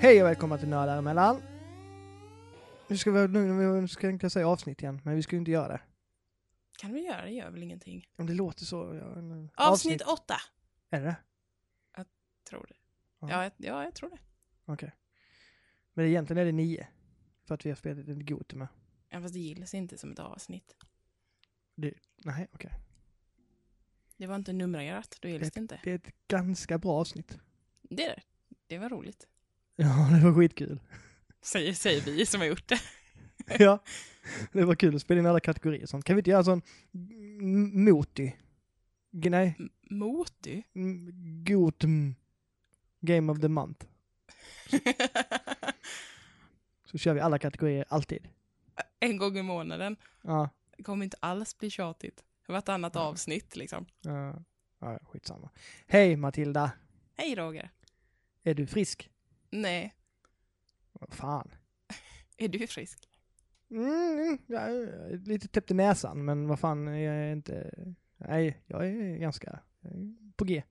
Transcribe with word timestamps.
Hej 0.00 0.22
och 0.22 0.28
välkomna 0.28 0.58
till 0.58 0.68
Nördar 0.68 0.98
emellan. 0.98 1.42
Nu 2.88 2.96
ska 2.96 3.10
vi, 3.10 3.28
nu, 3.28 3.52
nu 3.80 3.88
ska 3.88 4.10
jag 4.10 4.32
säga 4.32 4.48
avsnitt 4.48 4.82
igen, 4.82 5.00
men 5.04 5.14
vi 5.16 5.22
ska 5.22 5.36
ju 5.36 5.38
inte 5.40 5.50
göra 5.50 5.68
det. 5.68 5.80
Kan 6.78 6.92
vi 6.92 7.00
göra, 7.00 7.24
det 7.24 7.30
gör 7.30 7.50
väl 7.50 7.62
ingenting. 7.62 8.08
Om 8.16 8.26
det 8.26 8.34
låter 8.34 8.64
så. 8.64 8.76
Ja, 8.94 9.18
en- 9.18 9.50
Avsnitt 9.54 10.02
åtta, 10.02 10.34
Är 10.90 11.00
det 11.00 11.16
tror 12.48 12.66
det. 12.68 12.74
Ja. 13.20 13.30
Ja, 13.30 13.42
jag, 13.42 13.52
ja, 13.56 13.84
jag 13.84 13.94
tror 13.94 14.10
det. 14.10 14.18
Okej. 14.64 14.92
Men 15.94 16.06
egentligen 16.06 16.40
är 16.42 16.44
det 16.44 16.52
nio. 16.52 16.88
För 17.44 17.54
att 17.54 17.66
vi 17.66 17.70
har 17.70 17.76
spelat 17.76 18.08
en 18.08 18.26
god 18.26 18.54
med. 18.54 18.68
Ja, 19.08 19.20
fast 19.20 19.34
det 19.34 19.40
gillas 19.40 19.74
inte 19.74 19.98
som 19.98 20.12
ett 20.12 20.18
avsnitt. 20.18 20.76
Det, 21.74 21.94
nej, 22.24 22.48
okej. 22.52 22.70
Det 24.16 24.26
var 24.26 24.36
inte 24.36 24.52
numrerat, 24.52 25.18
då 25.20 25.28
gillas 25.28 25.50
det 25.52 25.60
inte. 25.60 25.80
Det 25.84 25.90
är 25.90 25.94
ett 25.94 26.28
ganska 26.28 26.78
bra 26.78 26.92
avsnitt. 27.00 27.38
Det 27.82 28.04
är 28.04 28.08
det. 28.16 28.22
Det 28.66 28.78
var 28.78 28.88
roligt. 28.88 29.26
Ja, 29.82 30.08
det 30.12 30.24
var 30.24 30.34
skitkul. 30.34 30.80
Säger, 31.42 31.72
säger 31.72 32.00
vi 32.00 32.26
som 32.26 32.40
har 32.40 32.48
gjort 32.48 32.68
det. 32.68 32.80
ja, 33.64 33.82
det 34.52 34.64
var 34.64 34.74
kul 34.74 34.96
att 34.96 35.02
spela 35.02 35.20
in 35.20 35.26
alla 35.26 35.40
kategorier 35.40 35.86
sånt. 35.86 36.04
Kan 36.04 36.16
vi 36.16 36.20
inte 36.20 36.30
göra 36.30 36.38
en 36.38 36.44
sån 36.44 36.62
moti? 37.84 38.36
Nej, 39.10 39.56
M- 39.58 39.70
Moty. 39.90 40.62
m- 40.74 41.10
god 41.44 41.84
m- 41.84 42.14
Game 43.00 43.32
of 43.32 43.40
the 43.40 43.48
month. 43.48 43.86
Så 46.84 46.98
kör 46.98 47.14
vi 47.14 47.20
alla 47.20 47.38
kategorier 47.38 47.84
alltid. 47.88 48.28
en 49.00 49.16
gång 49.16 49.38
i 49.38 49.42
månaden. 49.42 49.96
Ja, 50.22 50.50
Det 50.76 50.82
kommer 50.82 51.04
inte 51.04 51.16
alls 51.20 51.58
bli 51.58 51.70
tjatigt. 51.70 52.24
Vartannat 52.48 52.94
Ja. 52.94 53.00
avsnitt 53.00 53.56
liksom. 53.56 53.86
ja, 54.00 54.42
ja 54.80 54.98
skitsamma. 55.02 55.50
Hej 55.86 56.16
Matilda, 56.16 56.70
Hej 57.16 57.34
Roger. 57.34 57.70
är 58.42 58.54
du 58.54 58.66
frisk? 58.66 59.10
Nej, 59.50 59.94
Vad 60.92 61.14
fan. 61.14 61.50
är 62.36 62.48
du 62.48 62.66
frisk? 62.66 63.08
Mm, 63.70 64.38
jag 64.46 64.62
är 64.62 65.16
lite 65.26 65.48
täppt 65.48 65.70
i 65.70 65.74
näsan, 65.74 66.24
men 66.24 66.48
vad 66.48 66.60
fan, 66.60 66.86
jag 66.86 67.14
är 67.14 67.32
inte... 67.32 67.70
Nej, 68.16 68.62
jag 68.66 68.86
är 68.86 69.16
ganska 69.16 69.60
jag 69.80 69.92
är 69.92 70.32
på 70.36 70.44
G. 70.44 70.62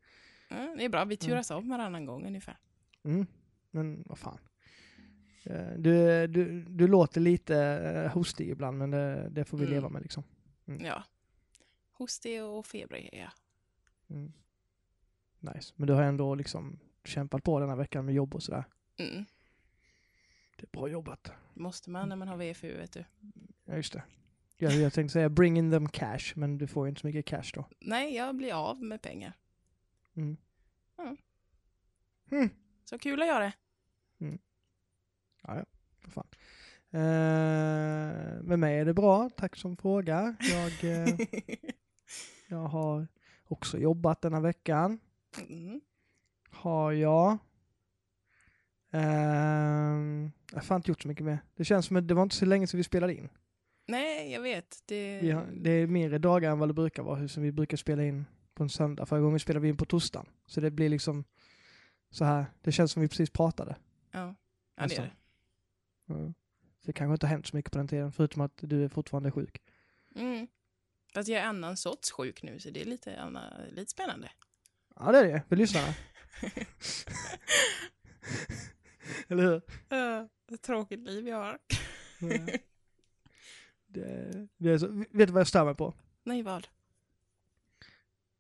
Ja, 0.49 0.75
det 0.77 0.85
är 0.85 0.89
bra, 0.89 1.05
vi 1.05 1.17
turas 1.17 1.51
om 1.51 1.69
varannan 1.69 2.05
gång 2.05 2.25
ungefär. 2.25 2.57
Mm, 3.03 3.25
men 3.71 4.03
vad 4.05 4.17
fan. 4.17 4.39
Eh, 5.43 5.71
Du, 5.77 6.27
du, 6.27 6.61
du 6.63 6.87
låter 6.87 7.21
lite 7.21 7.57
eh, 7.59 8.11
hostig 8.13 8.49
ibland, 8.49 8.77
men 8.77 8.91
det, 8.91 9.29
det 9.29 9.45
får 9.45 9.57
vi 9.57 9.63
Mm. 9.63 9.73
leva 9.75 9.89
med 9.89 10.01
liksom. 10.01 10.23
Mm. 10.67 10.85
Ja. 10.85 11.03
Hostig 11.91 12.43
och 12.43 12.65
febrig 12.65 13.09
är 13.13 13.19
jag. 13.19 13.31
Mm. 14.17 14.33
Nice. 15.39 15.73
Men 15.75 15.87
du 15.87 15.93
har 15.93 16.03
ändå 16.03 16.35
liksom 16.35 16.79
kämpat 17.07 17.43
på 17.43 17.59
den 17.59 17.69
här 17.69 17.75
veckan 17.75 18.05
med 18.05 18.15
jobb 18.15 18.35
och 18.35 18.43
sådär. 18.43 18.63
Mm. 18.97 19.25
Det 20.55 20.63
är 20.63 20.69
bra 20.71 20.87
jobbat. 20.87 21.31
Måste 21.53 21.89
man 21.89 22.09
när 22.09 22.15
man 22.15 22.27
har 22.27 22.37
VFU, 22.37 22.77
vet 22.77 22.91
du. 22.91 23.05
Ja, 23.65 23.75
just 23.75 23.93
det. 23.93 24.03
Jag, 24.57 24.73
jag 24.73 24.93
tänkte 24.93 25.13
säga 25.13 25.29
bring 25.29 25.57
in 25.57 25.71
them 25.71 25.89
cash, 25.89 26.33
men 26.35 26.57
du 26.57 26.67
får 26.67 26.85
ju 26.85 26.89
inte 26.89 27.01
så 27.01 27.07
mycket 27.07 27.25
cash 27.25 27.51
då. 27.53 27.65
Nej, 27.79 28.15
jag 28.15 28.35
blir 28.35 28.53
av 28.53 28.83
med 28.83 29.01
pengar. 29.01 29.33
Mm. 30.15 30.37
Ja. 30.97 31.15
Mm. 32.31 32.49
Så 32.85 32.99
kul 32.99 33.21
att 33.21 33.27
göra 33.27 33.43
det. 33.43 33.53
Ja, 35.47 35.57
ja. 35.57 35.65
För 35.99 36.11
fan. 36.11 36.27
Eh, 36.91 38.43
med 38.43 38.59
mig 38.59 38.79
är 38.79 38.85
det 38.85 38.93
bra, 38.93 39.29
tack 39.29 39.55
som 39.55 39.77
frågar. 39.77 40.35
Jag, 40.39 40.83
eh, 40.91 41.15
jag 42.47 42.57
har 42.57 43.07
också 43.43 43.77
jobbat 43.77 44.21
denna 44.21 44.39
veckan. 44.39 44.99
Mm. 45.49 45.81
Har 46.57 46.91
jag. 46.91 47.37
Ehm, 48.91 50.31
jag 50.51 50.57
har 50.57 50.63
fan 50.63 50.75
inte 50.75 50.91
gjort 50.91 51.01
så 51.01 51.07
mycket 51.07 51.25
mer. 51.25 51.39
Det 51.55 51.65
känns 51.65 51.85
som 51.85 51.97
att 51.97 52.07
det 52.07 52.13
var 52.13 52.23
inte 52.23 52.35
så 52.35 52.45
länge 52.45 52.67
sedan 52.67 52.77
vi 52.77 52.83
spelade 52.83 53.15
in. 53.15 53.29
Nej, 53.87 54.31
jag 54.31 54.41
vet. 54.41 54.83
Det... 54.85 55.19
Vi 55.21 55.31
har, 55.31 55.47
det 55.53 55.71
är 55.71 55.87
mindre 55.87 56.17
dagar 56.17 56.51
än 56.51 56.59
vad 56.59 56.69
det 56.69 56.73
brukar 56.73 57.03
vara, 57.03 57.27
som 57.27 57.43
vi 57.43 57.51
brukar 57.51 57.77
spela 57.77 58.03
in 58.03 58.25
på 58.53 58.63
en 58.63 58.69
söndag. 58.69 59.05
Förra 59.05 59.19
gången 59.19 59.39
spelade 59.39 59.63
vi 59.63 59.69
in 59.69 59.77
på 59.77 59.85
torsdagen. 59.85 60.25
Så 60.45 60.61
det 60.61 60.71
blir 60.71 60.89
liksom 60.89 61.23
så 62.09 62.25
här, 62.25 62.45
det 62.61 62.71
känns 62.71 62.91
som 62.91 63.01
vi 63.01 63.07
precis 63.07 63.29
pratade. 63.29 63.75
Ja, 64.11 64.19
ja 64.19 64.35
det 64.75 64.83
Nästan. 64.83 65.05
det. 65.05 65.11
Ja. 66.05 66.33
Så 66.79 66.87
det 66.87 66.93
kanske 66.93 67.13
inte 67.13 67.25
har 67.25 67.31
hänt 67.31 67.47
så 67.47 67.55
mycket 67.55 67.71
på 67.71 67.77
den 67.77 67.87
tiden, 67.87 68.11
förutom 68.11 68.41
att 68.41 68.53
du 68.57 68.83
är 68.83 68.89
fortfarande 68.89 69.31
sjuk. 69.31 69.61
Mm. 70.15 70.47
Fast 71.13 71.29
jag 71.29 71.41
är 71.41 71.45
annan 71.45 71.77
sorts 71.77 72.11
sjuk 72.11 72.43
nu, 72.43 72.59
så 72.59 72.69
det 72.69 72.81
är 72.81 72.85
lite, 72.85 73.21
anna, 73.21 73.53
lite 73.71 73.91
spännande. 73.91 74.29
Ja, 74.95 75.11
det 75.11 75.17
är 75.17 75.23
det, 75.23 75.43
för 75.49 75.55
lyssnarna. 75.55 75.87
Eller 79.27 79.43
hur? 79.43 79.55
Uh, 79.93 80.25
ett 80.53 80.61
tråkigt 80.61 80.99
liv 80.99 81.27
jag 81.27 81.37
har. 81.37 81.59
Ja. 82.19 82.27
Det, 83.89 84.47
det 84.57 84.69
är 84.71 84.77
så, 84.77 84.87
vet 84.87 85.27
du 85.27 85.33
vad 85.33 85.39
jag 85.39 85.47
stör 85.47 85.65
mig 85.65 85.75
på? 85.75 85.93
Nej, 86.23 86.43
vad? 86.43 86.67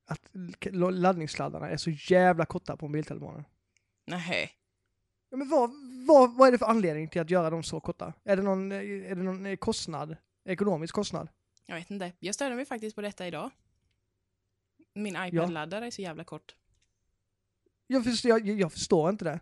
Att 0.05 0.29
laddningssladdarna 0.91 1.69
är 1.69 1.77
så 1.77 1.89
jävla 1.89 2.45
korta 2.45 2.77
på 2.77 2.87
mobiltelefonen. 2.87 3.43
Nej. 4.05 4.51
Ja, 5.29 5.37
men 5.37 5.49
vad, 5.49 5.71
vad, 6.07 6.37
vad 6.37 6.47
är 6.47 6.51
det 6.51 6.57
för 6.57 6.65
anledning 6.65 7.09
till 7.09 7.21
att 7.21 7.29
göra 7.29 7.49
dem 7.49 7.63
så 7.63 7.79
korta? 7.79 8.13
Är 8.23 8.35
det 8.35 8.41
någon, 8.43 8.71
är 8.71 9.15
det 9.15 9.23
någon 9.23 9.57
kostnad? 9.57 10.17
Ekonomisk 10.45 10.95
kostnad? 10.95 11.27
Jag 11.65 11.75
vet 11.75 11.91
inte. 11.91 12.11
Jag 12.19 12.35
störde 12.35 12.55
mig 12.55 12.65
faktiskt 12.65 12.95
på 12.95 13.01
detta 13.01 13.27
idag. 13.27 13.49
Min 14.93 15.13
Ja. 15.13 15.27
iPad-laddare 15.27 15.85
är 15.85 15.91
så 15.91 16.01
jävla 16.01 16.23
kort. 16.23 16.55
Jag 17.87 18.03
förstår, 18.03 18.29
jag, 18.29 18.47
jag 18.47 18.71
förstår 18.71 19.09
inte 19.09 19.25
det. 19.25 19.39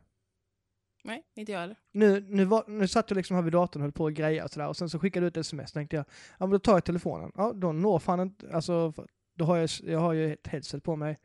Nej, 1.04 1.24
inte 1.36 1.52
jag 1.52 1.60
heller. 1.60 1.78
Nu, 1.92 2.26
nu, 2.30 2.46
var, 2.46 2.64
nu 2.68 2.88
satt 2.88 3.10
jag 3.10 3.18
liksom 3.18 3.36
här 3.36 3.44
vid 3.44 3.54
datorn 3.54 3.82
och 3.82 3.86
höll 3.86 3.92
på 3.92 4.08
att 4.08 4.14
greja 4.14 4.44
och 4.44 4.52
sådär 4.52 4.68
och 4.68 4.78
sen 4.78 4.90
så 4.90 5.00
skickade 5.00 5.26
du 5.26 5.28
ett 5.28 5.38
sms 5.38 5.72
tänkte 5.72 5.96
jag, 5.96 6.06
ja 6.38 6.46
men 6.46 6.50
då 6.50 6.60
tar 6.60 6.74
jag 6.74 6.86
telefonen. 6.86 7.32
Ja, 7.36 7.54
då 7.54 7.72
når 7.72 8.00
fan 8.00 8.20
inte, 8.20 8.56
alltså 8.56 8.94
då 9.34 9.46
har 9.46 9.58
jag, 9.58 9.70
jag 9.84 10.00
har 10.00 10.14
ju 10.14 10.34
ett 10.34 10.48
headset 10.48 10.84
på 10.84 10.96
mig 10.96 11.20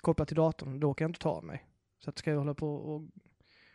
kopplat 0.00 0.28
till 0.28 0.36
datorn, 0.36 0.80
då 0.80 0.94
kan 0.94 1.04
jag 1.04 1.08
inte 1.08 1.20
ta 1.20 1.30
av 1.30 1.44
mig. 1.44 1.66
Så 1.98 2.10
att 2.10 2.18
ska 2.18 2.30
jag 2.30 2.38
hålla 2.38 2.54
på 2.54 2.74
och 2.74 3.02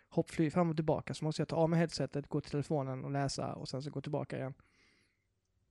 hoppfly 0.09 0.51
fram 0.51 0.69
och 0.69 0.75
tillbaka 0.75 1.13
så 1.13 1.25
måste 1.25 1.41
jag 1.41 1.47
ta 1.47 1.55
av 1.55 1.69
mig 1.69 1.79
headsetet, 1.79 2.27
gå 2.27 2.41
till 2.41 2.51
telefonen 2.51 3.05
och 3.05 3.11
läsa 3.11 3.53
och 3.53 3.69
sen 3.69 3.81
så 3.81 3.89
gå 3.89 4.01
tillbaka 4.01 4.37
igen. 4.37 4.53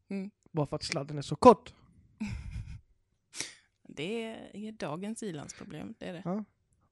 Mm. 0.09 0.31
Bara 0.53 0.66
för 0.66 0.76
att 0.76 0.82
sladden 0.82 1.19
är 1.19 1.22
så 1.22 1.37
kort. 1.37 1.75
Det 3.88 4.22
är 4.53 4.72
dagens 4.72 5.22
ilandsproblem, 5.22 5.94
det 5.99 6.06
är 6.06 6.12
det. 6.12 6.44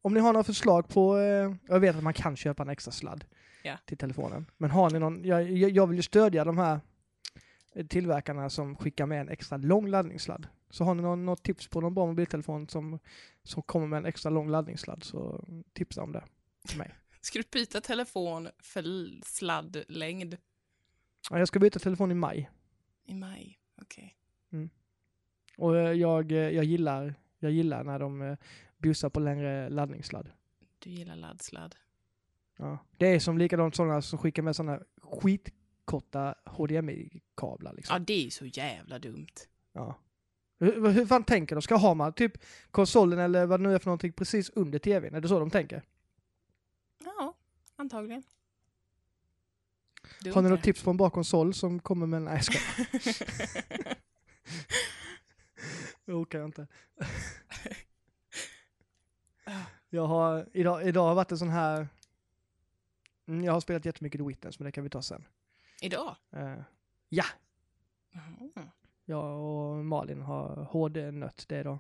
Om 0.03 0.15
ni 0.15 0.21
har 0.21 0.33
några 0.33 0.45
förslag 0.45 0.89
på, 0.89 1.17
eh, 1.19 1.55
jag 1.69 1.81
vet 1.81 1.97
att 1.97 2.03
man 2.03 2.15
kan 2.15 2.37
köpa 2.37 2.63
en 2.63 2.69
extra 2.69 2.93
sladd 2.93 3.25
Ja. 3.65 3.79
till 3.87 3.97
telefonen. 3.99 4.47
Men 4.59 4.71
har 4.71 4.91
ni 4.91 4.99
någon, 4.99 5.25
jag, 5.25 5.51
jag 5.53 5.71
jag 5.71 5.87
vill 5.87 5.97
ju 5.97 6.03
stödja 6.03 6.45
de 6.45 6.59
här 6.59 6.81
eh, 7.75 7.87
tillverkarna 7.87 8.51
som 8.51 8.77
skickar 8.77 9.07
med 9.07 9.21
en 9.21 9.29
extra 9.29 9.57
lång 9.59 9.87
laddningssladd. 9.89 10.49
Så 10.71 10.85
har 10.85 10.95
ni 10.95 11.03
någon, 11.03 11.27
något 11.27 11.43
tips 11.43 11.69
på 11.69 11.81
någon 11.81 11.95
bra 11.95 12.07
mobiltelefon 12.07 12.69
som, 12.69 12.99
som 13.43 13.63
kommer 13.63 13.87
med 13.87 13.97
en 13.97 14.07
extra 14.07 14.31
lång 14.31 14.49
laddningssladd 14.51 15.05
så 15.05 15.45
tipsa 15.73 16.03
om 16.03 16.13
det 16.13 16.25
till 16.69 16.79
mig. 16.79 16.95
Ska 17.21 17.39
du 17.39 17.45
byta 17.53 17.81
telefon 17.81 18.49
för 18.63 18.81
l- 18.81 19.23
sladdlängd 19.27 20.37
Ja, 21.31 21.39
Jag 21.39 21.49
ska 21.49 21.59
byta 21.59 21.79
telefon 21.79 22.11
i 22.11 22.15
maj 22.15 22.51
i 23.07 23.15
maj? 23.15 23.59
Okej. 23.83 24.17
och 25.57 25.77
eh, 25.79 25.93
jag, 25.93 26.33
eh, 26.33 26.39
jag, 26.39 26.65
gillar, 26.65 27.15
jag 27.39 27.53
gillar 27.53 27.85
när 27.85 27.99
de 27.99 28.23
eh, 28.23 28.37
busar 28.83 29.11
på 29.11 29.21
längre 29.21 29.69
laddningssladd. 29.71 30.31
Du 30.79 30.91
gillar 30.91 31.17
laddsladd. 31.17 31.75
Ja. 32.59 32.79
Det 32.97 33.07
är 33.07 33.19
som 33.19 33.39
likadant 33.39 33.77
sådana 33.77 34.03
som 34.03 34.19
skickar 34.19 34.43
med 34.43 34.57
sådana 34.57 34.81
skitkorta 35.03 36.35
HDMI-kablar. 36.45 37.73
Liksom. 37.73 37.95
Ja, 37.95 37.99
det 37.99 38.27
är 38.27 38.31
så 38.31 38.47
jävla 38.47 38.99
dumt. 38.99 39.35
Ja. 39.73 39.99
Hur, 40.59 40.89
hur 40.91 41.07
fan 41.07 41.25
tänker 41.25 41.57
de? 41.57 41.63
Ska 41.63 41.77
ha 41.77 41.95
man 41.95 42.13
typ 42.13 42.33
konsolen 42.71 43.19
eller 43.19 43.47
vad 43.47 43.61
det 43.61 43.69
nu 43.69 43.75
är 43.75 43.79
för 43.79 43.87
någonting 43.87 44.13
precis 44.13 44.51
under 44.51 44.79
tvn? 44.79 45.15
Är 45.15 45.21
det 45.21 45.29
så 45.29 45.39
de 45.39 45.51
tänker? 45.51 45.83
Ja, 47.05 47.35
antagligen. 47.77 48.23
Dumt 50.21 50.35
Har 50.35 50.43
ni 50.43 50.49
något 50.49 50.63
tips 50.63 50.83
på 50.83 50.91
en 50.91 50.97
bra 50.97 51.11
konsol 51.11 51.55
som 51.55 51.81
kommer 51.81 52.07
med 52.07 52.17
en... 52.17 52.25
Nej, 52.25 52.35
jag 52.35 52.45
skojar. 52.45 53.97
Det 56.05 56.13
orkar 56.13 56.39
jag 56.39 56.49
inte. 56.49 56.67
Jag 59.91 60.07
har, 60.07 60.49
idag, 60.53 60.89
idag 60.89 61.05
har 61.09 61.15
varit 61.15 61.33
en 61.33 61.39
sån 61.39 61.49
här... 61.51 61.89
Mm, 63.27 63.45
Jag 63.45 63.53
har 63.53 63.61
spelat 63.61 63.85
jättemycket 63.85 64.19
The 64.21 64.25
Witness, 64.27 64.59
men 64.59 64.65
det 64.67 64.73
kan 64.73 64.85
vi 64.85 64.91
ta 64.91 65.03
sen. 65.03 65.25
Idag? 65.83 66.17
Eh, 66.31 66.59
ja, 67.09 67.25
Jaha, 68.11 68.71
jag 69.05 69.41
och 69.41 69.85
Malin 69.85 70.23
har 70.23 70.65
HD-nött 70.65 71.45
det 71.49 71.61
idag. 71.61 71.79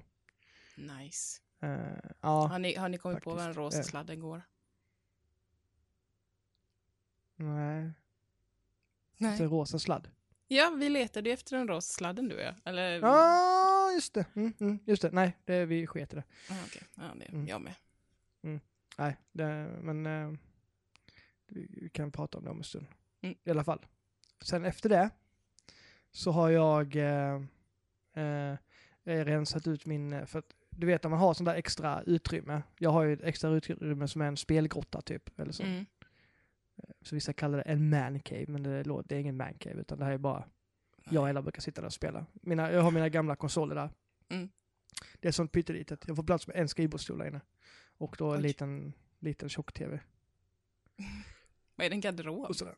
Nice. 0.76 1.40
Eh, 1.60 2.10
ja, 2.20 2.46
Har 2.46 2.58
ni, 2.58 2.74
har 2.74 2.88
ni 2.88 2.98
kommit 2.98 3.22
på 3.24 3.30
vad 3.30 3.38
en 3.38 3.44
faktiskt. 3.54 3.58
rosa 3.58 3.78
Eh. 3.78 3.84
sladden 3.84 4.20
går? 4.20 4.42
nej. 7.36 7.90
Nej. 9.16 9.42
Är 9.42 9.46
rosa 9.48 9.78
sladd. 9.78 10.08
Ja, 10.48 10.70
vi 10.78 10.88
letade 10.88 11.28
ju 11.28 11.34
efter 11.34 11.56
den 11.56 11.68
rosa 11.68 11.92
sladden 11.92 12.28
du 12.28 12.34
och 12.36 12.42
jag. 12.42 12.54
Eller... 12.64 13.00
Just 13.94 14.14
det. 14.14 14.24
Mm, 14.34 14.52
mm, 14.60 14.78
just 14.86 15.02
det. 15.02 15.10
Nej, 15.12 15.36
det, 15.44 15.66
vi 15.66 15.86
sket 15.86 16.12
i 16.12 16.16
det. 16.16 16.24
Ah, 16.50 16.54
okej. 16.66 16.82
Ja, 16.94 17.02
det 17.18 17.24
Mm. 17.24 17.46
jag 17.46 17.60
med. 17.60 17.74
Nej, 18.98 19.16
det, 19.32 19.78
men... 19.82 20.06
eh, 20.06 20.32
vi 21.46 21.90
kan 21.92 22.12
prata 22.12 22.38
om 22.38 22.44
det 22.44 22.50
om 22.50 22.58
en 22.58 22.64
stund. 22.64 22.86
Mm. 23.20 23.36
I 23.44 23.50
alla 23.50 23.64
fall. 23.64 23.86
Sen 24.44 24.64
efter 24.64 24.88
det 24.88 25.10
så 26.10 26.30
har 26.30 26.50
jag 26.50 26.96
eh, 26.96 27.34
eh, 28.14 28.56
rensat 29.04 29.66
ut 29.66 29.86
min, 29.86 30.12
eh, 30.12 30.26
för 30.26 30.38
att 30.38 30.54
du 30.70 30.86
vet 30.86 31.02
när 31.02 31.10
man 31.10 31.18
har 31.18 31.34
sånt 31.34 31.46
där 31.48 31.54
extra 31.54 32.02
utrymme. 32.02 32.62
Jag 32.78 32.90
har 32.90 33.02
ju 33.02 33.12
ett 33.12 33.22
extra 33.22 33.50
utrymme 33.50 34.08
som 34.08 34.20
är 34.20 34.26
en 34.26 34.36
spelgrotta 34.36 35.00
typ. 35.02 35.40
Eller 35.40 35.52
så. 35.52 35.62
Mm. 35.62 35.86
så 37.00 37.14
vissa 37.14 37.32
kallar 37.32 37.58
det 37.58 37.62
en 37.64 37.90
man 37.90 38.20
cave, 38.20 38.44
men 38.48 38.62
det, 38.62 38.82
det 38.82 39.14
är 39.16 39.20
ingen 39.20 39.36
man 39.36 39.54
cave 39.54 39.80
utan 39.80 39.98
det 39.98 40.04
här 40.04 40.12
är 40.12 40.18
bara 40.18 40.44
jag 41.10 41.22
och 41.22 41.28
Ella 41.28 41.42
brukar 41.42 41.60
sitta 41.60 41.80
där 41.80 41.86
och 41.86 41.92
spela. 41.92 42.26
Mina, 42.32 42.72
jag 42.72 42.82
har 42.82 42.90
mina 42.90 43.08
gamla 43.08 43.36
konsoler 43.36 43.74
där. 43.74 43.90
Mm. 44.28 44.50
Det 45.20 45.28
är 45.28 45.32
sånt 45.32 45.52
pyttelitet. 45.52 46.04
Jag 46.06 46.16
får 46.16 46.22
plats 46.22 46.46
med 46.46 46.56
en 46.56 46.68
skrivbordsstol 46.68 47.18
där 47.18 47.26
inne. 47.26 47.40
Och 47.98 48.16
då 48.18 48.30
en 48.30 48.36
Oj. 48.36 48.42
liten, 48.42 48.92
liten 49.18 49.48
tjock-tv. 49.48 50.00
Vad 51.76 51.86
är 51.86 51.90
det, 51.90 51.96
en 51.96 52.00
garderob? 52.00 52.46
Och 52.48 52.56
sådär. 52.56 52.74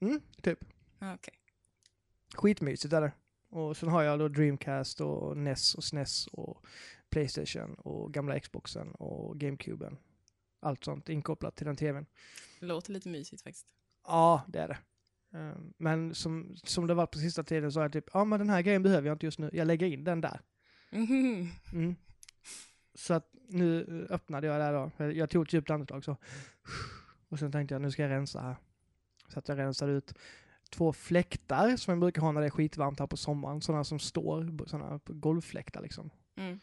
Mm, 0.00 0.20
typ. 0.42 0.64
Ah, 0.98 1.14
Okej. 1.14 1.34
Skitmysigt 2.34 2.92
är 2.92 3.00
det. 3.00 3.12
Och 3.48 3.76
sen 3.76 3.88
har 3.88 4.02
jag 4.02 4.18
då 4.18 4.28
Dreamcast 4.28 5.00
och 5.00 5.36
NES 5.36 5.74
och 5.74 5.84
SNES 5.84 6.26
och 6.26 6.66
Playstation 7.10 7.74
och 7.74 8.12
gamla 8.12 8.40
Xboxen 8.40 8.90
och 8.92 9.40
GameCuben. 9.40 9.98
Allt 10.60 10.84
sånt 10.84 11.08
inkopplat 11.08 11.56
till 11.56 11.66
den 11.66 11.76
tvn. 11.76 12.06
Låter 12.60 12.92
lite 12.92 13.08
mysigt 13.08 13.42
faktiskt. 13.42 13.66
Ja, 14.06 14.42
det 14.48 14.58
är 14.58 14.68
det. 14.68 14.78
Ehm, 15.34 15.72
Men 15.78 16.14
som, 16.14 16.56
som 16.64 16.86
det 16.86 16.94
var 16.94 17.06
på 17.06 17.18
sista 17.18 17.42
tiden 17.44 17.72
så 17.72 17.80
är 17.80 17.84
jag 17.84 17.92
typ, 17.92 18.08
ja 18.12 18.24
men 18.24 18.38
den 18.38 18.50
här 18.50 18.62
grejen 18.62 18.82
behöver 18.82 19.08
jag 19.08 19.14
inte 19.14 19.26
just 19.26 19.38
nu, 19.38 19.50
jag 19.52 19.66
lägger 19.66 19.86
in 19.86 20.04
den 20.04 20.20
där. 20.20 20.40
Mm. 21.72 21.96
Så 22.94 23.14
att 23.14 23.34
nu 23.48 24.06
öppnade 24.10 24.46
jag 24.46 24.60
där 24.60 24.72
då. 24.72 25.12
Jag 25.12 25.30
tog 25.30 25.46
ett 25.46 25.52
djupt 25.52 25.70
andetag 25.70 26.04
så. 26.04 26.16
Och 27.28 27.38
sen 27.38 27.52
tänkte 27.52 27.74
jag 27.74 27.82
nu 27.82 27.90
ska 27.90 28.02
jag 28.02 28.10
rensa 28.10 28.40
här. 28.40 28.56
Så 29.28 29.38
att 29.38 29.48
jag 29.48 29.58
rensade 29.58 29.92
ut 29.92 30.14
två 30.70 30.92
fläktar 30.92 31.76
som 31.76 31.92
jag 31.92 32.00
brukar 32.00 32.22
ha 32.22 32.32
när 32.32 32.40
det 32.40 32.46
är 32.46 32.50
skitvarmt 32.50 33.00
här 33.00 33.06
på 33.06 33.16
sommaren. 33.16 33.60
Sådana 33.60 33.84
som 33.84 33.98
står, 33.98 34.66
sådana 34.66 35.00
golvfläktar 35.06 35.82
liksom. 35.82 36.10
Mm. 36.36 36.60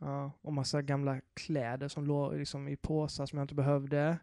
Ja, 0.00 0.32
och 0.40 0.52
massa 0.52 0.82
gamla 0.82 1.20
kläder 1.34 1.88
som 1.88 2.06
låg 2.06 2.34
liksom 2.34 2.68
i 2.68 2.76
påsar 2.76 3.26
som 3.26 3.38
jag 3.38 3.44
inte 3.44 3.54
behövde. 3.54 4.18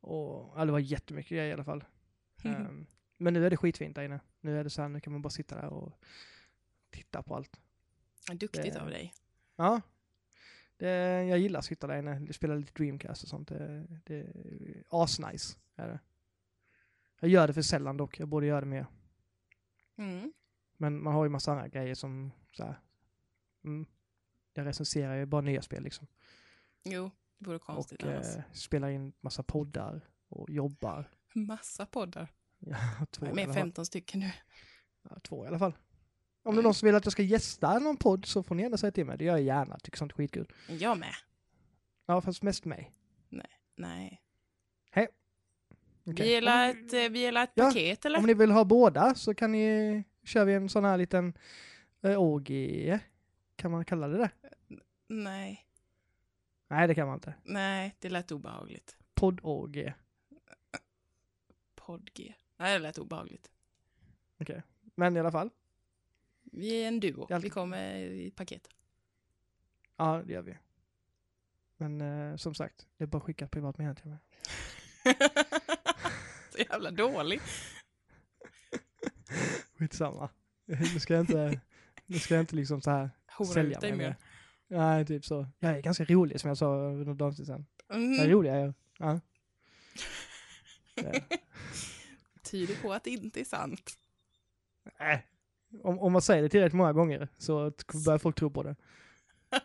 Och, 0.00 0.54
ja, 0.56 0.64
det 0.64 0.72
var 0.72 0.78
jättemycket 0.78 1.30
grejer 1.30 1.50
i 1.50 1.52
alla 1.52 1.64
fall. 1.64 1.84
Ehm, 2.44 2.86
men 3.18 3.34
nu 3.34 3.46
är 3.46 3.50
det 3.50 3.56
skitfint 3.56 3.94
där 3.96 4.02
inne. 4.02 4.20
Nu 4.40 4.58
är 4.60 4.64
det 4.64 4.70
så 4.70 4.82
här, 4.82 4.88
nu 4.88 5.00
kan 5.00 5.12
man 5.12 5.22
bara 5.22 5.30
sitta 5.30 5.54
där 5.54 5.68
och 5.68 5.92
titta 6.90 7.22
på 7.22 7.36
allt. 7.36 7.60
Duktigt 8.32 8.74
det- 8.74 8.80
av 8.82 8.90
dig. 8.90 9.14
Ja. 9.56 9.80
Det, 10.76 10.88
jag 11.24 11.38
gillar 11.38 11.58
att 11.58 11.64
sitta 11.64 11.86
där 11.86 11.98
inne, 11.98 12.32
spela 12.32 12.54
lite 12.54 12.72
Dreamcast 12.72 13.22
och 13.22 13.28
sånt. 13.28 13.48
Det, 13.48 13.86
det 14.04 14.14
är 14.16 14.84
asnice. 14.90 15.58
Är 15.74 15.88
det. 15.88 16.00
Jag 17.20 17.30
gör 17.30 17.46
det 17.46 17.54
för 17.54 17.62
sällan 17.62 17.96
dock, 17.96 18.20
jag 18.20 18.28
borde 18.28 18.46
göra 18.46 18.60
det 18.60 18.66
mer. 18.66 18.86
Mm. 19.96 20.32
Men 20.76 21.02
man 21.02 21.14
har 21.14 21.24
ju 21.24 21.30
massa 21.30 21.52
andra 21.52 21.68
grejer 21.68 21.94
som 21.94 22.30
så 22.52 22.64
här, 22.64 22.80
mm, 23.64 23.86
jag 24.54 24.66
recenserar 24.66 25.14
ju 25.16 25.26
bara 25.26 25.40
nya 25.40 25.62
spel 25.62 25.82
liksom. 25.82 26.06
Jo, 26.84 27.10
det 27.38 27.46
vore 27.46 27.58
konstigt 27.58 28.02
och 28.02 28.08
annars. 28.12 28.36
eh, 28.36 28.42
spelar 28.52 28.88
in 28.88 29.12
massa 29.20 29.42
poddar 29.42 30.08
och 30.28 30.50
jobbar. 30.50 31.10
Massa 31.34 31.86
poddar. 31.86 32.32
Ja, 32.58 32.76
två, 33.10 33.26
i 33.26 33.32
Med 33.32 33.44
alla 33.44 33.54
fall. 33.54 33.62
15 33.62 33.86
stycken 33.86 34.20
nu. 34.20 34.30
Ja, 35.02 35.16
två 35.22 35.44
i 35.44 35.48
alla 35.48 35.58
fall. 35.58 35.76
Om 36.42 36.54
det 36.54 36.60
är 36.60 36.62
någon 36.62 36.74
som 36.74 36.86
vill 36.86 36.94
att 36.94 37.04
jag 37.06 37.12
ska 37.12 37.22
gästa 37.22 37.78
någon 37.78 37.96
podd 37.96 38.26
så 38.26 38.42
får 38.42 38.54
ni 38.54 38.62
gärna 38.62 38.76
säga 38.76 38.92
till 38.92 39.06
mig. 39.06 39.18
Det 39.18 39.24
gör 39.24 39.36
jag 39.36 39.42
gärna, 39.42 39.78
tycker 39.78 39.98
sånt 39.98 40.12
är 40.12 40.16
skitkul. 40.16 40.52
Jag 40.68 40.98
med. 40.98 41.14
Ja, 42.06 42.20
fast 42.20 42.42
mest 42.42 42.64
mig. 42.64 42.92
Nej. 43.76 44.22
Okej. 46.10 46.26
Vi 46.26 46.34
gillar 46.34 46.68
ett, 46.68 46.92
eh, 46.92 47.08
vi 47.10 47.18
gillar 47.18 47.42
ett 47.44 47.50
Ja, 47.54 47.64
paket 47.64 48.04
eller? 48.04 48.18
Om 48.18 48.26
ni 48.26 48.34
vill 48.34 48.50
ha 48.50 48.64
båda 48.64 49.14
så 49.14 49.34
kan 49.34 49.52
ni, 49.52 50.04
kör 50.24 50.44
vi 50.44 50.54
en 50.54 50.68
sån 50.68 50.84
här 50.84 50.98
liten 50.98 51.34
eh, 52.02 52.20
orgie. 52.20 53.00
Kan 53.56 53.70
man 53.70 53.84
kalla 53.84 54.08
det 54.08 54.18
det? 54.18 54.30
Nej. 55.08 55.66
Nej, 56.68 56.88
det 56.88 56.94
kan 56.94 57.06
man 57.06 57.14
inte. 57.14 57.34
Nej, 57.44 57.96
det 57.98 58.10
lät 58.10 58.32
obehagligt. 58.32 58.96
Poddorgie. 59.14 59.94
Podg. 61.74 62.34
Nej, 62.58 62.72
det 62.72 62.78
lät 62.78 62.98
obehagligt. 62.98 63.50
Men 64.94 65.16
i 65.16 65.20
alla 65.20 65.32
fall. 65.32 65.50
Vi 66.42 66.82
är 66.82 66.88
en 66.88 67.00
duo. 67.00 67.22
Alltid- 67.22 67.42
Vi 67.42 67.50
kommer 67.50 67.94
i 67.96 68.30
paket. 68.30 68.68
Ja, 69.96 70.22
det 70.26 70.32
gör 70.32 70.42
vi. 70.42 70.58
Men 71.76 72.00
eh, 72.00 72.36
som 72.36 72.54
sagt, 72.54 72.86
det 72.96 73.04
är 73.04 73.08
bara 73.08 73.18
att 73.18 73.24
skicka 73.24 73.44
ett 73.44 73.50
privat 73.50 73.78
meddelande 73.78 74.00
till 74.02 74.10
mig. 74.10 74.18
Så 76.52 76.58
jävla 76.58 76.90
dålig. 76.90 77.40
Skitsamma. 79.78 80.28
Nu 80.66 81.00
ska 81.00 81.14
jag 81.14 81.22
inte, 81.22 81.60
nu 82.06 82.18
ska 82.18 82.34
jag 82.34 82.42
inte 82.42 82.56
liksom 82.56 82.80
så 82.82 82.90
här 82.90 83.10
Hora 83.38 83.48
sälja 83.48 83.76
ut 83.76 83.80
dig 83.80 83.96
mer. 83.96 84.16
Nej, 84.68 85.06
typ 85.06 85.24
så. 85.24 85.46
Jag 85.58 85.76
är 85.76 85.82
ganska 85.82 86.04
rolig 86.04 86.40
som 86.40 86.48
jag 86.48 86.58
sa 86.58 86.66
för 86.74 86.92
några 87.04 87.14
dagar 87.14 87.32
sedan. 87.32 87.66
Jag 87.88 87.96
är 87.98 88.04
Mm. 88.04 88.30
rolig, 88.30 88.50
jag 88.50 88.58
är. 88.62 88.74
Ja. 88.98 89.20
Tyder 92.50 92.82
på 92.82 92.92
att 92.92 93.04
det 93.04 93.10
inte 93.10 93.40
är 93.40 93.44
sant. 93.44 93.98
Äh. 94.98 95.18
Om, 95.82 95.98
om 95.98 96.12
man 96.12 96.22
säger 96.22 96.42
det 96.42 96.48
tillräckligt 96.48 96.76
många 96.76 96.92
gånger 96.92 97.28
så 97.38 97.72
börjar 98.06 98.18
folk 98.18 98.36
tro 98.36 98.50
på 98.50 98.62
det. 98.62 98.76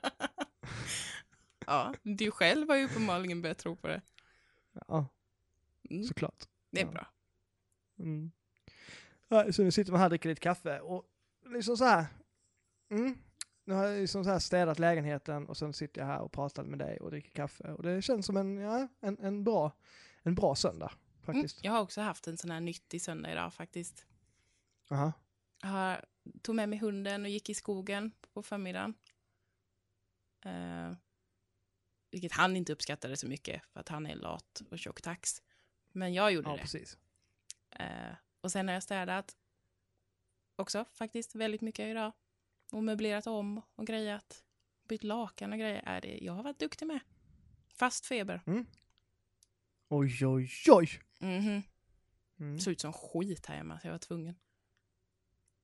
Ja, 1.66 1.94
du 2.04 2.32
själv 2.32 2.70
har 2.70 2.76
ju 2.76 2.86
uppenbarligen 2.86 3.42
börjat 3.42 3.58
tro 3.58 3.76
på 3.76 3.88
det. 3.88 4.02
Ja, 4.88 5.08
Mm. 5.90 6.04
såklart. 6.04 6.44
Det 6.72 6.82
är 6.82 6.86
Ja. 6.86 6.92
bra. 6.92 7.08
Mm. 8.00 8.32
Ja, 9.28 9.52
så 9.54 9.64
nu 9.64 9.72
sitter 9.72 9.92
man 9.92 10.00
här 10.02 10.06
och 10.08 10.10
dricker 10.10 10.30
lite 10.30 10.42
kaffe 10.42 10.80
och 10.80 11.04
liksom 11.46 11.78
så 11.78 11.86
här. 11.86 12.06
Mm, 12.92 13.18
nu 13.66 13.74
har 13.74 13.86
jag 13.86 14.02
liksom 14.02 14.24
så 14.24 14.30
här 14.30 14.40
städat 14.40 14.80
lägenheten 14.80 15.48
och 15.48 15.58
sen 15.58 15.74
sitter 15.74 16.02
jag 16.02 16.08
här 16.08 16.20
och 16.20 16.32
pratar 16.32 16.64
med 16.64 16.80
dig 16.80 17.00
och 17.00 17.12
dricker 17.12 17.32
kaffe 17.32 17.74
och 17.74 17.84
det 17.84 18.02
känns 18.02 18.26
som 18.26 18.38
en, 18.38 18.58
ja, 18.58 18.88
en, 19.02 19.18
en, 19.20 19.44
bra, 19.44 19.72
en 20.24 20.36
bra 20.36 20.56
söndag 20.56 20.92
Mm. 21.28 21.42
faktiskt. 21.42 21.64
Jag 21.64 21.72
har 21.72 21.82
också 21.82 22.02
haft 22.02 22.28
en 22.28 22.38
sån 22.38 22.52
här 22.52 22.60
nyttig 22.60 23.02
söndag 23.02 23.32
idag 23.32 23.54
faktiskt. 23.54 24.06
Aha. 24.92 25.14
Jag 25.62 26.02
tog 26.42 26.56
med 26.56 26.70
mig 26.70 26.80
hunden 26.80 27.24
och 27.24 27.30
gick 27.30 27.50
i 27.50 27.54
skogen 27.54 28.12
på 28.34 28.44
förmiddagen. 28.44 28.94
Eh, 30.46 30.94
vilket 32.12 32.32
han 32.32 32.56
inte 32.56 32.74
uppskattade 32.74 33.18
så 33.18 33.28
mycket 33.28 33.62
för 33.66 33.80
att 33.80 33.90
han 33.90 34.06
är 34.06 34.16
lat 34.16 34.62
och 34.72 34.80
tjocktax. 34.80 35.42
Men 35.92 36.14
jag 36.14 36.32
gjorde 36.32 36.50
Ja, 36.50 36.56
det. 36.56 36.62
precis. 36.62 36.98
Eh, 37.70 38.16
och 38.42 38.52
sen 38.52 38.68
har 38.68 38.74
jag 38.74 38.84
städat 38.84 39.38
också 40.56 40.86
faktiskt 40.94 41.36
väldigt 41.36 41.62
mycket 41.62 41.86
idag. 41.88 42.12
Och 42.72 42.84
möblerat 42.84 43.28
om 43.28 43.62
och 43.76 43.88
grejat. 43.88 44.44
Bytt 44.88 45.04
lakan 45.04 45.54
och 45.54 45.60
grejer. 45.60 45.84
Är 45.86 46.02
det, 46.02 46.18
jag 46.22 46.34
har 46.34 46.44
varit 46.44 46.60
duktig 46.60 46.86
med. 46.88 47.00
Fast 47.74 48.06
feber. 48.06 48.42
Oj, 49.90 50.26
oj, 50.26 50.50
oj! 50.70 50.90
Mhm. 51.24 51.62
Mm. 52.40 52.60
Såg 52.60 52.72
ut 52.72 52.82
som 52.82 52.94
skit 52.94 53.46
här 53.46 53.56
hemma 53.56 53.80
så 53.80 53.88
jag 53.88 53.92
var 53.92 54.00
tvungen. 54.00 54.36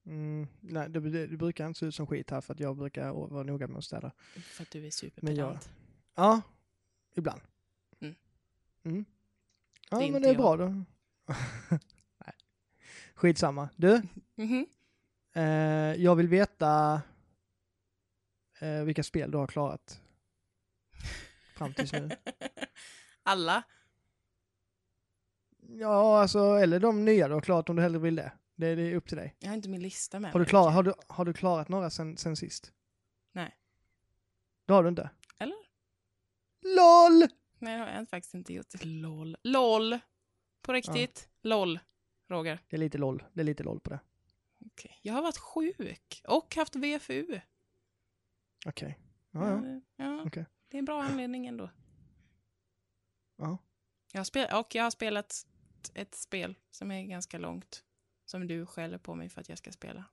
Mm, 0.06 0.48
nej, 0.60 0.90
det, 0.90 1.00
det, 1.28 1.38
brukar 1.38 1.68
inte 1.68 1.80
se 1.80 1.86
ut 1.86 1.96
som 1.96 2.08
skit 2.08 2.30
här 2.30 2.42
för 2.42 2.54
att 2.54 2.60
jag 2.60 2.78
brukar 2.78 3.12
vara 3.12 3.44
noga 3.44 3.68
med 3.68 3.78
att 3.78 3.84
städa. 3.84 4.12
För 4.44 4.64
att 4.64 4.72
du 4.72 4.80
är 4.80 4.84
jag- 4.84 4.94
superpedant. 4.94 5.70
Ja, 6.16 6.42
ibland. 7.16 7.42
Mm. 8.00 8.16
Mm. 8.84 9.06
Ja, 9.90 10.00
Det 10.00 10.12
men 10.12 10.22
det 10.22 10.28
är 10.30 10.34
jag. 10.34 10.38
bra 10.42 10.58
då. 10.58 10.68
nej. 12.26 12.34
Skitsamma. 13.14 13.70
Du, 13.76 14.02
Mhm. 14.36 14.66
eh, 15.34 15.44
jag 16.04 16.16
vill 16.16 16.28
veta 16.28 17.02
eh, 18.60 18.84
vilka 18.84 19.04
spel 19.04 19.32
du 19.32 19.38
har 19.38 19.48
klarat 19.48 20.02
fram 21.56 21.74
tills 21.74 21.92
nu. 21.94 22.10
Alla. 23.24 23.64
Ja, 25.72 26.22
alltså, 26.22 26.40
eller 26.40 26.80
de 26.80 27.06
nya 27.06 27.28
du 27.28 27.34
har 27.34 27.42
klarat 27.42 27.70
om 27.70 27.76
du 27.76 27.82
hellre 27.82 28.00
vill 28.00 28.16
det. 28.16 28.32
Det, 28.56 28.76
det 28.76 28.82
är 28.82 28.96
upp 28.96 29.08
till 29.08 29.18
dig. 29.18 29.36
Jag 29.40 29.50
har 29.50 29.56
inte 29.56 29.70
min 29.70 29.82
lista 29.82 30.20
med 30.20 30.32
Har 30.32 30.40
du, 30.40 30.44
mig. 30.44 30.50
klarat, 30.50 30.74
har, 30.74 30.84
du, 30.84 30.94
har 31.08 31.26
du 31.26 31.34
klarat 31.34 31.70
några 31.70 31.90
sen, 31.90 32.18
sen 32.18 32.36
sist? 32.36 32.74
Nej. 33.32 33.56
Det 34.66 34.74
har 34.74 34.84
du 34.84 34.90
inte? 34.90 35.10
Eller? 35.40 35.56
LOL! 36.62 37.30
Nej, 37.60 37.78
det 37.78 37.84
har 37.84 37.92
jag 37.92 38.10
faktiskt 38.10 38.34
inte 38.34 38.54
gjort. 38.54 38.66
LOL. 38.84 39.38
LOL. 39.44 40.00
På 40.62 40.74
riktigt. 40.74 41.30
LOL. 41.42 41.80
Roger. 42.30 42.60
Det 42.70 42.76
är 42.76 42.80
lite 42.80 42.98
LOL. 42.98 43.24
Det 43.34 43.42
är 43.42 43.46
lite 43.46 43.64
LOL 43.64 43.80
på 43.80 43.90
det. 43.90 44.00
Okej. 44.66 45.00
Jag 45.02 45.14
har 45.14 45.22
varit 45.22 45.38
sjuk 45.38 46.22
och 46.28 46.56
haft 46.56 46.76
VFU. 46.76 47.40
Okej. 48.66 49.00
Ja, 49.32 49.50
ja. 49.50 49.62
Ja, 49.66 49.82
ja. 49.96 50.24
Okej. 50.26 50.46
Det 50.68 50.78
är 50.78 50.80
en 50.80 50.86
bra 50.86 51.04
anledning 51.04 51.48
ändå. 51.48 51.70
Ja. 53.38 53.58
Jag 54.12 54.20
har 54.20 54.24
spel- 54.26 54.54
och 54.54 54.76
jag 54.76 54.84
har 54.84 54.92
spelat 54.92 55.46
ett 55.94 56.16
spel 56.16 56.56
som 56.72 56.92
är 56.92 57.04
ganska 57.04 57.38
långt. 57.38 57.84
Som 58.26 58.48
du 58.48 58.66
skäller 58.66 58.98
på 58.98 59.16
mig 59.16 59.30
för 59.30 59.42
att 59.42 59.50
jag 59.50 59.58
ska 59.58 59.72
spela. 59.72 60.06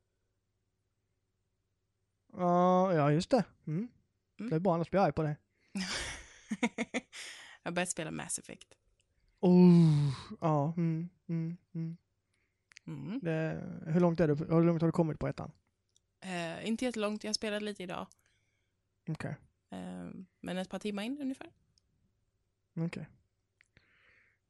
Ja, 2.33 2.95
ja 2.95 3.13
just 3.13 3.31
det. 3.31 3.45
Mm. 3.67 3.89
Mm. 4.39 4.51
Det 4.51 4.57
är 4.57 4.61
bra, 4.61 4.75
annars 4.75 4.91
blir 4.91 5.01
jag 5.01 5.07
arg 5.07 5.13
på 5.13 5.23
det. 5.23 5.37
jag 7.63 7.71
har 7.71 7.73
börjat 7.73 7.91
spela 7.91 8.11
Mass 8.11 8.39
Effect. 8.39 8.75
Oh, 9.41 10.13
ja. 10.41 10.75
Mm, 10.77 11.09
mm, 11.29 11.57
mm. 11.75 11.97
Mm. 12.87 13.21
Det, 13.23 13.63
hur, 13.87 14.01
långt 14.01 14.21
är 14.21 14.29
du, 14.29 14.35
hur 14.35 14.65
långt 14.65 14.83
har 14.83 14.89
du 14.89 14.93
kommit 14.93 15.19
på 15.19 15.29
ettan? 15.29 15.53
Eh, 16.21 16.69
inte 16.69 16.85
jättelångt, 16.85 17.25
jag 17.25 17.35
spelade 17.35 17.65
lite 17.65 17.83
idag. 17.83 18.07
Okej. 19.09 19.37
Eh, 19.71 20.11
men 20.41 20.57
ett 20.59 20.71
par 20.71 20.79
timmar 20.79 21.03
in 21.03 21.19
ungefär. 21.21 21.51
Okej. 22.77 23.09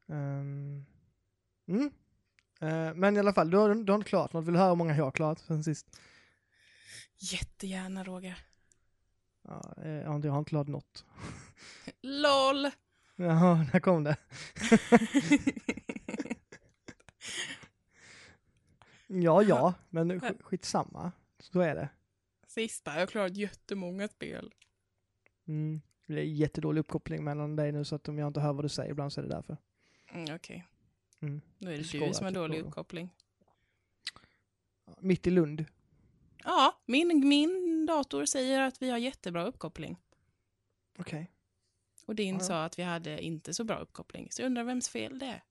Ehm, 0.09 0.87
mm. 1.69 1.91
Eh, 2.61 2.95
men 2.95 3.17
i 3.17 3.19
alla 3.19 3.33
fall, 3.33 3.51
du 3.51 3.57
har, 3.57 3.75
du 3.75 3.93
har 3.93 3.99
inte 3.99 4.09
klarat 4.09 4.33
något. 4.33 4.45
Vill 4.47 4.55
du 4.55 4.59
höra 4.61 4.69
hur 4.69 4.77
många 4.77 4.97
jag 4.97 5.05
har 5.05 5.11
klarat 5.11 5.39
sen 5.39 5.65
sist? 5.65 6.01
Jättegärna 7.19 8.05
Roger. 8.05 8.39
Ja, 9.43 9.75
eh, 9.83 9.91
jag 9.91 10.07
har 10.09 10.17
inte- 10.17 10.29
jag 10.29 10.33
har 10.33 10.39
inte 10.39 10.49
klarat 10.49 10.69
något. 10.69 11.05
LOL! 12.03 12.71
Jaha, 13.17 13.67
när 13.73 13.81
kom 13.81 14.05
det? 14.05 14.17
Ja, 19.09 19.43
ja, 19.43 19.75
men 19.91 20.13
sk- 20.21 20.43
skitsamma. 20.43 21.13
Så 21.39 21.61
är 21.61 21.75
det. 21.75 21.89
Sista, 22.47 22.93
jag 22.93 23.01
har 23.01 23.07
klarat 23.07 23.37
jättemånga 23.37 24.09
spel. 24.09 24.55
Mm. 25.49 25.81
Det 26.07 26.15
är 26.21 26.25
jättedålig 26.25 26.81
uppkoppling 26.81 27.25
mellan 27.25 27.57
dig 27.57 27.73
nu 27.73 27.85
så 27.85 27.95
att 27.95 28.09
om 28.09 28.19
jag 28.19 28.27
inte 28.27 28.41
hör 28.41 28.53
vad 28.53 28.65
du 28.65 28.69
säger 28.69 28.91
ibland 28.91 29.13
så 29.13 29.21
är 29.21 29.25
det 29.25 29.31
därför. 29.35 29.57
Mm, 30.13 30.35
Okej, 30.37 30.67
Mm. 31.21 31.41
då 31.59 31.69
är 31.69 31.73
det 31.73 31.99
Du 32.07 32.15
som 32.15 32.25
har 32.25 32.33
dålig 32.33 32.63
då. 32.63 32.67
uppkoppling. 32.69 33.11
Mitt 35.01 35.27
i 35.27 35.31
Lund. 35.31 35.65
Ja, 36.45 36.81
min, 36.87 37.29
min 37.29 37.87
dator 37.87 38.25
säger 38.25 38.61
att 38.61 38.83
vi 38.83 38.91
har 38.91 38.99
jättebra 38.99 39.45
uppkoppling. 39.45 39.97
Okej. 40.99 41.31
Och 42.07 42.15
din 42.15 42.35
Ja, 42.35 42.41
sa 42.41 42.65
att 42.65 42.79
vi 42.79 42.83
hade 42.83 43.23
inte 43.23 43.55
så 43.55 43.65
bra 43.65 43.79
uppkoppling. 43.79 44.29
Så 44.31 44.43
jag 44.43 44.47
undrar 44.47 44.65
vems 44.65 44.89
fel 44.89 45.19
det 45.19 45.27
är. 45.27 45.43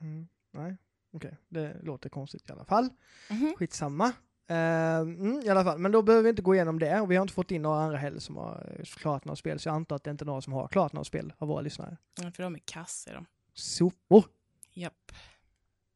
Mm. 0.00 0.28
Nej, 0.50 0.76
okej. 1.12 1.36
Det 1.48 1.76
låter 1.82 2.08
konstigt 2.08 2.48
i 2.48 2.52
alla 2.52 2.64
fall. 2.64 2.88
Mhm. 3.30 3.54
Skitsamma. 3.56 4.12
Uh, 4.50 4.56
mm, 4.56 5.40
I 5.44 5.48
alla 5.48 5.64
fall, 5.64 5.78
men 5.78 5.92
då 5.92 6.02
behöver 6.02 6.22
vi 6.22 6.28
inte 6.30 6.42
gå 6.42 6.54
igenom 6.54 6.78
det. 6.78 7.00
Och 7.00 7.10
vi 7.10 7.16
har 7.16 7.22
inte 7.22 7.34
fått 7.34 7.50
in 7.50 7.62
några 7.62 7.80
andra 7.82 7.96
heller 7.98 8.18
som 8.18 8.36
har 8.36 8.76
eh, 8.78 8.84
klarat 8.84 9.24
några 9.24 9.36
spel. 9.36 9.58
Så 9.60 9.68
jag 9.68 9.74
antar 9.74 9.96
att 9.96 10.04
det 10.04 10.10
inte 10.10 10.24
är 10.24 10.26
några 10.26 10.40
som 10.40 10.52
har 10.52 10.68
klarat 10.68 10.92
några 10.92 11.04
spel 11.04 11.32
av 11.38 11.48
våra 11.48 11.60
lyssnare. 11.60 11.96
Ja, 12.22 12.30
för 12.30 12.42
de 12.42 12.54
är 12.54 12.58
kass 12.64 13.06
är 13.10 13.14
de. 13.14 13.26
Sopor! 13.54 14.24
Japp. 14.72 15.12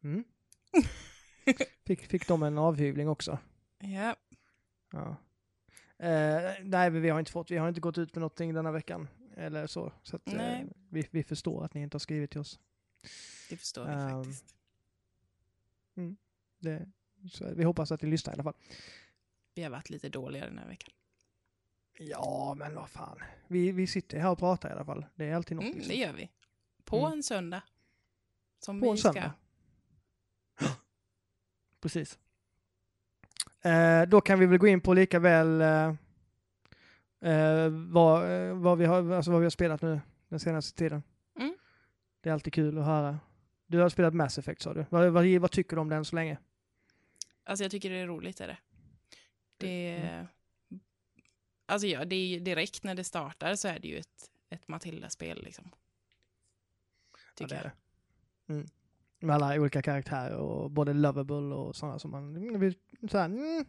Mm. 0.04 0.24
fick, 1.84 2.06
fick 2.06 2.28
de 2.28 2.42
en 2.42 2.58
avhyvling 2.58 3.08
också? 3.08 3.38
Ja. 3.78 4.16
Ja. 4.92 5.16
Eh, 5.98 6.52
nej, 6.62 6.90
men 6.90 7.02
vi 7.02 7.08
har 7.08 7.18
inte 7.18 7.32
fått, 7.32 7.50
vi 7.50 7.56
har 7.56 7.68
inte 7.68 7.80
gått 7.80 7.98
ut 7.98 8.14
med 8.14 8.20
någonting 8.20 8.54
denna 8.54 8.72
veckan. 8.72 9.08
Eller 9.36 9.66
så. 9.66 9.92
Så 10.02 10.16
att, 10.16 10.28
eh, 10.32 10.58
vi, 10.90 11.08
vi 11.10 11.22
förstår 11.22 11.64
att 11.64 11.74
ni 11.74 11.80
inte 11.82 11.94
har 11.94 12.00
skrivit 12.00 12.30
till 12.30 12.40
oss. 12.40 12.58
Det 13.50 13.56
förstår 13.56 13.84
vi 13.84 13.92
Ehm, 13.92 14.10
faktiskt. 14.24 14.54
Det, 16.58 16.86
så 17.32 17.54
vi 17.54 17.64
hoppas 17.64 17.92
att 17.92 18.02
ni 18.02 18.08
lyssnar 18.10 18.32
i 18.32 18.34
alla 18.34 18.42
fall. 18.42 18.54
Vi 19.54 19.62
har 19.62 19.70
varit 19.70 19.90
lite 19.90 20.08
dåliga 20.08 20.44
den 20.46 20.58
här 20.58 20.68
veckan. 20.68 20.90
Ja, 21.98 22.54
men 22.58 22.74
vad 22.74 22.90
fan. 22.90 23.18
Vi, 23.48 23.72
vi 23.72 23.86
sitter 23.86 24.18
här 24.18 24.30
och 24.30 24.38
pratar 24.38 24.68
i 24.68 24.72
alla 24.72 24.84
fall. 24.84 25.06
Det 25.14 25.24
är 25.24 25.34
alltid 25.34 25.56
något. 25.56 25.64
Mm, 25.64 25.76
liksom. 25.76 25.88
det 25.94 25.96
gör 26.00 26.12
vi. 26.12 26.30
På 26.84 26.98
Mm. 26.98 27.12
en 27.12 27.22
söndag. 27.22 27.62
Som 28.66 28.80
På 28.80 28.96
söndag. 28.96 29.32
Precis. 31.80 32.18
Eh, 33.64 34.02
då 34.08 34.20
kan 34.20 34.38
vi 34.38 34.46
väl 34.46 34.58
gå 34.58 34.66
in 34.66 34.80
på 34.80 34.94
lika 34.94 35.18
väl 35.18 35.60
eh, 35.60 35.94
eh, 37.32 37.70
vad, 37.70 38.30
eh, 38.30 38.54
vad, 38.54 38.78
vi 38.78 38.84
har, 38.84 39.12
alltså 39.12 39.30
vad 39.30 39.40
vi 39.40 39.44
har 39.44 39.50
spelat 39.50 39.82
nu 39.82 40.00
den 40.28 40.40
senaste 40.40 40.78
tiden. 40.78 41.02
Mm. 41.38 41.56
Det 42.20 42.28
är 42.28 42.32
alltid 42.32 42.52
kul 42.52 42.78
att 42.78 42.84
höra. 42.84 43.18
Du 43.66 43.78
har 43.78 43.88
spelat 43.88 44.14
Mass 44.14 44.38
Effect 44.38 44.62
sa 44.62 44.74
du. 44.74 44.86
Vad, 44.90 45.12
vad, 45.12 45.26
vad 45.26 45.50
tycker 45.50 45.76
du 45.76 45.80
om 45.80 45.88
den 45.88 46.04
så 46.04 46.16
länge? 46.16 46.38
Alltså 47.44 47.64
jag 47.64 47.70
tycker 47.70 47.90
det 47.90 47.96
är 47.96 48.06
roligt 48.06 48.40
är 48.40 48.46
det. 48.46 48.58
Det 49.56 49.96
Mm. 49.96 50.26
Alltså 51.66 51.86
ja, 51.86 52.04
det 52.04 52.16
är 52.16 52.40
direkt 52.40 52.82
när 52.82 52.94
det 52.94 53.04
startar 53.04 53.54
så 53.54 53.68
är 53.68 53.78
det 53.78 53.88
ju 53.88 53.98
ett, 53.98 54.30
ett 54.50 54.68
Matilda-spel 54.68 55.42
liksom. 55.44 55.70
Tycker 57.34 57.54
ja, 57.54 57.62
det 57.62 57.68
är 57.68 57.70
det. 57.70 57.85
Mm. 58.48 58.66
Med 59.18 59.34
alla 59.34 59.60
olika 59.60 59.82
karaktärer 59.82 60.36
och 60.36 60.70
både 60.70 60.92
lovable 60.92 61.36
och 61.36 61.76
sådana 61.76 61.98
som 61.98 62.10
man 62.10 62.58
vill, 62.60 62.74
så 63.10 63.18
här, 63.18 63.24
mm, 63.24 63.64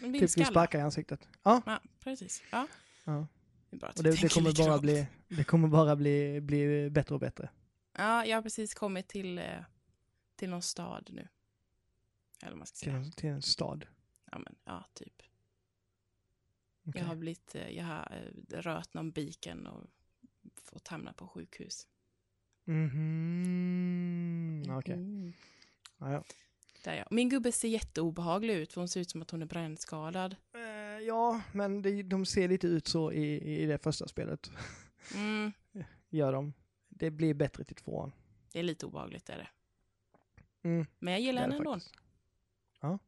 vill 0.00 0.20
typ 0.20 0.38
vill 0.38 0.46
sparka 0.46 0.78
i 0.78 0.80
ansiktet. 0.80 1.28
Ja, 1.42 1.62
Ja, 1.66 1.80
precis. 2.00 2.42
Ja. 2.52 2.66
Ja. 3.04 3.26
Det, 3.70 3.86
och 3.86 4.02
det, 4.02 4.10
det 4.20 4.28
kommer 4.34 4.52
bara 4.52 4.78
bli, 4.78 5.06
det 5.28 5.44
kommer 5.44 5.68
bara 5.68 5.96
bli, 5.96 6.40
bli 6.40 6.90
bättre 6.90 7.14
och 7.14 7.20
bättre. 7.20 7.50
Ja, 7.96 8.24
jag 8.24 8.36
har 8.36 8.42
precis 8.42 8.74
kommit 8.74 9.08
till, 9.08 9.38
eh, 9.38 9.44
till 10.36 10.50
någon 10.50 10.62
stad 10.62 11.08
nu. 11.12 11.28
Eller 12.42 12.50
vad 12.50 12.58
man 12.58 12.66
ska 12.66 12.74
Till 12.74 12.92
säga. 12.92 12.96
en, 12.96 13.12
till 13.12 13.28
en 13.28 13.42
stad. 13.42 13.86
Ja, 14.30 14.38
men, 14.38 14.54
ja 14.64 14.84
typ. 14.94 15.22
Okej. 16.86 17.00
Jag 17.00 17.08
har 17.08 17.16
blivit, 17.16 17.54
eh, 17.54 17.70
jag 17.70 17.84
har 17.84 18.12
eh, 18.12 18.60
rört 18.60 18.94
någon 18.94 19.10
biken 19.10 19.66
och 19.66 19.84
fått 20.64 20.88
hamna 20.88 21.12
på 21.12 21.28
sjukhus. 21.28 21.86
Mhm. 22.68 24.62
Okej. 24.78 24.94
Mm. 24.94 25.32
Ja, 25.98 26.12
ja. 26.12 26.24
Där 26.84 26.94
ja. 26.94 27.04
Min 27.10 27.28
gubbe 27.28 27.52
ser 27.52 27.68
jätteobehaglig 27.68 28.54
ut 28.54 28.72
för 28.72 28.80
hon 28.80 28.88
ser 28.88 29.00
ut 29.00 29.10
som 29.10 29.22
att 29.22 29.30
hon 29.30 29.42
är 29.42 29.46
brännskadad. 29.46 30.36
Eh, 30.54 30.60
ja, 31.06 31.40
men 31.52 31.82
det, 31.82 32.02
de 32.02 32.26
ser 32.26 32.48
lite 32.48 32.66
ut 32.66 32.86
så 32.88 33.12
i, 33.12 33.62
i 33.62 33.66
det 33.66 33.78
första 33.78 34.08
spelet. 34.08 34.50
Mm, 35.14 35.52
Gör 36.08 36.32
de. 36.32 36.52
Det 36.88 37.10
blir 37.10 37.34
bättre 37.34 37.64
till 37.64 37.76
tvåan. 37.76 38.12
det 38.52 38.58
är 38.58 38.62
lite 38.62 38.86
obehagligt 38.86 39.28
är 39.28 39.36
det. 39.38 39.48
Mm, 40.68 40.86
Men 40.98 41.12
jag 41.12 41.20
gillar 41.22 41.42
det 41.42 41.46
är 41.46 41.50
henne 41.50 41.54
det 41.54 41.58
ändå. 41.58 41.72
faktiskt. 41.74 41.94
Ja. 42.80 42.98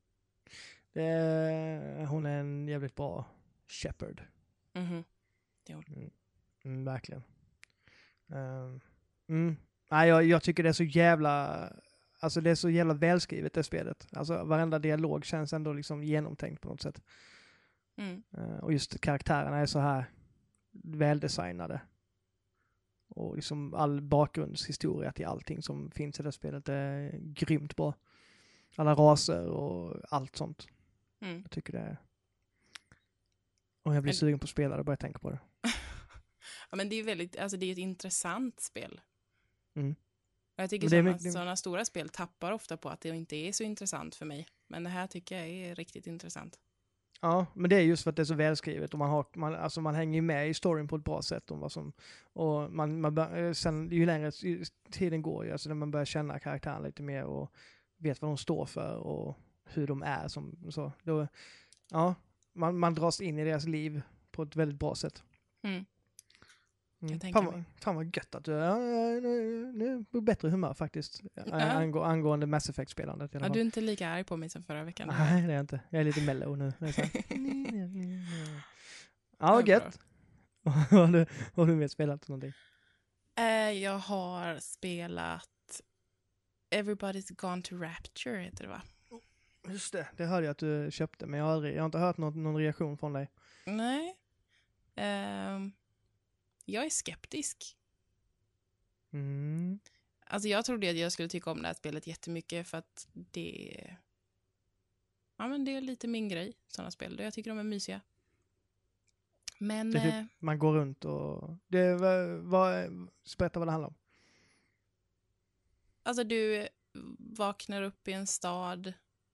Det 0.92 1.02
är, 1.02 2.04
hon 2.04 2.26
är 2.26 2.40
en 2.40 2.68
jävligt 2.68 2.94
bra 2.94 3.24
shepherd. 3.68 4.22
Mhm. 4.72 5.04
Mm, 6.64 6.84
verkligen. 6.84 7.22
Ehm, 8.28 8.80
mm. 9.30 9.56
Nej, 9.90 10.08
jag, 10.08 10.24
jag 10.24 10.42
tycker 10.42 10.62
det 10.62 10.68
är 10.68 10.72
så 10.72 10.84
jävla... 10.84 11.62
Alltså 12.20 12.40
det 12.40 12.50
är 12.50 12.54
så 12.54 12.70
jävla 12.70 12.94
välskrivet 12.94 13.52
det 13.54 13.62
spelet. 13.62 14.06
Alltså 14.12 14.44
varenda 14.44 14.78
dialog 14.78 15.24
känns 15.24 15.52
ändå 15.52 15.72
liksom 15.72 16.04
genomtänkt 16.04 16.62
på 16.62 16.68
något 16.68 16.82
sätt. 16.82 17.02
Mm. 17.96 18.22
Eh, 18.32 18.56
och 18.56 18.72
just 18.72 19.00
karaktärerna 19.00 19.56
är 19.56 19.66
så 19.66 19.78
här 19.78 20.04
väldesignade. 20.72 21.80
Och 23.08 23.36
liksom 23.36 23.74
all 23.74 24.00
bakgrundshistoria 24.00 25.12
till 25.12 25.26
allting 25.26 25.62
som 25.62 25.90
finns 25.90 26.20
i 26.20 26.22
det 26.22 26.32
spelet 26.32 26.68
är 26.68 27.18
grymt 27.18 27.76
bra. 27.76 27.94
Alla 28.76 28.94
raser 28.94 29.46
och 29.46 29.96
allt 30.08 30.36
sånt. 30.36 30.68
Mm. 31.20 31.40
Jag 31.42 31.50
tycker 31.50 31.72
det 31.72 31.78
är... 31.78 31.96
Och 33.82 33.94
jag 33.94 34.02
blir 34.02 34.12
Men- 34.12 34.16
sugen 34.18 34.38
på 34.38 34.44
att 34.44 34.50
spela 34.50 34.76
det 34.76 34.84
bara 34.84 34.92
jag 34.92 34.98
tänker 35.00 35.20
på 35.20 35.30
det. 35.30 35.38
Ja, 36.70 36.76
men 36.76 36.88
det 36.88 36.96
är 36.96 37.04
väldigt, 37.04 37.38
alltså 37.38 37.56
det 37.56 37.66
är 37.66 37.72
ett 37.72 37.78
intressant 37.78 38.60
spel. 38.60 39.00
Mm. 39.76 39.94
Jag 40.56 40.70
tycker 40.70 40.88
sådana, 40.88 41.12
mycket- 41.12 41.32
sådana 41.32 41.56
stora 41.56 41.84
spel 41.84 42.08
tappar 42.08 42.52
ofta 42.52 42.76
på 42.76 42.88
att 42.88 43.00
det 43.00 43.08
inte 43.08 43.36
är 43.36 43.52
så 43.52 43.62
intressant 43.62 44.14
för 44.14 44.26
mig. 44.26 44.46
Men 44.68 44.84
det 44.84 44.90
här 44.90 45.06
tycker 45.06 45.38
jag 45.38 45.48
är 45.48 45.74
riktigt 45.74 46.06
intressant. 46.06 46.58
Ja, 47.20 47.46
men 47.54 47.70
det 47.70 47.76
är 47.76 47.80
just 47.80 48.02
för 48.02 48.10
att 48.10 48.16
det 48.16 48.22
är 48.22 48.24
så 48.24 48.34
välskrivet 48.34 48.92
och 48.92 48.98
man, 48.98 49.10
har, 49.10 49.26
man, 49.34 49.54
alltså 49.54 49.80
man 49.80 49.94
hänger 49.94 50.22
med 50.22 50.48
i 50.50 50.54
storyn 50.54 50.88
på 50.88 50.96
ett 50.96 51.04
bra 51.04 51.22
sätt 51.22 51.50
om 51.50 51.60
vad 51.60 51.72
som... 51.72 51.92
Och 52.22 52.72
man, 52.72 53.00
man 53.00 53.18
eh, 53.18 53.52
sen 53.52 53.90
ju 53.90 54.06
längre 54.06 54.32
tiden 54.90 55.22
går, 55.22 55.44
ju, 55.44 55.52
alltså 55.52 55.68
när 55.68 55.74
man 55.76 55.90
börjar 55.90 56.04
känna 56.04 56.38
karaktären 56.38 56.82
lite 56.82 57.02
mer 57.02 57.24
och 57.24 57.52
vet 57.96 58.22
vad 58.22 58.30
de 58.30 58.36
står 58.36 58.66
för 58.66 58.96
och 58.96 59.38
hur 59.64 59.86
de 59.86 60.02
är 60.02 60.28
som 60.28 60.70
så. 60.70 60.92
Då, 61.02 61.26
ja, 61.90 62.14
man, 62.52 62.78
man 62.78 62.94
dras 62.94 63.20
in 63.20 63.38
i 63.38 63.44
deras 63.44 63.64
liv 63.66 64.02
på 64.30 64.42
ett 64.42 64.56
väldigt 64.56 64.78
bra 64.78 64.94
sätt. 64.94 65.22
Mm. 65.62 65.84
Mm. 67.02 67.20
Fan, 67.32 67.44
vad, 67.44 67.64
fan 67.80 67.96
vad 67.96 68.16
gött 68.16 68.34
att 68.34 68.44
du 68.44 68.52
ja, 68.52 68.82
ja, 68.82 69.20
nu, 69.20 69.72
nu 69.74 70.04
är 70.12 70.20
bättre 70.20 70.48
humör 70.50 70.74
faktiskt. 70.74 71.22
Ja. 71.34 71.54
Angå, 71.54 72.02
angående 72.02 72.46
Mass 72.46 72.68
Effect-spelandet 72.68 73.30
Ja, 73.34 73.48
du 73.48 73.60
är 73.60 73.64
inte 73.64 73.80
lika 73.80 74.08
arg 74.08 74.24
på 74.24 74.36
mig 74.36 74.48
som 74.48 74.62
förra 74.62 74.84
veckan. 74.84 75.08
Nej, 75.08 75.42
det 75.42 75.48
är 75.48 75.52
jag 75.52 75.60
inte. 75.60 75.80
Jag 75.90 76.00
är 76.00 76.04
lite 76.04 76.20
mellow 76.22 76.58
nu. 76.58 76.66
Är 76.66 76.72
ja, 79.38 79.46
Ja, 79.46 79.52
vad 79.52 79.68
gött. 79.68 79.98
vad 80.62 80.74
har 80.90 81.06
du, 81.06 81.26
vad 81.54 81.66
har 81.66 81.74
du 81.74 81.78
mer 81.78 81.88
spelat 81.88 82.28
någonting? 82.28 82.52
Eh, 83.38 83.70
jag 83.70 83.98
har 83.98 84.58
spelat 84.58 85.80
Everybody's 86.74 87.34
Gone 87.34 87.62
to 87.62 87.76
Rapture, 87.76 88.38
heter 88.42 88.64
det 88.64 88.70
va? 88.70 88.82
Just 89.68 89.92
det, 89.92 90.06
det 90.16 90.24
hörde 90.24 90.46
jag 90.46 90.50
att 90.50 90.58
du 90.58 90.88
köpte, 90.90 91.26
men 91.26 91.38
jag 91.40 91.46
har, 91.46 91.52
aldrig, 91.52 91.74
jag 91.74 91.80
har 91.82 91.86
inte 91.86 91.98
hört 91.98 92.16
någon, 92.16 92.42
någon 92.42 92.56
reaktion 92.56 92.98
från 92.98 93.12
dig. 93.12 93.30
Nej. 93.66 94.16
Ehm, 94.96 95.72
jag 96.70 96.84
är 96.84 96.90
skeptisk. 96.90 97.76
Mm. 99.10 99.80
Alltså 100.24 100.48
jag 100.48 100.64
trodde 100.64 100.90
att 100.90 100.96
jag 100.96 101.12
skulle 101.12 101.28
tycka 101.28 101.50
om 101.50 101.62
det 101.62 101.66
här 101.68 101.74
spelet 101.74 102.06
jättemycket 102.06 102.68
för 102.68 102.78
att 102.78 103.08
det 103.12 103.96
Ja 105.40 105.48
men 105.48 105.64
det 105.64 105.74
är 105.74 105.80
lite 105.80 106.08
min 106.08 106.28
grej, 106.28 106.52
sådana 106.68 106.90
spel. 106.90 107.20
Jag 107.20 107.34
tycker 107.34 107.50
de 107.50 107.58
är 107.58 107.62
mysiga. 107.62 108.00
Men 109.58 109.96
är 109.96 110.06
eh, 110.06 110.22
typ, 110.22 110.30
man 110.38 110.58
går 110.58 110.72
runt 110.72 111.04
och... 111.04 111.56
Det, 111.66 111.94
vad, 111.94 112.28
vad, 112.28 112.90
berätta 113.38 113.58
vad 113.58 113.68
det 113.68 113.72
handlar 113.72 113.88
om. 113.88 113.94
alltså 116.02 116.24
du 116.24 116.68
vaknar 117.18 117.82
upp 117.82 118.08
i 118.08 118.12
en 118.12 118.26
stad 118.26 118.92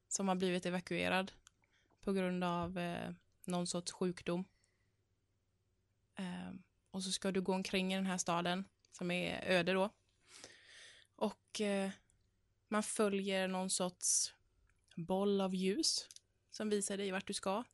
som 0.08 0.28
har 0.28 0.34
blivit 0.34 0.66
evakuerad 0.66 1.32
på 2.00 2.12
grund 2.12 2.44
av 2.44 2.78
eh, 2.78 3.12
någon 3.44 3.66
sorts 3.66 3.92
sjukdom. 3.92 4.44
Och 6.96 7.02
så 7.02 7.12
ska 7.12 7.32
du 7.32 7.40
gå 7.40 7.54
omkring 7.54 7.92
i 7.92 7.96
den 7.96 8.06
här 8.06 8.18
staden 8.18 8.64
som 8.92 9.10
är 9.10 9.44
öde 9.44 9.72
då. 9.72 9.90
Och 11.16 11.60
eh, 11.60 11.90
man 12.68 12.82
följer 12.82 13.48
någon 13.48 13.70
sorts 13.70 14.34
boll 14.94 15.40
av 15.40 15.54
ljus 15.54 16.08
som 16.50 16.70
visar 16.70 16.96
dig 16.96 17.10
vart 17.10 17.26
du 17.26 17.32
ska. 17.32 17.64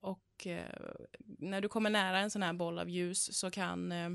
Och 0.00 0.46
eh, 0.46 0.94
när 1.18 1.60
du 1.60 1.68
kommer 1.68 1.90
nära 1.90 2.18
en 2.18 2.30
sån 2.30 2.42
här 2.42 2.52
boll 2.52 2.78
av 2.78 2.90
ljus 2.90 3.38
så 3.38 3.50
kan, 3.50 3.92
eh, 3.92 4.10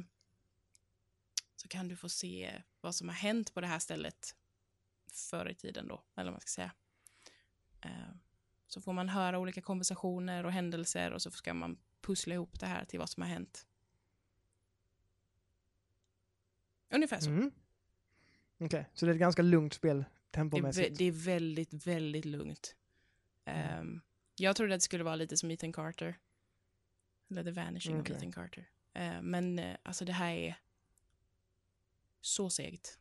så 1.56 1.68
kan 1.68 1.88
du 1.88 1.96
få 1.96 2.10
se 2.10 2.62
vad 2.82 2.96
som 2.96 3.08
har 3.08 3.16
hänt 3.16 3.54
på 3.54 3.62
det 3.62 3.68
här 3.68 3.80
stället 3.80 4.36
förr 5.12 5.50
i 5.50 5.56
tiden 5.56 5.88
då, 5.88 6.04
eller 6.16 6.26
vad 6.26 6.34
man 6.34 6.42
ska 6.42 6.50
säga. 6.50 6.72
Eh, 7.82 8.16
så 8.68 8.82
får 8.82 8.94
man 8.94 9.10
höra 9.10 9.40
olika 9.40 9.62
konversationer 9.62 10.44
och 10.44 10.52
händelser 10.52 11.12
och 11.12 11.22
så 11.22 11.32
ska 11.32 11.54
man 11.54 11.78
pussla 12.01 12.34
ihop 12.34 12.60
det 12.60 12.66
här 12.66 12.86
till 12.86 13.00
vad 13.00 13.10
som 13.10 13.24
har 13.24 13.30
hänt. 13.30 13.68
Ungefär 16.89 17.20
så. 17.20 17.30
Mm. 17.30 17.51
Okej, 18.60 18.89
så 18.94 19.06
det 19.06 19.12
är 19.12 19.13
ett 19.13 19.20
ganska 19.20 19.42
lugnt 19.42 19.74
spel 19.74 19.98
Det 19.98 20.06
tempomässigt. 20.32 20.98
det 20.98 21.06
är 21.06 21.12
väldigt, 21.12 21.88
väldigt 21.88 22.25
lugnt. 22.25 22.75
Mm. 23.46 23.80
Ehm, 23.80 24.01
jag 24.36 24.56
trodde 24.56 24.74
att 24.74 24.80
det 24.80 24.84
skulle 24.84 25.04
vara 25.04 25.16
lite 25.16 25.38
som 25.38 25.51
Ethan 25.51 25.74
Carter. 25.74 26.18
Eller 27.30 27.44
The 27.44 27.51
Vanishing 27.51 28.00
Okej. 28.00 28.16
of 28.16 28.18
Ethan 28.22 28.32
Carter. 28.32 28.70
Eh, 28.94 29.22
men 29.22 29.60
eh, 29.60 29.77
alltså 29.84 30.06
det 30.06 30.13
här 30.13 30.36
är 30.36 30.56
så 32.22 32.50
segt. 32.50 33.00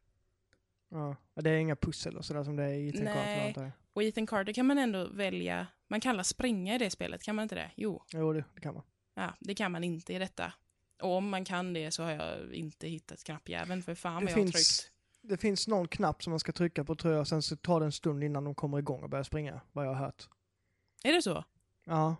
Ja. 0.88 1.16
Det 1.34 1.50
är 1.50 1.58
inga 1.58 1.76
pussel 1.76 2.16
och 2.16 2.24
sådär 2.24 2.44
som 2.44 2.56
det 2.56 2.64
är 2.64 2.74
i 2.74 2.88
Ethan 2.88 3.06
Carter 3.06 3.24
Nej. 3.24 3.48
antar 3.48 3.62
jag. 3.62 3.72
Och 3.92 4.02
Ethan 4.02 4.26
Carter 4.26 4.52
kan 4.52 4.66
man 4.66 4.78
ändå 4.78 5.08
välja. 5.08 5.66
Man 5.88 6.00
kan 6.00 6.10
alla 6.10 6.24
springa 6.24 6.74
i 6.74 6.78
det 6.78 6.90
spelet, 6.90 7.22
kan 7.22 7.34
man 7.36 7.42
inte 7.42 7.54
det? 7.54 7.70
Jo, 7.76 8.02
Jo, 8.12 8.32
det, 8.32 8.44
det 8.54 8.60
kan 8.60 8.74
man. 8.74 8.82
ja, 9.14 9.34
det 9.40 9.54
kan 9.54 9.72
man 9.72 9.84
inte 9.84 10.12
i 10.14 10.18
detta. 10.18 10.52
Och 11.02 11.10
om 11.16 11.28
man 11.28 11.44
kan 11.44 11.72
det 11.72 11.90
så 11.90 12.02
har 12.02 12.10
jag 12.10 12.54
inte 12.54 12.88
hittat 12.88 13.24
knappjäveln, 13.24 13.82
för 13.82 13.94
fan 13.94 14.14
vad 14.14 14.22
jag 14.22 14.28
har 14.36 14.42
finns- 14.42 14.78
tryckt. 14.78 14.92
Det 15.22 15.36
finns 15.36 15.68
någon 15.68 15.88
knapp 15.88 16.22
som 16.22 16.30
man 16.30 16.40
ska 16.40 16.52
trycka 16.52 16.84
på 16.84 16.94
tror 16.96 17.14
jag, 17.14 17.26
sen 17.26 17.42
så 17.42 17.56
tar 17.56 17.80
det 17.80 17.86
en 17.86 17.92
stund 17.92 18.24
innan 18.24 18.44
de 18.44 18.54
kommer 18.54 18.78
igång 18.78 19.02
och 19.02 19.10
börjar 19.10 19.22
springa, 19.24 19.60
vad 19.72 19.86
jag 19.86 19.90
har 19.94 20.04
hört. 20.04 20.28
Är 21.04 21.12
det 21.12 21.22
så? 21.22 21.44
Ja, 21.84 22.16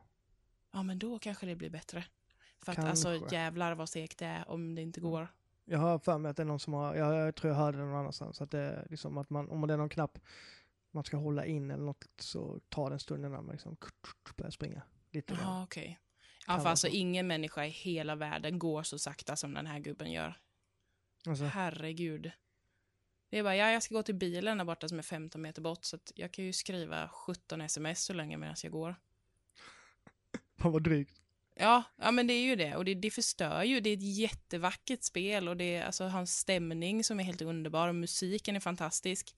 Ja, 0.73 0.83
men 0.83 0.99
då 0.99 1.19
kanske 1.19 1.47
det 1.47 1.57
blir 1.57 1.71
bättre. 1.71 2.05
För 2.63 2.73
att 2.73 2.79
alltså 2.79 3.19
Kanske. 3.19 3.37
jävlar 3.37 3.75
vad 3.75 3.89
segt 3.89 4.19
det 4.19 4.27
är 4.27 4.51
om 4.51 4.75
det 4.75 4.83
inte 4.83 5.01
går. 5.01 5.29
jag 5.65 5.79
har 5.79 5.99
för 5.99 6.19
mig 6.19 6.31
att 6.31 6.37
det 6.37 6.43
är 6.43 6.45
någon 6.45 6.61
som 6.61 6.73
har, 6.73 6.95
jag, 6.95 7.15
jag 7.15 7.35
tror 7.35 7.53
jag 7.53 7.59
hörde 7.59 7.79
det 7.79 7.85
någon 7.85 7.95
annanstans, 8.01 8.41
att 8.41 8.51
det 8.51 8.59
är 8.59 8.87
liksom 8.91 9.19
att 9.19 9.31
man, 9.31 9.51
om 9.51 9.67
det 9.67 9.73
är 9.75 9.79
någon 9.79 9.89
knapp 9.89 10.19
man 10.97 11.05
ska 11.05 11.17
hålla 11.17 11.47
in 11.47 11.71
eller 11.71 11.85
något 11.85 12.05
så 12.19 12.61
tar 12.69 12.91
det 12.91 12.97
en 12.97 13.01
stund 13.01 13.25
innan 13.25 13.45
man 13.45 13.53
liksom 13.53 13.77
börjar 14.37 14.51
springa. 14.51 14.83
Lite 15.13 15.39
okej. 15.63 15.85
Kan 15.85 16.55
Ja, 16.55 16.61
för 16.63 16.69
alltså 16.69 16.87
så. 16.87 16.93
ingen 16.93 17.27
människa 17.27 17.65
i 17.65 17.69
hela 17.69 18.15
världen 18.15 18.59
går 18.59 18.83
så 18.83 18.99
sakta 18.99 19.37
som 19.37 19.55
den 19.55 19.67
här 19.67 19.79
gubben 19.79 20.13
gör. 20.13 20.39
Alltså, 21.27 21.45
Herregud. 21.45 22.31
Det 23.31 23.39
är 23.39 23.43
bara, 23.43 23.57
ja, 23.57 23.71
jag 23.71 23.83
ska 23.83 23.95
gå 23.95 24.03
till 24.03 24.15
bilen 24.15 24.59
där 24.59 24.65
borta 24.65 24.89
som 24.89 24.99
är 24.99 25.03
15 25.03 25.43
meter 25.43 25.63
bort, 25.63 25.85
så 25.85 25.97
att 25.97 26.13
jag 26.15 26.33
kan 26.33 26.45
ju 26.45 26.53
skriva 26.53 27.09
17 27.09 27.61
sms 27.61 28.05
så 28.05 28.13
länge 28.13 28.37
medan 28.37 28.57
jag 28.63 28.73
går. 28.73 28.97
fan 30.59 30.73
vad 30.73 30.83
drygt. 30.83 31.21
Ja, 31.55 31.83
ja 31.97 32.11
men 32.11 32.27
det 32.27 32.33
är 32.33 32.43
ju 32.43 32.57
det. 32.57 32.77
Och 32.77 32.85
det, 32.85 32.95
det 32.95 33.11
förstör 33.11 33.63
ju. 33.63 33.81
Det 33.81 33.91
är 33.91 33.95
ett 33.95 34.19
jättevackert 34.19 35.03
spel 35.03 35.49
och 35.49 35.57
det 35.57 35.77
är 35.77 35.85
alltså 35.85 36.05
hans 36.05 36.39
stämning 36.39 37.05
som 37.05 37.21
är 37.21 37.25
helt 37.25 37.43
underbar 37.43 37.89
och 37.89 37.95
musiken 37.95 38.57
är 38.57 38.61
fantastisk. 38.61 39.37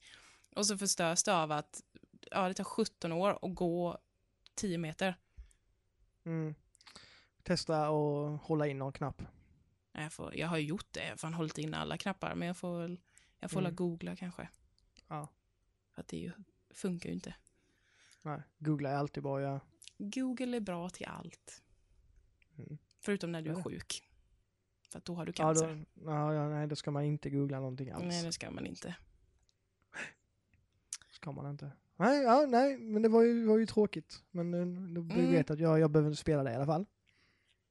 Och 0.57 0.67
så 0.67 0.79
förstörs 0.79 1.23
det 1.25 1.35
av 1.35 1.53
att 1.53 1.83
ja, 2.31 2.49
det 2.49 2.55
tar 2.55 2.65
17 2.65 3.13
år 3.13 3.31
att 3.43 3.55
gå 3.55 3.99
10 4.55 4.79
meter. 4.79 5.15
Mm. 6.25 6.55
Testa 7.43 7.89
och 7.91 8.31
hålla 8.39 8.67
in 8.67 8.79
någon 8.79 8.93
knapp. 8.93 9.23
Jag, 9.93 10.13
får, 10.13 10.37
jag 10.37 10.49
har 10.49 10.57
ju 10.59 10.67
gjort 10.67 10.87
det, 10.93 11.03
jag 11.05 11.11
har 11.11 11.17
fan 11.17 11.35
hållit 11.35 11.59
in 11.59 11.75
alla 11.75 11.99
knappar, 11.99 12.35
men 12.35 12.49
jag 12.49 12.57
får 12.57 12.79
väl 12.81 13.01
jag 13.41 13.51
får 13.51 13.61
Mm. 13.61 13.75
googla 13.77 14.17
kanske. 14.17 14.49
Ja. 15.09 15.29
För 15.95 16.01
att 16.01 16.09
det 16.09 16.17
ju, 16.17 16.33
funkar 16.71 17.09
ju 17.09 17.15
inte. 17.15 17.35
Nej, 18.23 18.43
googla 18.59 18.91
är 18.91 18.95
alltid 18.95 19.23
bra 19.23 19.37
att 19.37 19.43
göra. 19.43 19.61
Google 19.99 20.57
är 20.57 20.61
bra 20.61 20.91
till 20.91 21.07
allt. 21.07 21.63
Mm. 22.59 22.79
Förutom 23.01 23.33
när 23.33 23.43
du 23.43 23.51
Ja, 23.51 23.59
är 23.59 23.63
sjuk. 23.63 24.03
För 24.91 24.99
att 24.99 25.05
då 25.05 25.15
har 25.15 25.27
du 25.27 25.33
Ja, 25.37 25.45
cancer. 25.45 25.87
då, 25.95 26.11
ja, 26.11 26.35
ja, 26.35 26.49
nej, 26.49 26.67
då 26.67 26.77
ska 26.77 26.91
man 26.91 27.05
inte 27.05 27.31
googla 27.31 27.57
någonting 27.59 27.91
alls. 27.91 28.05
Nej, 28.05 28.25
det 28.25 28.33
ska 28.33 28.51
man 28.51 28.67
inte. 28.67 28.97
Ska 31.21 31.33
man 31.33 31.51
inte. 31.51 31.71
Nej, 31.97 32.23
ja, 32.23 32.47
nej, 32.49 32.79
men 32.79 33.03
det 33.03 33.09
var 33.09 33.23
ju, 33.23 33.47
var 33.47 33.59
ju 33.59 33.67
tråkigt. 33.67 34.23
Men 34.31 34.55
eh, 34.55 34.61
vi 35.03 35.21
Mm. 35.21 35.33
vet 35.33 35.51
att 35.51 35.59
jag, 35.59 35.81
jag 35.81 35.91
behöver 35.91 36.11
inte 36.11 36.21
spela 36.21 36.43
det 36.43 36.51
i 36.53 36.55
alla 36.55 36.67
fall. 36.67 36.87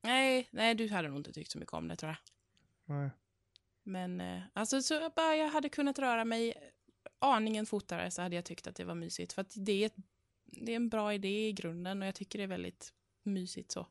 Nej, 0.02 0.48
nej, 0.52 0.76
du 0.76 0.90
hade 0.90 1.08
nog 1.08 1.18
inte 1.18 1.34
tyckt 1.34 1.52
så 1.52 1.60
mycket 1.60 1.74
om 1.74 1.88
det 1.88 1.96
tror 1.96 2.10
jag. 2.12 2.18
Nej. 2.98 3.10
Men 3.84 4.22
eh, 4.22 4.42
alltså, 4.54 4.82
så 4.82 5.10
bara 5.16 5.36
jag 5.36 5.50
hade 5.50 5.70
kunnat 5.70 6.00
röra 6.00 6.26
mig 6.26 6.54
aningen 7.20 7.66
fortare 7.66 8.12
så 8.12 8.22
hade 8.22 8.36
jag 8.36 8.46
tyckt 8.46 8.68
att 8.68 8.76
det 8.76 8.84
var 8.86 8.96
mysigt. 8.96 9.34
För 9.34 9.42
att 9.42 9.54
det 9.56 9.72
är, 9.84 9.86
ett, 9.86 9.96
det 10.46 10.72
är 10.72 10.76
en 10.76 10.90
bra 10.90 11.14
idé 11.14 11.48
i 11.48 11.54
grunden 11.54 12.02
och 12.02 12.08
jag 12.08 12.16
tycker 12.16 12.40
det 12.40 12.44
är 12.44 12.48
väldigt 12.48 12.94
mysigt 13.24 13.72
så. 13.72 13.88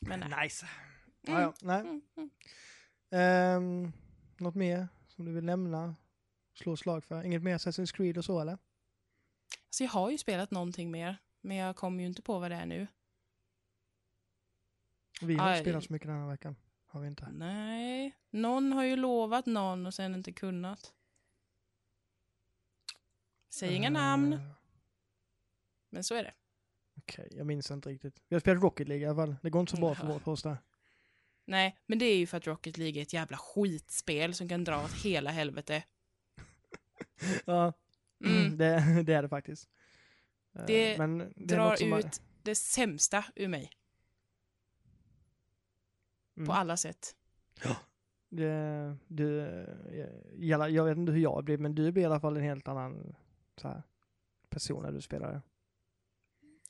Men 0.00 0.20
nej. 0.20 0.44
Nice. 0.44 0.66
Mm, 1.26 1.40
Ja, 1.40 1.42
ja, 1.42 1.54
nej. 1.62 1.80
mm, 1.80 2.02
mm. 2.16 2.30
Ehm, 3.10 3.92
något 4.38 4.54
mer 4.54 4.88
som 5.08 5.24
du 5.24 5.32
vill 5.32 5.44
nämna? 5.44 5.94
Slå 6.60 6.76
slag 6.76 7.04
för? 7.04 7.22
Inget 7.22 7.42
mer 7.42 7.58
Assassin's 7.58 7.96
Creed 7.96 8.18
och 8.18 8.24
så 8.24 8.40
eller? 8.40 8.52
Alltså 8.52 9.84
jag 9.84 9.90
har 9.90 10.10
ju 10.10 10.18
spelat 10.18 10.50
någonting 10.50 10.90
mer, 10.90 11.16
men 11.40 11.56
jag 11.56 11.76
kommer 11.76 12.00
ju 12.00 12.06
inte 12.06 12.22
på 12.22 12.38
vad 12.38 12.50
det 12.50 12.56
är 12.56 12.66
nu. 12.66 12.86
Vi 15.22 15.34
har 15.34 15.50
inte 15.50 15.60
spelat 15.60 15.84
så 15.84 15.92
mycket 15.92 16.08
den 16.08 16.20
här 16.20 16.28
veckan. 16.28 16.56
Har 16.86 17.00
vi 17.00 17.06
inte. 17.08 17.30
Nej, 17.30 18.16
någon 18.30 18.72
har 18.72 18.84
ju 18.84 18.96
lovat 18.96 19.46
någon 19.46 19.86
och 19.86 19.94
sen 19.94 20.14
inte 20.14 20.32
kunnat. 20.32 20.94
Säg 23.48 23.74
inga 23.74 23.90
namn, 23.90 24.32
Eh, 24.32 24.40
men 25.90 26.04
så 26.04 26.14
är 26.14 26.22
det. 26.22 26.34
Okej, 26.96 27.28
jag 27.36 27.46
minns 27.46 27.70
inte 27.70 27.88
riktigt. 27.88 28.22
Vi 28.28 28.34
har 28.34 28.40
spelat 28.40 28.62
Rocket 28.62 28.88
League 28.88 29.04
i 29.04 29.08
alla 29.08 29.16
fall. 29.16 29.36
Det 29.42 29.50
går 29.50 29.60
inte 29.60 29.76
så 29.76 29.80
bra 29.80 29.94
för, 29.94 30.18
för 30.18 30.32
oss 30.32 30.42
där. 30.42 30.58
Nej, 31.44 31.78
men 31.86 31.98
det 31.98 32.04
är 32.04 32.16
ju 32.16 32.26
för 32.26 32.36
att 32.36 32.46
Rocket 32.46 32.78
League 32.78 33.00
är 33.00 33.02
ett 33.02 33.12
jävla 33.12 33.36
skitspel 33.36 34.34
som 34.34 34.48
kan 34.48 34.64
dra 34.64 34.84
åt 34.84 34.92
hela 34.92 35.30
helvete. 35.30 35.82
Ja, 37.44 37.72
Mm. 38.24 38.56
det, 38.56 39.02
det 39.06 39.12
är 39.14 39.22
det 39.22 39.28
faktiskt. 39.28 39.68
Eh, 40.54 40.64
Det 40.66 40.98
Men 40.98 41.18
det 41.18 41.54
är 41.54 41.58
Drar 41.58 41.98
ut 41.98 42.22
det 42.42 42.54
sämsta 42.54 43.24
ur 43.34 43.48
mig 43.48 43.70
mm. 46.36 46.46
på 46.46 46.52
alla 46.52 46.76
sätt. 46.76 47.16
Det, 48.28 48.96
du, 49.08 49.40
eh, 49.40 50.08
jag 50.38 50.84
vet 50.84 50.96
inte 50.96 51.12
hur 51.12 51.22
jag 51.22 51.44
blir, 51.44 51.58
men 51.58 51.74
du 51.74 51.92
blir 51.92 52.02
i 52.02 52.06
alla 52.06 52.20
fall 52.20 52.36
en 52.36 52.42
helt 52.42 52.68
annan 52.68 53.16
så 53.56 53.68
här, 53.68 53.82
person 54.48 54.82
när 54.82 54.92
du 54.92 55.00
spelar. 55.00 55.42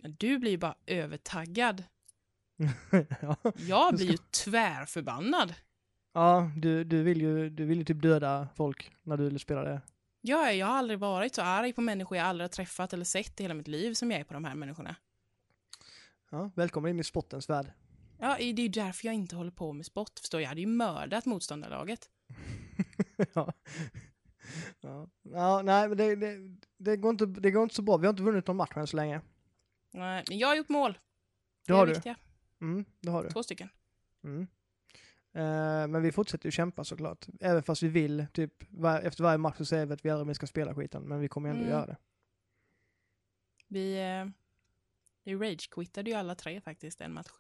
Du 0.03 0.39
blir 0.39 0.59
bara 0.59 0.75
övertaggad. 0.87 1.85
ja, 3.21 3.37
Jag 3.57 3.95
blir 3.95 4.07
ju 4.07 4.17
tvärförbannad. 4.17 5.55
ja 6.13 6.51
du, 6.57 6.85
du, 6.85 7.03
vill 7.03 7.21
ju, 7.21 7.51
du 7.51 7.65
vill 7.65 7.79
ju 7.79 7.85
typ 7.85 8.03
döda 8.03 8.49
folk 8.55 8.93
när 9.03 9.17
du 9.17 9.39
spelar 9.39 9.65
det. 9.65 9.81
Jag, 10.21 10.57
jag 10.57 10.67
har 10.67 10.75
aldrig 10.75 10.99
varit 10.99 11.35
så 11.35 11.43
arg 11.43 11.73
på 11.73 11.81
människor 11.81 12.19
jag 12.19 12.27
aldrig 12.27 12.45
har 12.45 12.49
träffat 12.49 12.93
eller 12.93 13.05
sett 13.05 13.41
i 13.41 13.43
hela 13.43 13.55
mitt 13.55 13.69
liv 13.69 13.95
som 13.95 14.11
jag 14.11 14.21
är 14.21 14.25
på 14.25 14.35
de 14.35 14.45
här 14.45 14.55
människorna. 14.55 14.97
Ja, 16.31 16.51
välkommen 16.57 16.91
in 16.91 17.01
i 17.01 17.05
spottens 17.05 17.51
värld. 17.51 17.73
Ja, 18.19 18.37
det 18.39 18.45
är 18.45 18.53
ju 18.53 18.69
därför 18.69 19.07
jag 19.07 19.15
inte 19.15 19.37
håller 19.37 19.51
på 19.51 19.73
med 19.73 19.87
sport, 19.87 20.19
förstår 20.19 20.41
jag. 20.41 20.49
Hade 20.49 20.61
ju 20.61 20.67
mördat 20.67 21.27
motståndarlaget. 21.27 22.11
ja. 23.35 23.53
Ja. 24.81 25.09
ja, 25.23 25.63
nej, 25.63 25.89
men 25.89 25.97
det, 25.99 26.17
det, 26.17 26.57
det, 26.77 26.97
går 26.97 27.11
inte, 27.11 27.27
det 27.27 27.51
går 27.51 27.63
inte 27.63 27.75
så 27.75 27.83
bra. 27.83 27.97
Vi 27.97 28.07
har 28.07 28.13
inte 28.13 28.23
vunnit 28.23 28.47
någon 28.47 28.57
match 28.57 28.77
än 28.77 28.87
så 28.87 28.97
länge. 28.97 29.21
Nej, 29.91 30.25
men 30.29 30.39
jag 30.39 30.49
har 30.49 30.55
gjort 30.57 30.69
mål. 30.69 30.93
Det 30.93 30.99
Det 31.67 31.73
har 31.73 31.87
du. 31.87 31.93
viktiga. 31.93 32.17
Mm, 32.61 32.85
det 33.01 33.11
har 33.11 33.23
du. 33.25 33.31
Två 33.31 33.43
stycken. 33.43 33.69
Mm. 34.25 34.47
Eh, 35.33 35.87
men 35.87 36.03
vi 36.03 36.12
fortsätter 36.12 36.47
ju 36.47 36.51
kämpa 36.51 36.85
såklart. 36.85 37.27
Även 37.40 37.62
fast 37.62 37.83
vi 37.83 37.88
vill, 37.88 38.27
typ, 38.33 38.53
var, 38.71 39.01
efter 39.01 39.23
varje 39.25 39.38
match 39.38 39.57
så 39.59 39.64
säger 39.64 39.87
vi 39.87 39.95
att 39.95 40.05
vi 40.05 40.11
aldrig 40.11 40.27
mer 40.27 40.35
ska 40.35 40.47
spela 40.47 40.75
skiten, 40.75 41.03
men 41.03 41.21
vi 41.21 41.29
kommer 41.29 41.49
ändå 41.49 41.61
Mm. 41.62 41.71
göra 41.73 41.87
det. 41.87 41.97
Vi, 43.69 43.99
eh, 44.01 44.27
vi 45.25 45.35
rage-quittade 45.35 46.11
ju 46.11 46.14
alla 46.16 46.35
tre 46.35 46.61
faktiskt 46.61 47.01
en 47.01 47.12
match. 47.12 47.31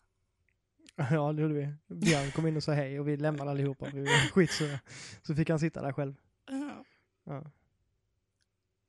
ja, 1.10 1.32
det 1.32 1.42
gjorde 1.42 1.54
vi. 1.54 1.74
Björn 1.94 2.30
kom 2.30 2.46
in 2.46 2.56
och 2.56 2.62
sa 2.62 2.72
hej 2.72 3.00
och 3.00 3.08
vi 3.08 3.16
lämnade 3.16 3.50
allihopa. 3.50 3.86
Vi 3.94 4.00
var 4.00 4.30
skitsura. 4.32 4.78
Så 5.22 5.34
fick 5.34 5.50
han 5.50 5.58
sitta 5.58 5.82
där 5.82 5.92
själv. 5.92 6.14
Ja, 6.46 6.84
Ja. 7.24 7.44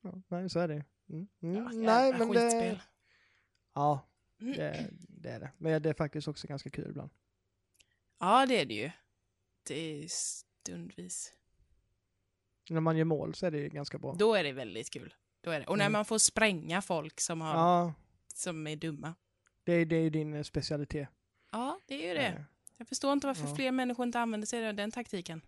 ja 0.01 0.21
nej, 0.27 0.49
så 0.49 0.59
är 0.59 0.67
det. 0.67 0.83
Mm. 1.09 1.27
Mm. 1.41 1.55
ja, 1.55 1.69
nej, 1.73 2.11
men 2.17 2.27
det... 2.31 2.39
skitspel. 2.39 2.79
Ja, 3.73 4.07
Mm. 4.41 4.53
det, 4.53 4.89
det 5.07 5.29
är 5.29 5.39
det. 5.39 5.51
Men 5.57 5.81
det 5.81 5.89
är 5.89 5.93
faktiskt 5.93 6.27
också 6.27 6.47
ganska 6.47 6.69
kul 6.69 6.89
ibland. 6.89 7.09
Ja, 8.21 8.45
det 8.45 8.61
är 8.61 8.65
det 8.65 8.73
ju. 8.73 8.91
Det 9.67 9.75
är 10.03 10.07
stundvis. 10.07 11.33
När 12.69 12.81
man 12.81 12.97
gör 12.97 13.05
mål 13.05 13.35
så 13.35 13.45
är 13.45 13.51
det 13.51 13.57
ju 13.57 13.69
ganska 13.69 13.97
bra. 13.97 14.13
Då 14.13 14.35
är 14.35 14.43
det 14.43 14.51
väldigt 14.51 14.89
kul. 14.89 15.13
Då 15.41 15.51
är 15.51 15.59
det. 15.59 15.65
Och 15.65 15.77
när 15.77 15.85
Mm. 15.85 15.93
man 15.93 16.05
får 16.05 16.17
spränga 16.17 16.81
folk 16.81 17.19
som, 17.19 17.41
har, 17.41 17.53
Ja, 17.53 17.93
som 18.33 18.67
är 18.67 18.75
dumma. 18.75 19.15
det 19.63 19.73
är, 19.73 19.85
det 19.85 19.95
är 19.95 20.01
ju 20.01 20.09
din 20.09 20.33
eh, 20.33 20.43
specialitet. 20.43 21.09
Ja, 21.51 21.79
det 21.87 21.93
är 22.03 22.07
ju 22.07 22.13
det. 22.13 22.27
Eh, 22.27 22.41
Jag 22.77 22.87
förstår 22.87 23.13
inte 23.13 23.27
varför 23.27 23.47
Ja. 23.47 23.55
fler 23.55 23.71
människor 23.71 24.05
inte 24.05 24.19
använder 24.19 24.45
sig 24.47 24.67
av 24.67 24.75
den 24.75 24.91
taktiken. 24.91 25.41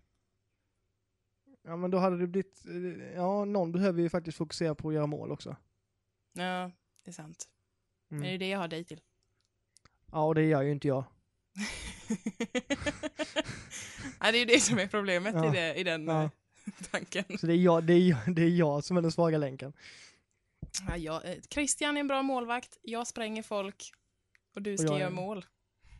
Ja, 1.62 1.76
men 1.76 1.90
då 1.90 1.98
hade 1.98 2.18
det 2.18 2.26
blivit... 2.26 2.64
eh, 2.66 3.14
Ja, 3.14 3.44
någon 3.44 3.72
behöver 3.72 4.02
ju 4.02 4.08
faktiskt 4.10 4.38
fokusera 4.38 4.74
på 4.74 4.88
att 4.88 4.94
göra 4.94 5.06
mål 5.06 5.32
också. 5.32 5.56
Ja, 6.32 6.70
det 7.02 7.10
är 7.10 7.12
sant. 7.12 7.48
Mm. 8.10 8.20
Men 8.20 8.28
det 8.28 8.34
är 8.34 8.38
det 8.38 8.48
jag 8.48 8.58
har 8.58 8.68
dig 8.68 8.84
till. 8.84 9.00
Ja, 10.12 10.24
och 10.26 10.34
det 10.34 10.42
gör 10.42 10.62
ju 10.62 10.72
inte 10.72 10.88
jag. 10.88 11.04
Ja, 14.20 14.32
det 14.32 14.38
är 14.38 14.40
ju 14.40 14.44
det 14.44 14.60
som 14.60 14.78
är 14.78 14.86
problemet 14.86 15.34
Ja. 15.34 15.48
i, 15.48 15.50
det, 15.56 15.74
i 15.74 15.84
den 15.84 16.06
Ja. 16.06 16.22
eh, 16.24 16.30
tanken. 16.90 17.24
Så 17.38 17.46
det 17.46 17.52
är 17.52 17.56
jag, 17.56 17.84
det 17.84 17.92
är 17.92 17.98
jag, 18.08 18.34
det 18.34 18.42
är 18.42 18.48
jag 18.48 18.84
som 18.84 18.96
är 18.96 19.02
den 19.02 19.12
svaga 19.12 19.38
länken. 19.38 19.72
Ja, 20.88 20.96
jag, 20.96 21.24
eh, 21.24 21.36
Christian 21.50 21.96
är 21.96 22.00
en 22.00 22.08
bra 22.08 22.22
målvakt, 22.22 22.78
jag 22.82 23.06
spränger 23.06 23.42
folk 23.42 23.92
och 24.54 24.62
du 24.62 24.72
Och 24.72 24.80
ska 24.80 24.94
är- 24.94 24.98
göra 25.00 25.10
mål. 25.10 25.44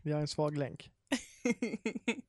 Jag 0.03 0.17
är 0.17 0.21
en 0.21 0.29
svag 0.29 0.59
länk. 0.59 0.91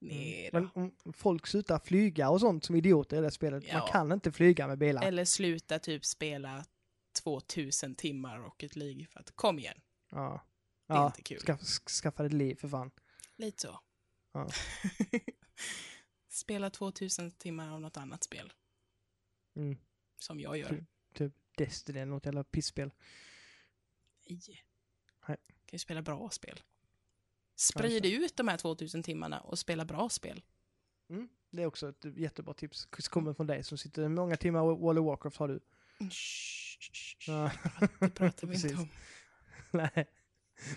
Nej 0.00 0.50
då. 0.52 0.60
Men 0.60 0.70
om 0.74 1.12
folk 1.12 1.46
slutar 1.46 1.78
flyga 1.78 2.30
och 2.30 2.40
sånt 2.40 2.64
som 2.64 2.76
idioter 2.76 3.18
i 3.18 3.20
det 3.20 3.30
spelet. 3.30 3.64
Ja. 3.68 3.78
Man 3.78 3.88
kan 3.88 4.12
inte 4.12 4.32
flyga 4.32 4.66
med 4.66 4.78
bilar. 4.78 5.02
Eller 5.02 5.24
sluta 5.24 5.78
typ 5.78 6.04
spela 6.04 6.64
2000 7.22 7.94
timmar 7.94 8.38
Rocket 8.38 8.76
League 8.76 9.06
för 9.06 9.20
att 9.20 9.30
kom 9.36 9.58
igen, 9.58 9.80
Ja. 10.10 10.40
Det 10.86 10.92
är 10.94 10.96
Ja, 10.96 11.06
inte 11.06 11.22
kul. 11.22 11.40
skaffa, 11.40 11.64
skaffa 12.02 12.26
ett 12.26 12.32
liv 12.32 12.54
för 12.54 12.68
fan. 12.68 12.90
Lite 13.36 13.62
så. 13.62 13.80
Ja. 14.32 14.48
Spela 16.28 16.70
2000 16.70 17.30
timmar 17.30 17.70
av 17.72 17.80
något 17.80 17.96
annat 17.96 18.24
spel, 18.24 18.52
Mm. 19.56 19.76
som 20.18 20.40
jag 20.40 20.56
gör. 20.56 20.68
Typ. 20.68 20.84
Typ 21.14 21.32
Destiny 21.56 21.98
eller 21.98 22.10
något 22.12 22.24
jävla 22.26 22.44
pisspel. 22.44 22.90
Nej. 24.28 24.40
Nej. 25.28 25.36
Kan 25.46 25.72
ju 25.72 25.78
spela 25.78 26.02
bra 26.02 26.30
spel. 26.30 26.60
Sprid 27.56 28.06
ut 28.06 28.36
de 28.36 28.48
här 28.48 28.56
2000 28.56 29.02
timmarna 29.02 29.40
och 29.40 29.58
spela 29.58 29.84
bra 29.84 30.08
spel. 30.08 30.42
Mm. 31.10 31.28
Det 31.50 31.62
är 31.62 31.66
också 31.66 31.88
ett 31.88 32.04
jättebra 32.16 32.54
tips. 32.54 32.86
Kommer 32.86 33.32
från 33.34 33.46
dig 33.46 33.64
som 33.64 33.78
sitter 33.78 34.08
många 34.08 34.36
timmar 34.36 34.60
World 34.60 34.98
of 34.98 35.06
Warcraft 35.06 35.36
har 35.36 35.48
du. 35.48 35.60
Shh, 35.98 36.78
shh, 36.80 36.92
shh. 36.92 37.30
Ja. 37.30 37.50
Det 38.00 38.10
pratar 38.10 38.46
vi 38.46 38.54
inte 38.54 38.74
om. 38.82 38.88
Nej. 39.70 40.06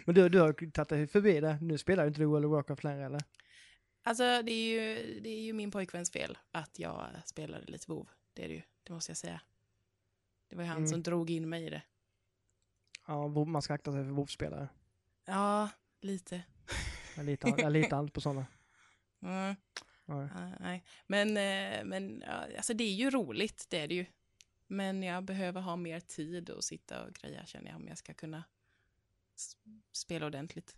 Men 0.05 0.15
du, 0.15 0.29
du 0.29 0.39
har 0.39 0.53
tagit 0.71 0.89
dig 0.89 1.07
förbi 1.07 1.39
det. 1.39 1.57
Nu 1.61 1.77
spelar 1.77 2.03
ju 2.03 2.07
inte 2.07 2.19
du 2.21 2.25
World 2.25 2.45
of 2.45 2.51
Warcraft 2.51 2.83
längre 2.83 3.05
eller? 3.05 3.21
Alltså, 4.03 4.23
det 4.23 4.51
är, 4.51 4.65
ju, 4.69 5.19
det 5.19 5.29
är 5.29 5.41
ju 5.41 5.53
min 5.53 5.71
pojkväns 5.71 6.11
fel 6.11 6.37
att 6.51 6.79
jag 6.79 7.07
spelade 7.25 7.65
lite 7.65 7.91
WoW. 7.91 8.07
Det 8.33 8.43
är 8.43 8.47
det 8.47 8.53
ju, 8.53 8.61
det 8.83 8.93
måste 8.93 9.09
jag 9.09 9.17
säga. 9.17 9.41
Det 10.49 10.55
var 10.55 10.63
ju 10.63 10.67
han 10.69 10.77
Mm. 10.77 10.89
som 10.89 11.03
drog 11.03 11.29
in 11.29 11.49
mig 11.49 11.65
i 11.65 11.69
det. 11.69 11.81
Ja, 13.07 13.27
man 13.27 13.61
ska 13.61 13.73
akta 13.73 13.91
sig 13.91 14.03
för 14.03 14.11
WoW-spelare. 14.11 14.67
Ja, 15.25 15.69
lite. 16.01 16.41
Jag 17.15 17.25
litar, 17.25 17.53
jag 17.57 17.71
litar 17.71 17.99
inte 17.99 18.13
på 18.13 18.21
sådana. 18.21 18.45
Mm. 19.21 19.55
Ja, 20.07 20.29
nej. 20.59 20.83
Men, 21.07 21.27
eh, 21.37 21.85
men 21.85 22.23
alltså 22.57 22.73
det 22.73 22.83
är 22.83 22.93
ju 22.93 23.09
roligt, 23.09 23.65
det 23.69 23.79
är 23.79 23.87
det 23.87 23.95
ju. 23.95 24.05
Men 24.67 25.03
jag 25.03 25.23
behöver 25.23 25.61
ha 25.61 25.75
mer 25.75 25.99
tid 25.99 26.49
att 26.49 26.63
sitta 26.63 27.03
och 27.05 27.13
greja 27.13 27.45
känner 27.45 27.67
jag 27.69 27.75
om 27.75 27.87
jag 27.87 27.97
ska 27.97 28.13
kunna 28.13 28.43
spela 29.91 30.25
ordentligt. 30.25 30.75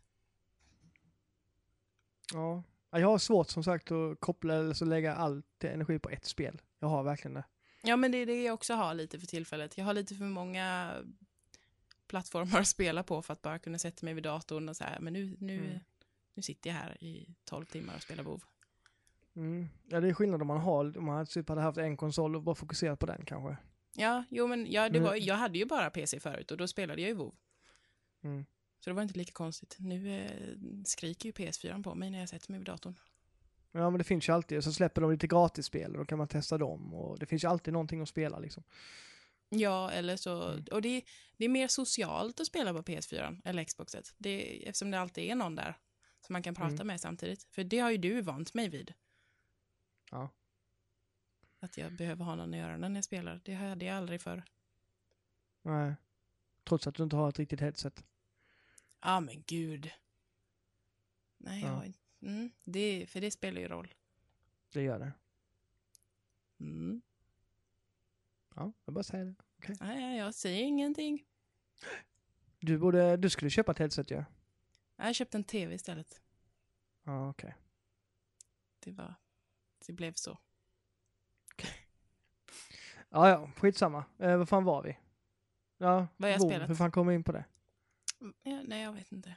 Ja. 2.33 2.63
Ja, 2.91 2.99
Jag 2.99 3.07
har 3.07 3.17
svårt 3.17 3.49
som 3.49 3.63
sagt 3.63 3.91
att 3.91 4.19
koppla 4.19 4.53
eller 4.55 4.73
så 4.73 4.85
lägga 4.85 5.15
all 5.15 5.41
energi 5.59 5.99
på 5.99 6.09
ett 6.09 6.25
spel. 6.25 6.61
Jag 6.79 6.87
har 6.87 7.03
verkligen 7.03 7.33
det. 7.33 7.43
Ja, 7.83 7.95
men 7.95 8.11
det 8.11 8.17
är 8.17 8.25
det 8.25 8.43
jag 8.43 8.53
också 8.53 8.73
har 8.73 8.93
lite 8.93 9.19
för 9.19 9.27
tillfället. 9.27 9.77
Jag 9.77 9.85
har 9.85 9.93
lite 9.93 10.15
för 10.15 10.25
många 10.25 10.93
plattformar 12.07 12.59
att 12.59 12.67
spela 12.67 13.03
på 13.03 13.21
för 13.21 13.33
att 13.33 13.41
bara 13.41 13.59
kunna 13.59 13.77
sätta 13.79 14.05
mig 14.05 14.13
vid 14.13 14.23
datorn 14.23 14.69
och 14.69 14.77
så 14.77 14.83
här, 14.83 14.99
men 14.99 15.13
nu, 15.13 15.35
nu, 15.39 15.57
Mm. 15.59 15.79
nu 16.33 16.41
sitter 16.41 16.69
jag 16.69 16.77
här 16.77 17.03
i 17.03 17.35
12 17.45 17.65
timmar 17.65 17.95
och 17.95 18.01
spelar 18.01 18.23
WoW. 18.23 18.43
Mm. 19.35 19.67
Ja, 19.87 19.99
det 19.99 20.07
är 20.09 20.13
skillnad 20.13 20.41
om 20.41 20.47
man 20.47 20.59
har, 20.61 20.97
om 20.97 21.05
man 21.05 21.25
typ 21.25 21.49
hade 21.49 21.61
haft 21.61 21.77
en 21.77 21.97
konsol 21.97 22.35
och 22.35 22.43
bara 22.43 22.55
fokuserat 22.55 22.99
på 22.99 23.05
den 23.05 23.25
kanske. 23.25 23.57
Ja, 23.93 24.23
jo 24.29 24.47
men 24.47 24.71
ja, 24.71 24.89
det 24.89 24.99
var, 24.99 25.15
jag 25.15 25.35
hade 25.35 25.57
ju 25.57 25.65
bara 25.65 25.89
PC 25.89 26.19
förut 26.19 26.51
och 26.51 26.57
då 26.57 26.67
spelade 26.67 27.01
jag 27.01 27.09
ju 27.09 27.15
WoW. 27.15 27.35
Mm. 28.23 28.45
Så 28.79 28.89
det 28.89 28.93
var 28.93 29.01
inte 29.03 29.17
lika 29.17 29.31
konstigt. 29.31 29.75
Nu 29.79 30.09
eh, 30.25 30.57
skriker 30.85 31.25
ju 31.29 31.31
PS4 31.33 31.83
på 31.83 31.95
mig 31.95 32.09
när 32.09 32.19
jag 32.19 32.29
sätter 32.29 32.51
mig 32.51 32.59
vid 32.59 32.65
datorn. 32.67 32.99
Ja, 33.71 33.89
men 33.89 33.97
det 33.97 34.03
finns 34.03 34.29
ju 34.29 34.33
alltid. 34.33 34.63
Så 34.63 34.73
släpper 34.73 35.01
de 35.01 35.11
lite 35.11 35.27
gratisspel 35.27 35.91
och 35.91 35.97
då 35.97 36.05
kan 36.05 36.17
man 36.17 36.27
testa 36.27 36.57
dem. 36.57 36.93
Och 36.93 37.19
det 37.19 37.25
finns 37.25 37.43
ju 37.43 37.47
alltid 37.47 37.73
någonting 37.73 38.01
att 38.01 38.09
spela 38.09 38.39
liksom. 38.39 38.63
Ja, 39.49 39.91
eller 39.91 40.17
så, 40.17 40.43
Mm. 40.51 40.65
och 40.71 40.81
det, 40.81 41.03
det 41.37 41.45
är 41.45 41.49
mer 41.49 41.67
socialt 41.67 42.39
att 42.39 42.47
spela 42.47 42.73
på 42.73 42.81
PS4 42.83 43.41
eller 43.45 43.63
Xboxet. 43.63 44.13
Det, 44.17 44.67
eftersom 44.67 44.91
det 44.91 44.99
alltid 44.99 45.23
är 45.23 45.35
någon 45.35 45.55
där 45.55 45.77
som 46.21 46.33
man 46.33 46.43
kan 46.43 46.55
prata 46.55 46.73
Mm. 46.73 46.87
med 46.87 47.01
samtidigt. 47.01 47.43
För 47.43 47.63
det 47.63 47.79
har 47.79 47.91
ju 47.91 47.97
du 47.97 48.21
vant 48.21 48.53
mig 48.53 48.69
vid. 48.69 48.93
Ja. 50.11 50.29
Att 51.59 51.77
jag 51.77 51.93
behöver 51.93 52.25
ha 52.25 52.35
någon 52.35 52.53
i 52.53 52.61
öronen 52.61 52.93
när 52.93 52.97
jag 52.97 53.05
spelar. 53.05 53.41
Det 53.45 53.53
hade 53.53 53.85
jag 53.85 53.97
aldrig 53.97 54.21
förr. 54.21 54.43
Nej. 55.61 55.95
Trots 56.67 56.87
att 56.87 56.95
du 56.95 57.03
inte 57.03 57.15
har 57.15 57.29
ett 57.29 57.39
riktigt 57.39 57.59
headset. 57.61 58.05
Ja, 59.01 59.19
men 59.19 59.43
gud. 59.47 59.91
Nej, 61.37 61.61
Ja. 61.61 61.67
jag, 61.67 61.73
har 61.75 61.83
inte- 61.83 61.99
mm, 62.21 62.51
det, 62.63 63.05
för 63.09 63.21
det 63.21 63.31
spelar 63.31 63.61
ju 63.61 63.67
roll. 63.67 63.93
Det 64.73 64.81
gör 64.81 64.99
det. 64.99 65.11
Mm. 66.59 67.01
Ja, 68.55 68.73
jag 68.85 68.93
bara 68.93 69.03
säger 69.03 69.25
det. 69.25 69.35
Nej, 69.79 70.17
ja, 70.17 70.25
jag 70.25 70.35
säger 70.35 70.63
ingenting. 70.63 71.25
Du 72.59 72.77
borde, 72.77 73.17
du 73.17 73.29
skulle 73.29 73.49
köpa 73.51 73.71
ett 73.71 73.77
headset 73.79 74.11
ju. 74.11 74.15
Ja? 74.15 74.25
Jag 74.95 75.15
köpte 75.15 75.37
en 75.37 75.43
tv 75.43 75.75
istället. 75.75 76.21
Ja, 77.03 77.29
okej. 77.29 77.55
Det 78.79 78.91
var, 78.91 79.15
det 79.87 79.93
blev 79.93 80.13
så. 80.13 80.39
Ja, 83.09 83.29
ja, 83.29 83.51
skitsamma. 83.57 84.05
Eh, 84.17 84.37
vad 84.37 84.49
fan 84.49 84.63
var 84.63 84.83
vi? 84.83 84.97
Ja, 85.77 86.07
Vad 86.17 86.29
har 86.29 86.31
jag 86.33 86.41
spelat? 86.41 86.69
Hur 86.69 86.75
fan 86.75 86.91
kom 86.91 87.07
vi 87.07 87.15
in 87.15 87.23
på 87.23 87.31
det? 87.31 87.45
Ja, 88.43 88.61
nej, 88.65 88.83
jag 88.83 88.93
vet 88.93 89.11
inte. 89.11 89.35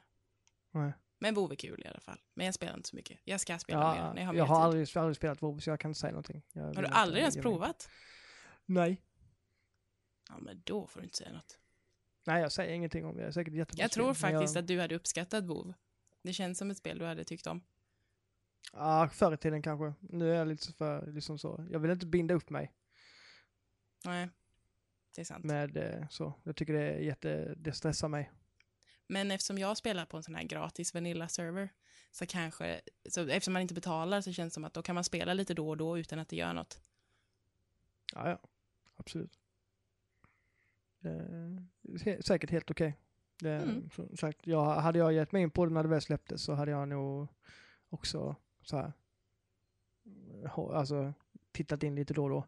Nej. 0.71 0.93
Men 1.19 1.35
WoW 1.35 1.53
är 1.53 1.57
kul 1.57 1.83
i 1.85 1.89
alla 1.89 2.01
fall. 2.01 2.21
Men 2.35 2.47
jag 2.47 2.55
spelar 2.55 2.77
inte 2.77 2.89
så 2.89 2.97
mycket. 2.97 3.19
Jag 3.25 3.41
ska 3.41 3.59
spela 3.59 3.81
Ja, 3.81 3.95
mer 3.95 4.15
när 4.15 4.21
jag 4.23 4.27
har 4.27 4.35
jag 4.35 4.49
mer 4.49 4.55
tid. 4.55 4.63
aldrig, 4.65 4.97
aldrig 4.97 5.17
spelat 5.17 5.43
WoW 5.43 5.59
så 5.59 5.71
jag 5.71 5.81
kan 5.81 5.91
inte 5.91 6.01
säga 6.01 6.11
någonting. 6.13 6.43
Jag 6.53 6.63
Har 6.63 6.75
du 6.75 6.79
inte- 6.79 6.91
aldrig 6.91 7.21
ens 7.21 7.37
jag 7.37 7.43
provat? 7.43 7.89
Nej. 8.67 9.03
Ja, 10.29 10.39
men 10.39 10.63
då 10.65 10.87
får 10.87 11.01
du 11.01 11.05
inte 11.05 11.17
säga 11.19 11.33
något. 11.33 11.59
Nej, 12.27 12.43
jag 12.43 12.53
säger 12.53 12.75
ingenting 12.75 13.05
om 13.07 13.17
det. 13.17 13.23
Det 13.23 13.29
är 13.29 13.33
säkert 13.33 13.55
jättebra 13.55 13.83
Jag 13.85 13.91
tror 13.91 14.15
faktiskt 14.15 14.55
jag, 14.55 14.63
att 14.63 14.69
du 14.69 14.81
hade 14.81 14.95
uppskattat 14.95 15.45
WoW. 15.45 15.75
Det 16.23 16.33
känns 16.33 16.59
som 16.59 16.71
ett 16.71 16.77
spel 16.77 16.99
du 16.99 17.05
hade 17.05 17.25
tyckt 17.25 17.47
om. 17.47 17.63
Ja, 18.73 19.09
förr 19.13 19.35
i 19.35 19.37
tiden 19.37 19.63
kanske. 19.63 19.95
Nu 20.01 20.31
är 20.33 20.35
jag 20.39 20.49
lite 20.49 20.73
för, 20.73 21.13
liksom 21.13 21.39
så. 21.39 21.67
Jag 21.71 21.79
vill 21.79 21.91
inte 21.91 22.07
binda 22.07 22.35
upp 22.35 22.51
mig 22.51 22.73
Nej, 24.05 24.29
det 25.15 25.21
är 25.21 25.25
sant. 25.25 25.45
med 25.45 25.77
eh, 25.77 26.09
så. 26.09 26.35
Jag 26.43 26.57
tycker 26.57 26.73
det 26.73 26.83
är 26.83 26.99
jätte, 26.99 27.55
det 27.57 27.73
stressar 27.73 28.09
mig. 28.09 28.31
Men 29.07 29.31
eftersom 29.31 29.59
jag 29.59 29.77
spelar 29.77 30.07
på 30.07 30.17
en 30.17 30.23
sån 30.23 30.35
här 30.35 30.43
gratis 30.43 30.95
Vanilla-server 30.95 31.69
så 32.11 32.27
kanske, 32.27 32.81
så 33.09 33.21
eftersom 33.21 33.53
man 33.53 33.63
inte 33.63 33.75
betalar 33.75 34.21
så 34.21 34.33
känns 34.33 34.53
det 34.53 34.55
som 34.55 34.65
att 34.65 34.75
då 34.75 34.83
kan 34.83 34.95
man 34.95 35.05
spela 35.05 35.35
lite 35.35 35.55
då 35.55 35.69
och 35.69 35.77
då 35.77 35.99
utan 35.99 36.19
att 36.19 36.29
det 36.29 36.37
gör 36.37 36.53
något. 36.53 36.81
Ja, 38.15 38.29
ja. 38.29 38.39
Absolut. 38.97 39.39
Säkert 42.21 42.51
helt 42.51 42.71
okej. 42.71 42.97
Är, 43.45 43.63
Mm. 43.63 43.91
Som 43.91 44.17
sagt, 44.17 44.47
jag, 44.47 44.65
hade 44.65 44.99
jag 44.99 45.13
gett 45.13 45.33
mig 45.33 45.43
in 45.43 45.51
på 45.51 45.67
det 45.67 45.73
när 45.73 45.83
det 45.83 45.89
väl 45.89 46.01
släpptes 46.01 46.43
så 46.43 46.55
hade 46.55 46.71
jag 46.71 46.89
nog 46.89 47.29
också 47.89 48.37
så 48.63 48.77
här, 48.77 48.93
alltså 50.55 51.15
tittat 51.53 51.83
in 51.83 51.95
lite 51.95 52.15
då 52.15 52.25
och 52.25 52.31
då. 52.31 52.47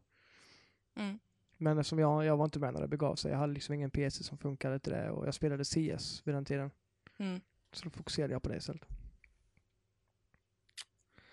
Mm. 0.95 1.19
Men 1.63 1.79
eftersom 1.79 1.99
jag, 1.99 2.25
jag 2.25 2.37
var 2.37 2.45
inte 2.45 2.59
med 2.59 2.75
när 2.75 2.81
det 2.81 2.89
begav 2.89 3.17
sig, 3.17 3.31
jag 3.31 3.39
hade 3.39 3.53
liksom 3.53 3.75
ingen 3.75 3.91
PC 3.91 4.25
som 4.25 4.39
funkade 4.39 4.79
till 4.79 4.93
det 4.93 5.11
och 5.11 5.27
jag 5.27 5.35
spelade 5.35 5.65
CS 5.65 6.23
vid 6.25 6.35
den 6.35 6.45
tiden. 6.45 6.71
Mm. 7.19 7.41
Så 7.73 7.85
då 7.85 7.91
fokuserade 7.91 8.33
jag 8.33 8.43
på 8.43 8.49
det 8.49 8.57
istället. 8.57 8.83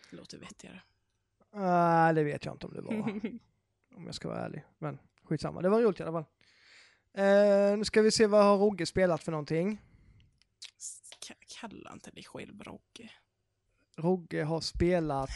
Låter 0.09 0.37
vettigare. 0.37 0.81
Uh, 1.55 2.15
det 2.15 2.23
vet 2.23 2.45
jag 2.45 2.55
inte 2.55 2.67
om 2.67 2.73
det 2.73 2.81
var, 2.81 2.93
om 3.95 4.05
jag 4.05 4.15
ska 4.15 4.27
vara 4.27 4.39
ärlig. 4.39 4.63
Men 4.77 4.99
skitsamma, 5.23 5.61
det 5.61 5.69
var 5.69 5.81
roligt 5.81 5.99
i 5.99 6.03
alla 6.03 6.11
fall. 6.11 6.25
Eh, 7.13 7.77
nu 7.77 7.85
ska 7.85 8.01
vi 8.01 8.11
se 8.11 8.27
vad 8.27 8.43
har 8.43 8.57
Rogge 8.57 8.85
spelat 8.85 9.23
för 9.23 9.31
någonting. 9.31 9.81
Ka- 11.27 11.59
Kalla 11.59 11.93
inte 11.93 12.11
dig 12.11 12.23
själv 12.23 12.63
Rogge. 12.63 13.11
Rogge 13.97 14.43
har 14.43 14.61
spelat... 14.61 15.29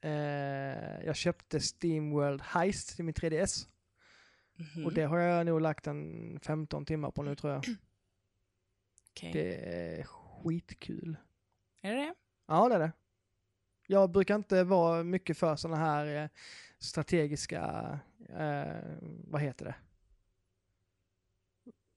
eh, 0.00 1.04
jag 1.06 1.16
köpte 1.16 1.60
Steamworld 1.60 2.40
Heist 2.42 2.96
till 2.96 3.04
min 3.04 3.14
3DS. 3.14 3.66
Mhm. 4.54 4.86
Och 4.86 4.92
det 4.94 5.02
har 5.02 5.18
jag 5.18 5.46
nog 5.46 5.60
lagt 5.60 5.86
en 5.86 6.40
15 6.40 6.84
timmar 6.84 7.10
på 7.10 7.22
nu 7.22 7.34
tror 7.36 7.52
jag. 7.52 7.64
Okej. 9.10 9.32
Det 9.32 9.54
är 9.54 10.02
skitkul. 10.04 11.16
Är 11.82 11.94
det 11.94 12.00
det? 12.00 12.14
Ja, 12.46 12.68
det 12.68 12.74
är 12.74 12.78
det. 12.78 12.92
Jag 13.86 14.10
brukar 14.10 14.34
inte 14.34 14.64
vara 14.64 15.04
mycket 15.04 15.38
för 15.38 15.56
sådana 15.56 15.76
här 15.76 16.22
eh, 16.24 16.28
strategiska, 16.78 17.60
eh, 18.28 18.96
vad 19.24 19.40
heter 19.40 19.64
det? 19.64 19.74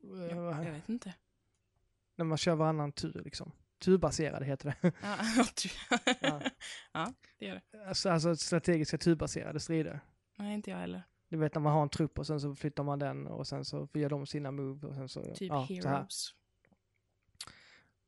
Eh, 0.03 0.37
Jag, 0.37 0.65
jag 0.65 0.71
vet 0.71 0.89
inte. 0.89 1.13
När 2.15 2.25
man 2.25 2.37
kör 2.37 2.55
varannan 2.55 2.91
tur 2.91 3.21
liksom. 3.25 3.51
Turbaserade 3.81 4.45
heter 4.45 4.75
det. 4.81 4.91
Ja, 5.01 5.17
Ja. 6.21 6.41
ja, 6.93 7.13
det 7.37 7.45
gör 7.45 7.61
det. 7.71 7.87
alltså, 7.87 8.09
alltså 8.09 8.35
strategiska 8.35 8.97
turbaserade 8.97 9.59
strider. 9.59 9.99
Nej, 10.37 10.53
inte 10.53 10.71
jag 10.71 10.77
heller. 10.77 11.03
Du 11.29 11.37
vet 11.37 11.55
när 11.55 11.61
man 11.61 11.73
har 11.73 11.81
en 11.81 11.89
trupp 11.89 12.19
och 12.19 12.27
sen 12.27 12.41
så 12.41 12.55
flyttar 12.55 12.83
man 12.83 12.99
den 12.99 13.27
och 13.27 13.47
sen 13.47 13.65
så 13.65 13.87
gör 13.93 14.09
de 14.09 14.25
sina 14.25 14.51
move 14.51 14.87
och 14.87 14.95
sen 14.95 15.09
så... 15.09 15.21
Typ 15.35 15.49
ja. 15.49 15.61
Heroes. 15.69 16.33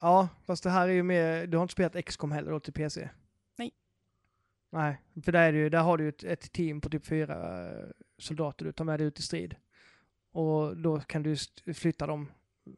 Ja, 0.01 0.29
fast 0.45 0.63
det 0.63 0.69
här 0.69 0.87
är 0.87 0.93
ju 0.93 1.03
mer, 1.03 1.47
du 1.47 1.57
har 1.57 1.61
inte 1.63 1.71
spelat 1.71 2.05
XCOM 2.05 2.31
heller 2.31 2.51
då 2.51 2.59
till 2.59 2.73
PC? 2.73 3.09
Nej. 3.57 3.71
Nej, 4.69 5.01
för 5.23 5.31
där, 5.31 5.41
är 5.41 5.53
ju, 5.53 5.69
där 5.69 5.81
har 5.81 5.97
du 5.97 6.09
ett, 6.09 6.23
ett 6.23 6.51
team 6.51 6.81
på 6.81 6.89
typ 6.89 7.05
fyra 7.05 7.69
eh, 7.69 7.87
soldater 8.17 8.65
du 8.65 8.71
tar 8.71 8.85
med 8.85 8.99
dig 8.99 9.07
ut 9.07 9.19
i 9.19 9.21
strid. 9.21 9.55
Och 10.31 10.77
då 10.77 10.99
kan 10.99 11.23
du 11.23 11.35
flytta 11.73 12.07
dem, 12.07 12.31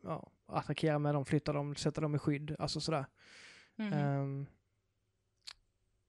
ja, 0.04 0.32
attackera 0.46 1.00
med 1.00 1.16
dem, 1.16 1.26
flytta 1.26 1.54
dem, 1.54 1.76
sätta 1.76 2.02
dem 2.02 2.16
i 2.16 2.18
skydd, 2.20 2.56
alltså 2.60 2.80
sådär. 2.80 3.06
Mhm. 3.76 3.94
Um, 3.94 4.46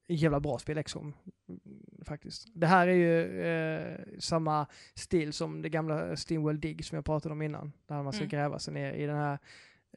jävla 0.07 0.39
bra 0.39 0.59
spel 0.59 0.83
XCOM, 0.83 1.13
mm, 1.47 1.59
faktiskt. 2.05 2.47
Det 2.53 2.67
här 2.67 2.87
är 2.87 2.93
ju 2.93 3.41
eh, 3.41 3.99
samma 4.19 4.67
stil 4.93 5.33
som 5.33 5.61
det 5.61 5.69
gamla 5.69 6.15
Steamworld 6.15 6.61
Dig 6.61 6.83
som 6.83 6.95
jag 6.95 7.05
pratade 7.05 7.33
om 7.33 7.41
innan. 7.41 7.73
Där 7.85 8.03
man 8.03 8.13
ska 8.13 8.21
Mm. 8.21 8.29
gräva 8.29 8.59
sig 8.59 8.73
ner 8.73 8.93
i 8.93 9.05
den 9.05 9.17
här 9.17 9.39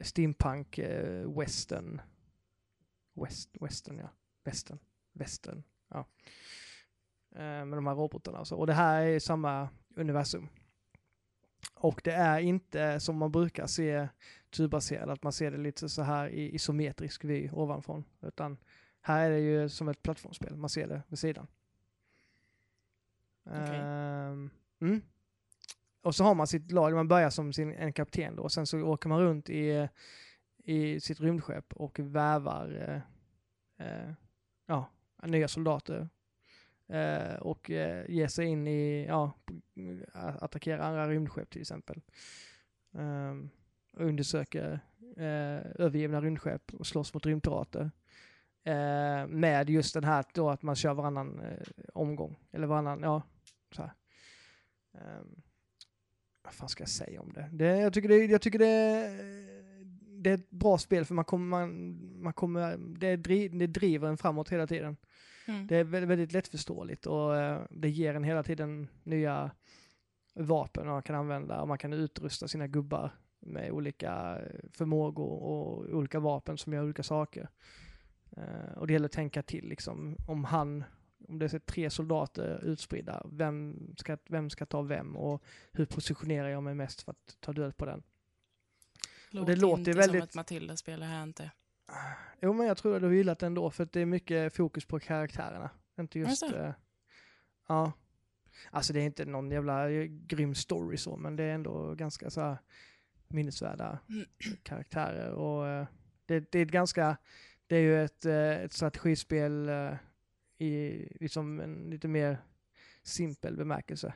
steampunk 0.00 0.78
eh, 0.78 1.38
western. 1.38 2.00
West, 3.14 3.56
western 3.60 3.98
ja. 3.98 4.08
Western. 4.44 4.78
Western. 5.12 5.62
Ja. 5.88 5.98
Eh, 7.34 7.64
med 7.64 7.72
de 7.72 7.86
här 7.86 7.94
robotarna 7.94 8.40
och 8.40 8.48
så. 8.48 8.56
Och 8.56 8.66
det 8.66 8.72
här 8.74 9.02
är 9.02 9.18
samma 9.18 9.68
universum. 9.96 10.48
Och 11.74 12.00
det 12.04 12.12
är 12.12 12.38
inte 12.38 13.00
som 13.00 13.16
man 13.16 13.32
brukar 13.32 13.66
se 13.66 14.08
turbaserad, 14.50 15.10
att 15.10 15.22
man 15.22 15.32
ser 15.32 15.50
det 15.50 15.58
lite 15.58 15.88
så 15.88 16.02
här 16.02 16.28
i 16.28 16.54
isometrisk 16.54 17.24
vy 17.24 17.50
ovanifrån. 17.50 18.04
Utan 18.20 18.58
här 19.00 19.26
är 19.26 19.30
det 19.30 19.40
ju 19.40 19.68
som 19.68 19.88
ett 19.88 20.02
plattformsspel, 20.02 20.56
man 20.56 20.70
ser 20.70 20.88
det 20.88 21.02
vid 21.08 21.18
sidan. 21.18 21.46
Okej. 23.44 23.80
Ehm, 23.82 24.50
mm. 24.80 25.02
Och 26.02 26.14
så 26.14 26.24
har 26.24 26.34
man 26.34 26.46
sitt 26.46 26.72
lag, 26.72 26.94
man 26.94 27.08
börjar 27.08 27.30
som 27.30 27.52
sin, 27.52 27.72
en 27.72 27.92
kapten 27.92 28.36
då, 28.36 28.42
och 28.42 28.52
sen 28.52 28.66
så 28.66 28.82
åker 28.82 29.08
man 29.08 29.20
runt 29.20 29.50
i, 29.50 29.88
i 30.64 31.00
sitt 31.00 31.20
rymdskepp 31.20 31.72
och 31.72 31.98
vävar 31.98 33.02
eh, 33.78 33.86
eh, 33.86 34.12
ja, 34.66 34.90
nya 35.22 35.48
soldater. 35.48 36.08
Eh, 36.90 37.34
och 37.34 37.70
eh, 37.70 38.10
ger 38.10 38.28
sig 38.28 38.46
in 38.46 38.66
i, 38.66 39.06
ja, 39.08 39.32
attackera 40.14 40.84
andra 40.84 41.08
rymdskepp 41.08 41.50
till 41.50 41.60
exempel. 41.60 42.00
Ehm, 42.94 43.50
undersöka 43.92 44.60
undersöker 44.60 44.80
eh, 45.16 45.84
övergivna 45.84 46.20
rymdskepp 46.20 46.74
och 46.74 46.86
slåss 46.86 47.14
mot 47.14 47.26
rymdpirater. 47.26 47.90
Eh, 48.64 49.26
med 49.26 49.70
just 49.70 49.94
den 49.94 50.04
här 50.04 50.24
då 50.34 50.50
att 50.50 50.62
man 50.62 50.76
kör 50.76 50.94
varannan 50.94 51.40
eh, 51.40 51.66
omgång. 51.94 52.36
Eller 52.52 52.66
varannan, 52.66 53.02
ja, 53.02 53.22
så 53.72 53.82
här. 53.82 53.92
Ehm, 54.94 55.42
vad 56.42 56.52
fan 56.52 56.68
ska 56.68 56.82
jag 56.82 56.88
säga 56.88 57.20
om 57.20 57.32
det? 57.32 57.48
det 57.52 57.78
jag 57.78 57.92
tycker, 57.92 58.08
det, 58.08 58.16
jag 58.16 58.42
tycker 58.42 58.58
det, 58.58 59.10
det 60.22 60.30
är 60.30 60.34
ett 60.34 60.50
bra 60.50 60.78
spel 60.78 61.04
för 61.04 61.14
man 61.14 61.24
kommer, 61.24 61.46
man, 61.46 62.22
man 62.22 62.32
kommer 62.32 62.76
det, 62.76 63.16
driv, 63.16 63.58
det 63.58 63.66
driver 63.66 64.08
en 64.08 64.18
framåt 64.18 64.52
hela 64.52 64.66
tiden. 64.66 64.96
Mm. 65.50 65.66
Det 65.66 65.76
är 65.76 65.84
väldigt, 65.84 66.10
väldigt 66.10 66.32
lättförståeligt 66.32 67.06
och 67.06 67.36
eh, 67.36 67.62
det 67.70 67.88
ger 67.90 68.14
en 68.14 68.24
hela 68.24 68.42
tiden 68.42 68.88
nya 69.02 69.50
vapen 70.34 70.86
man 70.86 71.02
kan 71.02 71.16
använda 71.16 71.60
och 71.60 71.68
man 71.68 71.78
kan 71.78 71.92
utrusta 71.92 72.48
sina 72.48 72.66
gubbar 72.66 73.10
med 73.40 73.70
olika 73.70 74.38
eh, 74.38 74.70
förmågor 74.72 75.42
och 75.42 75.78
olika 75.78 76.20
vapen 76.20 76.58
som 76.58 76.72
gör 76.72 76.84
olika 76.84 77.02
saker. 77.02 77.48
Eh, 78.36 78.72
och 78.76 78.86
det 78.86 78.92
gäller 78.92 79.06
att 79.06 79.12
tänka 79.12 79.42
till 79.42 79.68
liksom 79.68 80.16
om 80.26 80.44
han, 80.44 80.84
om 81.28 81.38
det 81.38 81.54
är 81.54 81.58
tre 81.58 81.90
soldater 81.90 82.64
utspridda, 82.64 83.26
vem 83.32 83.76
ska, 83.98 84.18
vem 84.28 84.50
ska 84.50 84.66
ta 84.66 84.82
vem 84.82 85.16
och 85.16 85.42
hur 85.72 85.86
positionerar 85.86 86.48
jag 86.48 86.62
mig 86.62 86.74
mest 86.74 87.02
för 87.02 87.10
att 87.12 87.36
ta 87.40 87.52
död 87.52 87.76
på 87.76 87.84
den? 87.84 88.02
Låter 89.30 89.54
det 89.54 89.60
låter 89.60 89.78
inte 89.78 89.92
väldigt- 89.92 90.20
som 90.20 90.28
ett 90.28 90.34
Matilda-spel 90.34 91.02
här 91.02 91.22
inte. 91.22 91.50
Jo 92.42 92.52
men 92.52 92.66
jag 92.66 92.76
tror 92.76 92.94
att 92.96 93.02
du 93.02 93.06
har 93.06 93.14
gillat 93.14 93.38
det 93.38 93.46
ändå 93.46 93.70
för 93.70 93.84
att 93.84 93.92
det 93.92 94.00
är 94.00 94.06
mycket 94.06 94.56
fokus 94.56 94.84
på 94.84 95.00
karaktärerna. 95.00 95.70
Inte 96.00 96.18
just... 96.18 96.42
Jaså? 96.42 96.56
eh, 96.56 96.72
ja. 97.68 97.92
Alltså 98.70 98.92
det 98.92 99.00
är 99.00 99.04
inte 99.04 99.24
någon 99.24 99.50
jävla 99.50 99.90
eh, 99.90 100.04
grym 100.04 100.54
story 100.54 100.96
så 100.96 101.16
men 101.16 101.36
det 101.36 101.44
är 101.44 101.54
ändå 101.54 101.94
ganska 101.94 102.30
så 102.30 102.40
här 102.40 102.58
minnesvärda 103.28 103.98
Mm. 104.08 104.24
karaktärer 104.62 105.30
och 105.30 105.68
eh, 105.68 105.86
det, 106.26 106.52
det 106.52 106.58
är 106.58 106.62
ett 106.62 106.72
ganska... 106.72 107.16
Det 107.66 107.76
är 107.76 107.80
ju 107.80 108.04
ett, 108.04 108.24
eh, 108.24 108.50
ett 108.50 108.72
strategispel 108.72 109.68
eh, 109.68 109.94
i 110.58 111.06
liksom 111.20 111.60
en 111.60 111.90
lite 111.90 112.08
mer 112.08 112.38
simpel 113.02 113.56
bemärkelse. 113.56 114.14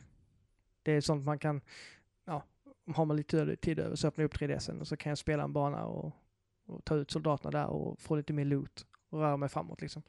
Det 0.83 0.93
är 0.93 1.01
sånt 1.01 1.25
man 1.25 1.39
kan, 1.39 1.61
ja, 2.25 2.43
har 2.95 3.05
man 3.05 3.17
lite 3.17 3.57
tid 3.57 3.79
över 3.79 3.97
så 3.97 4.09
öppnar 4.09 4.23
jag 4.23 4.29
upp 4.29 4.37
3DSen 4.41 4.81
och 4.81 4.89
så 4.89 4.97
kan 4.97 5.11
jag 5.11 5.19
spela 5.19 5.43
en 5.43 5.53
bana 5.53 5.85
och, 5.85 6.13
och 6.67 6.85
ta 6.85 6.95
ut 6.97 7.11
soldaterna 7.11 7.51
där 7.51 7.67
och 7.67 8.01
få 8.01 8.17
lite 8.17 8.33
mer 8.33 8.45
loot 8.45 8.87
och 9.09 9.19
röra 9.21 9.37
mig 9.37 9.49
framåt 9.49 9.81
liksom. 9.81 10.03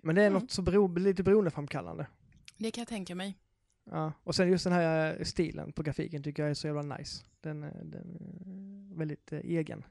Men 0.00 0.14
det 0.14 0.22
är 0.22 0.26
Mm. 0.26 0.42
något 0.42 0.50
så 0.50 0.62
bero, 0.62 0.86
lite 0.98 1.22
beroendeframkallande. 1.22 2.06
Det 2.58 2.70
kan 2.70 2.80
jag 2.82 2.88
tänka 2.88 3.14
mig. 3.14 3.38
Ja. 3.84 4.12
Och 4.24 4.34
sen 4.34 4.48
just 4.50 4.64
den 4.64 4.72
här 4.72 5.16
eh, 5.18 5.24
stilen 5.24 5.72
på 5.72 5.82
grafiken 5.82 6.22
tycker 6.22 6.42
jag 6.42 6.50
är 6.50 6.54
så 6.54 6.66
jävla 6.66 6.96
nice. 6.96 7.24
Den, 7.40 7.62
eh, 7.64 7.84
den 7.84 8.16
är 8.92 8.96
väldigt 8.98 9.32
eh, 9.32 9.38
egen. 9.38 9.84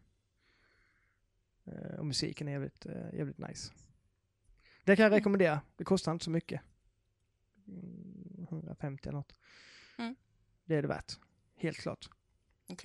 Eh, 1.66 2.00
och 2.00 2.06
musiken 2.06 2.48
är 2.48 2.52
jävligt, 2.52 2.86
jävligt 3.14 3.38
nice. 3.38 3.74
Det 4.84 4.96
kan 4.96 5.04
jag 5.04 5.10
Mm. 5.10 5.18
rekommendera. 5.20 5.62
Det 5.76 5.84
kostar 5.84 6.12
inte 6.12 6.26
så 6.26 6.32
mycket. 6.32 6.62
Mm, 7.68 8.48
150 8.50 9.10
eller 9.10 9.18
något. 9.18 9.34
Mm. 9.98 10.16
Det 10.66 10.76
är 10.76 10.82
det 10.82 10.88
värt. 10.88 11.20
Helt 11.56 11.78
klart. 11.78 12.10
Får 12.68 12.76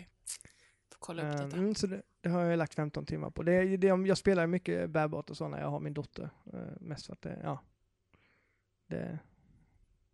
kolla 0.98 1.22
upp 1.32 1.38
detta. 1.38 1.56
Mm, 1.56 1.74
så 1.74 1.86
det, 1.86 2.02
det 2.20 2.28
har 2.28 2.40
jag 2.44 2.56
lagt 2.58 2.74
15 2.74 3.06
timmar 3.06 3.30
på. 3.30 3.42
Det, 3.42 3.76
det, 3.76 3.86
jag 3.86 4.18
spelar 4.18 4.46
mycket 4.46 4.90
bärbart 4.90 5.30
och 5.30 5.36
så 5.36 5.48
när 5.48 5.60
jag 5.60 5.68
har 5.70 5.80
min 5.80 5.94
dotter. 5.94 6.30
eh, 6.52 6.60
Mest 6.80 7.06
för 7.06 7.12
att 7.12 7.22
det, 7.22 7.40
ja. 7.42 7.60
Det, 8.86 9.18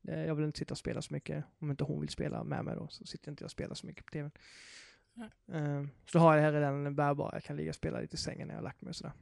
det, 0.01 0.25
jag 0.27 0.35
vill 0.35 0.45
inte 0.45 0.59
sitta 0.59 0.75
och 0.75 0.79
spela 0.79 1.03
så 1.03 1.13
mycket. 1.15 1.45
Om 1.59 1.71
inte 1.71 1.85
hon 1.85 2.01
vill 2.01 2.09
spela 2.11 2.45
med 2.45 2.65
mig 2.65 2.77
då 2.77 2.89
så 2.89 3.07
sitter 3.07 3.31
inte 3.31 3.43
jag 3.43 3.47
och 3.47 3.51
spelar 3.51 3.75
så 3.75 3.87
mycket 3.87 4.05
på 4.07 4.11
tvn. 4.13 4.31
Eh, 5.53 5.85
Så 6.07 6.19
har 6.19 6.35
jag 6.35 6.43
här 6.43 6.53
redan 6.53 6.95
bärbar. 6.95 7.31
Jag 7.33 7.45
kan 7.45 7.57
ligga 7.57 7.71
och 7.71 7.75
spela 7.75 8.01
lite 8.01 8.15
i 8.15 8.19
sängen 8.19 8.49
när 8.49 8.55
jag 8.55 8.59
har 8.59 8.65
lagt 8.65 8.81
mig 8.81 8.89
och 8.89 8.97
sådär. 8.97 9.13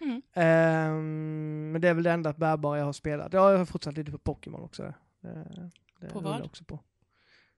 Mm. 0.00 0.22
Ehm, 0.32 1.72
men 1.72 1.80
det 1.80 1.88
är 1.88 1.94
väl 1.94 2.02
det 2.04 2.12
enda 2.12 2.32
bärbara 2.32 2.78
jag 2.78 2.84
har 2.84 2.92
spelat. 2.92 3.32
Ja, 3.32 3.50
jag 3.50 3.58
har 3.58 3.64
fortsatt 3.64 3.96
lite 3.96 4.10
på 4.12 4.18
Pokémon 4.18 4.62
också. 4.62 4.94
Det, 5.20 5.70
det 6.00 6.08
På 6.08 6.20
vad? 6.20 6.38
jag 6.38 6.44
Också 6.46 6.64
på. 6.64 6.78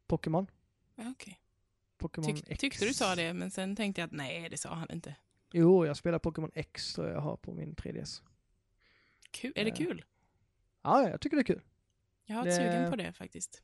Pokémon. 0.06 0.46
Okej. 0.96 1.40
Pokémon 1.98 2.34
Tyck, 2.36 2.44
X. 2.48 2.60
tyckte 2.60 2.84
du 2.84 2.94
sa 2.94 3.14
det, 3.14 3.32
men 3.32 3.50
sen 3.50 3.76
tänkte 3.76 4.00
jag 4.00 4.06
att 4.06 4.12
nej, 4.12 4.48
det 4.50 4.56
sa 4.56 4.74
han 4.74 4.90
inte. 4.92 5.14
Jo, 5.52 5.86
jag 5.86 5.96
spelar 5.96 6.18
Pokémon 6.18 6.50
X 6.54 6.92
tror 6.94 7.08
jag 7.08 7.20
har 7.20 7.36
på 7.36 7.52
min 7.54 7.74
3DS. 7.74 8.22
Kul. 9.30 9.52
Är 9.56 9.64
det 9.64 9.70
Eh. 9.70 9.76
kul? 9.76 10.04
Ja, 10.82 11.08
jag 11.08 11.20
tycker 11.20 11.36
det 11.36 11.40
är 11.42 11.54
kul. 11.54 11.62
Jag 12.24 12.36
har 12.36 12.44
det- 12.44 12.50
varit 12.50 12.56
sugen 12.72 12.90
på 12.90 12.96
det 12.96 13.12
faktiskt. 13.12 13.62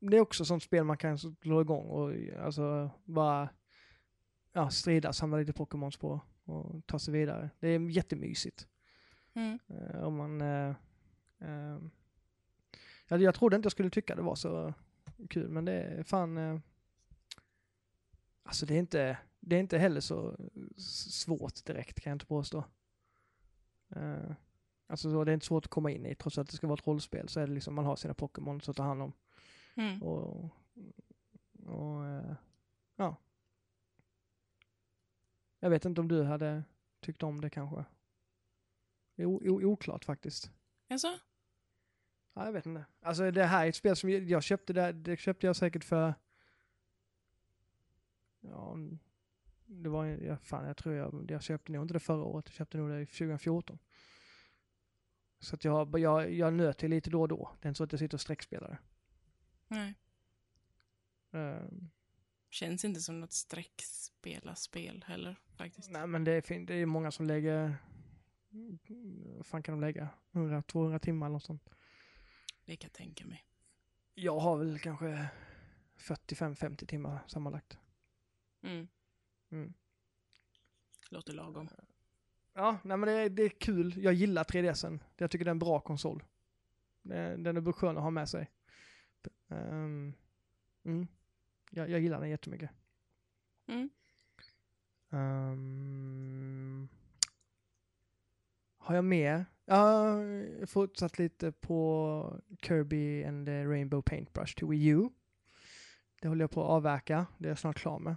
Det 0.00 0.16
är 0.16 0.20
också 0.20 0.44
sånt 0.44 0.62
spel 0.62 0.84
man 0.84 0.96
kan 0.96 1.18
slå 1.18 1.60
igång 1.60 1.86
och 1.86 2.12
alltså 2.44 2.90
bara 3.04 3.48
ja, 4.52 4.70
strida, 4.70 5.12
samla 5.12 5.36
lite 5.38 5.52
Pokémons 5.52 5.96
på 5.96 6.20
och 6.44 6.86
ta 6.86 6.98
sig 6.98 7.12
vidare. 7.14 7.50
Det 7.60 7.68
är 7.68 7.80
jättemysigt. 7.90 8.68
Mm. 9.34 9.58
Eh, 9.68 10.02
om 10.02 10.16
man... 10.16 10.40
Eh, 10.40 10.74
eh, 11.40 11.78
jag, 13.08 13.22
jag 13.22 13.34
trodde 13.34 13.56
inte 13.56 13.66
jag 13.66 13.72
skulle 13.72 13.90
tycka 13.90 14.14
det 14.16 14.22
var 14.22 14.34
så 14.34 14.74
kul, 15.30 15.48
men 15.48 15.64
det 15.64 15.72
är 15.72 16.02
fan... 16.02 16.62
Alltså 18.50 18.66
det 18.66 18.74
är 18.74 18.78
inte, 18.78 19.18
det 19.40 19.56
är 19.56 19.60
inte 19.60 19.78
heller 19.78 20.00
så 20.00 20.36
svårt 21.10 21.64
direkt 21.64 22.00
kan 22.00 22.10
jag 22.10 22.14
inte 22.14 22.26
påstå. 22.26 22.64
Eh, 23.96 24.32
alltså 24.86 25.10
så, 25.10 25.24
det 25.24 25.32
är 25.32 25.34
inte 25.34 25.46
svårt 25.46 25.64
att 25.64 25.70
komma 25.70 25.90
in 25.90 26.06
i, 26.06 26.14
trots 26.14 26.38
att 26.38 26.46
det 26.48 26.56
ska 26.56 26.66
vara 26.66 26.78
ett 26.78 26.86
rollspel 26.86 27.28
så 27.28 27.40
är 27.40 27.46
det 27.46 27.52
liksom 27.52 27.74
man 27.74 27.84
har 27.84 27.96
sina 27.96 28.14
Pokémon 28.14 28.60
att 28.66 28.76
ta 28.76 28.82
hand 28.82 29.02
om. 29.02 29.12
Mm. 29.74 30.02
Och, 30.02 30.44
och 31.66 32.06
eh, 32.06 32.34
ja. 32.96 33.16
Jag 35.60 35.70
vet 35.70 35.84
inte 35.84 36.00
om 36.00 36.08
du 36.08 36.22
hade 36.22 36.64
tyckt 37.00 37.22
om 37.22 37.40
det 37.40 37.50
kanske. 37.50 37.84
Det 39.16 39.22
är 39.22 39.26
o- 39.26 39.42
o- 39.44 39.64
oklart 39.64 40.04
faktiskt. 40.04 40.50
Alltså? 40.88 41.18
Ja, 42.34 42.44
jag 42.44 42.52
vet 42.52 42.66
inte. 42.66 42.84
Alltså 43.00 43.30
det 43.30 43.44
här 43.44 43.64
är 43.64 43.68
ett 43.68 43.76
spel 43.76 43.96
som 43.96 44.10
jag, 44.10 44.22
jag 44.22 44.42
köpte, 44.42 44.72
det, 44.72 44.92
det 44.92 45.16
köpte 45.16 45.46
jag 45.46 45.56
säkert 45.56 45.84
för 45.84 46.14
ja, 48.40 48.76
Det 49.66 49.88
var, 49.88 50.04
ja, 50.06 50.36
fan 50.36 50.66
jag 50.66 50.76
tror 50.76 50.94
jag, 50.94 51.30
jag 51.30 51.42
köpte 51.42 51.72
nog 51.72 51.84
inte 51.84 51.94
det 51.94 52.00
förra 52.00 52.24
året, 52.24 52.44
jag 52.48 52.54
köpte 52.54 52.78
nog 52.78 52.90
det 52.90 53.06
2014. 53.06 53.78
Så 55.40 55.54
att 55.54 55.64
jag, 55.64 55.98
jag, 55.98 56.32
jag 56.32 56.52
nöter 56.52 56.88
lite 56.88 57.10
då 57.10 57.20
och 57.20 57.28
då. 57.28 57.56
Det 57.60 57.66
är 57.66 57.68
inte 57.68 57.78
så 57.78 57.84
att 57.84 57.92
jag 57.92 57.98
sitter 57.98 58.16
och 58.16 58.20
sträckspelar 58.20 58.68
det. 58.68 58.78
Nej. 59.68 59.94
Ehm, 61.32 61.90
Känns 62.50 62.84
inte 62.84 63.00
som 63.00 63.20
något 63.20 63.32
streckspela-spel 63.32 65.04
heller 65.06 65.36
faktiskt. 65.56 65.90
nej 65.90 66.06
men 66.06 66.24
det 66.24 66.32
är, 66.50 66.66
det 66.66 66.74
är 66.74 66.86
många 66.86 67.10
som 67.10 67.26
lägger, 67.26 67.76
vad 69.36 69.46
fan 69.46 69.62
kan 69.62 69.72
de 69.74 69.80
lägga? 69.80 70.08
100-200 70.32 70.98
timmar 70.98 71.26
eller 71.26 71.32
något 71.32 71.44
sånt. 71.44 71.70
Det 72.64 72.76
kan 72.76 72.88
jag 72.88 72.92
tänka 72.92 73.26
mig. 73.26 73.44
Jag 74.14 74.38
har 74.38 74.56
väl 74.56 74.78
kanske 74.78 75.28
45-50 75.98 76.86
timmar 76.86 77.18
sammanlagt. 77.26 77.78
Mm. 78.62 78.88
Mm. 79.50 79.72
Låter 81.10 81.32
lagom. 81.32 81.68
Ja, 82.54 82.78
nej 82.82 82.96
men 82.96 83.08
det 83.08 83.12
är, 83.12 83.28
det 83.28 83.42
är 83.42 83.48
kul. 83.48 83.94
Jag 83.96 84.14
gillar 84.14 84.44
3DSen. 84.44 84.98
Jag 85.16 85.30
tycker 85.30 85.44
det 85.44 85.48
är 85.48 85.52
en 85.52 85.58
bra 85.58 85.80
konsol. 85.80 86.24
Den 87.02 87.46
är 87.46 87.72
skön 87.72 87.96
att 87.96 88.02
ha 88.02 88.10
med 88.10 88.28
sig. 88.28 88.50
Ehm, 89.48 90.12
mm. 90.84 91.06
jag, 91.70 91.90
jag 91.90 92.00
gillar 92.00 92.20
den 92.20 92.30
jättemycket. 92.30 92.70
Mm. 93.66 93.90
Um, 95.10 96.88
har 98.78 98.94
jag 98.94 99.04
mer? 99.04 99.46
Ja, 99.64 99.76
jag 99.76 100.58
har 100.58 100.66
fortsatt 100.66 101.18
lite 101.18 101.52
på 101.52 102.40
Kirby 102.62 103.24
and 103.24 103.46
the 103.46 103.64
Rainbow 103.64 104.02
Paintbrush 104.02 104.56
till 104.56 104.66
Wii 104.66 104.86
U. 104.86 105.08
Det 106.20 106.28
håller 106.28 106.42
jag 106.42 106.50
på 106.50 106.62
att 106.62 106.70
avverka. 106.70 107.26
Det 107.38 107.46
är 107.46 107.50
jag 107.50 107.58
snart 107.58 107.78
klar 107.78 107.98
med. 107.98 108.16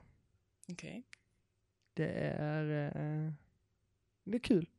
Okej. 0.74 1.04
Det 1.94 2.10
är, 2.38 2.88
eh, 2.96 3.32
det 4.24 4.36
är 4.38 4.40
kul. 4.40 4.70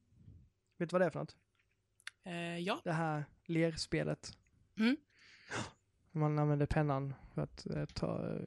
Vet 0.77 0.91
du 0.91 0.95
vad 0.95 1.01
det 1.01 1.07
är 1.07 1.11
för 1.11 1.19
något? 1.21 1.37
Eh, 2.25 2.59
ja. 2.59 2.81
Det 2.85 2.93
här 2.93 3.25
lerspelet. 3.45 4.39
Mm. 4.77 4.97
Man 6.13 6.39
använder 6.39 6.67
pennan 6.67 7.15
för 7.35 7.43
att 7.43 7.67
eh, 7.67 7.85
ta, 7.85 8.39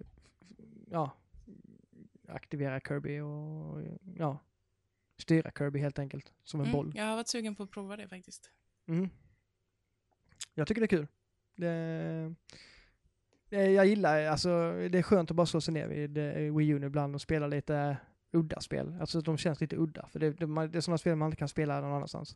ja, 0.87 1.11
aktivera 2.27 2.79
Kirby 2.79 3.19
och 3.19 3.81
ja, 4.15 4.39
styra 5.17 5.51
Kirby 5.57 5.79
helt 5.79 5.99
enkelt. 5.99 6.33
Som 6.43 6.59
en 6.59 6.65
Mm. 6.65 6.77
boll. 6.77 6.93
Jag 6.95 7.05
har 7.05 7.15
varit 7.15 7.27
sugen 7.27 7.55
på 7.55 7.63
att 7.63 7.71
prova 7.71 7.97
det 7.97 8.07
faktiskt. 8.07 8.51
Mm. 8.85 9.09
Jag 10.53 10.67
tycker 10.67 10.81
det 10.81 10.85
är 10.85 10.97
kul. 10.97 11.07
Det, 11.55 12.35
jag 13.49 13.85
gillar, 13.85 14.25
alltså 14.25 14.49
det 14.91 14.97
är 14.97 15.03
skönt 15.03 15.31
att 15.31 15.37
bara 15.37 15.47
slå 15.47 15.61
sig 15.61 15.73
ner 15.73 15.87
vid 15.87 16.17
eh, 16.17 16.55
Wii 16.55 16.69
U 16.69 16.85
ibland 16.85 17.15
och 17.15 17.21
spela 17.21 17.47
lite 17.47 17.97
udda 18.31 18.61
spel. 18.61 18.97
Alltså 18.99 19.21
de 19.21 19.37
känns 19.37 19.61
lite 19.61 19.75
udda, 19.75 20.07
för 20.07 20.19
det, 20.19 20.31
det, 20.31 20.67
det 20.67 20.77
är 20.77 20.81
sådana 20.81 20.97
spel 20.97 21.15
man 21.15 21.27
inte 21.27 21.37
kan 21.37 21.47
spela 21.47 21.81
någon 21.81 21.93
annanstans. 21.93 22.35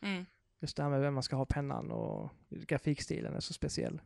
Mm. 0.00 0.24
Just 0.60 0.76
det 0.76 0.82
här 0.82 0.90
med 0.90 1.00
vem 1.00 1.14
man 1.14 1.22
ska 1.22 1.36
ha 1.36 1.46
pennan 1.46 1.90
och 1.90 2.30
grafikstilen 2.48 3.34
är 3.34 3.40
så 3.40 3.52
speciell. 3.52 4.00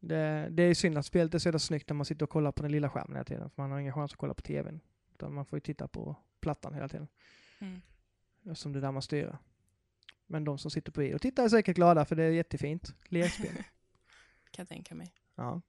Det, 0.00 0.48
det 0.50 0.62
är 0.62 0.74
synd 0.74 0.98
att 0.98 1.06
spelet 1.06 1.34
är 1.34 1.38
så 1.38 1.48
jävla 1.48 1.58
snyggt 1.58 1.88
när 1.88 1.94
man 1.94 2.06
sitter 2.06 2.24
och 2.24 2.30
kollar 2.30 2.52
på 2.52 2.62
den 2.62 2.72
lilla 2.72 2.90
skärmen 2.90 3.16
hela 3.16 3.24
tiden, 3.24 3.50
för 3.50 3.62
man 3.62 3.70
har 3.70 3.78
ingen 3.78 3.92
chans 3.92 4.12
att 4.12 4.18
kolla 4.18 4.34
på 4.34 4.42
tvn. 4.42 4.80
Utan 5.14 5.34
man 5.34 5.46
får 5.46 5.56
ju 5.56 5.60
titta 5.60 5.88
på 5.88 6.16
plattan 6.40 6.74
hela 6.74 6.88
tiden. 6.88 7.08
Mm. 7.58 7.80
Eftersom 8.44 8.72
det 8.72 8.78
är 8.78 8.80
där 8.80 8.92
man 8.92 9.02
styr. 9.02 9.36
Men 10.26 10.44
de 10.44 10.58
som 10.58 10.70
sitter 10.70 10.92
på 10.92 11.00
video 11.00 11.18
tittar 11.18 11.44
är 11.44 11.48
säkert 11.48 11.76
glada 11.76 12.04
för 12.04 12.16
det 12.16 12.24
är 12.24 12.30
jättefint. 12.30 12.94
Lekspel. 13.08 13.50
Kan 14.50 14.62
jag 14.62 14.68
tänka 14.68 14.94
mig. 14.94 15.14
ja, 15.34 15.60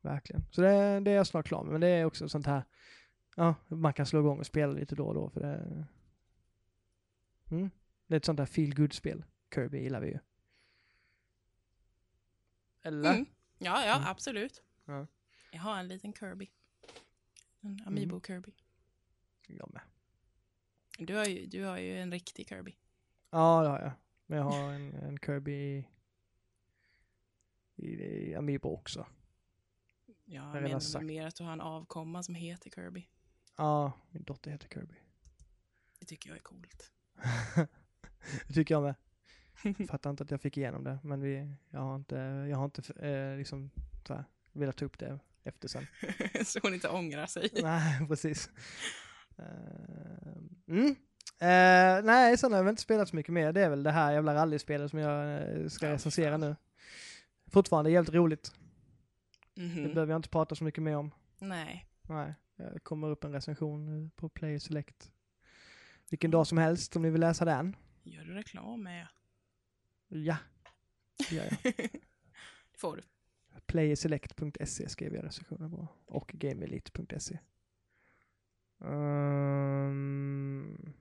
verkligen. 0.00 0.44
Så 0.50 0.60
det, 0.60 1.00
det 1.00 1.10
är 1.10 1.14
jag 1.14 1.26
snart 1.26 1.46
klar 1.46 1.62
med. 1.62 1.72
Men 1.72 1.80
det 1.80 1.88
är 1.88 2.04
också 2.04 2.28
sånt 2.28 2.46
här, 2.46 2.62
ja, 3.36 3.54
man 3.68 3.92
kan 3.92 4.06
slå 4.06 4.20
igång 4.20 4.38
och 4.38 4.46
spela 4.46 4.72
lite 4.72 4.94
då 4.94 5.06
och 5.06 5.14
då 5.14 5.30
för 5.30 5.40
det 5.40 5.86
mm, 7.50 7.70
Det 8.06 8.14
är 8.14 8.16
ett 8.16 8.24
sånt 8.24 8.38
här 8.38 8.46
feel 8.46 8.74
good 8.74 8.92
spel 8.92 9.24
Kirby 9.54 9.78
gillar 9.78 10.00
vi 10.00 10.08
ju. 10.08 10.18
Eller? 12.82 13.10
Mm. 13.14 13.26
Ja, 13.58 13.84
ja, 13.86 13.96
Mm. 13.96 14.08
absolut. 14.08 14.62
Ja. 14.84 15.06
Jag 15.52 15.60
har 15.60 15.78
en 15.78 15.88
liten 15.88 16.12
Kirby. 16.12 16.50
En 17.60 17.82
Amiibo 17.86 18.20
Kirby. 18.20 18.52
Jag 19.46 19.72
med. 19.72 19.82
Du 20.98 21.14
har, 21.16 21.24
ju, 21.24 21.46
du 21.46 21.64
har 21.64 21.78
ju 21.78 21.98
en 21.98 22.12
riktig 22.12 22.48
Kirby. 22.48 22.76
Ja, 23.30 23.62
det 23.62 23.68
har 23.68 23.80
jag. 23.80 23.92
Men 24.26 24.38
jag 24.38 24.44
har 24.44 24.72
en, 24.72 24.92
en 24.94 25.18
Kirby 25.18 25.84
i, 27.82 28.34
Amiibo 28.34 28.68
också. 28.68 29.06
Jag 30.24 30.46
redan 30.46 30.62
menar 30.62 30.80
sagt. 30.80 31.04
mer 31.04 31.26
att 31.26 31.36
du 31.36 31.44
har 31.44 31.52
en 31.52 31.60
avkomma 31.60 32.22
som 32.22 32.34
heter 32.34 32.70
Kirby. 32.70 33.08
Ja, 33.56 33.92
min 34.10 34.22
dotter 34.22 34.50
heter 34.50 34.68
Kirby. 34.68 34.94
Det 35.98 36.06
tycker 36.06 36.28
jag 36.28 36.36
är 36.36 36.42
coolt. 36.42 36.92
det 38.46 38.54
tycker 38.54 38.74
jag 38.74 38.82
med. 38.82 38.94
Fattar 39.88 40.10
inte 40.10 40.22
att 40.22 40.30
jag 40.30 40.40
fick 40.40 40.56
igenom 40.56 40.84
det, 40.84 40.98
men 41.02 41.20
vi, 41.20 41.54
jag 41.70 41.80
har 41.80 41.96
inte, 41.96 42.16
jag 42.50 42.56
har 42.56 42.64
inte 42.64 43.08
eh, 43.08 43.36
liksom 43.36 43.70
så 44.06 44.14
här, 44.14 44.24
velat 44.52 44.76
ta 44.76 44.84
upp 44.84 44.98
det 44.98 45.18
efter 45.44 45.68
sen. 45.68 45.86
så 46.44 46.58
hon 46.62 46.74
inte 46.74 46.88
ångrar 46.88 47.26
sig. 47.26 47.50
nej, 47.62 48.06
precis. 48.08 48.50
Eh, 49.38 50.32
mm. 50.68 50.96
Eh, 51.38 52.04
nej, 52.04 52.36
sen 52.36 52.52
har 52.52 52.58
jag 52.58 52.64
väl 52.64 52.70
inte 52.72 52.82
spelat 52.82 53.08
så 53.08 53.16
mycket 53.16 53.32
mer. 53.32 53.52
Det 53.52 53.60
är 53.60 53.70
väl 53.70 53.82
det 53.82 53.90
här 53.90 54.12
jävla 54.12 54.34
rallyspelet 54.34 54.90
som 54.90 54.98
jag 54.98 55.42
eh, 55.42 55.68
ska 55.68 55.86
Ja, 55.86 55.92
recensera 55.92 56.36
nu. 56.36 56.56
Fortfarande 57.52 57.90
jävligt 57.90 58.14
roligt. 58.14 58.52
Mhm. 59.54 59.82
Det 59.82 59.88
behöver 59.88 60.12
jag 60.12 60.18
inte 60.18 60.28
prata 60.28 60.54
så 60.54 60.64
mycket 60.64 60.82
mer 60.82 60.96
om. 60.96 61.10
Nej. 61.38 61.86
Nej, 62.02 62.34
det 62.56 62.80
kommer 62.82 63.08
upp 63.08 63.24
en 63.24 63.32
recension 63.32 64.04
eh, 64.04 64.08
på 64.16 64.28
Play 64.28 64.60
Select. 64.60 65.12
Vilken 66.10 66.30
dag 66.30 66.46
som 66.46 66.58
helst 66.58 66.96
om 66.96 67.02
ni 67.02 67.10
vill 67.10 67.20
läsa 67.20 67.44
den. 67.44 67.76
Gör 68.02 68.24
du 68.24 68.34
reklam 68.34 68.82
med? 68.82 69.06
Ja, 70.08 70.36
det 71.18 71.34
gör 71.34 71.44
jag. 71.44 71.56
Det 72.72 72.78
får 72.78 72.96
du. 72.96 73.02
Playerselect.se 73.66 74.88
skrev 74.88 75.14
jag 75.14 75.24
recensionen 75.24 75.70
på. 75.70 75.88
Och 76.06 76.30
gameelite.se. 76.34 77.38
Um... 78.78 80.92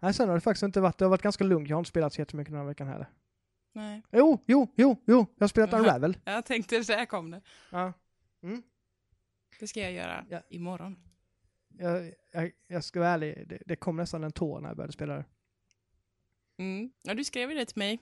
Nej, 0.00 0.14
sen 0.14 0.28
har 0.28 0.34
det 0.34 0.40
faktiskt 0.40 0.62
inte 0.62 0.80
varit, 0.80 0.98
det 0.98 1.04
har 1.04 1.10
varit 1.10 1.22
ganska 1.22 1.44
lugnt. 1.44 1.68
Jag 1.68 1.76
har 1.76 1.80
inte 1.80 1.88
spelat 1.88 2.12
så 2.12 2.20
jättemycket 2.20 2.52
den 2.52 2.60
här 2.60 2.66
veckan 2.66 2.88
heller. 2.88 3.06
Nej. 3.78 4.02
Jo, 4.12 4.44
jo, 4.46 4.68
jo, 4.76 4.96
jo, 5.06 5.26
jag 5.36 5.42
har 5.42 5.48
spelat. 5.48 5.72
Unravel. 5.80 6.16
Jag 6.24 6.44
tänkte, 6.44 6.80
där 6.80 7.06
kom 7.06 7.30
det. 7.30 7.40
Ja. 7.70 7.92
Mm. 8.42 8.62
Det 9.60 9.66
ska 9.68 9.80
jag 9.80 9.92
göra 9.92 10.26
Ja. 10.30 10.42
imorgon. 10.48 10.98
Jag, 11.68 12.12
jag, 12.32 12.52
jag 12.66 12.84
ska 12.84 13.00
vara 13.00 13.10
ärlig, 13.10 13.48
det, 13.48 13.58
det 13.66 13.76
kom 13.76 13.96
nästan 13.96 14.24
en 14.24 14.32
tår 14.32 14.60
när 14.60 14.68
jag 14.68 14.76
började 14.76 14.92
spela 14.92 15.14
det. 15.16 15.24
Mm. 16.56 16.90
Ja, 17.02 17.14
du 17.14 17.24
skrev 17.24 17.50
ju 17.50 17.56
det 17.56 17.64
till 17.66 17.78
mig. 17.78 17.98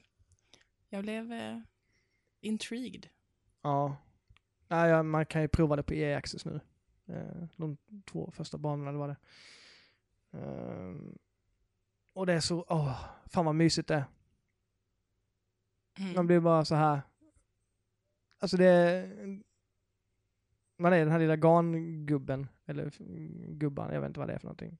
Jag 0.89 1.03
blev 1.03 1.33
eh, 1.33 1.59
intrigued. 2.41 3.09
Ja. 3.63 3.97
Nej, 4.69 5.03
man 5.03 5.27
kan 5.27 5.43
ju 5.43 5.49
prova 5.49 5.77
det 5.77 5.83
på 5.83 5.95
EA 5.95 6.19
Access 6.19 6.45
nu. 6.45 6.61
Eh, 7.09 7.49
de 7.57 7.77
två 8.05 8.31
första 8.31 8.59
banorna, 8.59 8.93
det 8.93 8.99
var 8.99 9.09
det. 9.09 9.17
Ehm, 10.39 11.19
och 12.13 12.27
det 12.27 12.33
är 12.33 12.41
så, 12.41 12.65
åh, 12.69 13.05
fan 13.27 13.45
vad 13.45 13.55
mysigt 13.55 13.89
det 13.89 13.95
är. 13.95 14.05
Mm. 15.99 16.15
Man 16.15 16.27
blir 16.27 16.41
bara 16.41 16.65
så 16.65 16.75
här. 16.75 17.01
Alltså 18.39 18.57
det. 18.57 19.09
Man 20.79 20.93
är 20.93 20.99
den 20.99 21.11
här 21.11 21.19
lilla 21.19 21.37
garngubben, 21.37 22.47
eller 22.67 22.93
gubban, 23.55 23.95
jag 23.95 24.01
vet 24.01 24.09
inte 24.09 24.21
vad 24.21 24.29
det 24.29 24.35
är 24.35 24.39
för 24.39 24.47
någonting. 24.47 24.79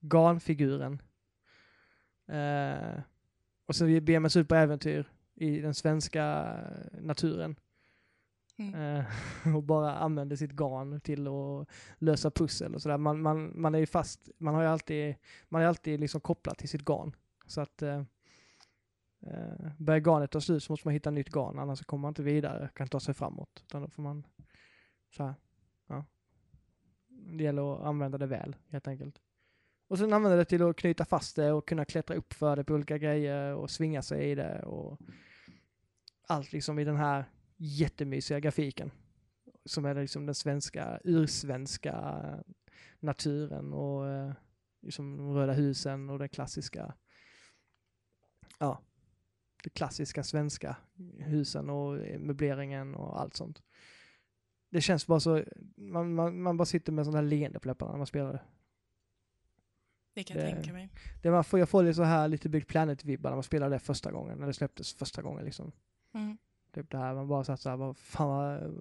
Garnfiguren. 0.00 1.02
Eh, 2.26 3.00
och 3.66 3.76
så 3.76 3.84
beger 3.84 4.20
man 4.20 4.30
sig 4.30 4.42
ut 4.42 4.48
på 4.48 4.54
äventyr 4.54 5.10
i 5.34 5.60
den 5.60 5.74
svenska 5.74 6.56
naturen. 7.00 7.56
Mm. 8.56 8.74
Eh, 8.74 9.04
och 9.56 9.62
bara 9.62 9.94
använder 9.94 10.36
sitt 10.36 10.52
garn 10.52 11.00
till 11.00 11.28
att 11.28 11.68
lösa 11.98 12.30
pussel 12.30 12.74
och 12.74 12.82
sådär. 12.82 12.98
Man, 12.98 13.22
man, 13.22 13.60
man 13.60 13.74
är 13.74 13.78
ju 13.78 13.86
fast, 13.86 14.28
man 14.38 14.54
har 14.54 14.62
ju 14.62 14.68
alltid, 14.68 15.14
man 15.48 15.62
är 15.62 15.66
alltid 15.66 16.00
liksom 16.00 16.20
kopplad 16.20 16.58
till 16.58 16.68
sitt 16.68 16.84
garn. 16.84 17.16
Så 17.46 17.60
att 17.60 17.82
eh, 19.26 19.72
börjar 19.78 20.00
garnet 20.00 20.30
ta 20.30 20.40
slut 20.40 20.62
så 20.62 20.72
måste 20.72 20.88
man 20.88 20.94
hitta 20.94 21.10
nytt 21.10 21.30
garn, 21.30 21.58
annars 21.58 21.84
kommer 21.84 22.02
man 22.02 22.10
inte 22.10 22.22
vidare, 22.22 22.70
kan 22.74 22.88
ta 22.88 23.00
sig 23.00 23.14
framåt. 23.14 23.62
Utan 23.66 23.82
då 23.82 23.88
får 23.88 24.02
man 24.02 24.26
så 25.10 25.24
här, 25.24 25.34
ja. 25.86 26.04
Det 27.08 27.44
gäller 27.44 27.74
att 27.74 27.86
använda 27.86 28.18
det 28.18 28.26
väl, 28.26 28.56
helt 28.68 28.88
enkelt. 28.88 29.20
Och 29.88 29.98
sen 29.98 30.12
använda 30.12 30.36
det 30.36 30.44
till 30.44 30.62
att 30.62 30.76
knyta 30.76 31.04
fast 31.04 31.36
det 31.36 31.52
och 31.52 31.68
kunna 31.68 31.84
klättra 31.84 32.16
upp 32.16 32.32
för 32.32 32.56
det 32.56 32.64
på 32.64 32.74
olika 32.74 32.98
grejer 32.98 33.54
och 33.54 33.70
svinga 33.70 34.02
sig 34.02 34.30
i 34.30 34.34
det 34.34 34.62
och 34.62 35.00
allt 36.28 36.52
liksom 36.52 36.78
i 36.78 36.84
den 36.84 36.96
här 36.96 37.24
jättemysiga 37.56 38.40
grafiken. 38.40 38.90
Som 39.64 39.84
är 39.84 39.94
liksom 39.94 40.26
den 40.26 40.34
svenska, 40.34 41.00
ursvenska 41.04 42.24
naturen 43.00 43.72
och 43.72 44.08
eh, 44.08 44.32
liksom 44.82 45.16
de 45.16 45.34
röda 45.34 45.52
husen 45.52 46.10
och 46.10 46.18
den 46.18 46.28
klassiska, 46.28 46.94
ja, 48.58 48.82
de 49.62 49.70
klassiska 49.70 50.22
svenska 50.22 50.76
husen 51.18 51.70
och 51.70 51.98
möbleringen 52.20 52.94
och 52.94 53.20
allt 53.20 53.36
sånt. 53.36 53.62
det 54.70 54.80
känns 54.80 55.06
bara 55.06 55.20
så, 55.20 55.44
man, 55.76 56.14
man, 56.14 56.42
man 56.42 56.56
bara 56.56 56.66
sitter 56.66 56.92
med 56.92 57.04
sådana 57.04 57.18
här 57.22 57.28
leende 57.28 57.58
på 57.60 57.68
läpparna 57.68 57.90
när 57.92 57.98
man 57.98 58.06
spelar 58.06 58.32
det. 58.32 58.42
Det 60.14 60.24
kan 60.24 60.36
jag 60.36 60.46
Det- 60.46 60.52
tänka 60.54 60.72
mig. 60.72 60.88
det 61.22 61.30
man 61.30 61.44
får, 61.44 61.58
jag 61.58 61.68
får 61.68 61.82
lite 61.82 61.94
så 61.94 62.02
här 62.02 62.28
lite 62.28 62.48
Big 62.48 62.66
Planet-vibbar 62.66 63.30
när 63.30 63.36
man 63.36 63.42
spelar 63.42 63.70
det 63.70 63.78
första 63.78 64.10
gången, 64.12 64.38
när 64.38 64.46
det 64.46 64.52
släpptes 64.54 64.94
första 64.94 65.22
gången 65.22 65.44
liksom. 65.44 65.72
Mm. 66.14 66.38
Typ 66.72 66.90
det 66.90 66.98
här, 66.98 67.14
man 67.14 67.28
bara 67.28 67.44
satt 67.44 67.60
såhär, 67.60 67.76
bara 67.76 67.94
fan 67.94 68.28
vad, 68.28 68.74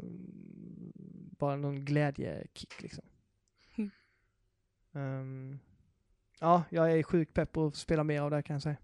bara 1.37 1.55
någon 1.55 1.85
glädjekick 1.85 2.81
liksom. 2.81 3.03
Mm. 3.77 3.91
Ehm, 4.93 5.59
ja, 6.39 6.63
jag 6.69 6.91
är 6.91 7.03
sjukt 7.03 7.33
pepp 7.33 7.51
på 7.51 7.65
att 7.67 7.75
spela 7.75 8.03
mer 8.03 8.21
av 8.21 8.29
det 8.29 8.35
här, 8.37 8.41
kan 8.43 8.53
jag 8.53 8.61
säga. 8.63 8.77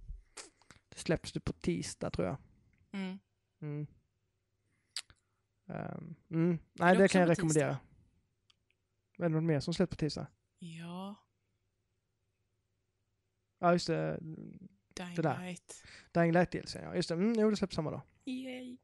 Det 0.98 1.02
släpps 1.02 1.32
det 1.32 1.40
på 1.40 1.54
tisdag 1.54 2.10
tror 2.10 2.28
jag. 2.28 2.38
Mm. 2.92 3.20
Mm. 3.62 3.88
Ehm, 5.68 6.16
mm. 6.30 6.60
Nej, 6.74 6.96
det 6.96 7.02
det 7.02 7.08
kan 7.08 7.22
jag 7.22 7.30
rekommendera. 7.30 7.74
tisdag? 7.74 9.26
Är 9.26 9.30
det 9.30 9.36
något 9.36 9.44
mer 9.44 9.60
som 9.60 9.74
släpps 9.74 9.90
på 9.90 9.96
tisdag? 9.96 10.28
Ja, 10.60 11.16
Ja, 13.60 13.74
just 13.74 13.88
det. 13.88 14.18
Dying 14.20 15.16
Det 15.16 15.22
där. 15.22 15.40
Light. 15.40 15.84
Dying 16.14 16.32
Light 16.32 16.52
DLC, 16.52 16.76
ja. 16.76 16.96
Just 16.96 17.10
det. 17.10 17.16
Mm, 17.16 17.34
jo, 17.40 17.50
det 17.50 17.58
släpps 17.58 17.76
samma 17.76 17.92
dag. 17.92 18.02
Yay. 18.26 18.78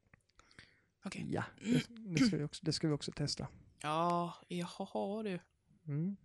Okej. 1.06 1.28
Ja, 1.32 1.44
det, 1.62 1.86
det, 1.90 2.26
ska 2.26 2.38
vi 2.38 2.44
också, 2.44 2.66
det 2.66 2.74
ska 2.74 2.88
vi 2.88 2.94
också 2.94 3.12
testa. 3.12 3.48
Ja, 3.82 4.34
jaha 4.48 5.24
du. 5.24 5.40
Mm. 5.88 6.16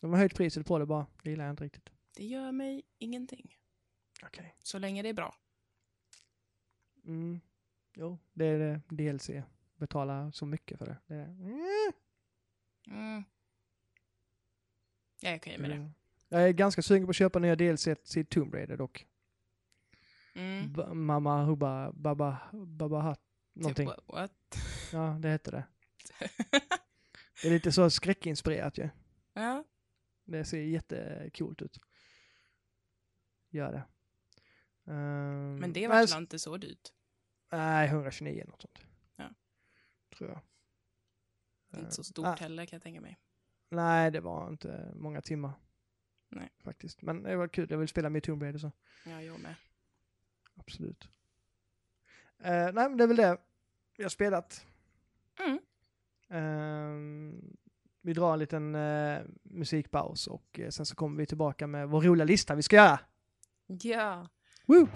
De 0.00 0.10
har 0.10 0.18
höjt 0.18 0.34
priset 0.34 0.66
på 0.66 0.78
det 0.78 0.86
bara. 0.86 1.06
Det 1.22 1.30
gillar 1.30 1.44
jag 1.44 1.52
inte 1.52 1.64
riktigt. 1.64 1.90
Det 2.16 2.24
gör 2.26 2.52
mig 2.52 2.82
ingenting. 2.98 3.56
Okej. 4.22 4.54
Så 4.58 4.78
länge 4.78 5.02
det 5.02 5.08
är 5.08 5.12
bra. 5.14 5.34
Mm. 7.04 7.40
Jo, 7.94 8.18
det 8.32 8.44
är 8.46 8.58
det 8.58 8.80
DLC. 8.88 9.30
Betala 9.76 10.32
så 10.32 10.46
mycket 10.46 10.78
för 10.78 10.86
det. 10.86 10.96
det 11.06 11.14
är, 11.14 11.24
mm. 11.24 11.92
Mm. 12.86 13.24
Jag 15.20 15.32
är 15.32 15.38
okej 15.38 15.58
med 15.58 15.70
det. 15.70 15.76
Mm. 15.76 15.90
Jag 16.28 16.42
är 16.48 16.52
ganska 16.52 16.82
sugen 16.82 17.06
på 17.06 17.10
att 17.10 17.16
köpa 17.16 17.38
nya 17.38 17.56
DLC 17.56 17.88
till 18.04 18.26
Tomb 18.26 18.54
Raider 18.54 18.76
dock. 18.76 19.06
Mm. 20.34 20.72
Mamma 21.06 21.44
Hubba 21.44 21.92
Baba 21.92 22.38
Baba 22.52 23.00
Hat 23.00 23.20
någonting. 23.52 23.88
Typ, 23.88 24.08
what? 24.08 24.32
Ja, 24.92 25.18
det 25.20 25.28
hette 25.28 25.50
det. 25.50 25.64
Det 27.42 27.48
är 27.48 27.52
lite 27.52 27.72
så 27.72 27.90
skräckinspirerat 27.90 28.78
ju. 28.78 28.88
ja. 29.32 29.64
Det 30.24 30.44
ser 30.44 30.58
jättecoolt 30.60 31.62
ut. 31.62 31.78
Gör 33.50 33.72
det. 33.72 33.82
Ehm, 34.86 35.56
Men 35.56 35.72
det 35.72 35.88
var 35.88 36.06
väl 36.06 36.18
inte 36.22 36.38
så 36.38 36.56
dyrt? 36.56 36.92
Nej, 37.52 37.88
129 37.88 38.32
eller 38.40 38.50
något 38.50 38.62
sånt. 38.62 38.78
Ja. 39.16 39.30
Tror 40.16 40.30
jag. 40.30 40.40
Inte 41.80 41.94
så 41.94 42.00
Ehm, 42.00 42.04
stort 42.04 42.26
ah, 42.26 42.34
heller 42.34 42.66
kan 42.66 42.76
jag 42.76 42.82
tänka 42.82 43.00
mig. 43.00 43.18
Nej, 43.70 44.10
det 44.10 44.20
var 44.20 44.48
inte 44.48 44.92
många 44.96 45.20
timmar. 45.20 45.52
Nej. 46.28 46.50
Faktiskt. 46.58 47.02
Men 47.02 47.22
det 47.22 47.36
var 47.36 47.48
kul. 47.48 47.66
Jag 47.70 47.78
vill 47.78 47.88
spela 47.88 48.10
med 48.10 48.22
Tomb 48.22 48.42
Raider 48.42 48.58
så. 48.58 48.72
Ja, 49.04 49.22
jag 49.22 49.40
med. 49.40 49.54
Absolut. 50.54 51.08
Eh, 52.38 52.52
nej, 52.52 52.72
men 52.72 52.96
det 52.96 53.04
är 53.04 53.08
väl 53.08 53.16
det 53.96 54.02
har 54.02 54.08
spelat. 54.08 54.66
Mm. 55.38 55.60
Ehm, 56.28 57.56
vi 58.00 58.12
drar 58.12 58.32
en 58.32 58.38
liten 58.38 58.74
eh, 58.74 59.22
musikpaus 59.42 60.26
och 60.26 60.60
eh, 60.60 60.70
sen 60.70 60.86
så 60.86 60.94
kommer 60.94 61.18
vi 61.18 61.26
tillbaka 61.26 61.66
med 61.66 61.88
vår 61.88 62.00
roliga 62.02 62.24
lista 62.24 62.54
vi 62.54 62.62
ska 62.62 62.76
göra. 62.76 63.00
Ja. 63.66 64.28
Woo! 64.68 64.88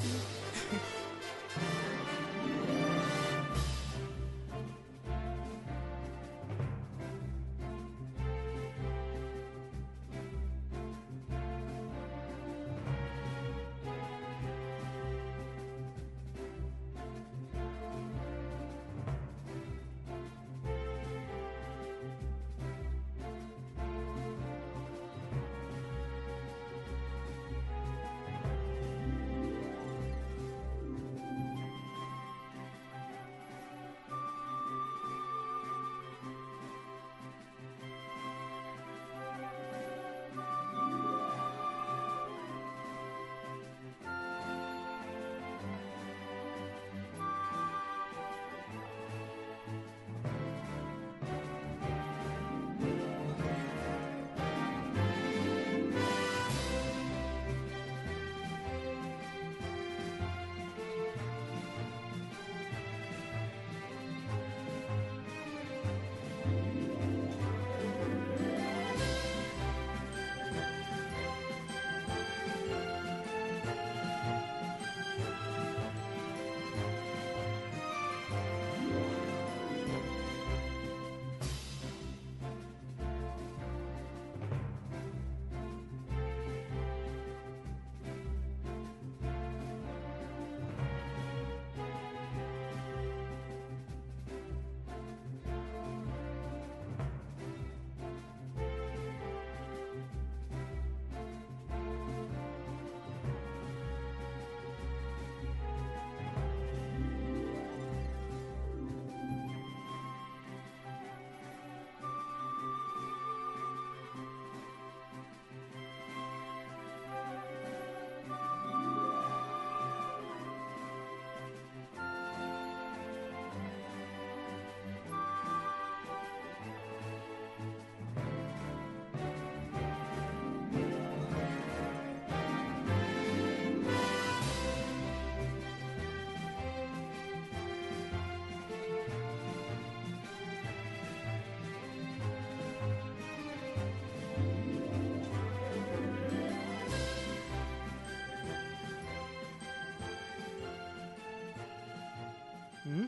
Mm. 152.91 153.07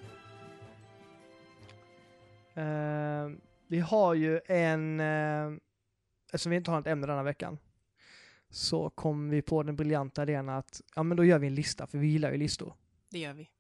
Eh, 2.54 3.38
vi 3.66 3.80
har 3.80 4.14
ju 4.14 4.40
en, 4.46 5.00
uh, 5.00 5.58
eftersom 6.26 6.50
vi 6.50 6.56
inte 6.56 6.70
har 6.70 6.80
ett 6.80 6.86
ämne 6.86 7.06
denna 7.06 7.22
veckan, 7.22 7.58
så 8.50 8.90
kom 8.90 9.30
vi 9.30 9.42
på 9.42 9.62
den 9.62 9.76
briljanta 9.76 10.22
idén 10.22 10.48
att, 10.48 10.80
ja 10.94 11.02
men 11.02 11.16
då 11.16 11.24
gör 11.24 11.38
vi 11.38 11.46
en 11.46 11.54
lista, 11.54 11.86
för 11.86 11.98
vi 11.98 12.06
gillar 12.06 12.30
ju 12.32 12.36
listor. 12.36 12.74
Det 13.10 13.18
gör 13.18 13.32
vi. 13.32 13.50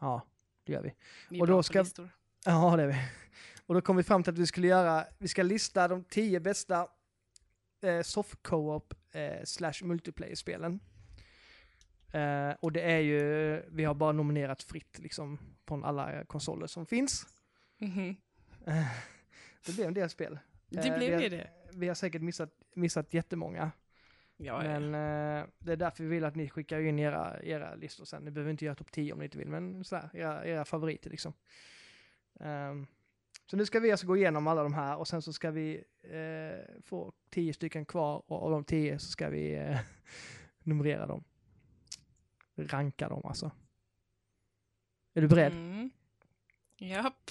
Ja, 0.00 0.22
det 0.64 0.72
gör 0.72 0.82
vi. 0.82 0.94
Vi 1.30 1.36
är 1.38 1.40
Och 1.42 1.46
bra 1.46 1.56
då 1.56 1.58
på 1.58 1.62
ska- 1.62 1.82
listor. 1.82 2.08
Ja, 2.44 2.76
det 2.76 2.82
är 2.82 2.86
vi. 2.86 2.96
Och 3.66 3.74
då 3.74 3.80
kom 3.80 3.96
vi 3.96 4.02
fram 4.02 4.22
till 4.22 4.32
att 4.32 4.38
vi 4.38 4.46
skulle 4.46 4.66
göra, 4.66 5.06
vi 5.18 5.28
ska 5.28 5.42
lista 5.42 5.88
de 5.88 6.04
tio 6.04 6.40
bästa 6.40 6.88
eh, 7.82 8.02
soft 8.02 8.42
co-op 8.42 8.94
eh, 9.12 9.44
slash 9.44 9.72
multiplayer-spelen. 9.84 10.80
Eh, 12.12 12.50
och 12.60 12.72
det 12.72 12.80
är 12.80 12.98
ju, 12.98 13.62
vi 13.70 13.84
har 13.84 13.94
bara 13.94 14.12
nominerat 14.12 14.62
fritt 14.62 14.98
liksom 14.98 15.38
från 15.66 15.84
alla 15.84 16.24
konsoler 16.24 16.66
som 16.66 16.86
finns. 16.86 17.26
Mhm. 17.78 18.16
Eh, 18.66 18.86
det 19.66 19.72
blev 19.74 19.88
en 19.88 19.94
del 19.94 20.10
spel. 20.10 20.38
Det 20.68 20.88
Eh, 20.88 20.98
blev 20.98 21.20
ju 21.20 21.28
det. 21.28 21.50
vi 21.72 21.88
har 21.88 21.94
säkert 21.94 22.22
missat, 22.22 22.50
missat 22.74 23.14
jättemånga. 23.14 23.70
Ja, 24.36 24.64
ja. 24.64 24.80
Men 24.80 24.84
eh, 24.94 25.46
det 25.58 25.72
är 25.72 25.76
därför 25.76 26.04
vi 26.04 26.10
vill 26.10 26.24
att 26.24 26.34
ni 26.36 26.48
skickar 26.48 26.80
in 26.80 26.98
era, 26.98 27.42
era 27.42 27.74
listor 27.74 28.04
sen. 28.04 28.22
Ni 28.24 28.30
behöver 28.30 28.50
inte 28.50 28.64
göra 28.64 28.74
topp 28.74 28.92
10 28.92 29.12
om 29.12 29.18
ni 29.18 29.24
inte 29.24 29.38
vill, 29.38 29.48
men 29.48 29.84
sådär, 29.84 30.10
era, 30.12 30.44
era 30.46 30.64
favoriter 30.64 31.10
liksom. 31.10 31.32
Ehm, 32.40 32.86
så 33.50 33.56
nu 33.56 33.66
ska 33.66 33.80
vi 33.80 33.90
alltså 33.90 34.06
gå 34.06 34.16
igenom 34.16 34.46
alla 34.46 34.62
de 34.62 34.74
här 34.74 34.96
och 34.96 35.08
sen 35.08 35.22
så 35.22 35.32
ska 35.32 35.50
vi 35.50 35.84
eh, 36.02 36.82
få 36.84 37.12
10 37.30 37.52
stycken 37.52 37.84
kvar 37.84 38.22
och 38.26 38.42
av 38.42 38.50
de 38.50 38.64
10 38.64 38.98
så 38.98 39.10
ska 39.10 39.28
vi 39.28 39.76
numrera 40.62 41.06
dem. 41.06 41.24
Ranka 42.58 43.08
dem 43.08 43.22
alltså. 43.24 43.50
Är 45.14 45.20
du 45.20 45.28
beredd? 45.28 45.52
Mm. 45.52 45.90
Japp. 46.76 47.30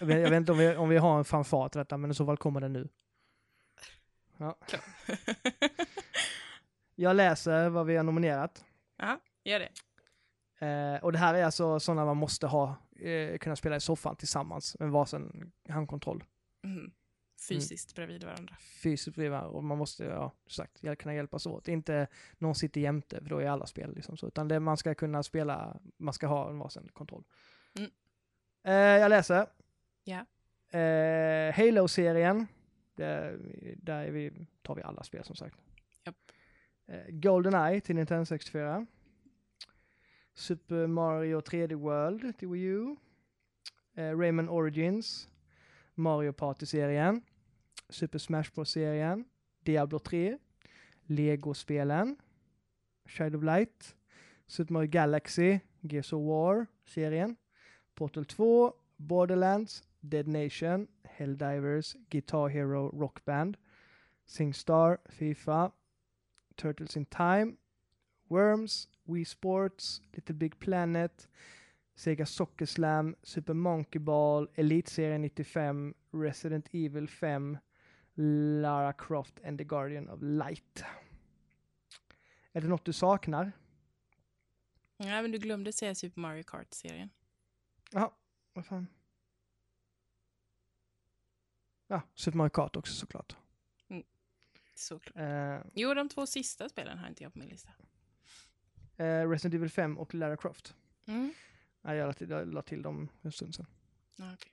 Jag, 0.00 0.06
vet, 0.06 0.20
jag 0.20 0.30
vet 0.30 0.36
inte 0.36 0.52
om 0.52 0.58
vi, 0.58 0.76
om 0.76 0.88
vi 0.88 0.98
har 0.98 1.18
en 1.18 1.24
fanfar 1.24 1.68
till 1.68 1.78
detta, 1.78 1.96
men 1.96 2.10
i 2.10 2.14
så 2.14 2.26
fall 2.26 2.36
kommer 2.36 2.60
den 2.60 2.72
nu. 2.72 2.88
Ja. 4.36 4.56
Jag 6.94 7.16
läser 7.16 7.68
vad 7.68 7.86
vi 7.86 7.96
har 7.96 8.04
nominerat. 8.04 8.64
ja, 8.96 9.20
gör 9.44 9.58
det. 9.58 9.70
Eh, 10.66 11.04
och 11.04 11.12
det 11.12 11.18
här 11.18 11.34
är 11.34 11.44
alltså 11.44 11.80
sådana 11.80 12.04
man 12.04 12.16
måste 12.16 12.46
ha, 12.46 12.76
eh, 12.96 13.38
kunna 13.38 13.56
spela 13.56 13.76
i 13.76 13.80
soffan 13.80 14.16
tillsammans 14.16 14.76
med 14.78 14.90
varsin 14.90 15.52
handkontroll. 15.68 16.24
Mm. 16.64 16.92
Fysiskt 17.54 17.94
bredvid 17.94 18.24
varandra. 18.24 18.56
Fysiskt 18.82 19.14
bredvid 19.14 19.30
varandra 19.30 19.50
och 19.50 19.64
man 19.64 19.78
måste, 19.78 20.04
ja, 20.04 20.32
sagt, 20.46 20.98
kunna 20.98 21.14
hjälpas 21.14 21.46
åt. 21.46 21.68
Inte 21.68 22.06
någon 22.38 22.54
sitter 22.54 22.80
jämte, 22.80 23.20
för 23.20 23.30
då 23.30 23.38
är 23.38 23.48
alla 23.48 23.66
spel 23.66 23.94
liksom 23.94 24.16
så. 24.16 24.26
Utan 24.26 24.48
det 24.48 24.60
man 24.60 24.76
ska 24.76 24.94
kunna 24.94 25.22
spela, 25.22 25.80
man 25.96 26.14
ska 26.14 26.26
ha 26.26 26.50
en 26.50 26.58
varsin 26.58 26.88
kontroll. 26.92 27.24
Mm. 27.78 27.90
Eh, 28.64 29.00
jag 29.00 29.08
läser. 29.08 29.46
Ja. 30.04 30.26
Eh, 30.78 31.54
Halo-serien. 31.54 32.46
Där, 32.94 33.38
är 33.88 34.10
vi, 34.10 34.46
tar 34.62 34.74
vi 34.74 34.82
alla 34.82 35.02
spel 35.02 35.24
som 35.24 35.36
sagt. 35.36 35.56
Japp. 36.04 36.16
Eh, 36.86 37.04
Goldeneye 37.08 37.80
till 37.80 37.96
Nintendo 37.96 38.24
64. 38.24 38.86
Super 40.34 40.86
Mario 40.86 41.40
3D 41.40 41.74
World 41.74 42.38
till 42.38 42.48
Wii 42.48 42.62
U. 42.62 42.96
Eh, 43.94 44.18
Rayman 44.18 44.48
Origins. 44.48 45.28
Mario 45.94 46.32
Party-serien. 46.32 47.22
Super 47.90 48.18
Smash 48.18 48.50
Bros-serien. 48.50 49.24
Diablo 49.64 49.98
3. 49.98 50.36
Lego-spelen. 51.08 52.16
Shadow 53.06 53.38
of 53.38 53.44
Light. 53.44 53.94
Super 54.46 54.72
Mario 54.72 54.88
Galaxy. 54.88 55.60
Gears 55.86 56.12
of 56.12 56.20
War-serien. 56.20 57.36
Portal 57.94 58.24
2. 58.24 58.74
Borderlands. 58.98 59.82
Dead 60.08 60.28
Nation. 60.28 60.88
Helldivers. 61.18 61.96
Guitar 62.10 62.48
Hero 62.48 62.90
Rock 62.92 63.24
Band. 63.24 63.56
SingStar. 64.28 64.98
FIFA. 65.08 65.72
Turtles 66.56 66.96
in 66.96 67.06
Time. 67.06 67.58
Worms. 68.28 68.88
Wii 69.08 69.26
Sports. 69.26 70.00
Little 70.14 70.36
Big 70.36 70.58
Planet. 70.60 71.26
Sega 71.96 72.26
Soccer 72.26 72.66
Slam. 72.66 73.16
Super 73.24 73.54
Monkey 73.54 73.98
Ball. 73.98 74.46
Elitserien 74.56 75.22
95. 75.22 75.94
Resident 76.12 76.68
Evil 76.72 77.06
5. 77.06 77.58
Lara 78.22 78.92
Croft 78.92 79.40
and 79.44 79.58
the 79.58 79.64
Guardian 79.64 80.08
of 80.08 80.20
Light. 80.22 80.84
Är 82.52 82.60
det 82.60 82.68
något 82.68 82.84
du 82.84 82.92
saknar? 82.92 83.52
Ja, 84.96 85.22
men 85.22 85.30
du 85.32 85.38
glömde 85.38 85.72
säga 85.72 85.94
Super 85.94 86.20
Mario 86.20 86.42
Kart-serien. 86.42 87.10
Ja, 87.90 88.16
vad 88.52 88.66
fan. 88.66 88.86
Ja, 91.86 92.02
Super 92.14 92.36
Mario 92.36 92.50
Kart 92.50 92.76
också 92.76 92.94
såklart. 92.94 93.36
Såklart. 94.74 95.16
Eh, 95.16 95.60
Jo, 95.74 95.94
de 95.94 96.08
två 96.08 96.26
sista 96.26 96.68
spelen 96.68 96.98
har 96.98 97.08
inte 97.08 97.22
jag 97.22 97.32
på 97.32 97.38
min 97.38 97.48
lista. 97.48 97.70
eh, 98.96 99.28
Resident 99.28 99.54
Evil 99.54 99.70
5 99.70 99.98
och 99.98 100.14
Lara 100.14 100.36
Croft. 100.36 100.74
Mm. 101.06 101.32
Nej, 101.82 101.96
jag 101.96 102.06
la 102.06 102.12
till, 102.12 102.30
jag 102.30 102.54
la 102.54 102.62
till 102.62 102.82
dem 102.82 103.08
en 103.22 103.32
stund 103.32 103.54
sedan. 103.54 103.66
Ja, 104.16 104.34
okej. 104.34 104.52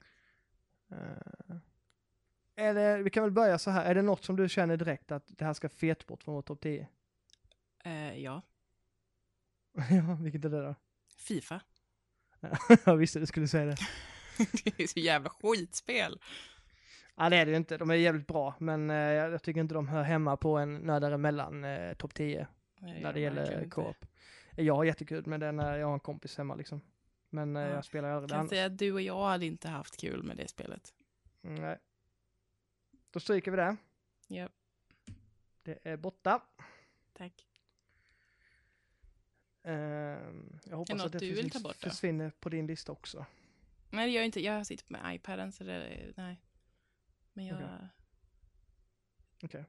Är 2.60 2.74
det, 2.74 3.04
vi 3.04 3.10
kan 3.10 3.24
väl 3.24 3.32
börja 3.32 3.58
så 3.60 3.72
här, 3.72 3.86
är 3.86 3.96
det 3.96 4.02
något 4.02 4.24
som 4.24 4.36
du 4.36 4.50
känner 4.50 4.78
direkt 4.78 5.12
att 5.12 5.24
det 5.28 5.46
här 5.46 5.54
ska 5.54 5.70
fet 5.70 6.08
bort 6.08 6.24
från 6.24 6.36
vår 6.36 6.42
topp 6.42 6.62
10? 6.62 6.88
Eh, 7.84 8.18
ja, 8.20 8.42
ja, 9.90 10.18
vilket 10.22 10.46
är 10.46 10.50
det 10.50 10.62
då? 10.62 10.76
Fifa. 11.18 11.62
jag 12.86 12.98
visste 12.98 13.20
du 13.20 13.26
skulle 13.26 13.48
säga 13.48 13.66
det. 13.66 13.76
det 14.64 14.84
är 14.84 14.88
så 14.88 15.00
jävla 15.00 15.30
skitspel. 15.30 16.20
Ja, 17.16 17.30
det 17.30 17.36
är 17.38 17.46
det 17.46 17.52
ju 17.52 17.58
inte. 17.58 17.78
De 17.78 17.90
är 17.90 17.96
jävligt 17.96 18.28
bra, 18.28 18.56
men 18.60 18.90
eh, 18.90 18.96
jag 18.96 19.44
tycker 19.44 19.60
inte 19.62 19.74
de 19.74 19.88
hör 19.88 20.04
hemma 20.04 20.38
på 20.38 20.58
en 20.58 20.76
när 20.78 21.00
däremellan 21.00 21.64
eh, 21.64 21.94
topp 21.94 22.14
10 22.14 22.48
Nej, 22.80 23.02
när 23.04 23.14
det 23.14 23.20
gäller 23.20 23.70
co-op. 23.70 24.06
Jag 24.56 24.76
har 24.76 24.84
jättekul 24.84 25.26
med 25.26 25.40
det 25.40 25.52
när 25.52 25.78
jag 25.78 25.88
har 25.88 25.94
en 25.94 26.00
kompis 26.00 26.38
hemma 26.38 26.56
liksom. 26.56 26.82
Men 27.30 27.56
eh, 27.56 27.62
Ja. 27.64 27.70
jag 27.70 27.86
spelar 27.86 28.10
aldrig 28.10 28.30
Kan 28.30 28.40
annars. 28.40 28.50
säga 28.50 28.66
att 28.66 28.78
du 28.78 28.94
och 28.94 29.02
jag 29.02 29.26
hade 29.28 29.46
inte 29.46 29.70
haft 29.70 29.98
kul 29.98 30.24
med 30.24 30.38
det 30.38 30.48
spelet. 30.48 30.94
Mm, 31.44 31.56
Nej. 31.62 31.78
Då 33.12 33.20
stryker 33.20 33.52
vi 33.52 33.58
det. 33.58 33.78
Ja, 34.28 34.50
Det 35.64 35.80
är 35.84 35.98
borta. 35.98 36.42
tack. 37.14 37.48
Ehm, 39.64 40.60
jag 40.66 40.78
hoppas 40.78 40.98
något 40.98 41.06
att 41.06 41.12
det 41.12 41.20
du 41.20 41.26
vill 41.28 41.36
försvin- 41.38 41.50
ta 41.52 41.60
bort 41.60 41.82
då? 41.82 41.90
försvinner 41.90 42.30
på 42.40 42.50
din 42.50 42.68
lista 42.68 42.92
också. 42.92 43.26
Nej, 43.90 44.06
det 44.06 44.12
gör 44.12 44.20
jag 44.22 44.26
inte. 44.26 44.42
Jag 44.42 44.68
sitter 44.68 44.92
med 44.94 45.16
iPaden 45.16 45.52
så 45.52 45.64
det 45.64 45.74
är, 45.74 46.14
nej. 46.18 46.42
Men 47.34 47.46
jag... 47.46 47.58
Okej. 47.64 47.90
Okej. 49.44 49.66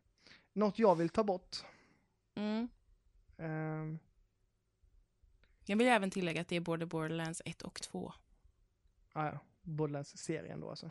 Något 0.53 0.79
jag 0.79 0.97
vill 0.97 1.09
ta 1.09 1.25
bort. 1.25 1.57
Mm. 2.35 2.69
Ehm, 3.37 3.99
Jag 5.67 5.77
vill 5.77 5.87
även 5.87 6.11
tillägga 6.11 6.41
att 6.41 6.49
det 6.49 6.57
är 6.57 6.61
både 6.61 6.87
Borderlands 6.87 7.43
1 7.45 7.63
och 7.63 7.81
2. 7.83 8.13
ah, 9.13 9.27
ja, 9.27 9.39
Borderlands-serien 9.63 10.61
då 10.61 10.71
alltså. 10.71 10.91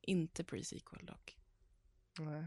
Inte 0.00 0.42
pre-sequel 0.42 1.04
dock. 1.06 1.37
Nej. 2.18 2.44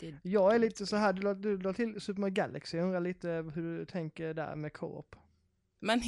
Det 0.00 0.16
Jag 0.22 0.54
är 0.54 0.58
lite 0.58 0.86
så 0.86 0.96
här, 0.96 1.12
du 1.12 1.22
la, 1.22 1.34
du 1.34 1.58
la 1.58 1.72
till 1.72 2.00
Super 2.00 2.20
Mario 2.20 2.32
Galaxy, 2.34 2.76
jag 2.76 2.84
undrar 2.84 3.00
lite 3.00 3.28
hur 3.54 3.78
du 3.78 3.86
tänker 3.86 4.34
där 4.34 4.56
med 4.56 4.72
co-op. 4.72 5.16
Man, 5.80 6.00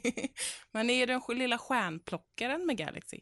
man 0.70 0.90
är 0.90 1.06
den 1.06 1.20
lilla 1.28 1.58
stjärnplockaren 1.58 2.66
med 2.66 2.76
Galaxy. 2.76 3.20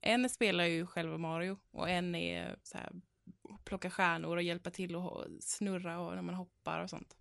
En 0.00 0.30
spelar 0.30 0.64
ju 0.64 0.86
själva 0.86 1.18
Mario 1.18 1.58
och 1.70 1.90
en 1.90 2.14
är 2.14 2.58
så 2.62 2.78
här, 2.78 2.92
plocka 3.64 3.90
stjärnor 3.90 4.36
och 4.36 4.42
hjälpa 4.42 4.70
till 4.70 4.96
ho- 4.96 5.38
snurra 5.40 6.00
och 6.00 6.14
när 6.14 6.22
man 6.22 6.34
hoppar 6.34 6.82
och 6.82 6.90
sånt. 6.90 7.16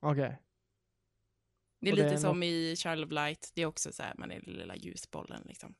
Okej. 0.00 0.42
Det 1.80 1.88
är 1.88 1.92
Och 1.92 1.96
det 1.96 2.02
lite 2.02 2.14
är 2.14 2.18
som 2.18 2.42
i 2.42 2.76
Child 2.76 3.04
of 3.04 3.10
Light. 3.10 3.50
Det 3.54 3.62
är 3.62 3.66
också 3.66 3.92
så 3.92 4.02
här, 4.02 4.14
man 4.18 4.30
är 4.30 4.40
den 4.40 4.54
lilla 4.54 4.76
ljusbollen 4.76 5.42
liksom. 5.46 5.74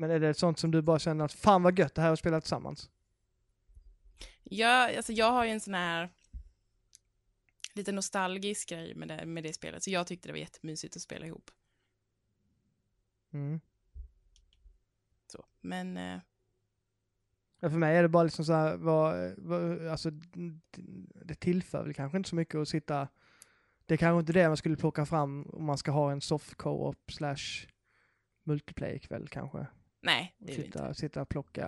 Men 0.00 0.10
är 0.10 0.20
det 0.20 0.34
sånt 0.34 0.58
som 0.58 0.70
du 0.70 0.82
bara 0.82 0.98
känner 0.98 1.24
att 1.24 1.32
fan 1.32 1.62
vad 1.62 1.78
gött 1.78 1.94
det 1.94 2.02
här 2.02 2.12
att 2.12 2.18
spela 2.18 2.40
tillsammans? 2.40 2.90
Jag, 4.42 4.96
alltså 4.96 5.12
jag 5.12 5.32
har 5.32 5.44
ju 5.44 5.50
en 5.50 5.60
sån 5.60 5.74
här 5.74 6.10
lite 7.74 7.92
nostalgisk 7.92 8.68
grej 8.68 8.94
med 8.94 9.08
det, 9.08 9.26
med 9.26 9.44
det 9.44 9.52
spelet. 9.52 9.82
Så 9.82 9.90
jag 9.90 10.06
tyckte 10.06 10.28
det 10.28 10.32
var 10.32 10.38
jättemysigt 10.38 10.96
att 10.96 11.02
spela 11.02 11.26
ihop. 11.26 11.50
Mm. 13.32 13.60
Så. 15.26 15.44
Men 15.60 15.96
eh, 15.96 16.20
Ja, 17.60 17.70
för 17.70 17.78
mig 17.78 17.96
är 17.96 18.02
det 18.02 18.08
bara 18.08 18.24
liksom 18.24 18.44
så 18.44 18.52
här, 18.52 18.76
vad, 18.76 19.34
vad, 19.36 19.86
alltså 19.86 20.10
det 21.24 21.34
tillför 21.34 21.84
väl 21.84 21.94
kanske 21.94 22.18
inte 22.18 22.30
så 22.30 22.36
mycket 22.36 22.54
att 22.54 22.68
sitta, 22.68 23.08
det 23.86 23.94
är 23.94 23.98
kanske 23.98 24.20
inte 24.20 24.32
det 24.32 24.48
man 24.48 24.56
skulle 24.56 24.76
plocka 24.76 25.06
fram 25.06 25.46
om 25.46 25.64
man 25.64 25.78
ska 25.78 25.90
ha 25.90 26.12
en 26.12 26.20
soft 26.20 26.54
co-op 26.54 27.12
slash 27.12 27.66
multiplayer 28.44 28.98
kväll 28.98 29.28
kanske. 29.28 29.66
Nej, 30.00 30.34
det 30.38 30.52
är 30.52 30.56
det 30.56 30.62
sitta, 30.62 30.88
inte. 30.88 31.00
sitta 31.00 31.22
och 31.22 31.28
plocka, 31.28 31.66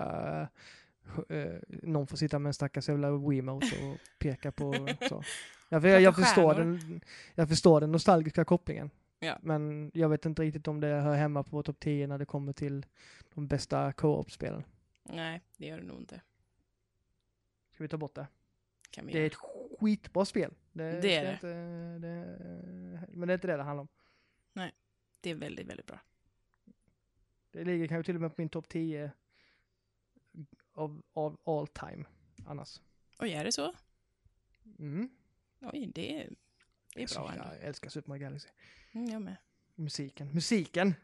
eh, 1.29 1.59
någon 1.69 2.07
får 2.07 2.17
sitta 2.17 2.39
med 2.39 2.51
en 2.51 2.55
stackars 2.55 2.89
jävla 2.89 3.17
Wiimote 3.17 3.67
och 3.67 3.99
peka 4.19 4.53
på 4.53 4.73
så. 5.09 5.23
Jag, 5.69 5.85
jag, 5.85 6.15
Plocka 6.15 6.27
förstår 6.27 6.55
den, 6.55 7.01
jag 7.35 7.49
förstår 7.49 7.81
den 7.81 7.93
nostalgiska 7.93 8.45
kopplingen. 8.45 8.91
Ja. 9.19 9.39
Men 9.43 9.91
jag 9.95 10.09
vet 10.09 10.27
inte 10.27 10.43
riktigt 10.43 10.69
om 10.69 10.81
det 10.81 10.87
hör 10.87 11.17
hemma 11.17 11.43
på 11.43 11.63
topp 11.63 11.81
10 11.81 12.07
när 12.07 12.19
det 12.19 12.25
kommer 12.25 12.53
till 12.53 12.87
de 13.35 13.47
bästa 13.49 13.93
co-op-spelen. 13.93 14.65
Nej, 15.03 15.41
det 15.57 15.67
gör 15.67 15.79
det 15.79 15.87
nog 15.87 15.99
inte. 15.99 16.21
Ska 17.73 17.85
vi 17.85 17.89
ta 17.89 17.97
bort 17.97 18.15
det? 18.15 18.27
Kan 18.91 19.07
vi 19.07 19.13
Det 19.13 19.19
är 19.19 19.27
ett 19.27 19.35
skitbra 19.81 20.25
spel. 20.25 20.55
Det, 20.73 21.01
Det 21.01 21.17
är 21.17 21.25
jag 21.25 21.25
det. 21.25 21.33
Inte, 21.33 21.47
det. 22.07 23.07
Men 23.09 23.29
det 23.29 23.33
är 23.33 23.35
inte 23.35 23.47
det 23.47 23.57
det 23.57 23.63
handlar 23.63 23.83
om. 23.83 23.89
det 25.21 25.31
är 25.31 25.35
väldigt, 25.35 25.67
väldigt 25.67 25.87
bra. 25.87 26.01
Det 27.53 27.65
ligger 27.65 27.87
kanske 27.87 28.07
till 28.09 28.15
och 28.15 28.21
med 28.21 28.37
på 28.37 28.41
min 28.41 28.49
topp 28.49 28.69
10 28.69 29.13
av, 30.75 31.03
av 31.13 31.41
all 31.45 31.67
time 31.67 32.05
annars. 32.47 32.81
Oj, 33.19 33.33
är 33.33 33.45
det 33.45 33.53
så? 33.53 33.75
Mm. 34.79 35.11
Oj, 35.61 35.91
det 35.95 36.23
är, 36.23 36.31
det 36.95 37.03
är 37.03 37.15
bra 37.15 37.33
ändå. 37.33 37.45
jag 37.45 37.63
älskar 37.63 37.91
Super 37.91 38.09
Mario 38.09 38.21
Galaxy. 38.21 38.49
Mm, 38.93 39.11
jag 39.11 39.23
med. 39.23 39.37
Musiken. 39.75 40.29
Musiken! 40.35 40.95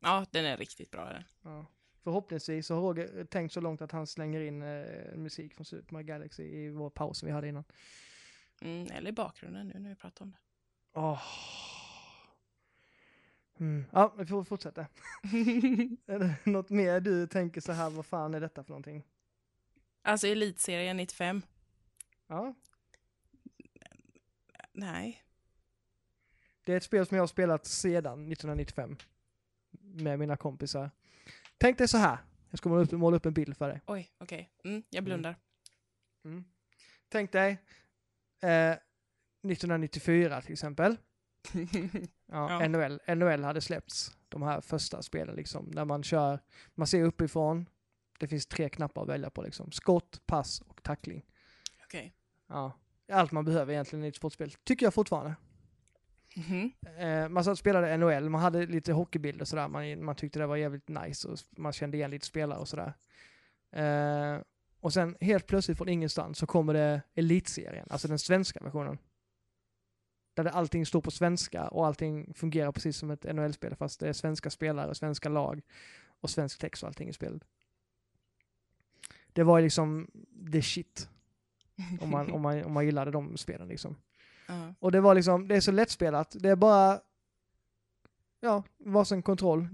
Ja, 0.00 0.26
den 0.30 0.44
är 0.44 0.56
riktigt 0.56 0.90
bra 0.90 1.04
den. 1.12 1.24
Ja. 1.42 1.66
Förhoppningsvis 2.02 2.66
så 2.66 2.74
har 2.74 2.82
Roger 2.82 3.24
tänkt 3.24 3.52
så 3.52 3.60
långt 3.60 3.82
att 3.82 3.92
han 3.92 4.06
slänger 4.06 4.40
in 4.40 4.62
eh, 4.62 5.16
musik 5.16 5.54
från 5.54 5.64
Super 5.64 5.92
Mario 5.92 6.06
Galaxy 6.06 6.42
i 6.42 6.70
vår 6.70 6.90
paus 6.90 7.18
som 7.18 7.26
vi 7.26 7.32
hade 7.32 7.48
innan. 7.48 7.64
Mm, 8.60 8.86
eller 8.92 9.10
i 9.10 9.12
bakgrunden 9.12 9.68
nu 9.68 9.78
när 9.78 9.90
vi 9.90 9.96
pratar 9.96 10.24
om 10.24 10.30
det. 10.30 10.38
Åh. 10.92 11.22
Mm. 13.60 13.84
Ja, 13.92 14.14
vi 14.18 14.26
får 14.26 14.44
fortsätta. 14.44 14.80
är 16.06 16.18
det 16.18 16.34
något 16.44 16.70
mer 16.70 17.00
du 17.00 17.26
tänker 17.26 17.60
så 17.60 17.72
här, 17.72 17.90
vad 17.90 18.06
fan 18.06 18.34
är 18.34 18.40
detta 18.40 18.64
för 18.64 18.70
någonting? 18.70 19.04
alltså 20.02 20.26
Elitserien 20.26 20.96
95. 20.96 21.42
Ja, 22.26 22.54
Nej. 24.72 25.22
det 26.64 26.72
är 26.72 26.76
ett 26.76 26.82
spel 26.82 27.06
som 27.06 27.16
jag 27.16 27.22
har 27.22 27.26
spelat 27.26 27.66
sedan 27.66 28.32
1995 28.32 28.96
med 29.80 30.18
mina 30.18 30.36
kompisar. 30.36 30.90
Tänk 31.58 31.78
dig 31.78 31.88
så 31.88 31.98
här, 31.98 32.18
jag 32.50 32.58
ska 32.58 32.68
måla 32.68 32.82
upp, 32.82 32.92
måla 32.92 33.16
upp 33.16 33.26
en 33.26 33.34
bild 33.34 33.56
för 33.56 33.68
dig. 33.68 33.80
Oj, 33.86 34.10
okej. 34.18 34.50
Mm, 34.64 34.82
jag 34.90 35.04
blundar. 35.04 35.36
Mm. 36.24 36.44
Tänk 37.08 37.32
dig 37.32 37.50
eh, 38.42 38.70
1994 38.70 40.42
till 40.42 40.52
exempel. 40.52 40.96
Ja, 42.26 42.62
Ja. 42.62 42.68
NHL, 42.68 43.00
NHL 43.06 43.44
hade 43.44 43.60
släppts, 43.60 44.16
de 44.28 44.42
här 44.42 44.60
första 44.60 45.02
spelen 45.02 45.36
liksom, 45.36 45.74
där 45.74 45.84
man 45.84 46.02
kör, 46.02 46.40
man 46.74 46.86
ser 46.86 47.02
uppifrån, 47.02 47.68
det 48.18 48.28
finns 48.28 48.46
tre 48.46 48.68
knappar 48.68 49.02
att 49.02 49.08
välja 49.08 49.30
på 49.30 49.42
liksom, 49.42 49.72
skott, 49.72 50.26
pass 50.26 50.60
och 50.60 50.82
tackling. 50.82 51.24
Okej. 51.84 52.14
Ja, 52.48 52.72
allt 53.12 53.32
man 53.32 53.44
behöver 53.44 53.72
egentligen 53.72 54.04
i 54.04 54.08
ett 54.08 54.16
sportspel, 54.16 54.50
tycker 54.64 54.86
jag 54.86 54.94
fortfarande. 54.94 55.34
Mhm. 56.36 56.72
Eh, 56.98 57.28
man 57.28 57.44
satt 57.44 57.52
och 57.52 57.58
spelade 57.58 57.96
NHL, 57.96 58.28
man 58.28 58.40
hade 58.40 58.66
lite 58.66 58.92
hockeybilder 58.92 59.40
och 59.40 59.48
sådär, 59.48 59.68
man, 59.68 60.04
man 60.04 60.16
tyckte 60.16 60.38
det 60.38 60.46
var 60.46 60.56
jävligt 60.56 60.88
nice 60.88 61.28
och 61.28 61.38
man 61.50 61.72
kände 61.72 61.96
igen 61.96 62.10
lite 62.10 62.26
spelare 62.26 62.58
och 62.58 62.68
sådär. 62.68 62.92
Eh, 63.72 64.40
och 64.80 64.92
sen 64.92 65.16
helt 65.20 65.46
plötsligt 65.46 65.78
från 65.78 65.88
ingenstans 65.88 66.38
så 66.38 66.46
kommer 66.46 66.74
det 66.74 67.02
Elitserien, 67.14 67.86
alltså 67.90 68.08
den 68.08 68.18
svenska 68.18 68.60
versionen. 68.64 68.98
Där 70.34 70.44
det 70.44 70.50
allting 70.50 70.86
står 70.86 71.00
på 71.00 71.10
svenska 71.10 71.68
och 71.68 71.86
allting 71.86 72.34
fungerar 72.34 72.72
precis 72.72 72.96
som 72.96 73.10
ett 73.10 73.24
NHL-spel 73.34 73.74
fast 73.74 74.00
det 74.00 74.08
är 74.08 74.12
svenska 74.12 74.50
spelare, 74.50 74.94
svenska 74.94 75.28
lag 75.28 75.60
och 76.20 76.30
svensk 76.30 76.58
text 76.58 76.82
och 76.82 76.86
allting 76.86 77.08
i 77.08 77.12
spelet. 77.12 77.42
Det 79.32 79.42
var 79.42 79.60
liksom 79.60 80.10
the 80.52 80.62
shit 80.62 81.08
om 82.00 82.10
man, 82.10 82.30
om 82.30 82.42
man, 82.42 82.64
om 82.64 82.72
man 82.72 82.84
gillade 82.84 83.10
de 83.10 83.36
spelen 83.36 83.68
liksom. 83.68 83.96
Ja. 84.48 84.74
Och 84.78 84.92
det 84.92 85.00
var 85.00 85.14
liksom, 85.14 85.48
det 85.48 85.56
är 85.56 85.60
så 85.60 85.72
lättspelat. 85.72 86.36
Det 86.40 86.48
är 86.48 86.56
bara, 86.56 87.00
ja, 88.40 88.62
varsin 88.78 89.22
kontroll. 89.22 89.68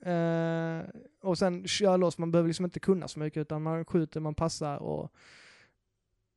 Eh, 0.00 0.80
och 1.20 1.38
sen 1.38 1.68
köra 1.68 1.96
loss, 1.96 2.18
man 2.18 2.30
behöver 2.30 2.48
liksom 2.48 2.64
inte 2.64 2.80
kunna 2.80 3.08
så 3.08 3.18
mycket 3.18 3.40
utan 3.40 3.62
man 3.62 3.84
skjuter, 3.84 4.20
man 4.20 4.34
passar 4.34 4.76
och 4.76 5.12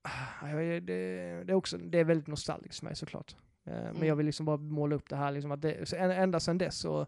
Ah, 0.06 0.48
det, 0.48 0.80
det, 0.80 0.94
är 0.94 1.54
också, 1.54 1.78
det 1.78 2.00
är 2.00 2.04
väldigt 2.04 2.28
nostalgiskt 2.28 2.80
för 2.80 2.86
mig 2.86 2.96
såklart. 2.96 3.36
Eh, 3.66 3.74
Men 3.74 3.96
Mm. 3.96 4.08
jag 4.08 4.16
vill 4.16 4.26
liksom 4.26 4.46
bara 4.46 4.58
måla 4.58 4.96
upp 4.96 5.10
det 5.10 5.16
här, 5.16 5.32
liksom 5.32 5.52
att 5.52 5.62
det, 5.62 5.90
så 5.90 5.96
än- 5.96 6.12
ända 6.12 6.40
sedan 6.40 6.58
dess 6.58 6.78
så, 6.78 7.08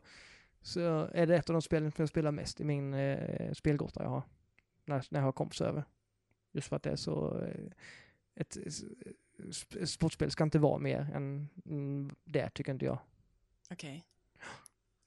så 0.61 1.09
är 1.13 1.27
det 1.27 1.35
ett 1.35 1.49
av 1.49 1.53
de 1.53 1.61
spelen 1.61 1.91
som 1.91 2.01
jag 2.01 2.09
spelar 2.09 2.31
mest 2.31 2.61
i 2.61 2.63
min 2.63 2.93
eh, 2.93 3.53
spelgrotta 3.53 4.03
jag 4.03 4.09
har. 4.09 4.23
När, 4.85 5.05
när 5.09 5.19
jag 5.19 5.25
har 5.25 5.31
kompisar 5.31 5.65
över. 5.67 5.83
Just 6.51 6.67
för 6.67 6.75
att 6.75 6.83
det 6.83 6.89
är 6.91 6.95
så, 6.95 7.41
eh, 7.41 7.65
ett, 8.35 8.57
sp- 9.37 9.85
sportspel 9.85 10.31
ska 10.31 10.43
inte 10.43 10.59
vara 10.59 10.77
mer 10.77 11.09
än 11.13 11.49
mm, 11.65 12.15
det, 12.25 12.49
tycker 12.49 12.71
inte 12.71 12.85
jag. 12.85 12.99
Okej. 13.71 14.03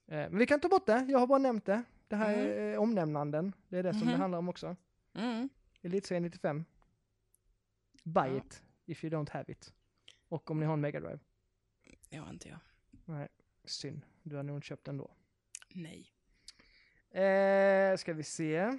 Eh, 0.07 0.31
Men 0.31 0.39
vi 0.39 0.47
kan 0.47 0.61
ta 0.61 0.69
bort 0.69 0.87
det, 0.87 1.07
jag 1.09 1.19
har 1.19 1.27
bara 1.27 1.39
nämnt 1.39 1.65
det. 1.67 1.83
Det 2.09 2.17
här 2.17 2.35
Mm. 2.35 2.47
är 2.51 2.73
eh, 2.73 2.81
omnämnanden, 2.81 3.53
det 3.69 3.79
är 3.79 3.83
det 3.83 3.93
som 3.93 4.01
det 4.01 4.07
Mhm. 4.13 4.21
handlar 4.21 4.39
om 4.39 4.49
också. 4.49 4.77
Mm. 5.15 5.49
Elitserien 5.83 6.23
95. 6.23 6.65
Buy 8.05 8.29
Ja. 8.31 8.37
it 8.37 8.63
if 8.87 9.05
you 9.05 9.11
don't 9.15 9.31
have 9.31 9.53
it. 9.53 9.73
Och 10.29 10.51
om 10.51 10.61
ni 10.61 10.67
har 10.67 10.73
en 10.73 10.81
Mega 10.81 11.01
Drive. 11.01 11.19
Det 12.11 12.17
har 12.17 12.31
inte 12.31 12.49
jag. 12.49 12.59
Nej, 13.05 13.29
synd. 13.65 14.07
Du 14.23 14.37
har 14.37 14.43
nog 14.43 14.57
inte 14.57 14.67
köpt 14.67 14.85
den 14.85 14.97
då. 14.97 15.11
Nej. 15.75 16.13
Eh, 17.25 17.97
ska 17.97 18.13
vi 18.13 18.23
se. 18.23 18.79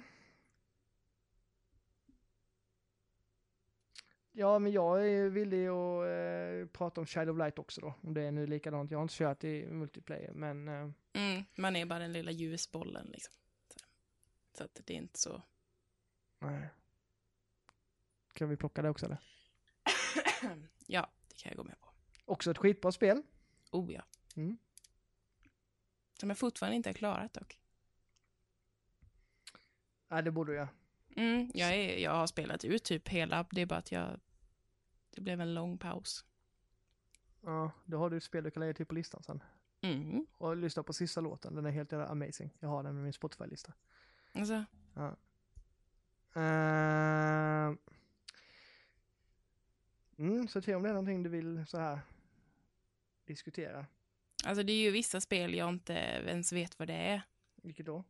Ja, 4.32 4.58
men 4.58 4.72
jag 4.72 5.08
är 5.08 5.28
villig 5.28 5.66
att 5.66 6.06
eh, 6.06 6.72
prata 6.72 7.00
om 7.00 7.06
Child 7.06 7.30
of 7.30 7.38
Light 7.38 7.58
också 7.58 7.80
då. 7.80 7.94
Om 8.00 8.14
det 8.14 8.22
är 8.22 8.32
nu 8.32 8.46
likadant. 8.46 8.90
Jag 8.90 8.98
har 8.98 9.02
inte 9.02 9.14
kört 9.14 9.44
i 9.44 9.66
multiplayer, 9.66 10.32
men 10.32 10.68
eh, 10.68 10.90
Mm. 11.14 11.44
Man 11.56 11.76
är 11.76 11.86
bara 11.86 11.98
den 11.98 12.12
lilla 12.12 12.30
ljusbollen 12.30 13.06
liksom. 13.06 13.34
Så, 13.68 13.78
så 14.58 14.64
att 14.64 14.80
det 14.84 14.94
är 14.94 14.98
inte 14.98 15.18
så. 15.18 15.42
nej. 16.38 16.68
Kan 18.32 18.48
vi 18.48 18.56
plocka 18.56 18.82
det 18.82 18.88
också 18.90 19.06
eller? 19.06 19.18
ja, 20.86 21.10
det 21.28 21.34
kan 21.34 21.50
jag 21.50 21.56
gå 21.56 21.64
med 21.64 21.80
på. 21.80 21.91
Också 22.24 22.50
ett 22.50 22.58
skitbra 22.58 22.92
spel. 22.92 23.22
Oh 23.70 23.92
ja. 23.92 24.02
Mm. 24.36 24.58
Som 26.20 26.28
jag 26.28 26.38
fortfarande 26.38 26.76
inte 26.76 26.88
har 26.88 26.94
klarat 26.94 27.34
dock. 27.34 27.58
Nej, 30.08 30.22
det 30.22 30.30
borde 30.30 30.54
jag. 30.54 30.68
Mm, 31.16 31.50
jag, 31.54 31.74
är, 31.74 31.98
jag 31.98 32.10
har 32.10 32.26
spelat 32.26 32.64
ut 32.64 32.84
typ 32.84 33.08
hela, 33.08 33.46
det 33.50 33.60
är 33.60 33.66
bara 33.66 33.78
att 33.78 33.92
jag... 33.92 34.20
Det 35.10 35.20
blev 35.20 35.40
en 35.40 35.54
lång 35.54 35.78
paus. 35.78 36.24
Ja, 37.40 37.70
då 37.84 37.98
har 37.98 38.10
du 38.10 38.16
ett 38.16 38.24
spel 38.24 38.44
du 38.44 38.50
kan 38.50 38.60
lägga 38.60 38.74
till 38.74 38.86
på 38.86 38.94
listan 38.94 39.22
sen. 39.22 39.42
Mm. 39.80 40.26
Och 40.38 40.56
lyssna 40.56 40.82
på 40.82 40.92
sista 40.92 41.20
låten, 41.20 41.54
den 41.54 41.66
är 41.66 41.70
helt 41.70 41.92
jävla 41.92 42.06
amazing. 42.06 42.56
Jag 42.60 42.68
har 42.68 42.82
den 42.82 42.94
med 42.94 43.04
min 43.04 43.12
Spotify-lista. 43.12 43.72
Alltså, 44.32 44.64
Uh, 46.36 47.76
mm, 50.18 50.48
så 50.48 50.62
se 50.62 50.74
om 50.74 50.82
det 50.82 50.88
är 50.88 50.92
någonting 50.92 51.22
du 51.22 51.30
vill 51.30 51.66
så 51.66 51.78
här 51.78 52.00
diskutera. 53.32 53.86
alltså 54.44 54.62
det 54.62 54.72
är 54.72 54.80
ju 54.82 54.90
vissa 54.90 55.20
spel 55.20 55.54
jag 55.54 55.68
inte 55.68 55.92
ens 56.26 56.52
vet 56.52 56.78
vad 56.78 56.88
det 56.88 56.94
är. 56.94 57.22
Vilket 57.62 57.86
då? 57.86 58.04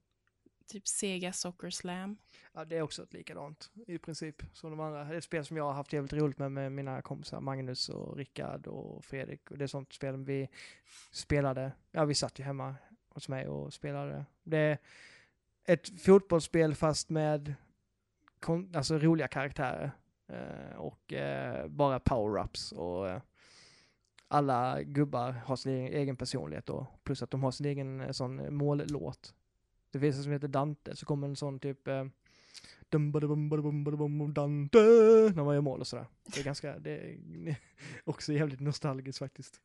Typ 0.66 0.88
Sega 0.88 1.32
Soccer 1.32 1.70
Slam. 1.70 2.16
Ja, 2.52 2.64
det 2.64 2.76
är 2.76 2.82
också 2.82 3.02
ett 3.02 3.12
likadant 3.12 3.70
i 3.86 3.98
princip 3.98 4.42
som 4.52 4.70
de 4.70 4.80
andra. 4.80 5.04
Det 5.04 5.14
är 5.14 5.18
ett 5.18 5.24
spel 5.24 5.44
som 5.44 5.56
jag 5.56 5.64
har 5.64 5.72
haft 5.72 5.92
jävligt 5.92 6.12
roligt 6.12 6.38
med 6.38 6.52
med 6.52 6.72
mina 6.72 7.02
kompisar 7.02 7.40
Magnus 7.40 7.88
och 7.88 8.16
Rickard 8.16 8.66
och 8.66 9.04
Fredrik. 9.04 9.50
Och 9.50 9.58
det 9.58 9.64
är 9.64 9.68
sånt 9.68 9.92
spel 9.92 10.16
vi 10.16 10.48
spelade. 11.10 11.72
Ja, 11.90 12.04
vi 12.04 12.14
satt 12.14 12.38
ju 12.38 12.44
hemma 12.44 12.74
hos 13.08 13.28
mig 13.28 13.48
och 13.48 13.72
spelade. 13.72 14.24
Det 14.42 14.58
är 14.58 14.78
ett 15.64 16.00
fotbollsspel 16.00 16.74
fast 16.74 17.10
med 17.10 17.54
alltså 18.74 18.98
roliga 18.98 19.28
karaktärer. 19.28 19.92
Eh, 20.28 20.76
och 20.76 21.12
eh, 21.12 21.66
bara 21.66 21.98
power-ups. 21.98 22.74
Och 22.74 23.08
eh, 23.08 23.20
alla 24.32 24.82
gubbar 24.82 25.32
har 25.32 25.56
sin 25.56 25.72
egen, 25.72 25.92
egen 25.92 26.16
personlighet 26.16 26.66
då. 26.66 26.86
Plus 27.02 27.22
att 27.22 27.30
de 27.30 27.42
har 27.42 27.50
sin 27.50 27.66
egen 27.66 28.00
eh, 28.00 28.10
sån 28.10 28.54
mållåt. 28.54 29.34
Det 29.90 30.00
finns 30.00 30.16
en 30.16 30.22
som 30.22 30.32
heter 30.32 30.48
Dante, 30.48 30.96
så 30.96 31.06
kommer 31.06 31.28
en 31.28 31.36
sån 31.36 31.60
typ 31.60 31.88
eh, 31.88 32.04
dum, 32.88 33.12
badabum, 33.12 33.48
badabum, 33.48 33.84
badabum, 33.84 34.34
Dante 34.34 34.78
när 35.34 35.44
man 35.44 35.54
gör 35.54 35.60
mål 35.60 35.80
och 35.80 35.86
sådär. 35.86 36.06
Det 36.34 36.40
är 36.40 36.44
ganska, 36.44 36.78
det 36.78 36.90
är 36.90 37.56
också 38.04 38.32
jävligt 38.32 38.60
nostalgiskt 38.60 39.18
faktiskt. 39.18 39.60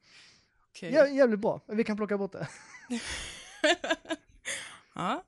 Okej. 0.70 0.93
Ja, 0.93 1.07
jävligt 1.07 1.39
bra, 1.39 1.61
vi 1.68 1.84
kan 1.84 1.97
plocka 1.97 2.18
bort 2.18 2.32
det. 2.32 2.47
ja. 4.95 5.24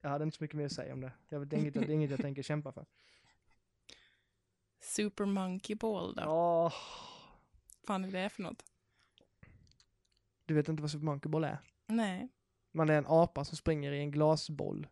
Jag 0.00 0.10
hade 0.10 0.24
inte 0.24 0.36
så 0.36 0.44
mycket 0.44 0.56
mer 0.56 0.66
att 0.66 0.72
säga 0.72 0.94
om 0.94 1.00
det. 1.00 1.12
Jag 1.28 1.40
vet, 1.40 1.50
det, 1.50 1.56
är 1.56 1.60
inget, 1.60 1.74
det 1.74 1.80
är 1.80 1.90
inget 1.90 2.10
jag 2.10 2.20
tänker 2.20 2.42
kämpa 2.42 2.72
för. 2.72 2.86
Super 4.92 5.24
Monkey 5.24 5.76
Ball 5.76 6.14
då? 6.14 6.22
Ja, 6.22 6.72
fan 7.86 8.04
är 8.04 8.12
det 8.12 8.28
för 8.28 8.42
något? 8.42 8.64
du 10.46 10.54
vet 10.54 10.68
inte 10.68 10.82
vad 10.82 10.90
Super 10.90 11.04
Monkey 11.04 11.30
Ball 11.30 11.44
är? 11.44 11.58
Nej, 11.86 12.28
Man 12.72 12.88
är 12.90 12.98
en 12.98 13.06
apa 13.08 13.44
som 13.44 13.56
springer 13.56 13.92
i 13.92 13.98
en 13.98 14.10
glasboll. 14.10 14.86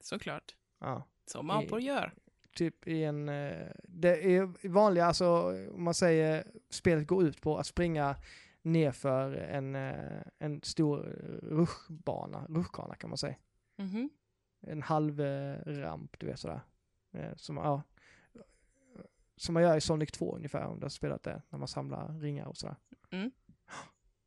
såklart. 0.00 0.56
Ja. 0.78 1.04
Som 1.26 1.50
apor 1.50 1.80
gör. 1.80 2.14
typ 2.54 2.86
i 2.88 3.04
en... 3.04 3.28
eh, 3.28 3.66
Det 3.82 4.36
är 4.36 4.68
vanliga, 4.68 5.04
alltså 5.06 5.28
om 5.74 5.84
man 5.84 5.94
säger 5.94 6.46
spelet 6.70 7.06
går 7.06 7.24
ut 7.24 7.40
på 7.40 7.58
att 7.58 7.66
springa 7.66 8.16
nerför 8.62 9.32
en, 9.36 9.74
eh, 9.74 10.22
en 10.38 10.62
stor 10.62 10.98
rutschbana, 11.42 12.46
rutschkana 12.48 12.94
kan 12.94 13.10
man 13.10 13.18
säga. 13.18 13.36
Mhm. 13.76 14.10
En 14.60 14.82
halv 14.82 15.20
eh, 15.20 15.56
ramp, 15.66 16.18
du 16.18 16.26
vet 16.26 16.40
sådär. 16.40 16.60
Som, 17.36 17.56
ja, 17.56 17.82
som 19.36 19.52
man 19.54 19.62
gör 19.62 19.76
i 19.76 19.80
Sonic 19.80 20.12
2 20.12 20.36
ungefär, 20.36 20.64
om 20.64 20.80
du 20.80 20.84
har 20.84 20.90
spelat 20.90 21.22
det, 21.22 21.42
när 21.48 21.58
man 21.58 21.68
samlar 21.68 22.18
ringar 22.18 22.46
och 22.46 22.56
sådär. 22.56 22.76
Mm. 23.10 23.30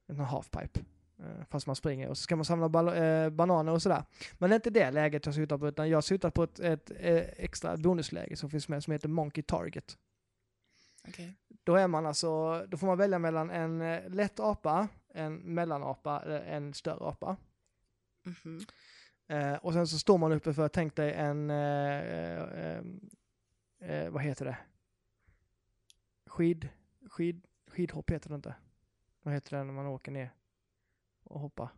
En 0.09 0.19
halfpipe. 0.19 0.79
Eh, 1.19 1.45
Fast 1.49 1.67
man 1.67 1.75
springer 1.75 2.09
och 2.09 2.17
så 2.17 2.21
ska 2.21 2.35
man 2.35 2.45
samla 2.45 2.95
eh, 2.95 3.29
bananer 3.29 3.71
och 3.71 3.81
sådär. 3.81 4.03
Men 4.37 4.49
det 4.49 4.53
är 4.53 4.57
inte 4.57 4.69
det 4.69 4.91
läget 4.91 5.25
jag 5.25 5.35
syftar 5.35 5.57
på, 5.57 5.67
utan 5.67 5.89
jag 5.89 6.03
syftar 6.03 6.29
på 6.29 6.43
ett, 6.43 6.59
ett, 6.59 6.91
eh, 6.95 7.23
extra 7.37 7.77
bonusläge 7.77 8.35
som 8.35 8.49
finns 8.49 8.67
med 8.67 8.83
som 8.83 8.93
heter 8.93 9.09
Monkey 9.09 9.43
Target. 9.43 9.97
Okej. 11.07 11.33
Då 11.63 11.75
är 11.75 11.87
man 11.87 12.05
alltså, 12.05 12.61
då 12.67 12.77
får 12.77 12.87
man 12.87 12.97
välja 12.97 13.19
mellan 13.19 13.49
en 13.49 13.79
lätt 14.13 14.39
apa, 14.39 14.87
en 15.13 15.35
mellanapa, 15.35 16.21
eller 16.21 16.41
en 16.41 16.73
större 16.73 17.09
apa. 17.09 17.37
Mhm. 18.25 18.59
Eh, 19.29 19.53
och 19.55 19.73
sen 19.73 19.87
så 19.87 19.99
står 19.99 20.17
man 20.17 20.31
uppe 20.31 20.53
för, 20.53 20.67
tänk 20.67 20.95
dig 20.95 21.13
en, 21.13 21.49
eh, 21.49 22.79
eh, 23.81 24.09
vad 24.09 24.21
heter 24.21 24.45
det? 24.45 24.57
Skid, 26.27 26.69
skid, 27.09 27.45
skidhopp 27.67 28.11
heter 28.11 28.29
det 28.29 28.35
inte. 28.35 28.55
Vad 29.21 29.33
heter 29.33 29.57
det 29.57 29.63
när 29.63 29.73
man 29.73 29.85
åker 29.85 30.11
ner 30.11 30.33
och 31.23 31.39
hoppar? 31.39 31.69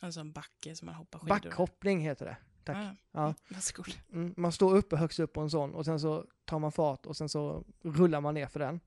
Alltså 0.00 0.20
en 0.20 0.32
backe 0.32 0.76
som 0.76 0.86
man 0.86 0.94
hoppar 0.94 1.18
skidor. 1.18 1.28
Backhoppning 1.40 2.00
heter 2.00 2.26
det. 2.26 2.36
Tack. 2.64 2.76
Ah, 2.76 2.94
Ja. 3.12 3.34
varsågod. 3.50 3.94
Mm, 4.12 4.34
man 4.36 4.52
står 4.52 4.76
uppe 4.76 4.96
högst 4.96 5.18
upp 5.20 5.32
på 5.32 5.40
en 5.40 5.50
sån 5.50 5.74
och 5.74 5.84
sen 5.84 6.00
så 6.00 6.26
tar 6.44 6.58
man 6.58 6.72
fart 6.72 7.06
och 7.06 7.16
sen 7.16 7.28
så 7.28 7.64
rullar 7.82 8.20
man 8.20 8.34
ner 8.34 8.46
för 8.46 8.60
den 8.60 8.80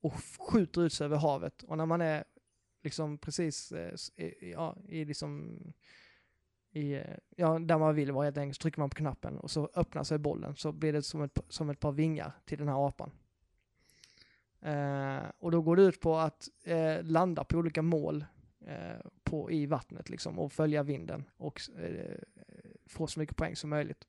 och 0.00 0.12
skjuter 0.38 0.82
ut 0.82 0.92
sig 0.92 1.04
över 1.04 1.16
havet. 1.16 1.62
Och 1.62 1.76
när 1.76 1.86
man 1.86 2.00
är 2.00 2.24
liksom 2.82 3.18
precis 3.18 3.72
eh, 3.72 3.94
i, 4.16 4.52
ja, 4.52 4.76
i 4.88 5.04
liksom 5.04 5.58
i, 6.70 6.92
eh, 6.94 7.16
ja, 7.36 7.58
där 7.58 7.78
man 7.78 7.94
vill 7.94 8.12
vara 8.12 8.24
helt 8.24 8.38
enkelt, 8.38 8.56
så 8.56 8.62
trycker 8.62 8.80
man 8.80 8.90
på 8.90 8.96
knappen 8.96 9.38
och 9.38 9.50
så 9.50 9.70
öppnar 9.74 10.04
sig 10.04 10.18
bollen 10.18 10.56
så 10.56 10.72
blir 10.72 10.92
det 10.92 11.02
som 11.02 11.22
ett, 11.22 11.38
som 11.48 11.70
ett 11.70 11.80
par 11.80 11.92
vingar 11.92 12.32
till 12.44 12.58
den 12.58 12.68
här 12.68 12.88
apan. 12.88 13.10
Eh, 14.60 15.24
och 15.38 15.50
då 15.50 15.62
går 15.62 15.76
det 15.76 15.82
ut 15.82 16.00
på 16.00 16.16
att 16.16 16.48
eh, 16.64 17.02
landa 17.02 17.44
på 17.44 17.58
olika 17.58 17.82
mål 17.82 18.24
eh, 18.66 19.06
på, 19.24 19.50
i 19.50 19.66
vattnet 19.66 20.10
liksom 20.10 20.38
och 20.38 20.52
följa 20.52 20.82
vinden 20.82 21.24
och 21.36 21.60
eh, 21.78 22.18
få 22.86 23.06
så 23.06 23.20
mycket 23.20 23.36
poäng 23.36 23.56
som 23.56 23.70
möjligt. 23.70 24.06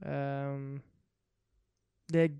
Ehm, 0.00 0.80
det 2.06 2.38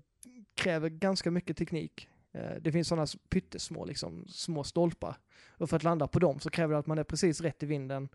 kräver 0.55 0.89
ganska 0.89 1.31
mycket 1.31 1.57
teknik. 1.57 2.09
Eh, 2.31 2.55
det 2.61 2.71
finns 2.71 2.87
sådana 2.87 3.07
pyttesmå 3.29 3.85
liksom, 3.85 4.25
små 4.27 4.63
stolpar. 4.63 5.17
Och 5.47 5.69
för 5.69 5.77
att 5.77 5.83
landa 5.83 6.07
på 6.07 6.19
dem 6.19 6.39
så 6.39 6.49
kräver 6.49 6.73
det 6.73 6.79
att 6.79 6.87
man 6.87 6.97
är 6.97 7.03
precis 7.03 7.41
rätt 7.41 7.63
i 7.63 7.65
vinden 7.65 8.09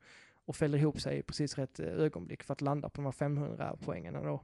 och 0.44 0.56
fäller 0.56 0.78
ihop 0.78 1.00
sig 1.00 1.18
i 1.18 1.22
precis 1.22 1.58
rätt 1.58 1.80
eh, 1.80 1.86
ögonblick 1.86 2.42
för 2.42 2.52
att 2.52 2.60
landa 2.60 2.88
på 2.88 2.96
de 2.96 3.04
här 3.04 3.12
500 3.12 3.76
poängen 3.84 4.14
då. 4.14 4.42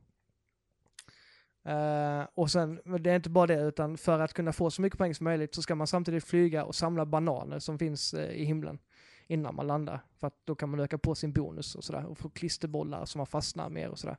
Uh, 1.68 2.26
och 2.34 2.50
sen, 2.50 2.80
det 3.00 3.10
är 3.10 3.16
inte 3.16 3.30
bara 3.30 3.46
det, 3.46 3.60
utan 3.60 3.96
för 3.96 4.20
att 4.20 4.32
kunna 4.32 4.52
få 4.52 4.70
så 4.70 4.82
mycket 4.82 4.98
poäng 4.98 5.14
som 5.14 5.24
möjligt 5.24 5.54
så 5.54 5.62
ska 5.62 5.74
man 5.74 5.86
samtidigt 5.86 6.24
flyga 6.24 6.64
och 6.64 6.74
samla 6.74 7.06
bananer 7.06 7.58
som 7.58 7.78
finns 7.78 8.14
uh, 8.14 8.20
i 8.20 8.44
himlen 8.44 8.78
innan 9.26 9.54
man 9.54 9.66
landar. 9.66 10.00
För 10.20 10.26
att 10.26 10.40
då 10.44 10.54
kan 10.54 10.70
man 10.70 10.80
öka 10.80 10.98
på 10.98 11.14
sin 11.14 11.32
bonus 11.32 11.74
och 11.74 11.84
sådär 11.84 12.06
och 12.06 12.18
få 12.18 12.30
klisterbollar 12.30 13.04
som 13.04 13.18
man 13.18 13.26
fastnar 13.26 13.68
mer 13.68 13.88
och 13.88 13.98
sådär. 13.98 14.16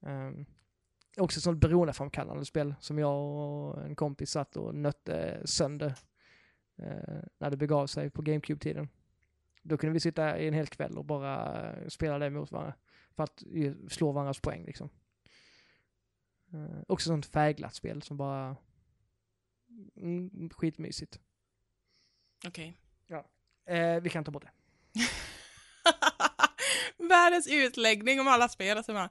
Um, 0.00 0.46
också 1.16 1.38
ett 1.38 1.42
sånt 1.42 1.60
beroendeframkallande 1.60 2.44
spel 2.44 2.74
som 2.80 2.98
jag 2.98 3.16
och 3.16 3.84
en 3.84 3.96
kompis 3.96 4.30
satt 4.30 4.56
och 4.56 4.74
nötte 4.74 5.42
sönder 5.44 5.94
eh, 6.76 7.22
när 7.38 7.50
det 7.50 7.56
begav 7.56 7.86
sig 7.86 8.10
på 8.10 8.22
GameCube-tiden. 8.22 8.88
Då 9.62 9.76
kunde 9.76 9.92
vi 9.92 10.00
sitta 10.00 10.38
i 10.38 10.48
en 10.48 10.54
hel 10.54 10.66
kväll 10.66 10.98
och 10.98 11.04
bara 11.04 11.74
spela 11.88 12.18
det 12.18 12.30
mot 12.30 12.52
varandra 12.52 12.74
för 13.16 13.24
att 13.24 13.42
slå 13.88 14.12
varandras 14.12 14.40
poäng 14.40 14.64
liksom. 14.64 14.88
Eh, 16.52 16.82
också 16.88 17.08
sånt 17.08 17.26
färgglatt 17.26 17.74
spel 17.74 18.02
som 18.02 18.16
bara 18.16 18.56
mm, 19.96 20.50
skitmysigt. 20.50 21.20
Okej. 22.46 22.76
Eh, 23.66 24.00
vi 24.00 24.10
kan 24.10 24.24
ta 24.24 24.30
bort 24.30 24.42
det. 24.42 24.50
Världens 27.08 27.48
utläggning 27.50 28.20
om 28.20 28.28
alla 28.28 28.48
spel. 28.48 28.76
Alltså 28.76 28.92
bara, 28.92 29.10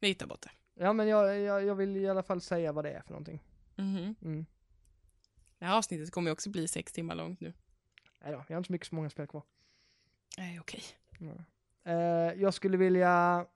vi 0.00 0.14
tar 0.14 0.26
bort 0.26 0.42
det. 0.42 0.50
Ja 0.74 0.92
men 0.92 1.08
jag, 1.08 1.38
jag, 1.40 1.64
jag 1.64 1.74
vill 1.74 1.96
i 1.96 2.08
alla 2.08 2.22
fall 2.22 2.40
säga 2.40 2.72
vad 2.72 2.84
det 2.84 2.90
är 2.90 3.02
för 3.02 3.10
någonting. 3.10 3.42
Mhm. 3.76 4.14
Mm. 4.22 4.46
Det 5.58 5.64
här 5.64 5.76
avsnittet 5.76 6.10
kommer 6.10 6.30
ju 6.30 6.32
också 6.32 6.50
bli 6.50 6.68
sex 6.68 6.92
timmar 6.92 7.14
långt 7.14 7.40
nu. 7.40 7.52
Nej 8.20 8.32
då, 8.32 8.44
jag 8.48 8.54
har 8.54 8.58
inte 8.58 8.66
så 8.66 8.72
mycket 8.72 8.88
så 8.88 8.94
många 8.94 9.10
spel 9.10 9.26
kvar. 9.26 9.42
Nej, 10.38 10.60
okej. 10.60 10.82
Eh, 11.84 11.94
jag 12.42 12.54
skulle 12.54 12.76
vilja 12.76 13.46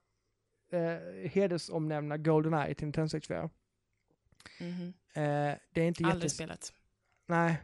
eh, 0.73 1.29
hedersomnämna 1.31 2.17
Goldeneye 2.17 2.73
till 2.73 2.85
Nintendo 2.85 3.09
64. 3.09 3.49
Mhm. 4.59 4.93
Eh, 5.13 5.55
det 5.73 5.81
är 5.81 5.87
inte 5.87 6.03
Aldrig 6.03 6.21
jättes... 6.21 6.33
spelat. 6.33 6.73
Nej. 7.27 7.57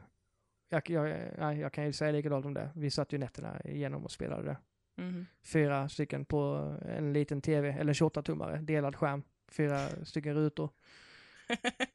Jag, 0.70 0.90
jag, 0.90 1.18
nej, 1.38 1.60
jag 1.60 1.74
kan 1.74 1.86
ju 1.86 1.94
säga 1.94 2.12
likadant 2.12 2.46
om 2.46 2.54
det. 2.54 2.70
Vi 2.76 2.92
satt 2.92 3.14
ju 3.14 3.18
nätterna 3.18 3.62
igenom 3.66 4.04
och 4.06 4.12
spelade 4.12 4.44
det. 4.44 4.58
Mhm. 5.04 5.26
Fyra 5.44 5.90
stycken 5.90 6.26
på 6.26 6.38
en 6.86 7.14
liten 7.14 7.42
tv, 7.42 7.70
eller 7.70 7.90
en 7.90 7.94
28-tummare, 8.10 8.62
delad 8.62 8.96
skärm. 8.96 9.24
Fyra 9.52 9.88
stycken 10.06 10.34
rutor. 10.34 10.70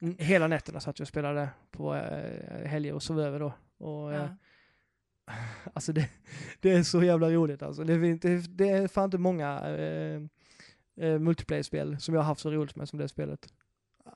Mm, 0.00 0.16
Hela 0.18 0.46
nätterna 0.48 0.80
satt 0.80 1.00
vi 1.00 1.04
och 1.04 1.08
spelade 1.08 1.48
på 1.70 1.94
eh, 1.94 2.66
helger 2.66 2.92
och 2.92 3.02
sov 3.02 3.20
över 3.20 3.40
då. 3.40 3.52
Och, 3.78 4.12
eh, 4.14 4.18
Ja. 5.26 5.34
Alltså 5.74 5.92
det, 5.92 6.08
det 6.60 6.72
är 6.72 6.82
så 6.82 7.02
jävla 7.02 7.30
roligt 7.30 7.62
alltså. 7.62 7.84
Det, 7.84 8.14
det, 8.16 8.56
det 8.56 8.68
är 8.68 8.88
fan 8.88 9.04
inte 9.04 9.18
många 9.18 9.68
eh, 9.68 10.20
eh, 10.96 11.18
multiplayer-spel 11.18 12.00
som 12.00 12.14
jag 12.14 12.22
har 12.22 12.26
haft 12.26 12.40
så 12.40 12.50
roligt 12.50 12.76
med 12.76 12.88
som 12.88 12.98
det 12.98 13.08
spelet. 13.08 13.52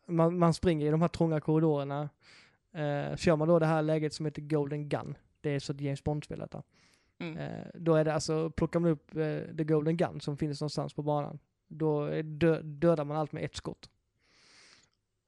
Man, 0.07 0.39
man 0.39 0.55
springer 0.55 0.87
i 0.87 0.91
de 0.91 1.01
här 1.01 1.09
trånga 1.09 1.41
korridorerna. 1.41 2.09
Eh, 2.73 3.17
kör 3.17 3.37
man 3.37 3.49
då 3.49 3.59
det 3.59 3.67
här 3.67 3.83
läget 3.83 4.15
som 4.15 4.27
heter 4.27 4.43
Golden 4.43 4.89
Gun, 4.89 5.17
det 5.41 5.51
är 5.51 5.59
så 5.59 5.73
ett 5.73 5.81
James 5.81 6.05
Bond-spel 6.05 6.39
detta. 6.39 6.63
Mm. 7.19 7.37
Eh, 7.37 7.67
då 7.75 7.95
är 7.95 8.05
det 8.05 8.15
alltså, 8.15 8.51
plockar 8.51 8.81
man 8.81 8.91
upp 8.91 9.17
eh, 9.17 9.57
The 9.57 9.65
Golden 9.65 9.97
Gun 9.97 10.21
som 10.21 10.37
finns 10.37 10.61
någonstans 10.61 10.95
på 10.95 11.03
banan, 11.03 11.39
då 11.69 12.05
är 12.05 12.23
dö, 12.23 12.63
dödar 12.63 13.05
man 13.05 13.17
allt 13.17 13.33
med 13.33 13.45
ett 13.45 13.57
skott. 13.57 13.91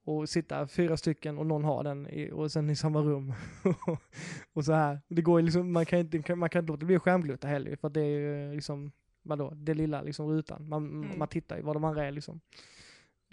Och 0.04 0.28
sitta 0.28 0.66
fyra 0.66 0.96
stycken 0.96 1.38
och 1.38 1.46
någon 1.46 1.64
har 1.64 1.84
den 1.84 2.06
i, 2.08 2.30
och 2.30 2.52
sen 2.52 2.70
i 2.70 2.76
samma 2.76 3.00
rum. 3.00 3.32
och 4.52 4.64
så 4.64 4.72
här. 4.72 5.00
Det 5.08 5.22
går 5.22 5.42
liksom, 5.42 5.72
man 5.72 5.86
kan 5.86 5.98
inte, 5.98 6.34
man 6.34 6.48
kan 6.48 6.62
inte 6.62 6.72
låta 6.72 6.86
bli 6.86 6.98
skärmglutta 6.98 7.48
heller 7.48 7.76
för 7.76 7.88
att 7.88 7.94
det 7.94 8.00
är 8.00 8.18
ju 8.18 8.54
liksom, 8.54 8.92
vadå, 9.22 9.50
det 9.56 9.74
lilla 9.74 10.02
liksom 10.02 10.28
rutan. 10.28 10.68
Man, 10.68 10.86
Mm. 11.04 11.18
man 11.18 11.28
tittar 11.28 11.56
ju 11.56 11.62
var 11.62 11.74
de 11.74 11.84
andra 11.84 12.04
är 12.06 12.10
liksom. 12.12 12.40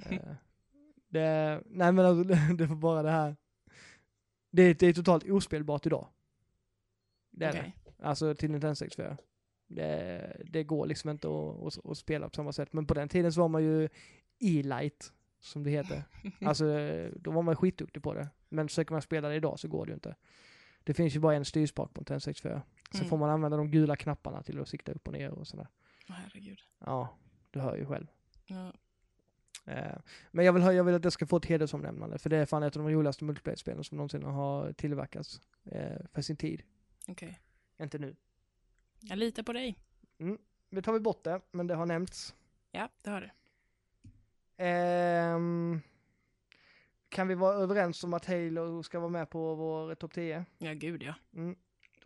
Eh, 0.05 0.19
det, 1.09 1.61
nej 1.65 1.91
men 1.91 2.05
alltså, 2.05 2.23
det, 2.23 2.53
det 2.57 2.65
var 2.65 2.75
bara 2.75 3.03
det 3.03 3.11
här. 3.11 3.35
Det, 4.51 4.79
det 4.79 4.88
är 4.88 4.93
totalt 4.93 5.29
ospelbart 5.29 5.85
idag. 5.85 6.07
Det 7.31 7.45
är 7.45 7.53
det. 7.53 7.59
Okej. 7.59 7.75
Alltså 7.99 8.35
till 8.35 8.51
Nintendo 8.51 8.75
64. 8.75 9.17
Det, 9.67 10.41
det 10.45 10.63
går 10.63 10.85
liksom 10.88 11.09
inte 11.09 11.27
att, 11.27 11.63
att, 11.77 11.85
att 11.85 11.97
spela 11.97 12.29
på 12.29 12.35
samma 12.35 12.51
sätt. 12.51 12.73
Men 12.73 12.85
på 12.85 12.93
den 12.93 13.09
tiden 13.09 13.33
så 13.33 13.41
var 13.41 13.47
man 13.47 13.63
ju 13.63 13.89
E-light, 14.39 15.13
som 15.39 15.63
det 15.63 15.69
heter. 15.69 16.03
Alltså 16.41 16.65
då 17.15 17.31
var 17.31 17.41
man 17.41 17.55
skitduktig 17.55 18.03
på 18.03 18.13
det. 18.13 18.27
Men 18.49 18.67
försöker 18.67 18.91
man 18.93 19.01
spela 19.01 19.29
det 19.29 19.35
idag 19.35 19.59
så 19.59 19.67
går 19.67 19.85
det 19.85 19.89
ju 19.89 19.93
inte. 19.93 20.15
Det 20.83 20.93
finns 20.93 21.15
ju 21.15 21.19
bara 21.19 21.35
en 21.35 21.45
styrspak 21.45 21.93
på 21.93 21.99
Nintendo 22.01 22.19
64. 22.19 22.61
Så 22.91 22.97
Mm. 22.97 23.09
får 23.09 23.17
man 23.17 23.29
använda 23.29 23.57
de 23.57 23.71
gula 23.71 23.95
knapparna 23.95 24.43
till 24.43 24.61
att 24.61 24.67
sikta 24.69 24.91
upp 24.91 25.07
och 25.07 25.13
ner 25.13 25.31
och 25.31 25.47
sådär. 25.47 25.67
Åh, 26.09 26.15
herregud. 26.15 26.59
Ja, 26.79 27.09
du 27.51 27.59
hör 27.59 27.75
ju 27.77 27.85
själv. 27.85 28.07
Ja. 28.45 28.73
Eh, 29.65 29.97
Men 30.31 30.45
jag 30.45 30.53
vill, 30.53 30.63
ha, 30.63 30.73
jag 30.73 30.83
vill 30.83 30.95
att 30.95 31.01
det 31.01 31.11
ska 31.11 31.25
få 31.27 31.38
ett 31.38 31.45
hedersomnämnande, 31.45 32.17
för 32.17 32.29
det 32.29 32.38
är 32.38 32.45
fan 32.45 32.63
ett 32.63 32.77
av 32.77 32.83
de 32.83 32.91
roligaste 32.91 33.23
multiplayer-spelen 33.25 33.83
som 33.83 33.97
någonsin 33.97 34.23
har 34.23 34.73
tillverkats 34.73 35.41
eh, 35.65 36.05
för 36.13 36.21
sin 36.21 36.38
tid. 36.38 36.63
Okej. 37.07 37.39
Inte 37.81 37.97
nu. 37.99 38.15
Jag 38.99 39.17
litar 39.17 39.43
på 39.43 39.53
dig. 39.53 39.77
Nu 40.69 40.81
tar 40.81 40.93
vi 40.93 40.99
bort 40.99 41.23
det, 41.23 41.41
men 41.51 41.67
det 41.67 41.75
har 41.75 41.85
nämnts. 41.85 42.35
Ja, 42.71 42.89
det 43.03 43.09
har 43.09 43.21
du. 43.21 43.29
Ehm, 44.63 45.81
kan 47.09 47.27
vi 47.27 47.35
vara 47.35 47.55
överens 47.55 48.03
om 48.03 48.13
att 48.13 48.25
Halo 48.25 48.83
ska 48.83 48.99
vara 48.99 49.09
med 49.09 49.29
på 49.29 49.55
vår 49.55 49.95
topp 49.95 50.13
10? 50.13 50.45
Ja, 50.57 50.73
gud 50.73 51.03
ja. 51.03 51.13
Mm. 51.33 51.55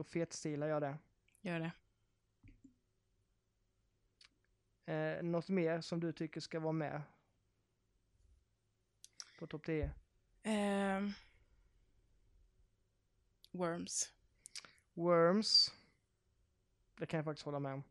Då 0.01 0.05
fetstilar 0.05 0.67
jag 0.67 0.81
det. 0.81 0.97
Gör 1.41 1.59
det. 1.59 1.71
Eh, 4.93 5.23
något 5.23 5.49
mer 5.49 5.81
som 5.81 5.99
du 5.99 6.11
tycker 6.11 6.41
ska 6.41 6.59
vara 6.59 6.71
med 6.71 7.01
på 9.39 9.47
topp 9.47 9.65
10? 9.65 9.91
Ehm. 10.43 11.11
Worms. 13.51 14.13
Worms. 14.93 15.73
Det 16.97 17.05
kan 17.05 17.17
jag 17.17 17.25
faktiskt 17.25 17.45
hålla 17.45 17.59
med 17.59 17.73
om. 17.73 17.83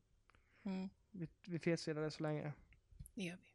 Mm. 0.62 0.88
Vi, 1.10 1.28
vi 1.44 1.58
fetstilar 1.58 2.02
det 2.02 2.10
så 2.10 2.22
länge. 2.22 2.52
Det 3.14 3.22
gör 3.22 3.36
vi. 3.36 3.50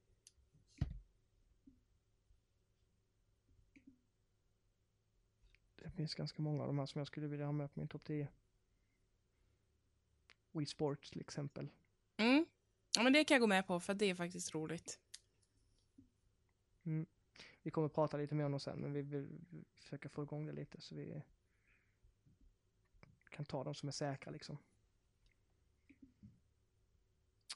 Det 5.76 5.90
finns 5.90 6.16
ganska 6.16 6.42
många 6.42 6.62
av 6.62 6.68
de 6.68 6.80
här 6.80 6.86
som 6.86 7.00
jag 7.00 7.08
skulle 7.08 7.28
vilja 7.28 7.46
ha 7.46 7.54
med 7.54 7.74
på 7.74 7.80
min 7.80 7.88
topp 7.88 8.04
10. 8.04 8.28
Wii 10.56 10.66
Sports 10.66 11.12
till 11.12 11.22
exempel. 11.22 11.70
Mm. 12.18 12.46
Ja, 12.96 13.04
men 13.04 13.14
det 13.14 13.24
kan 13.24 13.36
jag 13.36 13.42
gå 13.42 13.48
med 13.48 13.68
på 13.68 13.80
för 13.80 13.94
det 13.94 14.06
är 14.06 14.16
faktiskt 14.16 14.56
roligt. 14.56 15.00
Mm. 16.84 17.06
Vi 17.62 17.72
kommer 17.72 17.90
prata 17.90 18.18
lite 18.18 18.36
mer 18.36 18.46
om 18.46 18.52
dem 18.52 18.60
sen, 18.60 18.80
men 18.80 18.94
vi 18.94 19.02
vill 19.02 19.40
försöka 19.74 20.10
få 20.10 20.24
igång 20.24 20.46
det 20.46 20.54
lite 20.54 20.82
så 20.82 20.96
vi 20.96 21.22
kan 23.30 23.46
ta 23.46 23.64
dem 23.64 23.76
som 23.76 23.88
är 23.88 23.92
säkra 23.94 24.32
liksom. 24.32 24.58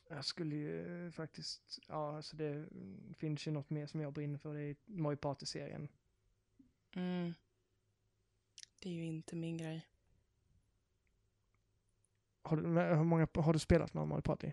Jag 0.08 0.26
skulle 0.26 0.56
ju 0.56 1.12
faktiskt, 1.12 1.80
ja 1.88 2.16
alltså 2.16 2.36
det 2.36 2.70
finns 3.14 3.47
ju 3.47 3.52
något 3.52 3.70
mer 3.70 3.88
som 3.88 4.02
jag 4.02 4.14
brinner 4.14 4.38
för, 4.38 4.54
det 4.54 4.62
är 4.62 4.76
Mario 4.86 5.18
Party-serien. 5.18 5.88
Mm. 6.95 7.34
Det 8.80 8.89
är 8.89 8.93
ju 8.93 9.06
inte 9.06 9.36
min 9.36 9.58
grej. 9.58 9.88
Har 12.43 12.57
du, 12.57 12.63
hur 12.79 13.03
många, 13.03 13.27
har 13.35 13.53
du 13.53 13.59
spelat 13.59 13.93
någon 13.93 14.07
Mario 14.09 14.21
Party? 14.21 14.51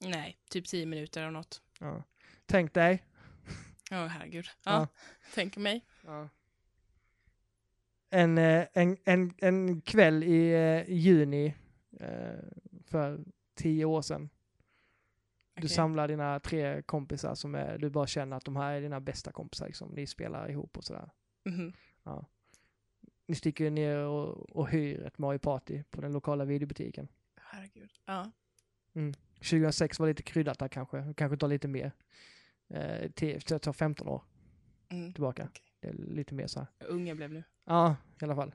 Nej, 0.00 0.38
typ 0.50 0.66
tio 0.66 0.86
minuter 0.86 1.20
eller 1.20 1.30
något. 1.30 1.62
Ja. 1.80 2.02
Tänk 2.46 2.74
dig. 2.74 3.04
Åh 3.90 4.06
herregud. 4.06 4.46
Ja, 4.64 4.72
Ja. 4.72 4.86
tänk 5.34 5.56
mig. 5.56 5.84
En, 8.10 8.38
eh, 8.38 8.66
en, 8.72 8.96
en, 9.04 9.34
en 9.38 9.80
kväll 9.80 10.24
i 10.24 10.52
eh, 10.52 10.90
juni 10.94 11.54
eh, 12.00 12.38
för 12.84 13.20
tio 13.54 13.84
år 13.84 14.02
sedan. 14.02 14.28
Du 15.54 15.60
Okej. 15.60 15.68
samlar 15.68 16.08
dina 16.08 16.40
tre 16.40 16.82
kompisar 16.82 17.34
som 17.34 17.54
är, 17.54 17.78
du 17.78 17.90
bara 17.90 18.06
känner 18.06 18.36
att 18.36 18.44
de 18.44 18.56
här 18.56 18.72
är 18.72 18.80
dina 18.80 19.00
bästa 19.00 19.32
kompisar. 19.32 19.66
Liksom. 19.66 19.88
Ni 19.94 20.06
spelar 20.06 20.50
ihop 20.50 20.76
och 20.76 20.84
sådär. 20.84 21.10
Mhm. 21.44 21.72
Ja. 22.02 22.26
Ni 23.26 23.34
sticker 23.34 23.70
ner 23.70 23.96
och, 23.96 24.50
och 24.56 24.68
hyr 24.68 25.02
ett 25.02 25.18
Mario 25.18 25.38
Party 25.38 25.82
på 25.90 26.00
den 26.00 26.12
lokala 26.12 26.44
videobutiken. 26.44 27.08
Herregud. 27.36 27.90
Ja. 28.06 28.30
2006 29.34 29.98
var 30.00 30.06
lite 30.08 30.22
kryddat 30.22 30.58
där 30.58 30.68
kanske, 30.68 31.14
kanske 31.16 31.36
tar 31.36 31.48
lite 31.48 31.68
mer. 31.68 31.92
Eh, 32.68 33.10
till, 33.10 33.40
tar 33.40 33.72
15 33.72 34.08
år 34.08 34.22
Mm. 34.88 35.12
tillbaka. 35.12 35.48
Okej. 35.50 35.62
Det 35.80 35.88
är 35.88 35.92
lite 35.92 36.34
mer 36.34 36.46
så 36.46 36.58
här. 36.60 36.68
Ung 36.88 37.06
jag 37.08 37.16
blev 37.16 37.32
nu. 37.32 37.42
Ja, 37.64 37.96
i 38.20 38.24
alla 38.24 38.34
fall. 38.36 38.54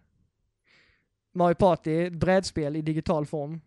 Mario 1.32 1.56
Party 1.56 1.92
är 1.92 2.08
ett 2.08 2.14
brädspel 2.14 2.76
i 2.76 2.82
digital 2.82 3.26
form. 3.26 3.62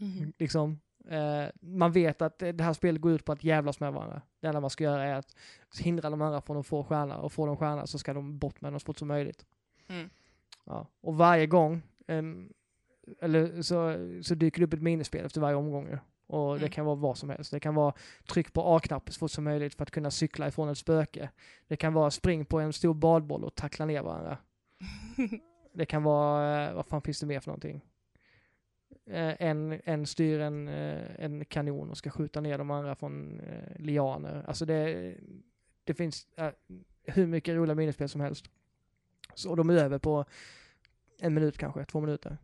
Mhm. 0.00 0.32
Liksom. 0.38 0.80
Eh, 1.08 1.44
man 1.60 1.92
vet 1.92 2.22
att 2.22 2.38
det 2.38 2.60
här 2.62 2.72
spelet 2.72 3.00
går 3.00 3.12
ut 3.12 3.24
på 3.24 3.32
att 3.32 3.44
jävlas 3.44 3.80
med 3.80 3.92
varandra. 3.92 4.22
Det 4.40 4.46
enda 4.46 4.60
man 4.60 4.70
ska 4.70 4.84
göra 4.84 5.04
är 5.04 5.14
att 5.14 5.34
hindra 5.80 6.10
de 6.10 6.22
andra 6.22 6.40
från 6.40 6.56
att 6.56 6.66
få 6.66 6.84
stjärna 6.84 7.18
och 7.18 7.32
får 7.32 7.46
de 7.46 7.56
stjärna 7.56 7.86
så 7.86 7.98
ska 7.98 8.14
de 8.14 8.38
bort 8.38 8.60
med 8.60 8.72
dem 8.72 8.80
så 8.80 8.84
fort 8.84 8.98
som 8.98 9.08
möjligt. 9.08 9.46
Mm. 9.88 10.10
Ja. 10.66 10.86
Och 11.00 11.16
varje 11.16 11.46
gång 11.46 11.82
em, 12.06 12.52
eller 13.20 13.62
så, 13.62 13.96
så 14.22 14.34
dyker 14.34 14.60
det 14.60 14.66
upp 14.66 14.72
ett 14.74 14.82
minispel 14.82 15.24
efter 15.26 15.40
varje 15.40 15.56
omgång. 15.56 15.86
ju. 15.88 15.98
Och 16.28 16.54
det 16.54 16.60
Mm. 16.60 16.70
kan 16.70 16.84
vara 16.86 16.96
vad 16.96 17.18
som 17.18 17.30
helst. 17.30 17.50
Det 17.50 17.60
kan 17.60 17.74
vara 17.74 17.94
tryck 18.32 18.52
på 18.52 18.76
A-knappen 18.76 19.12
så 19.12 19.18
fort 19.18 19.30
som 19.30 19.44
möjligt 19.44 19.74
för 19.74 19.82
att 19.82 19.90
kunna 19.90 20.10
cykla 20.10 20.48
ifrån 20.48 20.68
ett 20.68 20.78
spöke. 20.78 21.30
Det 21.68 21.76
kan 21.76 21.92
vara 21.92 22.10
spring 22.10 22.44
på 22.44 22.60
en 22.60 22.72
stor 22.72 22.94
badboll 22.94 23.44
och 23.44 23.54
tackla 23.54 23.84
ner 23.84 24.02
varandra. 24.02 24.38
Det 25.72 25.86
kan 25.86 26.02
vara, 26.02 26.68
eh, 26.68 26.74
vad 26.74 26.86
fan 26.86 27.02
finns 27.02 27.20
det 27.20 27.26
mer 27.26 27.40
för 27.40 27.48
någonting? 27.50 27.80
Eh, 29.06 29.42
En, 29.42 29.80
en 29.84 30.06
styr 30.06 30.40
en, 30.40 30.68
eh, 30.68 31.24
en 31.24 31.44
kanon 31.44 31.90
och 31.90 31.96
ska 31.98 32.10
skjuta 32.10 32.40
ner 32.40 32.58
de 32.58 32.70
andra 32.70 32.94
från 32.94 33.40
lianer. 33.78 34.44
Alltså 34.46 34.64
det, 34.66 35.14
det 35.84 35.94
finns 35.94 36.26
eh, 36.36 36.50
hur 37.04 37.26
mycket 37.26 37.54
roliga 37.54 37.74
minispel 37.74 38.08
som 38.08 38.20
helst. 38.20 38.50
Så 39.38 39.54
de 39.54 39.70
är 39.70 39.74
över 39.74 39.98
på 39.98 40.24
en 41.20 41.34
minut 41.34 41.58
kanske, 41.58 41.84
två 41.84 42.00
minuter. 42.00 42.38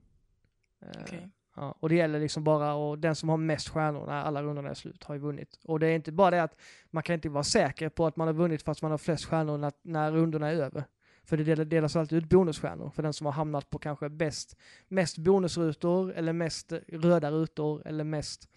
Eh, 0.83 1.03
Okej. 1.03 1.29
Ja, 1.57 1.75
och 1.81 1.89
det 1.89 1.95
gäller 1.95 2.21
liksom 2.21 2.45
bara, 2.45 2.75
och 2.75 2.99
den 2.99 3.15
som 3.17 3.29
har 3.29 3.37
mest 3.37 3.69
stjärnor 3.69 4.07
när 4.07 4.23
alla 4.23 4.43
rundorna 4.43 4.71
är 4.71 4.75
slut 4.75 5.05
har 5.05 5.15
ju 5.15 5.21
vunnit. 5.21 5.59
Och 5.65 5.81
det 5.81 5.87
är 5.87 5.95
inte 5.95 6.13
bara 6.13 6.31
det 6.31 6.43
att 6.43 6.57
man 6.91 7.03
kan 7.03 7.15
inte 7.15 7.29
vara 7.29 7.45
säker 7.45 7.89
på 7.89 8.07
att 8.07 8.17
man 8.17 8.27
har 8.27 8.35
vunnit 8.35 8.63
fast 8.63 8.83
man 8.83 8.91
har 8.91 8.99
flest 8.99 9.25
stjärnor 9.25 9.59
när, 9.59 9.73
när 9.83 10.13
rundorna 10.13 10.49
är 10.49 10.55
över. 10.55 10.85
För 11.25 11.37
det 11.37 11.45
del- 11.45 11.69
delas 11.69 11.97
alltid 11.97 12.19
ut 12.19 12.29
bonusstjärnor 12.29 12.91
för 12.91 13.03
den 13.03 13.13
som 13.13 13.25
har 13.27 13.33
hamnat 13.33 13.71
på 13.71 13.79
kanske 13.79 14.09
bäst, 14.09 14.57
mest 14.89 15.19
bonusrutor 15.19 16.13
eller 16.13 16.33
mest 16.33 16.73
röda 16.89 17.31
rutor 17.31 17.83
eller 17.87 18.05
mest, 18.05 18.49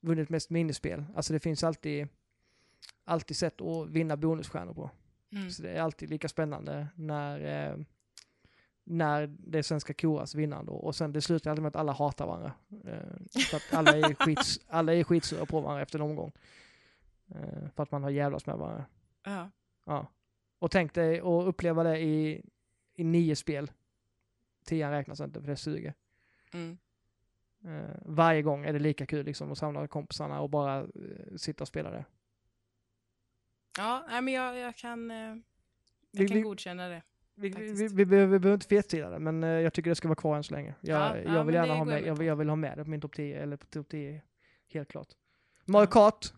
vunnit 0.00 0.30
mest 0.30 0.50
minispel. 0.50 1.04
Alltså 1.14 1.32
det 1.32 1.40
finns 1.40 1.64
alltid, 1.64 2.08
alltid 3.04 3.36
sätt 3.36 3.60
att 3.60 3.88
vinna 3.90 4.16
bonusstjärnor 4.16 4.74
på. 4.74 4.90
Mm. 5.34 5.50
Så 5.50 5.62
det 5.62 5.70
är 5.70 5.80
alltid 5.80 6.10
lika 6.10 6.28
spännande 6.28 6.86
när, 6.94 7.70
eh, 7.70 7.76
när 8.84 9.26
det 9.26 9.62
sen 9.62 9.80
ska 9.80 9.94
koras 9.94 10.34
vinnaren 10.34 10.66
då. 10.66 10.72
Och 10.72 10.94
sen 10.94 11.12
det 11.12 11.20
slutar 11.20 11.50
alltid 11.50 11.62
med 11.62 11.68
att 11.68 11.76
alla 11.76 11.92
hatar 11.92 12.26
varandra. 12.26 12.52
Eh, 12.84 13.40
för 13.50 13.56
att 13.56 13.74
alla 13.74 13.96
är, 13.96 14.14
skits, 14.24 14.60
alla 14.66 14.94
är 14.94 15.04
skitsura 15.04 15.46
på 15.46 15.60
varandra 15.60 15.82
efter 15.82 15.98
en 15.98 16.04
omgång. 16.04 16.32
Eh, 17.28 17.68
för 17.74 17.82
att 17.82 17.90
man 17.90 18.02
har 18.02 18.10
jävlas 18.10 18.46
med 18.46 18.56
varandra. 18.56 18.84
Ja. 19.24 19.50
Ja. 19.84 20.06
Och 20.58 20.70
tänk 20.70 20.94
dig 20.94 21.18
att 21.20 21.46
uppleva 21.46 21.82
det 21.82 21.98
i, 21.98 22.42
i 22.94 23.04
nio 23.04 23.36
spel. 23.36 23.70
Tian 24.64 24.90
räknas 24.90 25.20
inte 25.20 25.40
för 25.40 25.48
det 25.48 25.56
suger. 25.56 25.94
Mm. 26.52 26.78
Eh, 27.64 27.96
varje 28.04 28.42
gång 28.42 28.64
är 28.64 28.72
det 28.72 28.78
lika 28.78 29.06
kul 29.06 29.26
liksom 29.26 29.52
att 29.52 29.58
samla 29.58 29.88
kompisarna 29.88 30.40
och 30.40 30.50
bara 30.50 30.80
eh, 30.80 31.36
sitta 31.36 31.64
och 31.64 31.68
spela 31.68 31.90
det. 31.90 32.04
Ja, 33.78 34.04
nej, 34.08 34.22
men 34.22 34.34
jag, 34.34 34.58
jag 34.58 34.76
kan, 34.76 35.10
eh, 35.10 35.16
jag 35.16 35.42
Vi- 36.10 36.28
kan 36.28 36.36
vi- 36.36 36.42
godkänna 36.42 36.88
det. 36.88 37.02
Vi, 37.36 37.48
vi, 37.48 37.88
vi, 37.88 38.04
behöver, 38.06 38.52
inte 38.54 38.66
fetstila 38.66 39.10
det, 39.10 39.18
men 39.18 39.44
eh, 39.44 39.50
jag 39.50 39.72
tycker 39.72 39.90
det 39.90 39.94
ska 39.94 40.08
vara 40.08 40.16
kvar 40.16 40.36
än 40.36 40.44
så 40.44 40.54
länge. 40.54 40.74
Jag, 40.80 41.00
Ja, 41.00 41.16
ja, 41.16 41.22
jag 41.22 41.32
men 41.32 41.46
vill 41.46 41.54
gärna 41.54 41.74
ha 41.74 41.84
med, 41.84 42.02
jag, 42.06 42.22
jag 42.22 42.36
vill 42.36 42.48
ha 42.48 42.56
med 42.56 42.78
det 42.78 42.84
på 42.84 42.90
min 42.90 43.00
topp 43.00 43.14
10, 43.14 43.42
eller 43.42 43.56
på 43.56 43.66
topp 43.66 43.88
10, 43.88 44.22
helt 44.68 44.88
klart. 44.88 45.08
Mario 45.64 45.86
Ja. 45.86 45.90
Kart, 45.90 46.32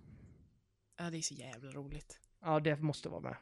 Ja, 0.99 1.11
det 1.11 1.17
är 1.19 1.23
så 1.23 1.35
jävla 1.35 1.71
roligt. 1.71 2.21
ja 2.41 2.61
det 2.61 2.77
måste 2.83 3.09
vara 3.09 3.21
med. 3.21 3.37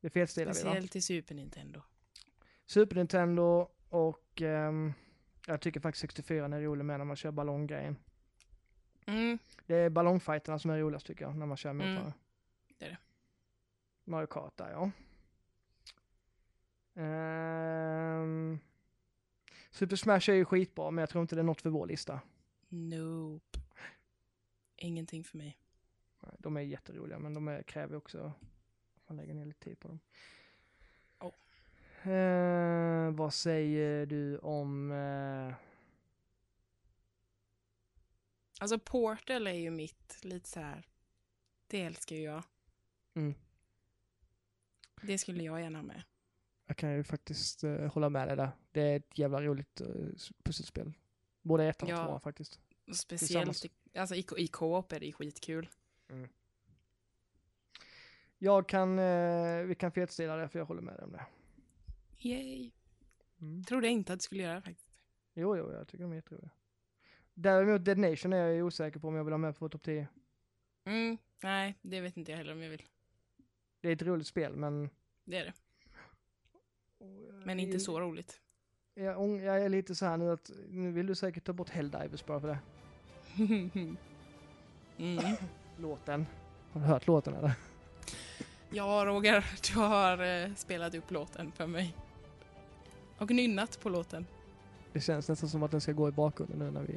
Det 0.00 0.10
fetstilar 0.10 0.44
vi 0.54 0.62
va? 0.62 0.70
Speciellt 0.70 0.96
i 0.96 1.02
Super 1.02 1.34
Nintendo. 1.34 1.82
Super 2.66 2.96
Nintendo 2.96 3.68
och 3.88 4.42
ehm, 4.42 4.92
jag 5.46 5.60
tycker 5.60 5.80
faktiskt 5.80 6.00
64 6.00 6.44
är 6.44 6.60
rolig 6.60 6.84
med 6.84 6.98
när 7.00 7.04
man 7.04 7.16
kör 7.16 7.30
ballonggrejen. 7.30 7.96
Mm. 9.06 9.38
Det 9.66 9.76
är 9.76 9.90
ballongfighterna 9.90 10.58
som 10.58 10.70
är 10.70 10.78
roligast 10.78 11.06
tycker 11.06 11.24
jag, 11.24 11.36
när 11.36 11.46
man 11.46 11.56
kör 11.56 11.72
mot 11.72 11.84
Mm, 11.84 11.94
varandra. 11.96 12.14
det 12.78 12.84
är 12.84 12.90
det. 12.90 12.98
Mario 14.06 14.26
Kart 14.26 14.56
där 14.56 14.70
ja. 14.70 14.90
Ehm, 17.02 18.58
Super 19.70 19.96
Smash 19.96 20.30
är 20.30 20.34
ju 20.34 20.44
skitbra, 20.44 20.90
men 20.90 21.02
jag 21.02 21.08
tror 21.08 21.22
inte 21.22 21.34
det 21.34 21.40
är 21.40 21.44
något 21.44 21.62
för 21.62 21.70
vår 21.70 21.86
lista. 21.86 22.20
Nope. 22.68 23.58
Ingenting 24.76 25.24
för 25.24 25.38
mig. 25.38 25.58
De 26.38 26.56
är 26.56 26.60
jätteroliga, 26.60 27.18
men 27.18 27.34
de 27.34 27.48
är, 27.48 27.62
kräver 27.62 27.96
också 27.96 28.32
att 28.94 29.08
man 29.08 29.16
lägger 29.16 29.34
ner 29.34 29.44
lite 29.44 29.64
tid 29.64 29.78
på 29.80 29.88
dem. 29.88 30.00
Oh. 31.18 32.12
Eh, 32.12 33.10
vad 33.10 33.34
säger 33.34 34.06
du 34.06 34.38
om... 34.38 34.92
Eh, 34.92 35.54
Alltså 38.60 38.78
Portal 38.78 39.46
är 39.46 39.52
ju 39.52 39.70
mitt, 39.70 40.18
lite 40.22 40.48
så 40.48 40.60
här. 40.60 40.86
Det 41.66 41.82
älskar 41.82 42.16
ju 42.16 42.22
jag. 42.22 42.42
mm, 43.14 43.34
Det 45.02 45.18
skulle 45.18 45.42
jag 45.42 45.60
gärna 45.60 45.78
ha 45.78 45.82
med. 45.82 46.02
jag 46.66 46.76
kan 46.76 46.92
ju 46.94 47.04
faktiskt 47.04 47.64
eh, 47.64 47.92
hålla 47.92 48.08
med 48.10 48.28
dig 48.28 48.36
där. 48.36 48.50
Det 48.72 48.80
är 48.80 48.96
ett 48.96 49.18
jävla 49.18 49.42
roligt 49.42 49.80
uh, 49.80 50.08
pusselspel. 50.42 50.92
Både 51.42 51.64
ettan 51.64 51.88
och 51.92 51.98
Ja. 51.98 52.04
tvåan 52.06 52.20
faktiskt. 52.20 52.60
Speciellt 52.94 53.64
i, 53.64 53.70
alltså 53.98 54.14
i, 54.14 54.26
i 54.36 54.48
co-op 54.48 54.92
är 54.92 55.00
det 55.00 55.12
skitkul. 55.12 55.68
Jag 58.38 58.68
kan, 58.68 58.98
eh, 58.98 59.62
vi 59.62 59.74
kan 59.74 59.92
fetstila 59.92 60.36
det 60.36 60.48
för 60.48 60.58
jag 60.58 60.66
håller 60.66 60.82
med 60.82 60.94
dig 60.94 61.04
om 61.04 61.12
det. 61.12 61.26
Yay. 62.18 62.70
Mm. 63.40 63.64
Trodde 63.64 63.86
jag 63.86 63.92
inte 63.92 64.12
att 64.12 64.18
det 64.18 64.22
skulle 64.22 64.42
göra 64.42 64.54
det 64.54 64.62
faktiskt. 64.62 64.88
Jo, 65.34 65.56
jo, 65.56 65.72
jag 65.72 65.88
tycker 65.88 66.04
de 66.04 66.12
är 66.12 66.16
jätteroliga. 66.16 66.50
Däremot 67.34 67.84
Dead 67.84 67.98
Nation 67.98 68.32
är 68.32 68.46
jag 68.46 68.66
osäker 68.66 69.00
på 69.00 69.08
om 69.08 69.14
jag 69.14 69.24
vill 69.24 69.32
ha 69.32 69.38
med 69.38 69.56
på 69.58 69.68
topp 69.68 69.82
10. 69.82 70.08
Mm, 70.84 71.18
nej, 71.42 71.74
det 71.82 72.00
vet 72.00 72.16
inte 72.16 72.30
jag 72.32 72.38
heller 72.38 72.52
om 72.52 72.62
jag 72.62 72.70
vill. 72.70 72.82
Det 73.86 73.90
är 73.90 73.96
ett 73.96 74.02
roligt 74.02 74.26
spel, 74.26 74.56
men... 74.56 74.90
Det 75.24 75.36
är 75.38 75.44
det. 75.44 75.52
Men 77.44 77.60
inte 77.60 77.80
så 77.80 78.00
roligt. 78.00 78.40
Jag, 78.94 79.40
jag 79.40 79.62
är 79.62 79.68
lite 79.68 79.94
så 79.94 80.06
här 80.06 80.16
nu 80.16 80.30
att 80.32 80.50
nu 80.68 80.92
vill 80.92 81.06
du 81.06 81.14
säkert 81.14 81.44
ta 81.44 81.52
bort 81.52 81.68
Helldivers 81.68 82.24
bara 82.26 82.40
för 82.40 82.48
det. 82.48 82.58
mm. 84.98 85.36
Låten. 85.76 86.26
Har 86.72 86.80
du 86.80 86.86
hört 86.86 87.06
låten 87.06 87.34
eller? 87.34 87.52
Ja, 88.70 89.02
Roger, 89.06 89.46
du 89.72 89.80
har 89.80 90.44
eh, 90.44 90.54
spelat 90.54 90.94
upp 90.94 91.10
låten 91.10 91.52
för 91.52 91.66
mig. 91.66 91.96
Och 93.18 93.30
nynnat 93.30 93.80
på 93.82 93.88
låten. 93.88 94.26
Det 94.92 95.00
känns 95.00 95.28
nästan 95.28 95.48
som 95.48 95.62
att 95.62 95.70
den 95.70 95.80
ska 95.80 95.92
gå 95.92 96.08
i 96.08 96.12
bakgrunden 96.12 96.58
nu 96.58 96.70
när 96.70 96.82
vi... 96.82 96.94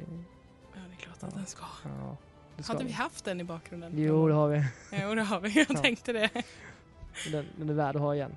Ja, 0.74 0.80
det 0.88 0.94
är 0.94 0.96
klart 0.96 1.16
Ja. 1.20 1.28
att 1.28 1.34
den 1.34 1.46
ska. 1.46 1.64
Ja, 1.84 2.16
ska 2.58 2.72
Hade 2.72 2.84
vi 2.84 2.92
haft 2.92 3.24
den 3.24 3.40
i 3.40 3.44
bakgrunden? 3.44 3.92
Jo, 3.96 4.28
det 4.28 4.34
har 4.34 4.48
vi. 4.48 4.64
Jo, 4.92 5.14
det 5.14 5.22
har 5.22 5.40
vi. 5.40 5.48
Jag 5.48 5.66
Ja. 5.70 5.76
tänkte 5.82 6.12
det. 6.12 6.30
Den, 7.32 7.46
den 7.56 7.68
är 7.68 7.74
värd 7.74 7.96
att 7.96 8.02
ha 8.02 8.14
igen. 8.14 8.36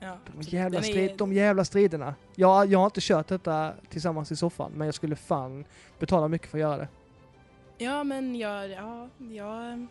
Ja, 0.00 0.06
De 0.08 0.14
absolut. 0.28 0.52
jävla, 0.52 0.78
är- 0.78 0.82
strid, 0.82 1.16
de 1.18 1.32
jävla 1.32 1.64
striderna. 1.64 2.14
Jag, 2.34 2.66
jag 2.66 2.78
har 2.78 2.86
inte 2.86 3.00
kört 3.02 3.26
detta 3.28 3.74
tillsammans 3.88 4.32
i 4.32 4.36
soffan, 4.36 4.72
men 4.74 4.86
jag 4.86 4.94
skulle 4.94 5.16
fan 5.16 5.64
betala 5.98 6.28
mycket 6.28 6.48
för 6.48 6.58
att 6.58 6.62
göra 6.62 6.76
det. 6.76 6.88
Ja, 7.78 8.04
men 8.04 8.36
jag... 8.36 8.68
Ja, 8.70 9.08
jag... 9.18 9.86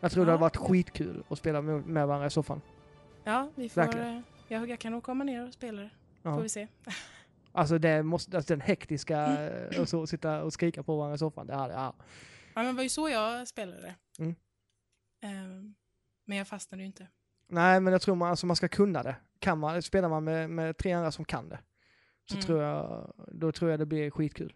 Jag 0.00 0.12
tror 0.12 0.24
det 0.24 0.30
Ja. 0.30 0.32
hade 0.32 0.40
varit 0.40 0.56
skitkul 0.56 1.22
att 1.28 1.38
spela 1.38 1.60
med, 1.62 1.86
med 1.86 2.06
varandra 2.06 2.26
i 2.26 2.30
soffan. 2.30 2.60
Ja, 3.24 3.50
vi 3.54 3.68
får... 3.68 3.80
Verkligen. 3.80 4.22
Jag, 4.48 4.70
jag 4.70 4.78
kan 4.78 4.92
nog 4.92 5.02
komma 5.02 5.24
ner 5.24 5.46
och 5.48 5.52
spela 5.54 5.82
det. 5.82 5.90
Ja. 6.22 6.34
Får 6.34 6.42
vi 6.42 6.48
se. 6.48 6.68
Alltså, 7.52 7.78
det 7.78 8.02
måste, 8.02 8.36
alltså 8.36 8.52
den 8.52 8.60
hektiska, 8.60 9.46
eh, 9.48 9.80
och 9.80 9.88
så 9.88 10.06
sitta 10.06 10.42
och 10.42 10.52
skrika 10.52 10.82
på 10.82 10.96
varandra 10.96 11.14
i 11.14 11.18
soffan, 11.18 11.46
det 11.46 11.54
hade, 11.54 11.74
ja. 11.74 11.94
Ja, 12.54 12.62
men 12.62 12.66
det 12.66 12.72
var 12.72 12.82
ju 12.82 12.88
så 12.88 13.08
jag 13.08 13.48
spelade 13.48 13.80
det. 13.82 13.94
Mm. 14.22 14.34
Ehm, 15.22 15.74
men 16.24 16.38
jag 16.38 16.48
fastnade 16.48 16.82
ju 16.82 16.86
inte. 16.86 17.08
Nej, 17.48 17.80
men 17.80 17.92
jag 17.92 18.02
tror 18.02 18.14
man, 18.14 18.30
alltså 18.30 18.46
man 18.46 18.56
ska 18.56 18.68
kunna 18.68 19.02
det. 19.02 19.16
Kan 19.38 19.58
man, 19.58 19.82
spelar 19.82 20.08
man 20.08 20.24
med, 20.24 20.50
med 20.50 20.76
tre 20.76 20.92
andra 20.92 21.12
som 21.12 21.24
kan 21.24 21.48
det, 21.48 21.60
så 22.30 22.34
Mm. 22.34 22.46
tror 22.46 22.62
jag, 22.62 23.14
då 23.32 23.52
tror 23.52 23.70
jag 23.70 23.80
det 23.80 23.86
blir 23.86 24.10
skitkul. 24.10 24.54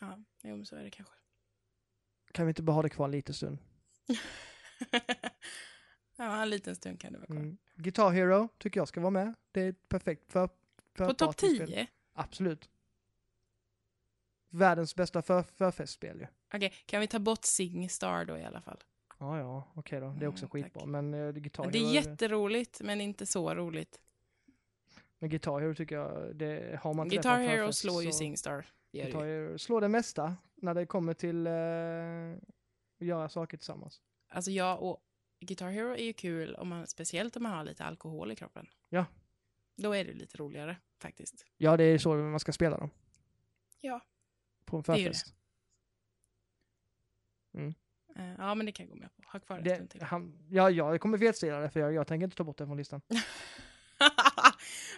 Ja, 0.00 0.18
jo, 0.42 0.56
men 0.56 0.66
så 0.66 0.76
är 0.76 0.82
det 0.84 0.90
kanske. 0.90 1.14
Kan 2.32 2.46
vi 2.46 2.50
inte 2.50 2.62
bara 2.62 2.72
ha 2.72 2.82
det 2.82 2.88
kvar 2.90 3.04
en 3.04 3.10
liten 3.10 3.34
stund? 3.34 3.58
ja, 6.16 6.42
en 6.42 6.50
liten 6.50 6.76
stund 6.76 7.00
kan 7.00 7.12
det 7.12 7.18
vara 7.18 7.26
kvar. 7.26 7.36
Mm. 7.36 7.58
Guitar 7.74 8.10
Hero 8.10 8.48
tycker 8.58 8.80
jag 8.80 8.88
ska 8.88 9.00
vara 9.00 9.10
med. 9.10 9.34
Det 9.52 9.60
är 9.60 9.72
perfekt 9.72 10.32
för, 10.32 10.48
för 10.94 11.06
På 11.06 11.14
topp 11.14 11.28
partyspel. 11.28 11.68
10? 11.68 11.86
Absolut. 12.12 12.68
Världens 14.50 14.94
bästa 14.94 15.22
för, 15.22 15.42
förfestspel 15.42 16.20
ju. 16.20 16.26
Okej, 16.54 16.74
kan 16.86 17.00
vi 17.00 17.06
ta 17.06 17.18
bort 17.18 17.44
Singstar 17.44 18.24
då 18.24 18.38
i 18.38 18.44
alla 18.44 18.60
fall? 18.60 18.78
Ja, 19.18 19.38
ja, 19.38 19.68
okej 19.74 20.00
då. 20.00 20.10
Det 20.18 20.24
är 20.24 20.28
också 20.28 20.44
Mm, 20.44 20.50
skitbra. 20.50 20.80
tack. 20.80 20.88
Men 20.88 21.14
uh, 21.14 21.32
Guitar 21.32 21.70
Det 21.70 21.78
är 21.78 21.92
jätteroligt, 21.94 22.80
men 22.82 23.00
inte 23.00 23.26
så 23.26 23.54
roligt. 23.54 24.00
men 25.18 25.30
Guitar 25.30 25.60
Hero 25.60 25.74
tycker 25.74 25.96
jag, 25.96 26.36
det 26.36 26.80
har 26.82 26.94
man 26.94 27.08
det 27.08 27.14
Guitar 27.14 27.38
Hero 27.38 27.60
förfest 27.62 27.78
slår 27.78 28.02
ju 28.02 28.12
så- 28.12 28.18
Singstar. 28.18 28.66
Det 28.90 28.98
gör 28.98 29.04
det 29.04 29.10
Guitar 29.10 29.24
ju. 29.26 29.46
Hero 29.46 29.58
slår 29.58 29.80
det 29.80 29.88
mesta 29.88 30.36
när 30.54 30.74
det 30.74 30.86
kommer 30.86 31.14
till 31.14 31.46
uh, 31.46 32.36
att 33.00 33.06
göra 33.06 33.28
saker 33.28 33.56
tillsammans. 33.56 34.00
Alltså 34.28 34.50
jag 34.50 34.82
och 34.82 35.02
Guitar 35.40 35.70
Hero 35.70 35.92
är 35.94 36.04
ju 36.04 36.12
kul, 36.12 36.54
om 36.54 36.68
man, 36.68 36.86
speciellt 36.86 37.36
om 37.36 37.42
man 37.42 37.52
har 37.52 37.64
lite 37.64 37.84
alkohol 37.84 38.32
i 38.32 38.36
kroppen. 38.36 38.66
Ja. 38.88 39.04
Då 39.76 39.92
är 39.96 40.04
det 40.04 40.12
lite 40.12 40.36
roligare 40.38 40.76
faktiskt. 40.98 41.46
Ja, 41.56 41.76
det 41.76 41.84
är 41.84 41.98
så 41.98 42.14
man 42.14 42.40
ska 42.40 42.52
spela 42.52 42.78
dem. 42.78 42.90
Ja. 43.80 44.00
På 44.64 44.76
en 44.76 44.82
Det 44.86 44.92
är 44.92 44.96
ju 44.96 45.04
förfest. 45.04 45.34
Eh, 47.58 47.70
ja, 48.38 48.54
men 48.54 48.66
det 48.66 48.72
kan 48.72 48.86
jag 48.86 48.94
gå 48.94 49.00
med 49.00 49.16
på. 49.16 49.22
Ha 49.32 49.40
kvar 49.40 49.60
Det, 49.60 49.86
till. 49.86 50.02
han, 50.02 50.38
ja, 50.50 50.70
jag 50.70 51.00
kommer 51.00 51.18
felstila 51.18 51.58
det 51.60 51.70
för 51.70 51.80
jag, 51.80 51.92
jag 51.92 52.06
tänker 52.06 52.24
inte 52.24 52.36
ta 52.36 52.44
bort 52.44 52.58
det 52.58 52.66
från 52.66 52.76
listan. 52.76 53.00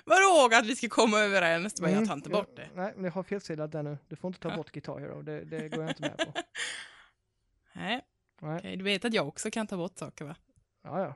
Vadå 0.04 0.48
att 0.52 0.66
vi 0.66 0.76
ska 0.76 0.88
komma 0.88 1.18
överens? 1.18 1.80
Men 1.80 1.90
jag 1.90 1.96
Mm, 1.96 2.08
tar 2.08 2.14
inte 2.14 2.30
bort 2.30 2.56
det. 2.56 2.68
Nej, 2.74 2.92
men 2.96 3.04
jag 3.04 3.12
har 3.12 3.22
felstilat 3.22 3.72
det 3.72 3.82
nu. 3.82 3.98
Du 4.08 4.16
får 4.16 4.28
inte 4.28 4.40
ta 4.40 4.56
bort 4.56 4.70
Guitar 4.72 4.98
Hero. 4.98 5.22
Det, 5.22 5.44
det 5.44 5.68
går 5.68 5.80
jag 5.82 5.90
inte 5.90 6.02
med 6.02 6.18
på. 6.18 6.32
Nej, 7.72 8.00
Nej. 8.40 8.58
okej. 8.58 8.76
Du 8.76 8.84
vet 8.84 9.04
att 9.04 9.14
jag 9.14 9.28
också 9.28 9.50
kan 9.50 9.66
ta 9.66 9.76
bort 9.76 9.98
saker 9.98 10.24
va? 10.24 10.36
Ja, 10.82 11.00
ja. 11.00 11.14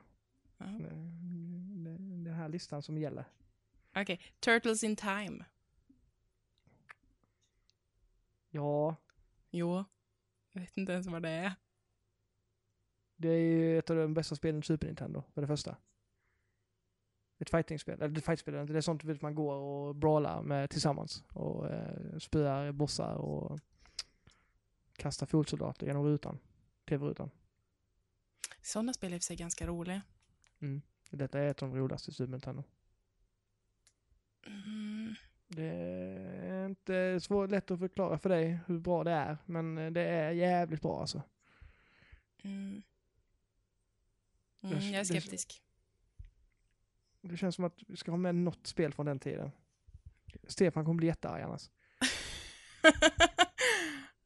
Ja. 0.57 0.65
Det, 0.65 0.83
det, 0.83 1.91
det 1.91 1.97
den 2.25 2.33
här 2.33 2.49
listan 2.49 2.81
som 2.81 2.97
gäller. 2.97 3.25
Okej, 3.95 4.21
Turtles 4.39 4.83
in 4.83 4.95
Time. 4.95 5.45
Ja, 8.49 8.95
Jo, 9.51 9.85
jag 10.51 10.61
vet 10.61 10.77
inte 10.77 10.91
ens 10.93 11.07
vad 11.07 11.21
det 11.21 11.29
är. 11.29 11.53
Det 13.15 13.29
är 13.29 13.39
ju 13.39 13.79
ett 13.79 13.89
av 13.89 13.95
de 13.95 14.13
bästa 14.13 14.35
spelen 14.35 14.59
i 14.59 14.63
Super 14.63 14.87
Nintendo, 14.87 15.23
för 15.33 15.41
det 15.41 15.47
första. 15.47 15.75
Ett 17.39 17.49
fightingspel, 17.49 18.01
eller 18.01 18.17
ett 18.17 18.25
fightspel, 18.25 18.53
det 18.53 18.77
är 18.77 18.81
sånt 18.81 19.03
vet, 19.03 19.21
man 19.21 19.35
går 19.35 19.55
och 19.55 19.95
brawlar 19.95 20.41
med 20.41 20.69
tillsammans. 20.69 21.23
Och 21.29 21.67
eh, 21.67 22.17
spöar 22.17 22.71
bossar 22.71 23.15
och 23.15 23.59
kastar 24.97 25.25
fotsoldater 25.25 25.87
genom 25.87 26.03
rutan. 26.03 26.39
TV-rutan. 26.85 27.29
Sådana 28.61 28.93
spel 28.93 29.11
är 29.11 29.15
i 29.15 29.19
och 29.19 29.21
för 29.21 29.25
sig 29.25 29.35
ganska 29.35 29.67
roliga. 29.67 30.01
Detta 31.09 31.39
är 31.39 31.47
ett 31.47 31.63
av 31.63 31.69
de 31.69 31.77
roligaste 31.77 32.11
i 32.11 32.13
Super 32.13 32.31
Nintendo. 32.31 32.63
Mm. 34.47 35.15
Det 35.47 35.65
är 35.65 36.65
inte 36.65 37.19
så 37.19 37.45
lätt 37.45 37.71
att 37.71 37.79
förklara 37.79 38.17
för 38.17 38.29
dig 38.29 38.59
hur 38.67 38.79
bra 38.79 39.03
det 39.03 39.11
är, 39.11 39.37
men 39.45 39.93
det 39.93 40.01
är 40.01 40.31
jävligt 40.31 40.81
bra 40.81 40.99
alltså. 40.99 41.21
Mm. 42.43 42.83
Det- 44.69 44.75
Mm, 44.75 44.85
jag 44.85 44.93
är 44.93 44.99
det- 44.99 45.05
skeptisk. 45.05 45.61
Det 47.21 47.37
känns 47.37 47.55
som 47.55 47.65
att 47.65 47.73
vi 47.87 47.97
ska 47.97 48.11
ha 48.11 48.17
med 48.17 48.35
något 48.35 48.67
spel 48.67 48.93
från 48.93 49.05
den 49.05 49.19
tiden. 49.19 49.51
Stefan 50.47 50.85
kommer 50.85 50.97
bli 50.97 51.07
jättearg 51.07 51.41
annars. 51.43 51.69
ja, 52.81 52.87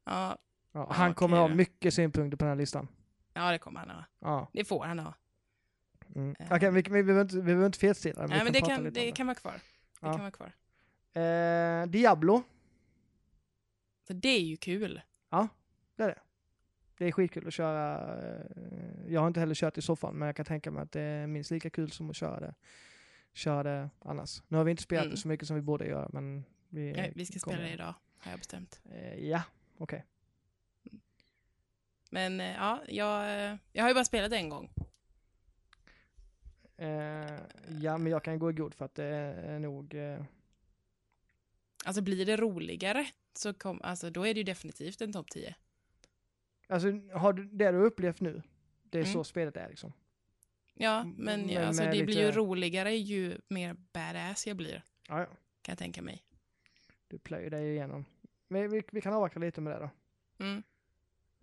Ja, 0.06 0.38
Ja, 0.72 0.94
han 0.94 1.14
kommer 1.14 1.38
ha 1.38 1.48
mycket 1.48 1.94
synpunkter 1.94 2.38
på 2.38 2.46
den 2.46 2.50
här 2.52 2.56
listan. 2.58 2.88
ja, 3.34 3.52
det 3.52 3.58
kommer 3.60 3.80
han 3.80 3.90
ha. 3.90 4.04
Ja. 4.20 4.50
Det 4.54 4.66
får 4.66 4.84
han 4.86 5.00
ha. 5.00 5.14
Mm. 6.16 6.36
Eh. 6.40 6.48
Okej, 6.56 6.72
vi, 6.72 6.82
vi, 6.82 6.90
vi, 6.90 7.04
behöver 7.04 7.22
inte, 7.22 7.36
vi 7.36 7.42
behöver 7.42 7.66
inte 7.66 7.80
vi 8.28 8.28
Nej, 8.28 8.44
men 8.44 8.54
det 8.54 8.62
kan, 8.62 8.84
det 8.94 9.00
om 9.10 9.12
kan 9.12 9.28
vara 9.28 9.36
kvar. 9.36 9.52
Det 9.54 10.08
Ja. 10.08 10.12
kan 10.14 10.20
vara 10.22 10.32
kvar. 10.32 10.54
Eh, 11.24 11.86
Diablo, 11.88 12.44
För 14.08 14.14
det 14.14 14.30
är 14.30 14.42
ju 14.42 14.58
kul. 14.58 15.02
det 15.96 16.04
är 16.04 16.08
det. 16.08 16.20
Det 17.00 17.06
är 17.06 17.12
skitkul 17.12 17.48
att 17.48 17.54
köra. 17.54 18.18
eh, 18.28 18.46
Jag 19.14 19.22
har 19.22 19.28
inte 19.28 19.40
heller 19.40 19.56
kört 19.56 19.78
i 19.78 19.82
soffan, 19.82 20.16
men 20.16 20.26
jag 20.26 20.36
kan 20.36 20.46
tänka 20.46 20.72
mig 20.72 20.84
att 20.84 20.92
det 20.92 21.02
är 21.02 21.28
minst 21.28 21.52
lika 21.52 21.70
kul 21.70 21.92
som 21.92 22.10
att 22.10 22.16
köra 22.16 22.40
det, 22.40 22.54
köra 23.34 23.64
det 23.64 23.90
annars. 24.00 24.42
Nu 24.48 24.58
har 24.58 24.64
vi 24.64 24.72
inte 24.72 24.84
spelat 24.84 25.04
Mm. 25.06 25.12
det 25.16 25.18
så 25.22 25.28
mycket 25.28 25.48
som 25.48 25.56
vi 25.56 25.62
borde 25.62 25.86
göra, 25.88 26.10
men 26.14 26.46
vi, 26.70 26.92
Nej, 26.92 27.12
vi 27.16 27.26
ska 27.26 27.40
kommer- 27.40 27.58
spela 27.58 27.68
det 27.68 27.74
idag, 27.74 27.94
har 28.18 28.32
jag 28.32 28.40
bestämt. 28.40 28.82
Eh, 28.92 29.16
ja, 29.30 29.44
okej. 29.78 30.06
Men 32.10 32.42
eh, 32.42 32.54
ja, 32.56 32.82
jag, 32.88 33.58
jag 33.74 33.84
har 33.84 33.90
ju 33.90 33.94
bara 33.94 34.06
spelat 34.06 34.32
en 34.32 34.50
gång. 34.50 34.70
Ja, 37.82 37.98
men 37.98 38.08
jag 38.08 38.24
kan 38.24 38.40
gå 38.40 38.50
i 38.50 38.54
god 38.54 38.74
för 38.74 38.86
att 38.86 38.96
det 38.96 39.06
är 39.06 39.60
nog... 39.60 39.96
Alltså 41.86 42.02
blir 42.02 42.26
det 42.26 42.38
roligare, 42.38 43.08
så 43.34 43.54
kom, 43.54 43.82
alltså, 43.84 44.10
då 44.10 44.28
är 44.28 44.34
det 44.34 44.38
ju 44.40 44.44
definitivt 44.44 45.02
en 45.02 45.14
topp 45.14 45.30
10. 45.32 45.56
Alltså, 46.70 46.92
har 47.14 47.34
du, 47.34 47.46
det 47.46 47.72
du 47.72 47.78
upplevt 47.78 48.22
nu, 48.22 48.42
det 48.84 48.98
är 48.98 49.04
Mm. 49.04 49.14
så 49.14 49.24
spelet 49.24 49.58
är 49.58 49.70
liksom. 49.70 49.94
Ja, 50.74 51.04
men, 51.04 51.46
men 51.48 51.68
alltså, 51.68 51.84
det 51.84 51.90
blir 51.90 52.18
ju 52.20 52.26
lite- 52.26 52.32
roligare 52.32 52.96
ju 52.96 53.38
mer 53.48 53.74
badass 53.94 54.48
jag 54.48 54.58
blir, 54.58 54.84
Ja, 55.08 55.20
ja. 55.20 55.26
kan 55.62 55.72
jag 55.72 55.78
tänka 55.78 56.02
mig. 56.02 56.24
Du 57.08 57.18
plöjer 57.20 57.50
dig 57.50 57.70
igenom. 57.72 58.06
Men 58.48 58.72
vi, 58.72 58.84
vi 58.92 59.02
kan 59.02 59.14
avvakta 59.14 59.40
lite 59.40 59.62
med 59.62 59.74
det 59.74 59.80
då. 59.80 59.90
Mm. 60.46 60.64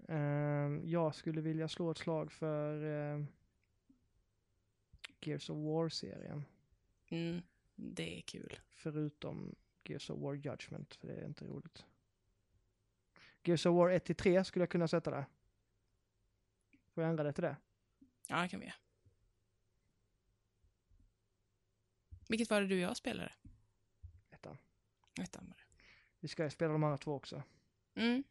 Ehm, 0.09 0.83
jag 0.85 1.15
skulle 1.15 1.41
vilja 1.41 1.69
slå 1.69 1.91
ett 1.91 1.99
slag 1.99 2.33
för 2.33 2.85
ehm, 2.85 3.27
Gears 5.21 5.51
of 5.51 5.57
War-serien. 5.57 6.45
Mm, 7.11 7.43
det 7.75 8.19
är 8.19 8.21
kul. 8.21 8.59
Förutom 8.71 9.55
Gears 9.85 10.11
of 10.11 10.19
War 10.21 10.35
Judgment, 10.35 10.95
för 10.95 11.07
det 11.09 11.15
är 11.15 11.25
inte 11.27 11.45
roligt. 11.45 11.85
Gears 13.49 13.67
of 13.67 13.75
War 13.75 13.91
1-3 13.91 14.43
skulle 14.43 14.63
jag 14.63 14.71
kunna 14.71 14.89
sätta 14.89 15.11
där. 15.11 15.27
Får 16.95 17.03
jag 17.03 17.11
ändra 17.11 17.25
det 17.25 17.33
till 17.33 17.43
det? 17.43 17.57
Ja, 18.29 18.43
det 18.43 18.49
kan 18.49 18.61
vi 18.61 18.67
göra. 18.67 18.77
Vilket 22.29 22.51
var 22.51 22.61
det 22.61 22.67
du 22.67 22.75
och 22.75 22.81
jag 22.81 22.97
spelade? 22.97 23.33
Ettan. 24.31 24.59
Ettan 25.21 25.47
var 25.49 25.57
det. 25.57 25.85
Vi 26.21 26.29
ska 26.29 26.51
spela 26.51 26.73
de 26.73 26.85
andra 26.85 26.99
två 26.99 27.15
också. 27.15 27.43
Mm. 27.95 28.25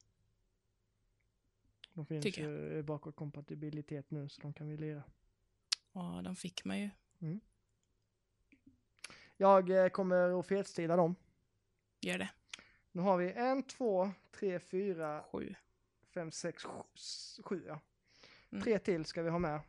De 1.93 2.05
finns 2.05 2.24
Tycker 2.24 2.41
ju 2.41 2.84
bakåt 2.84 3.16
kompatibilitet 3.16 4.11
nu 4.11 4.30
så 4.30 4.41
de 4.41 4.53
kan 4.53 4.68
vi 4.68 4.78
lira. 4.78 5.03
Ja, 5.91 6.22
de 6.24 6.36
fick 6.36 6.66
man 6.66 6.80
ju. 6.80 6.89
Jag 9.38 9.70
eh, 9.70 9.89
kommer 9.89 10.39
att 10.39 10.47
felstila 10.47 10.95
dem. 10.95 11.16
Gör 12.01 12.18
det. 12.18 12.30
Nu 12.96 13.02
har 13.02 13.18
vi 13.18 13.32
en, 13.32 13.64
två, 13.64 14.12
tre, 14.32 14.60
fyra, 14.60 15.24
Sju. 15.32 15.56
fem, 16.14 16.32
sex, 16.32 16.64
sju, 16.64 16.84
sju 17.43 17.64
ja. 17.68 17.80
Mm. 18.52 18.64
Tre 18.64 18.80
till 18.80 19.06
ska 19.06 19.22
vi 19.24 19.30
ha 19.30 19.39
med. 19.39 19.62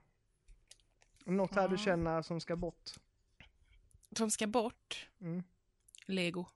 Något 1.25 1.55
här 1.55 1.69
du 1.69 1.75
Ja. 1.75 1.79
känner 1.79 2.23
som 2.23 2.41
ska 2.41 2.57
bort? 2.57 2.91
Som 4.17 4.31
ska 4.31 4.47
bort. 4.47 5.09
Mm. 5.21 5.43
Lego. 6.07 6.47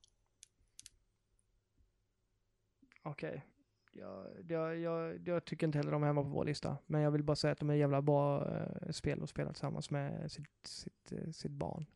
Okej. 3.02 3.46
Jag, 3.92 4.26
jag, 4.48 4.78
jag, 4.78 5.28
jag 5.28 5.44
tycker 5.44 5.66
inte 5.66 5.78
heller 5.78 5.92
de 5.92 6.02
är 6.02 6.06
hemma 6.06 6.22
på 6.22 6.28
vår 6.28 6.44
lista. 6.44 6.78
Men 6.86 7.00
jag 7.00 7.10
vill 7.10 7.22
bara 7.22 7.36
säga 7.36 7.52
att 7.52 7.58
de 7.58 7.70
är 7.70 7.74
jävla 7.74 8.02
bra 8.02 8.48
eh, 8.56 8.90
spel 8.90 9.22
att 9.22 9.30
spela 9.30 9.52
tillsammans 9.52 9.90
med 9.90 10.32
sitt, 10.32 10.66
sitt, 10.66 11.12
eh, 11.12 11.30
sitt 11.30 11.52
barn. 11.52 11.86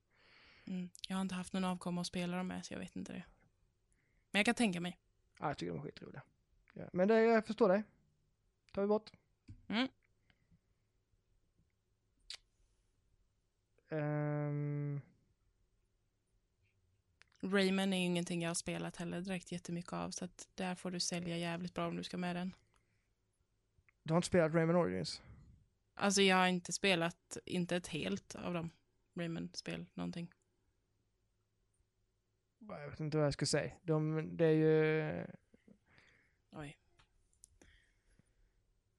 Mm. 0.66 0.88
Jag 1.08 1.16
har 1.16 1.22
inte 1.22 1.34
haft 1.34 1.52
någon 1.52 1.64
avkomma 1.64 2.00
att 2.00 2.06
spela 2.06 2.36
dem 2.36 2.46
med, 2.46 2.64
så 2.66 2.74
jag 2.74 2.78
vet 2.78 2.96
inte 2.96 3.12
det. 3.12 3.24
Men 4.34 4.38
jag 4.38 4.46
kan 4.46 4.54
tänka 4.54 4.80
mig. 4.80 4.98
Ja, 5.38 5.46
jag 5.48 5.58
tycker 5.58 5.72
de 5.72 5.78
är 5.78 5.82
skitroliga. 5.82 6.22
Ja. 6.72 6.88
Men 6.92 7.08
det, 7.08 7.22
jag 7.22 7.46
förstår 7.46 7.68
dig. 7.68 7.82
tar 8.72 8.82
vi 8.82 8.88
bort. 8.88 9.10
Mm. 9.68 9.88
Ehm, 13.88 15.00
Rayman 17.42 17.92
är 17.92 17.96
ju 17.96 18.04
ingenting 18.04 18.42
jag 18.42 18.50
har 18.50 18.54
spelat 18.54 18.96
heller 18.96 19.20
direkt 19.20 19.52
jättemycket 19.52 19.92
av, 19.92 20.10
så 20.10 20.24
att 20.24 20.48
där 20.54 20.74
får 20.74 20.90
du 20.90 21.00
sälja 21.00 21.36
jävligt 21.36 21.74
bra 21.74 21.88
om 21.88 21.96
du 21.96 22.04
ska 22.04 22.16
med 22.16 22.36
den. 22.36 22.54
du 24.02 24.12
har 24.12 24.18
inte 24.18 24.28
spelat 24.28 24.54
Rayman 24.54 24.76
Origins? 24.76 25.22
Alltså 25.94 26.22
jag 26.22 26.36
har 26.36 26.46
inte 26.46 26.72
spelat, 26.72 27.36
inte 27.44 27.76
ett 27.76 27.86
helt 27.86 28.34
av 28.34 28.54
dem. 28.54 28.70
Rayman-spel, 29.14 29.86
någonting. 29.94 30.30
Jag 32.68 32.90
vet 32.90 33.00
inte 33.00 33.16
vad 33.16 33.26
jag 33.26 33.32
ska 33.32 33.46
säga. 33.46 33.72
De, 33.82 34.28
det 34.36 34.44
är 34.46 34.50
ju... 34.50 35.24
Oj. 36.52 36.78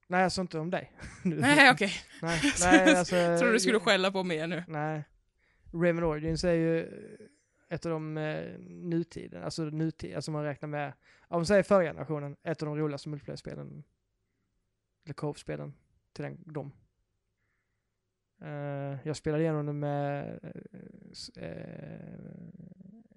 Nej, 0.08 0.24
alltså 0.24 0.40
inte 0.40 0.58
om 0.58 0.70
dig. 0.70 0.92
Nej, 1.24 1.70
okej. 1.72 1.92
nej, 2.22 2.40
nej, 2.60 2.96
alltså, 2.96 3.16
Jag 3.16 3.38
trodde 3.38 3.52
du 3.54 3.60
skulle 3.60 3.80
skälla 3.80 4.10
på 4.12 4.22
mig 4.24 4.46
nu. 4.48 4.64
Nej. 4.68 5.04
Rayman 5.72 6.04
Origins 6.04 6.44
är 6.44 6.52
ju 6.52 6.86
ett 7.68 7.86
av 7.86 7.92
de 7.92 8.16
eh, 8.18 8.58
nutiden, 8.60 9.42
alltså 9.42 9.62
nutid, 9.64 10.14
alltså 10.14 10.30
man 10.30 10.44
räknar 10.44 10.68
med, 10.68 10.92
om 11.28 11.38
man 11.38 11.46
säger 11.46 11.62
förra 11.62 11.82
generationen, 11.84 12.36
ett 12.42 12.62
av 12.62 12.66
de 12.68 12.78
roligaste 12.78 13.08
multiplayer-spelen, 13.08 13.84
eller 15.04 15.14
co-spelen 15.14 15.74
till 16.12 16.24
den, 16.24 16.38
dem. 16.52 16.72
Eh, 18.42 18.98
jag 19.06 19.16
spelade 19.16 19.42
igenom 19.42 19.66
det 19.66 19.72
med 19.72 20.38
eh, 20.42 20.80
s- 21.12 21.28
eh, 21.28 22.18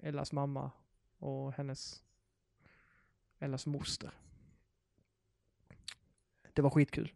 Ellas 0.04 0.32
mamma 0.32 0.72
och 1.18 1.54
hennes, 1.54 2.04
Ellas 3.40 3.66
moster. 3.66 4.12
Det 6.54 6.62
var 6.62 6.70
skitkul. 6.70 7.14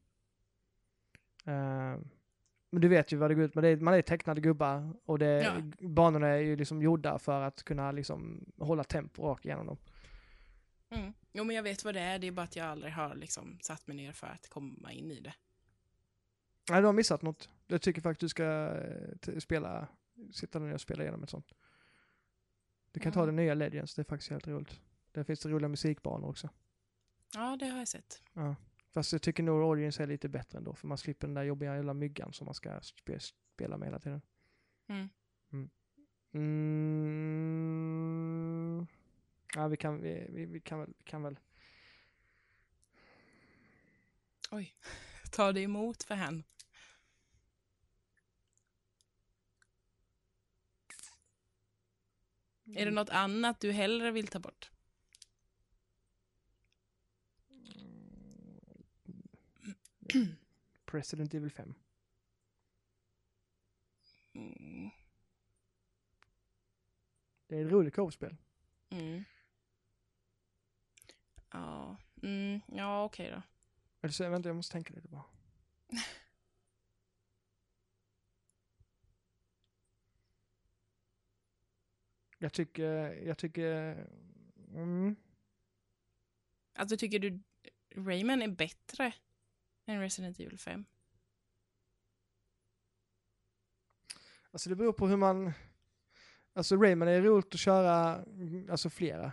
Eh, 1.45 1.97
men 2.69 2.81
du 2.81 2.87
vet 2.87 3.11
ju 3.13 3.17
vad 3.17 3.29
det 3.31 3.35
går 3.35 3.43
ut 3.43 3.55
med. 3.55 3.63
Det 3.63 3.67
är, 3.69 3.77
man 3.77 3.93
är 3.93 4.01
tecknade 4.01 4.41
gubbar 4.41 4.93
och 5.05 5.19
det, 5.19 5.43
Ja. 5.79 5.87
banorna 5.87 6.27
är 6.27 6.37
ju 6.37 6.55
liksom 6.55 6.81
gjorda 6.81 7.19
för 7.19 7.41
att 7.41 7.63
kunna 7.63 7.91
liksom 7.91 8.45
hålla 8.57 8.83
tempo 8.83 9.23
rakt 9.23 9.45
igenom 9.45 9.65
dem. 9.65 9.77
Mm. 10.89 11.13
Jo, 11.31 11.43
men 11.43 11.55
jag 11.55 11.63
vet 11.63 11.85
vad 11.85 11.93
det 11.93 11.99
är. 11.99 12.19
Det 12.19 12.27
är 12.27 12.31
bara 12.31 12.41
att 12.43 12.55
jag 12.55 12.65
aldrig 12.65 12.93
har 12.93 13.15
liksom 13.15 13.57
satt 13.61 13.87
mig 13.87 13.97
ner 13.97 14.11
för 14.11 14.27
att 14.27 14.49
komma 14.49 14.91
in 14.91 15.11
i 15.11 15.19
det. 15.19 15.33
Nej, 16.69 16.81
du 16.81 16.85
har 16.85 16.93
missat 16.93 17.21
något. 17.21 17.49
Jag 17.67 17.81
tycker 17.81 18.01
faktiskt 18.01 18.19
du 18.19 18.29
ska 18.29 18.43
eh, 19.27 19.37
spela, 19.39 19.87
sitta 20.31 20.59
ner 20.59 20.73
och 20.73 20.81
spela 20.81 21.03
igenom 21.03 21.23
ett 21.23 21.29
sånt. 21.29 21.53
Du 22.93 22.99
kan 22.99 23.11
ta 23.11 23.23
Mm. 23.23 23.35
det 23.35 23.41
nya 23.41 23.53
Legends, 23.53 23.95
det 23.95 24.01
är 24.01 24.03
faktiskt 24.03 24.31
helt 24.31 24.47
roligt. 24.47 24.81
Där 25.11 25.23
finns 25.23 25.39
det 25.39 25.49
roliga 25.49 25.69
musikbanor 25.69 26.29
också. 26.29 26.49
Ja, 27.33 27.57
det 27.59 27.65
har 27.65 27.79
jag 27.79 27.87
sett. 27.87 28.23
Ja. 28.33 28.55
Fast 28.91 29.11
jag 29.11 29.21
tycker 29.21 29.43
nog 29.43 29.63
Origins 29.63 29.99
är 29.99 30.07
lite 30.07 30.29
bättre 30.29 30.57
ändå, 30.57 30.75
för 30.75 30.87
man 30.87 30.97
slipper 30.97 31.27
den 31.27 31.33
där 31.33 31.43
jobbiga 31.43 31.75
jävla 31.75 31.93
myggan 31.93 32.33
som 32.33 32.45
man 32.45 32.53
ska 32.53 32.81
spe, 32.81 33.19
spela 33.19 33.77
med 33.77 33.87
hela 33.87 33.99
tiden. 33.99 34.21
Mm. 34.87 35.09
Mm. 36.33 36.87
Ja, 39.55 39.67
vi 39.67 39.77
kan, 39.77 40.01
vi, 40.01 40.27
vi, 40.29 40.45
vi 40.45 40.59
kan 40.59 40.79
väl, 40.79 40.93
vi 40.97 41.03
kan 41.03 41.23
väl. 41.23 41.39
Oj. 44.51 44.75
Ta 45.31 45.51
det 45.51 45.61
emot 45.61 46.03
för 46.03 46.15
hen. 52.73 52.81
Är 52.81 52.85
det 52.85 52.91
något 52.91 53.09
annat 53.09 53.59
du 53.59 53.71
hellre 53.71 54.11
vill 54.11 54.27
ta 54.27 54.39
bort? 54.39 54.71
President 60.85 61.33
Evil 61.33 61.51
5. 61.51 61.73
Mm. 64.33 64.89
Det 67.47 67.57
är 67.57 67.65
ett 67.65 67.71
roligt 67.71 67.95
co-spel. 67.95 68.35
Mm. 68.89 69.23
Ja, 71.51 71.97
mm. 72.23 72.61
ja 72.67 73.03
okej 73.03 73.31
då. 73.31 73.41
Eller 74.01 74.11
så, 74.11 74.29
vänta, 74.29 74.49
jag 74.49 74.55
måste 74.55 74.71
tänka 74.71 74.93
lite 74.93 75.07
bara. 75.07 75.23
Jag 82.43 82.53
tycker, 82.53 82.85
jag 83.27 83.37
tycker, 83.37 84.07
mm, 84.73 85.15
Alltså 86.75 86.97
tycker 86.97 87.19
du 87.19 87.39
Rayman 87.95 88.41
är 88.41 88.47
bättre 88.47 89.13
än 89.85 89.99
Resident 89.99 90.39
Evil 90.39 90.59
5? 90.59 90.85
alltså 94.51 94.69
det 94.69 94.75
beror 94.75 94.93
på 94.93 95.07
hur 95.07 95.17
man, 95.17 95.51
alltså 96.53 96.75
Rayman 96.75 97.07
är 97.07 97.21
roligt 97.21 97.53
att 97.53 97.59
köra, 97.59 98.25
alltså 98.71 98.89
flera, 98.89 99.31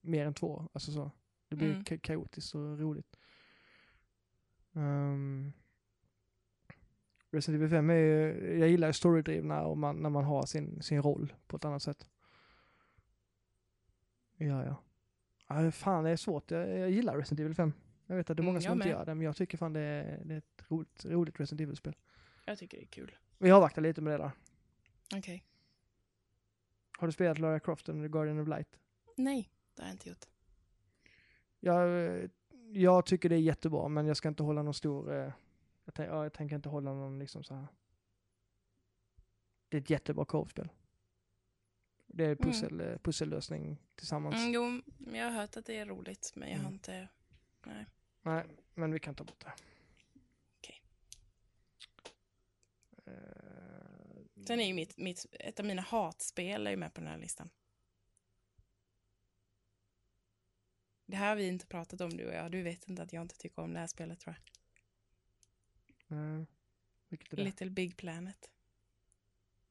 mer 0.00 0.26
än 0.26 0.34
två, 0.34 0.68
alltså 0.72 0.92
så. 0.92 1.10
Det 1.48 1.56
blir 1.56 1.70
Mm. 1.70 1.82
ka- 1.82 1.98
kaotiskt 2.00 2.54
och 2.54 2.78
roligt. 2.78 3.16
Um, 4.72 5.52
Resident 7.32 7.60
Evil 7.60 7.70
5 7.70 7.90
är 7.90 7.94
ju, 7.94 8.58
jag 8.58 8.68
gillar 8.68 8.88
ju 8.88 8.92
storydrivna 8.92 9.62
och 9.62 9.78
man, 9.78 9.96
när 9.96 10.10
man 10.10 10.24
har 10.24 10.46
sin, 10.46 10.82
sin 10.82 11.02
roll 11.02 11.32
på 11.46 11.56
ett 11.56 11.64
annat 11.64 11.82
sätt. 11.82 12.08
Ja, 14.36 14.64
ja. 14.64 14.82
Ja, 15.48 15.70
fan 15.70 16.04
det 16.04 16.10
är 16.10 16.16
svårt. 16.16 16.50
Jag, 16.50 16.78
jag 16.78 16.90
gillar 16.90 17.16
Resident 17.16 17.40
Evil 17.40 17.54
5. 17.54 17.72
Jag 18.06 18.16
vet 18.16 18.30
att 18.30 18.36
det 18.36 18.40
är 18.40 18.44
många 18.44 18.58
Mm, 18.58 18.62
som 18.62 18.72
inte 18.72 18.88
gör 18.88 19.04
det, 19.04 19.14
men 19.14 19.24
jag 19.24 19.36
tycker 19.36 19.58
fan 19.58 19.72
det 19.72 19.80
är, 19.80 20.24
det 20.24 20.34
är 20.34 20.38
ett 20.38 20.64
roligt, 20.68 21.04
roligt 21.04 21.40
Resident 21.40 21.60
Evil-spel. 21.60 21.96
Jag 22.44 22.58
tycker 22.58 22.76
det 22.76 22.84
är 22.84 22.86
kul. 22.86 23.16
Vi 23.38 23.50
avvaktar 23.50 23.82
lite 23.82 24.00
med 24.00 24.12
det 24.12 24.18
där. 24.18 24.32
Okej. 25.16 25.44
Har 26.98 27.06
du 27.06 27.12
spelat 27.12 27.38
Lara 27.38 27.60
Croft 27.60 27.86
the 27.86 27.92
Guardian 27.92 28.38
of 28.38 28.48
Light? 28.48 28.78
Nej, 29.16 29.50
det 29.76 29.82
har 29.82 29.88
jag 29.88 29.94
inte 29.94 30.08
gjort. 30.08 30.24
Jag, 31.60 32.06
eh, 32.06 32.28
jag 32.72 33.06
tycker 33.06 33.28
det 33.28 33.34
är 33.34 33.40
jättebra, 33.40 33.88
men 33.88 34.06
jag 34.06 34.16
ska 34.16 34.28
inte 34.28 34.42
hålla 34.42 34.62
någon 34.62 34.74
stor... 34.74 35.32
Jag, 35.84 36.06
ja, 36.06 36.22
jag 36.22 36.32
tänker 36.32 36.56
inte 36.56 36.68
hålla 36.68 36.92
någon 36.94 37.18
liksom 37.18 37.44
så 37.44 37.54
här. 37.54 37.66
Det 39.68 39.76
är 39.76 39.80
ett 39.80 39.90
jättebra 39.90 40.24
co-spel. 40.24 40.68
Det 42.06 42.24
är 42.24 42.36
pussel, 42.36 42.80
eh, 42.80 42.98
pussellösning 42.98 43.78
tillsammans. 43.94 44.34
Mm, 44.36 44.52
jo, 44.52 44.82
jag 45.16 45.24
har 45.24 45.30
hört 45.30 45.56
att 45.56 45.66
det 45.66 45.76
är 45.76 45.86
roligt, 45.86 46.32
men 46.34 46.48
jag 46.48 46.56
har 46.56 46.62
Mm. 46.62 46.74
inte... 46.74 47.08
Nej. 47.66 47.86
Nej, 48.22 48.44
men 48.74 48.92
vi 48.92 49.00
kan 49.00 49.14
ta 49.14 49.24
bort 49.24 49.40
det. 49.44 49.52
Okej. 50.58 50.82
Eh, 53.06 54.44
Sen 54.46 54.60
är 54.60 54.66
ju 54.66 54.74
mitt, 54.74 54.96
mitt, 54.96 55.26
ett 55.32 55.60
av 55.60 55.66
mina 55.66 55.82
hatspel 55.82 56.66
är 56.66 56.70
ju 56.70 56.76
med 56.76 56.94
på 56.94 57.00
den 57.00 57.10
här 57.10 57.18
listan. 57.18 57.50
Det 61.06 61.16
här 61.16 61.28
har 61.28 61.36
vi 61.36 61.48
inte 61.48 61.66
pratat 61.66 62.00
om 62.00 62.16
du 62.16 62.26
och 62.26 62.34
jag. 62.34 62.50
Du 62.52 62.62
vet 62.62 62.88
inte 62.88 63.02
att 63.02 63.12
jag 63.12 63.22
inte 63.22 63.38
tycker 63.38 63.62
om 63.62 63.72
det 63.74 63.80
här 63.80 63.86
spelet 63.86 64.20
tror 64.20 64.34
jag. 64.36 64.51
Eh, 66.12 66.44
vilket 67.08 67.32
är 67.32 67.36
det? 67.36 67.42
Little 67.44 67.70
Big 67.70 67.96
Planet. 67.96 68.50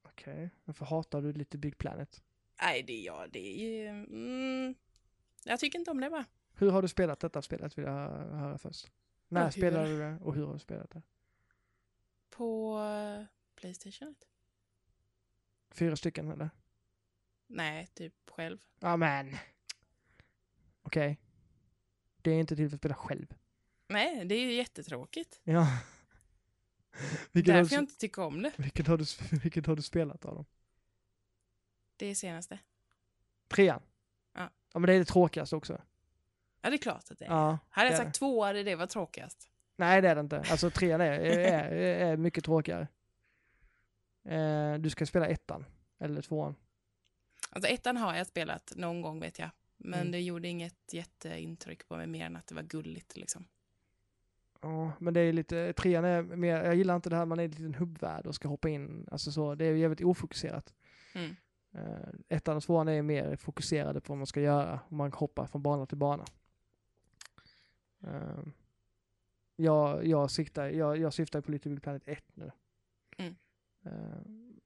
Okej. 0.02 0.50
Varför 0.64 0.84
hatar 0.86 1.22
du 1.22 1.32
lite 1.32 1.58
Big 1.58 1.78
Planet? 1.78 2.22
Nej, 2.62 2.82
det 2.82 2.92
är 2.92 3.06
jag. 3.06 3.30
Det 3.32 3.38
är 3.60 3.68
ju... 3.68 3.88
Mm, 3.88 4.74
jag 5.44 5.60
tycker 5.60 5.78
inte 5.78 5.90
om 5.90 6.00
det 6.00 6.10
bara. 6.10 6.24
Hur 6.54 6.70
har 6.70 6.82
du 6.82 6.88
spelat 6.88 7.20
detta 7.20 7.42
spelet 7.42 7.78
vill 7.78 7.84
jag 7.84 7.92
hö- 7.92 8.34
höra 8.36 8.58
först. 8.58 8.92
När 9.28 9.40
Och 9.40 9.44
hur? 9.46 9.52
spelade 9.52 9.88
du 9.88 9.98
det 9.98 10.18
och 10.22 10.34
hur 10.34 10.46
har 10.46 10.52
du 10.52 10.58
spelat 10.58 10.90
det? 10.90 11.02
På 12.30 12.78
eh, 12.80 13.24
Playstation? 13.54 14.14
Fyra 15.70 15.96
stycken 15.96 16.30
eller? 16.30 16.50
Nej, 17.46 17.86
typ 17.86 18.30
själv. 18.30 18.58
Ja 18.80 18.96
men. 18.96 19.36
Okej. 20.82 21.18
Det 22.22 22.30
är 22.30 22.40
inte 22.40 22.56
till 22.56 22.68
för 22.68 22.74
att 22.76 22.80
spela 22.80 22.94
själv. 22.94 23.26
Nej, 23.88 24.24
det 24.24 24.34
är 24.34 24.40
ju 24.40 24.52
jättetråkigt. 24.52 25.40
Ja. 25.44 25.66
Vilket, 27.32 27.54
har 27.54 27.60
Därför 27.62 27.74
jag 27.74 27.80
du, 27.80 27.84
inte 27.84 27.96
tycker 27.98 28.22
om 28.22 28.42
det. 28.42 28.52
vilket, 28.56 28.86
har 28.86 28.98
du, 28.98 29.04
vilket 29.42 29.66
har 29.66 29.76
du 29.76 29.82
spelat 29.82 30.24
av 30.24 30.34
dem? 30.34 30.44
Det 31.96 32.14
senaste. 32.14 32.58
Trean? 33.48 33.80
Ja. 34.34 34.50
Ja 34.72 34.78
men 34.78 34.82
det 34.86 34.94
är 34.94 34.98
det 34.98 35.04
tråkigaste 35.04 35.56
också. 35.56 35.80
Ja, 36.60 36.70
det 36.70 36.76
är 36.76 36.78
klart 36.78 37.10
att 37.10 37.18
det 37.18 37.24
är. 37.24 37.28
Ja. 37.30 37.58
Hade 37.68 37.88
jag 37.90 37.98
sagt 37.98 38.14
två 38.18 38.44
hade 38.44 38.62
det 38.62 38.74
var 38.76 38.86
tråkigast. 38.86 39.48
Nej 39.76 40.00
det 40.02 40.08
är 40.08 40.14
det 40.14 40.20
inte. 40.20 40.44
Alltså 40.50 40.70
trean 40.70 41.00
är, 41.00 41.12
är, 41.12 41.70
är 41.72 42.16
mycket 42.16 42.44
tråkigare. 42.44 42.88
Eh, 44.24 44.74
du 44.74 44.90
ska 44.90 45.06
spela 45.06 45.26
ettan. 45.26 45.64
Eller 45.98 46.22
tvåan. 46.22 46.54
Alltså 47.50 47.70
ettan 47.70 47.96
har 47.96 48.14
jag 48.14 48.26
spelat 48.26 48.72
någon 48.76 49.02
gång 49.02 49.20
vet 49.20 49.38
jag. 49.38 49.50
Men 49.76 50.00
Mm. 50.00 50.12
det 50.12 50.20
gjorde 50.20 50.48
inget 50.48 50.92
jätteintryck 50.92 51.88
på 51.88 51.96
mig 51.96 52.06
mer 52.06 52.26
än 52.26 52.36
att 52.36 52.46
det 52.46 52.54
var 52.54 52.62
gulligt 52.62 53.16
liksom. 53.16 53.44
Ja, 54.62 54.92
men 54.98 55.14
det 55.14 55.20
är 55.20 55.32
lite, 55.32 55.72
trean 55.72 56.04
är 56.04 56.22
mer, 56.22 56.64
jag 56.64 56.74
gillar 56.74 56.96
inte 56.96 57.10
det 57.10 57.16
här 57.16 57.26
man 57.26 57.38
är 57.38 57.44
en 57.44 57.50
liten 57.50 57.74
hubbvärld 57.74 58.26
och 58.26 58.34
ska 58.34 58.48
hoppa 58.48 58.68
in, 58.68 59.08
alltså 59.10 59.32
så, 59.32 59.54
det 59.54 59.64
är 59.64 59.74
jävligt 59.74 60.00
ofokuserat. 60.00 60.74
Mm. 61.14 61.36
Uh, 61.74 62.08
ettan 62.28 62.56
och 62.56 62.62
tvåan 62.62 62.88
är 62.88 63.02
mer 63.02 63.36
fokuserade 63.36 64.00
på 64.00 64.12
vad 64.12 64.18
man 64.18 64.26
ska 64.26 64.40
göra, 64.40 64.80
och 64.86 64.92
man 64.92 65.12
hoppar 65.12 65.46
från 65.46 65.62
bana 65.62 65.86
till 65.86 65.98
bana. 65.98 66.24
Uh, 68.04 68.44
jag, 69.56 70.06
jag, 70.06 70.30
siktar, 70.30 70.68
jag, 70.68 70.98
jag 70.98 71.12
syftar 71.12 71.40
på 71.40 71.50
Little 71.50 71.70
Big 71.70 71.82
Planet 71.82 72.02
1 72.06 72.24
nu. 72.34 72.50
Mm. 73.18 73.34
Eh, 73.84 74.18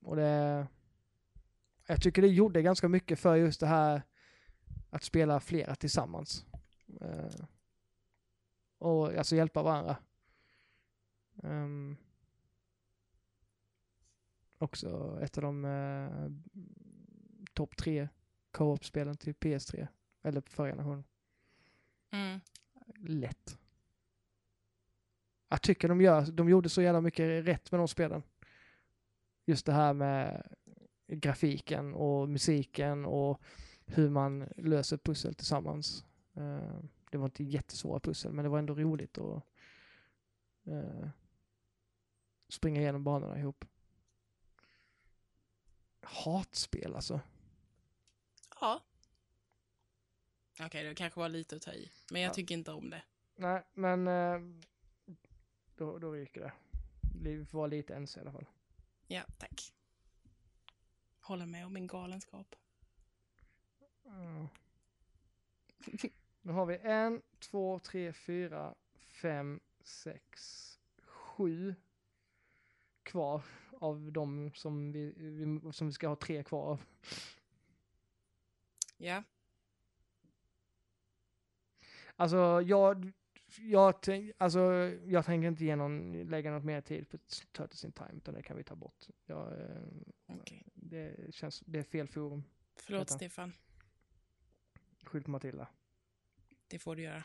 och 0.03 0.17
det, 0.17 0.67
jag 1.87 2.03
tycker 2.03 2.23
det 2.23 2.29
gjorde 2.29 2.63
ganska 2.63 2.89
mycket 2.89 3.19
för 3.19 3.37
just 3.37 3.61
det 3.61 3.67
här 3.67 4.03
att 4.91 5.03
spela 5.03 5.41
flera 5.41 5.75
tillsammans. 5.75 6.47
Eh, 7.01 7.47
och 8.79 9.15
alltså 9.15 9.37
hjälpa 9.37 9.63
varandra. 9.63 9.97
Ehm, 11.43 11.97
också 14.59 15.19
ett 15.23 15.39
av 15.39 15.43
de 15.43 15.65
uh, 15.65 16.31
topp 17.53 17.77
tre 17.77 18.09
co-op-spelen 18.51 19.17
till 19.17 19.35
PS3. 19.35 19.87
Eller 20.23 20.41
på 20.41 20.51
förra 20.51 20.69
generationen. 20.69 21.05
Mm. 22.11 22.41
Lätt. 22.97 23.59
Jag 25.49 25.63
tycker 25.63 25.89
de 25.89 26.01
gör, 26.01 26.27
de 26.27 26.49
gjorde 26.49 26.69
så 26.69 26.83
jävla 26.83 27.01
mycket 27.01 27.47
rätt 27.47 27.71
med 27.71 27.81
de 27.81 27.89
spelen. 27.89 28.23
Just 29.45 29.67
det 29.67 29.73
här 29.73 29.93
med 29.93 30.53
grafiken 31.07 31.95
och 31.95 32.29
musiken 32.29 33.05
och 33.05 33.43
hur 33.87 34.11
man 34.11 34.49
löser 34.57 34.97
pussel 34.97 35.35
tillsammans. 35.35 36.05
Eh, 36.35 36.81
det 37.11 37.19
var 37.19 37.25
inte 37.27 37.45
jättesvåra 37.45 38.01
pussel, 38.01 38.33
men 38.33 38.43
det 38.43 38.49
var 38.49 38.59
ändå 38.59 38.75
roligt 38.75 39.19
att 39.19 39.43
eh, 40.65 41.09
springa 42.49 42.81
igenom 42.81 43.05
banorna 43.05 43.39
ihop. 43.39 43.65
Hatspel 46.03 46.95
alltså. 46.95 47.21
Ja. 48.61 48.81
Okej, 50.61 50.85
det 50.85 50.95
kanske 50.95 51.21
var 51.21 51.29
lite 51.29 51.57
att 51.57 51.63
ta 51.63 51.73
i. 51.73 51.91
Men 52.11 52.21
jag 52.23 52.31
Ja. 52.31 52.35
tycker 52.35 52.55
inte 52.55 52.73
om 52.73 52.91
det. 52.91 53.03
Nej, 53.37 53.63
men 53.75 54.07
eh, 54.09 54.41
då, 55.77 55.99
då 55.99 56.13
ryker 56.13 56.41
det. 56.41 56.53
Vi 57.21 57.45
får 57.47 57.59
vara 57.59 57.67
lite 57.67 57.95
ense 57.95 58.19
i 58.19 58.23
alla 58.23 58.33
fall. 58.33 58.47
Ja, 59.07 59.23
tack. 59.39 59.73
Hålla 61.21 61.47
med 61.47 61.67
om 61.67 61.73
min 61.73 61.87
galenskap. 61.87 62.55
Mm. 64.07 64.49
Nu 66.47 66.53
har 66.53 66.67
vi 66.67 66.79
en, 66.83 67.23
två, 67.39 67.79
tre, 67.79 68.13
fyra, 68.13 68.75
fem, 68.95 69.61
sex, 69.81 70.79
sju 71.03 71.75
kvar 73.03 73.43
av 73.73 74.13
de 74.13 74.53
som 74.55 74.93
vi, 74.93 75.15
vi, 75.17 75.73
som 75.73 75.87
vi 75.87 75.93
ska 75.93 76.09
ha 76.09 76.17
tre 76.17 76.43
kvar 76.43 76.71
av. 76.71 76.85
Ja. 78.97 79.23
Alltså 82.17 82.63
jag, 82.63 83.13
jag, 83.61 84.03
tänk, 84.03 84.33
alltså, 84.39 84.61
jag 85.07 85.25
tänker 85.25 85.49
inte 85.49 85.65
ge 85.65 85.77
någon, 85.77 86.13
lägga 86.13 86.51
något 86.51 86.65
mer 86.65 86.81
tid 86.81 87.09
på 87.09 87.19
Turtles 87.53 87.85
in 87.85 87.93
Time, 87.93 88.17
utan 88.17 88.35
det 88.35 88.43
kan 88.43 88.57
vi 88.57 88.65
ta 88.65 88.75
bort. 88.75 89.07
Jag, 89.25 89.61
eh, 89.61 89.83
Okej. 90.27 90.67
det 90.75 91.35
känns, 91.35 91.61
det 91.61 91.79
är 91.79 91.83
fel 91.83 92.09
forum. 92.09 92.45
Förlåt, 92.77 93.01
Vänta. 93.01 93.15
Stefan. 93.15 93.53
Skyll 95.03 95.23
på 95.23 95.31
Matilda. 95.31 95.69
Det 96.69 96.79
får 96.79 96.97
du 96.97 97.03
göra. 97.03 97.25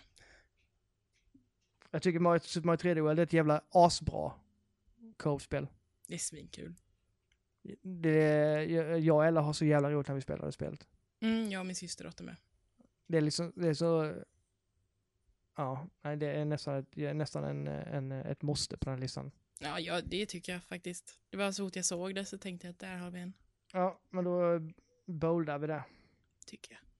Jag 1.91 2.01
tycker 2.01 2.19
Mario, 2.19 2.39
Super 2.39 2.65
Mario 2.65 2.77
3D 2.77 3.01
World 3.01 3.19
är 3.19 3.23
ett 3.23 3.33
jävla 3.33 3.61
asbra 3.69 4.33
co-op-spel. 5.17 5.67
Det 6.07 6.13
är 6.13 6.19
svinkul. 6.19 6.75
Det, 7.81 8.63
jag 8.63 8.99
jag 8.99 9.15
och 9.15 9.25
Ella 9.25 9.41
har 9.41 9.53
så 9.53 9.65
jävla 9.65 9.91
roligt 9.91 10.07
när 10.07 10.15
vi 10.15 10.21
spelar 10.21 10.45
det 10.45 10.51
spelet. 10.51 10.87
Mm, 11.19 11.51
jag 11.51 11.59
och 11.59 11.65
min 11.65 11.75
syster 11.75 12.07
åt 12.07 12.21
med. 12.21 12.35
Det 13.07 13.17
är 13.17 13.21
liksom, 13.21 13.53
det 13.55 13.67
är 13.67 13.73
så... 13.73 14.13
Ja, 15.55 15.87
nej, 16.01 16.17
det 16.17 16.27
är 16.27 16.45
nästan, 16.45 16.75
ett, 16.75 17.15
nästan 17.15 17.43
en, 17.43 17.67
en, 17.67 18.11
ett 18.11 18.41
måste 18.41 18.77
på 18.77 18.85
den 18.85 18.93
här 18.93 19.01
listan. 19.01 19.31
Ja, 19.59 19.79
ja, 19.79 20.01
det 20.01 20.25
tycker 20.25 20.53
jag 20.53 20.63
faktiskt. 20.63 21.19
Det 21.29 21.37
var 21.37 21.51
så 21.51 21.65
fort 21.65 21.75
jag 21.75 21.85
såg 21.85 22.15
det 22.15 22.25
så 22.25 22.37
tänkte 22.37 22.67
jag 22.67 22.71
att 22.71 22.79
där 22.79 22.97
har 22.97 23.11
vi 23.11 23.19
en. 23.19 23.33
Ja, 23.73 23.99
men 24.09 24.23
då 24.23 24.59
boldar 25.05 25.57
vi 25.57 25.67
det. 25.67 25.83
Tycker 26.45 26.73
jag. 26.73 26.90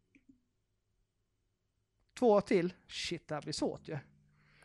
Två 2.22 2.42
till. 2.42 2.74
Shit, 2.88 3.28
det 3.28 3.36
här 3.36 3.42
blir 3.42 3.54
svårt 3.54 3.88
ju. 3.88 3.98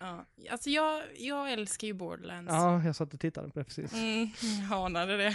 Ja, 0.01 0.27
alltså 0.51 0.71
jag, 0.71 1.03
jag 1.17 1.53
älskar 1.53 1.87
ju 1.87 1.93
Borderlands. 1.93 2.53
Ja, 2.53 2.85
jag 2.85 2.97
satt 2.97 3.15
och 3.15 3.21
tittade 3.21 3.51
på 3.51 3.59
det 3.59 3.65
precis. 3.65 3.95
Mm, 3.95 4.29
jag 4.71 4.87
anade 4.87 5.17
det. 5.17 5.29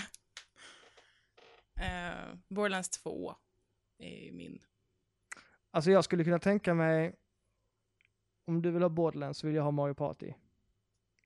Uh, 1.79 2.37
Borderlands 2.47 2.89
2 2.89 3.35
är 3.97 4.25
ju 4.25 4.31
min. 4.31 4.59
Alltså 5.71 5.91
jag 5.91 6.03
skulle 6.03 6.23
kunna 6.23 6.39
tänka 6.39 6.73
mig, 6.73 7.15
om 8.45 8.61
du 8.61 8.71
vill 8.71 8.81
ha 8.81 8.89
Borderlands 8.89 9.39
så 9.39 9.47
vill 9.47 9.55
jag 9.55 9.63
ha 9.63 9.71
Mario 9.71 9.93
Party. 9.93 10.33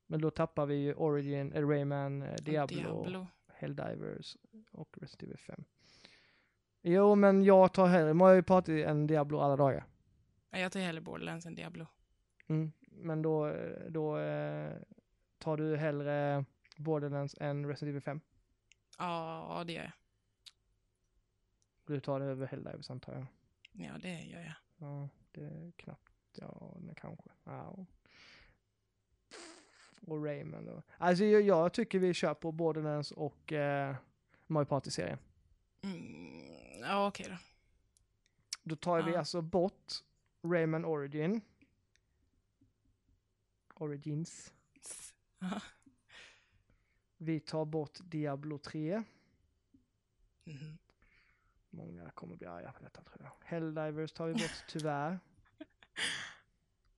Men 0.07 0.21
då 0.21 0.31
tappar 0.31 0.65
vi 0.65 0.75
ju 0.75 0.93
Origin, 0.93 1.53
eh, 1.53 1.67
Rayman, 1.67 2.21
eh, 2.21 2.35
Diablo, 2.35 2.77
Diablo. 2.77 3.27
Helldivers 3.53 4.37
och 4.71 4.97
Resident 5.01 5.23
Evil 5.23 5.37
5. 5.37 5.63
Jo, 6.81 7.15
men 7.15 7.43
jag 7.43 7.73
tar 7.73 7.87
hellre 7.87 8.13
Mario 8.13 8.43
Party 8.43 8.83
än 8.83 9.07
Diablo 9.07 9.39
alla 9.39 9.55
dagar. 9.55 9.85
Ja, 10.55 10.61
Jag 10.61 10.71
tar 10.71 10.79
hellre 10.79 11.01
Borderlands 11.01 11.45
än 11.45 11.55
Diablo. 11.55 11.87
Mm. 12.47 12.71
Men 12.89 13.21
då, 13.21 13.55
då 13.89 14.17
eh, 14.17 14.73
tar 15.37 15.57
du 15.57 15.77
hellre 15.77 16.45
Borderlands 16.77 17.35
än 17.39 17.65
Resident 17.67 17.89
Evil 17.91 18.01
5. 18.01 18.21
Ja, 18.97 19.63
det 19.67 19.73
gör 19.73 19.83
jag. 19.83 19.91
Du 21.85 21.99
tar 21.99 22.19
det 22.19 22.25
över 22.25 22.47
Helldivers 22.47 22.89
antar 22.89 23.13
jag. 23.13 23.25
Ja, 23.71 23.97
det 24.01 24.21
gör 24.21 24.39
jag. 24.41 24.53
Ja, 24.77 25.09
det 25.31 25.41
är 25.41 25.71
knappt. 25.75 26.11
Ja, 26.33 26.77
kanske. 26.95 27.29
Ja. 27.43 27.85
Och 30.07 30.25
Rayman 30.25 30.65
då. 30.65 30.83
Alltså 30.97 31.23
jag, 31.25 31.41
jag 31.41 31.73
tycker 31.73 31.99
vi 31.99 32.13
kör 32.13 32.33
på 32.33 32.51
Borderlands 32.51 33.11
och 33.11 33.53
eh, 33.53 33.95
Mario 34.47 34.65
Party-serien. 34.65 35.17
Mm, 35.81 36.79
ja, 36.81 37.07
okej 37.07 37.25
då. 37.29 37.37
Då 38.63 38.75
tar 38.75 39.01
vi 39.01 39.11
Ja. 39.11 39.17
alltså 39.19 39.41
bort 39.41 39.93
Rayman 40.51 40.85
Origin. 40.85 41.41
Origins. 43.73 44.53
Vi 47.17 47.39
tar 47.39 47.65
bort 47.65 47.99
Diablo 48.03 48.57
3. 48.57 49.03
Mhm. 50.43 50.77
Många 51.69 52.09
kommer 52.11 52.35
bli 52.35 52.47
arga 52.47 52.71
på 52.71 52.83
detta 52.83 53.01
tror 53.03 53.23
jag. 53.23 53.31
Helldivers 53.47 54.11
tar 54.11 54.27
vi 54.27 54.33
bort 54.33 54.63
tyvärr. 54.67 55.19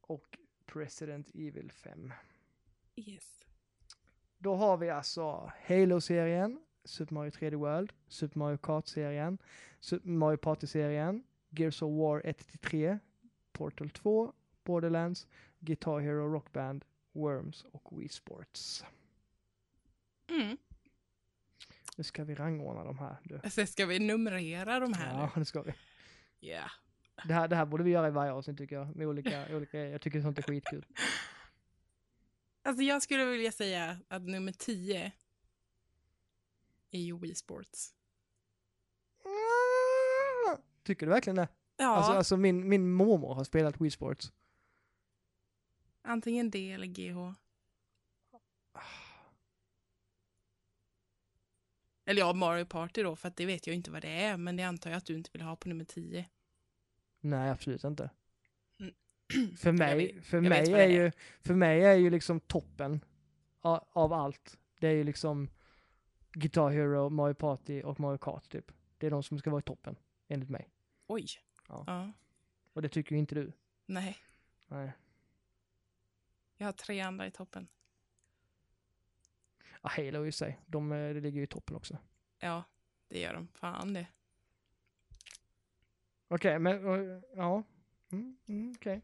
Och 0.02 0.38
President 0.66 1.30
Evil 1.34 1.72
5. 1.72 2.14
Yes. 2.96 3.46
Då 4.38 4.56
har 4.56 4.78
vi 4.78 4.90
alltså 4.90 5.52
Halo-serien, 5.68 6.62
Super 6.84 7.14
Mario 7.14 7.32
3D 7.32 7.56
World, 7.56 7.94
Super 8.08 8.40
Mario 8.40 8.58
Kart-serien, 8.58 9.38
Super 9.80 10.10
Mario 10.10 10.38
Party-serien, 10.38 11.24
Gears 11.50 11.82
of 11.82 11.92
War 11.92 12.22
1-3, 12.22 13.00
Portal 13.58 13.90
2, 13.90 14.34
Borderlands, 14.64 15.28
Guitar 15.60 16.00
Hero 16.00 16.34
Rock 16.34 16.52
Band, 16.54 16.86
Worms 17.12 17.64
och 17.72 18.00
Wii 18.00 18.10
Sports. 18.10 18.86
Mm. 20.30 20.58
Nu 21.98 22.04
ska 22.04 22.24
vi 22.24 22.36
rangordna 22.36 22.84
de 22.84 22.98
här. 22.98 23.18
Du. 23.24 23.50
Sen 23.50 23.68
ska 23.68 23.86
vi 23.86 24.00
numrera 24.00 24.80
de 24.80 24.94
här 24.94 25.20
Ja, 25.20 25.32
det 25.40 25.46
ska 25.46 25.62
vi. 25.62 25.72
nu. 25.72 25.78
Ja. 26.40 26.72
Det 27.28 27.34
här, 27.34 27.48
det 27.48 27.56
här 27.56 27.66
borde 27.66 27.84
vi 27.84 27.92
göra 27.92 28.08
i 28.08 28.12
varje 28.12 28.32
avsnitt 28.32 28.58
tycker 28.58 28.76
jag. 28.76 28.96
Med 28.96 29.08
olika, 29.08 29.48
olika 29.56 29.78
Jag 29.80 30.02
tycker 30.02 30.22
sånt 30.22 30.38
är 30.38 30.44
skitkul. 30.44 30.86
Alltså 32.64 32.84
jag 32.84 33.02
skulle 33.04 33.26
vilja 33.26 33.52
säga 33.52 33.98
att 34.08 34.22
nummer 34.22 34.52
10 34.52 35.12
är 36.92 37.00
ju 37.00 37.20
Wii 37.20 37.36
Sports. 37.36 37.94
Ah! 39.24 40.58
Tycker 40.84 41.06
du 41.06 41.12
verkligen 41.12 41.36
det? 41.36 41.48
Ja, 41.78 41.86
Alltså, 41.96 42.12
alltså 42.12 42.38
min, 42.38 42.70
min 42.70 42.92
mormor 42.92 43.34
har 43.36 43.44
spelat 43.44 43.82
Wii 43.82 43.92
Sports. 43.92 44.34
antingen 46.02 46.50
det 46.52 46.72
eller 46.72 46.88
GH. 46.88 47.34
Eller 52.06 52.22
ja, 52.22 52.34
Mario 52.34 52.66
Party 52.66 53.04
då, 53.04 53.16
för 53.16 53.28
att 53.28 53.36
det 53.38 53.46
vet 53.46 53.68
jag 53.68 53.76
inte 53.76 53.92
vad 53.92 54.02
det 54.02 54.08
är, 54.24 54.38
men 54.38 54.56
det 54.56 54.64
antar 54.64 54.90
jag 54.90 54.98
att 54.98 55.06
du 55.06 55.16
inte 55.16 55.30
vill 55.34 55.42
ha 55.42 55.56
på 55.56 55.70
nummer 55.70 55.86
10. 55.86 56.26
Nej, 57.20 57.50
absolut 57.50 57.84
inte. 57.84 58.10
Mm. 58.80 58.94
För 59.58 59.72
mig, 59.72 60.14
vet- 60.14 60.26
för 60.26 60.42
mig 60.42 60.74
är 60.74 60.78
är. 60.78 60.88
ju, 60.88 61.12
för 61.42 61.54
mig 61.54 61.84
är 61.84 61.94
ju 61.94 62.10
liksom 62.10 62.40
toppen 62.40 63.06
av, 63.62 63.88
av 63.92 64.14
allt. 64.14 64.58
Det 64.80 64.88
är 64.88 64.92
ju 64.94 65.04
liksom 65.04 65.50
Guitar 66.32 66.70
Hero, 66.70 67.10
Mario 67.10 67.34
Party 67.34 67.82
och 67.84 68.00
Mario 68.00 68.18
Kart 68.18 68.50
typ. 68.50 68.72
Det 68.98 69.08
är 69.08 69.12
de 69.12 69.24
som 69.24 69.40
ska 69.40 69.50
vara 69.50 69.60
i 69.60 69.64
toppen, 69.64 69.96
enligt 70.28 70.50
mig. 70.50 70.70
Oj. 71.08 71.28
Ja. 71.68 71.84
ja. 71.88 72.12
Och 72.74 72.82
det 72.82 72.90
tycker 72.90 73.12
ju 73.16 73.20
inte 73.20 73.36
du. 73.36 73.52
Nej, 73.86 74.18
Nej. 74.68 74.92
jag 76.58 76.68
har 76.68 76.74
tre 76.74 77.02
andra 77.02 77.28
i 77.28 77.32
toppen. 77.32 77.68
Ja, 79.82 79.90
Halo 79.90 80.26
i 80.26 80.32
sig, 80.32 80.60
de, 80.66 80.92
eh, 80.92 81.14
ligger 81.14 81.38
ju 81.38 81.44
i 81.44 81.48
toppen 81.48 81.76
också. 81.76 81.98
Ja, 82.40 82.64
det 83.08 83.20
gör 83.20 83.34
de. 83.34 83.48
Fan 83.48 83.94
det. 83.94 84.08
Okej, 86.28 86.60
men 86.60 86.86
eh, 86.88 87.22
ja. 87.36 87.64
Mm, 88.12 88.38
mm, 88.48 88.74
Okej. 88.78 89.02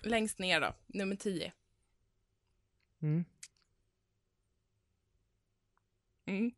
Längst 0.00 0.38
ner 0.38 0.60
då, 0.60 0.74
nummer 0.86 1.16
10. 1.16 1.52
Mm. 2.98 3.24
Mm. 6.26 6.52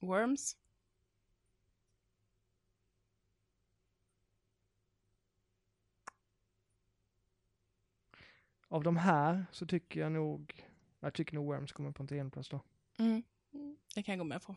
Worms. 0.00 0.56
Av 8.68 8.82
de 8.82 8.96
här 8.96 9.46
så 9.52 9.66
tycker 9.66 10.00
jag 10.00 10.12
nog, 10.12 10.64
jag 11.00 11.14
tycker 11.14 11.34
nog 11.34 11.46
Worms 11.46 11.72
kommer 11.72 11.92
på 11.92 12.02
en 12.02 12.06
tiondeplats 12.06 12.48
då. 12.48 12.60
Mm. 12.98 13.22
Det 13.94 14.02
kan 14.02 14.12
jag 14.12 14.18
gå 14.18 14.24
med 14.24 14.42
på. 14.42 14.56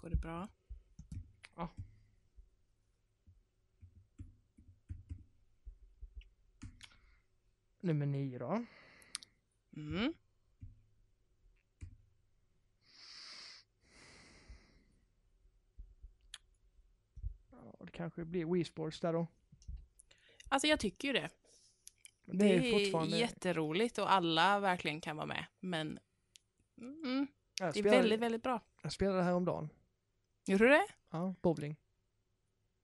Går 0.00 0.10
det 0.10 0.16
bra? 0.16 0.48
Nummer 7.80 8.06
nio 8.06 8.38
då. 8.38 8.64
Mm. 9.76 10.14
Ja, 17.50 17.84
det 17.84 17.90
kanske 17.92 18.24
blir 18.24 18.44
Wii 18.44 18.64
Sports 18.64 19.00
där 19.00 19.12
då. 19.12 19.26
Alltså 20.48 20.66
jag 20.68 20.80
tycker 20.80 21.08
ju 21.08 21.14
det. 21.14 21.30
Det, 22.24 22.36
Det 22.38 22.56
är 22.56 22.84
fortfarande... 22.84 23.18
jätteroligt 23.18 23.98
och 23.98 24.12
alla 24.12 24.60
verkligen 24.60 25.00
kan 25.00 25.16
vara 25.16 25.26
med. 25.26 25.46
Men 25.60 25.98
mm, 26.78 27.26
det 27.56 27.78
är 27.78 27.82
väldigt, 27.82 28.20
väldigt 28.20 28.42
bra. 28.42 28.60
jag 28.82 28.92
spelade 28.92 29.22
här 29.22 29.34
om 29.34 29.44
dagen. 29.44 29.68
Gjorde 30.46 30.64
du 30.64 30.70
det? 30.70 30.86
Ja, 31.10 31.34
bowling. 31.42 31.76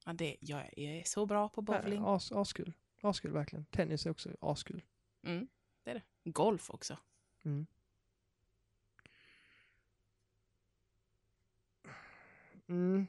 Ja, 0.05 0.13
det, 0.13 0.37
jag 0.41 0.79
är 0.79 1.03
så 1.05 1.27
bra 1.27 1.49
på 1.49 1.63
bowling. 1.63 2.03
Ja, 2.03 2.17
As, 2.17 2.33
askul. 2.33 2.73
Askul 3.01 3.33
verkligen. 3.33 3.65
Tennis 3.65 4.07
är 4.07 4.11
också 4.11 4.37
askul. 4.41 4.83
Mm, 5.23 5.49
det 5.83 5.91
är 5.91 5.95
det. 5.95 6.31
Golf 6.31 6.71
också. 6.71 6.99
Mm. 7.45 7.67
Mm. 12.67 13.07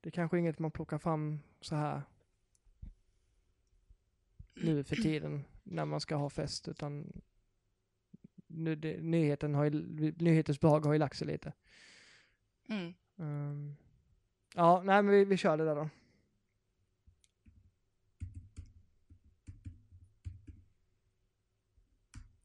Det 0.00 0.08
är 0.08 0.10
kanske 0.10 0.38
inget 0.38 0.58
man 0.58 0.70
plockar 0.70 0.98
fram 0.98 1.40
så 1.60 1.76
här 1.76 2.02
nu 4.54 4.84
för 4.84 4.96
tiden 4.96 5.44
när 5.62 5.84
man 5.84 6.00
ska 6.00 6.16
ha 6.16 6.30
fest 6.30 6.68
utan 6.68 7.22
nu 8.54 8.74
det, 8.74 9.02
nyheten 9.02 9.54
har 9.54 9.64
ju, 9.64 9.70
nyhetens 10.18 10.60
behag 10.60 10.84
har 10.84 10.92
ju 10.92 10.98
lagt 10.98 11.18
sig 11.18 11.26
lite. 11.26 11.52
Mm. 12.68 12.94
Ehm, 13.16 13.76
ja, 14.54 14.82
nej 14.84 15.02
men 15.02 15.14
vi, 15.14 15.24
vi 15.24 15.36
kör 15.36 15.56
det 15.56 15.64
där 15.64 15.74
då. 15.74 15.88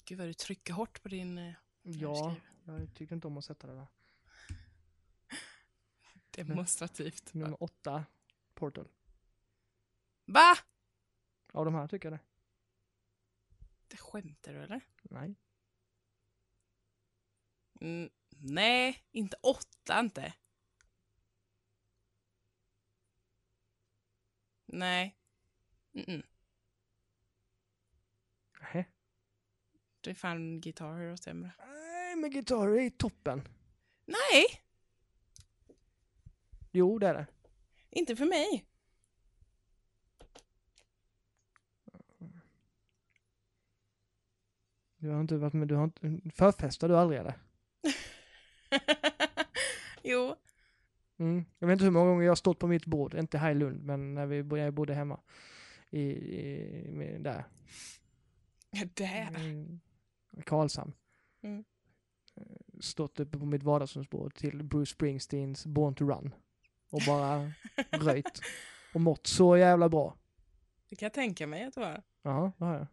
Gud 0.06 0.18
vad 0.18 0.28
du 0.28 0.34
trycker 0.34 0.74
hårt 0.74 1.02
på 1.04 1.10
din... 1.10 1.38
eh, 1.38 1.54
Ja, 1.82 2.36
jag 2.66 2.94
tyckte 2.94 3.16
inte 3.16 3.28
om 3.28 3.38
att 3.38 3.46
sätta 3.46 3.68
det 3.68 3.74
där. 3.74 3.88
Demonstrativt. 6.32 7.34
Nummer 7.34 7.64
åtta, 7.64 8.06
Portal. 8.54 8.88
Va? 10.26 10.56
Av 11.52 11.66
de 11.66 11.74
här 11.76 11.88
tycker 11.88 12.12
jag 12.12 12.20
det. 12.20 12.24
Det 13.88 13.98
skämtar 13.98 14.54
du 14.54 14.60
eller? 14.60 14.82
Nej. 15.02 15.36
Mm, 17.80 18.10
nej, 18.30 19.04
inte 19.12 19.38
åtta 19.44 20.00
inte. 20.00 20.34
Nej. 24.66 25.16
Nähä. 28.62 28.86
Det 30.02 30.10
är 30.10 30.14
fan 30.14 30.62
Guitar 30.62 30.98
Hero 30.98 31.18
sämre. 31.18 31.52
Nej, 31.58 32.16
men 32.16 32.32
Guitar 32.32 32.68
är 32.68 32.90
toppen. 32.90 33.48
Nej, 34.06 34.46
Jo, 36.72 37.00
det 37.00 37.08
är 37.08 37.14
det. 37.14 37.28
inte 37.90 38.16
för 38.16 38.26
mig. 38.26 38.66
Du 44.98 45.10
har 45.10 45.22
inte 45.22 45.38
varit 45.38 45.54
med, 45.54 45.68
du 45.68 45.76
har 45.76 45.84
inte, 45.84 46.30
förfestar 46.36 46.88
du 46.90 46.98
aldrig 46.98 47.20
eller? 47.20 47.40
jo. 50.04 50.36
Mm. 51.18 51.46
Jag 51.60 51.68
vet 51.68 51.74
inte 51.74 51.84
hur 51.86 51.92
många 51.92 52.10
gånger 52.10 52.24
jag 52.24 52.32
har 52.32 52.36
stått 52.36 52.60
på 52.60 52.68
mitt 52.68 52.86
bord, 52.86 53.14
inte 53.14 53.38
här 53.38 53.52
i 53.52 53.56
Lund, 53.56 53.84
men 53.84 54.14
när 54.14 54.26
vi 54.26 54.62
jag 54.62 54.74
bodde 54.74 54.94
hemma. 54.94 55.20
I, 55.90 56.02
i 56.02 57.18
där. 57.20 57.44
Där. 58.94 59.36
Mm. 59.36 59.80
Karlshamn. 60.46 60.94
Mm. 61.42 61.64
Eh, 62.36 62.44
Stått 62.80 63.20
uppe 63.20 63.38
på 63.40 63.46
mitt 63.46 63.64
vardagsrumsbord 63.64 64.36
till 64.36 64.64
Bruce 64.64 64.92
Springsteens 64.92 65.66
Born 65.66 65.96
to 65.96 66.06
Run. 66.10 66.34
Och 66.90 67.02
bara 67.08 67.52
röjt. 67.92 68.42
Och 68.94 69.02
mått 69.02 69.28
så 69.28 69.58
jävla 69.58 69.90
bra. 69.90 70.16
Det 70.90 70.96
kan 70.96 71.06
jag 71.06 71.14
tänka 71.14 71.48
mig 71.48 71.64
att 71.64 71.74
det 71.74 71.80
var. 71.82 72.02
Ja, 72.22 72.52
det 72.58 72.66
har 72.66 72.74
jag. 72.74 72.88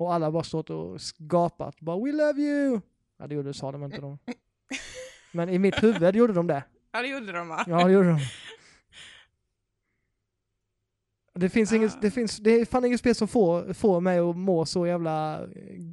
Och 0.00 0.14
alla 0.14 0.30
bara 0.30 0.42
stått 0.42 0.70
och 0.70 0.98
gapat. 1.18 1.80
Bara 1.80 1.96
We 2.04 2.12
love 2.12 2.40
you! 2.42 2.80
Ja, 3.18 3.26
det 3.26 3.34
gjorde, 3.34 3.54
sa 3.54 3.72
de 3.72 3.84
inte 3.84 4.00
de. 4.00 4.18
Men 5.32 5.48
i 5.48 5.58
mitt 5.58 5.82
huvud 5.82 6.16
gjorde 6.16 6.32
de 6.32 6.46
det. 6.46 6.64
Ja, 6.92 7.02
det 7.02 7.08
gjorde 7.08 7.32
de 7.32 7.48
va? 7.48 7.64
Ja, 7.66 7.84
det 7.86 7.92
gjorde 7.92 8.08
de. 8.08 8.18
Det 11.34 11.48
finns 11.48 11.72
Ah. 11.72 11.76
inget, 11.76 12.02
det 12.02 12.10
finns, 12.10 12.36
det 12.36 12.50
är 12.50 12.64
fan 12.64 12.84
inget 12.84 13.00
spel 13.00 13.14
som 13.14 13.28
får, 13.28 13.72
får 13.72 14.00
mig 14.00 14.18
att 14.18 14.36
må 14.36 14.66
så 14.66 14.86
jävla 14.86 15.46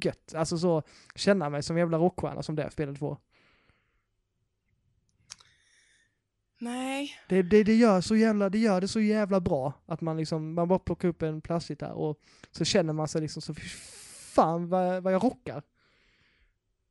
gött. 0.04 0.34
Alltså 0.34 0.58
så, 0.58 0.82
känna 1.14 1.50
mig 1.50 1.62
som 1.62 1.78
jävla 1.78 1.98
rockstjärna 1.98 2.42
som 2.42 2.56
det 2.56 2.70
spelet 2.70 2.98
får. 2.98 3.16
Nej. 6.58 7.10
Det, 7.28 7.42
det, 7.42 7.64
det 7.64 7.74
gör 7.74 8.00
så 8.00 8.16
jävla, 8.16 8.48
det 8.50 8.58
gör 8.58 8.80
det 8.80 8.88
så 8.88 9.00
jävla 9.00 9.40
bra. 9.40 9.72
Att 9.86 10.00
man 10.00 10.16
liksom, 10.16 10.54
man 10.54 10.68
bara 10.68 10.78
plockar 10.78 11.08
upp 11.08 11.22
en 11.22 11.40
plastgitarr 11.40 11.92
och 11.92 12.20
så 12.50 12.64
känner 12.64 12.92
man 12.92 13.08
sig 13.08 13.20
liksom 13.20 13.42
så, 13.42 13.54
"Fy 13.54 13.68
fan 13.68 14.68
vad, 14.68 15.02
vad 15.02 15.12
jag 15.12 15.24
rockar. 15.24 15.62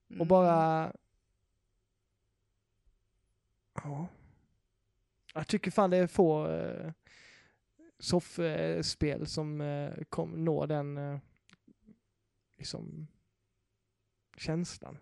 Och 0.07 0.15
Mm. 0.15 0.27
bara... 0.27 0.91
Ja. 3.83 4.07
Jag 5.33 5.47
tycker 5.47 5.71
fan 5.71 5.89
det 5.89 5.97
är 5.97 6.07
få 6.07 6.47
eh, 6.47 6.91
soffspel 7.99 9.27
som 9.27 9.61
eh, 9.61 9.93
kom, 10.09 10.45
når 10.45 10.67
den 10.67 10.97
eh, 10.97 11.19
liksom 12.57 13.07
känslan. 14.37 14.97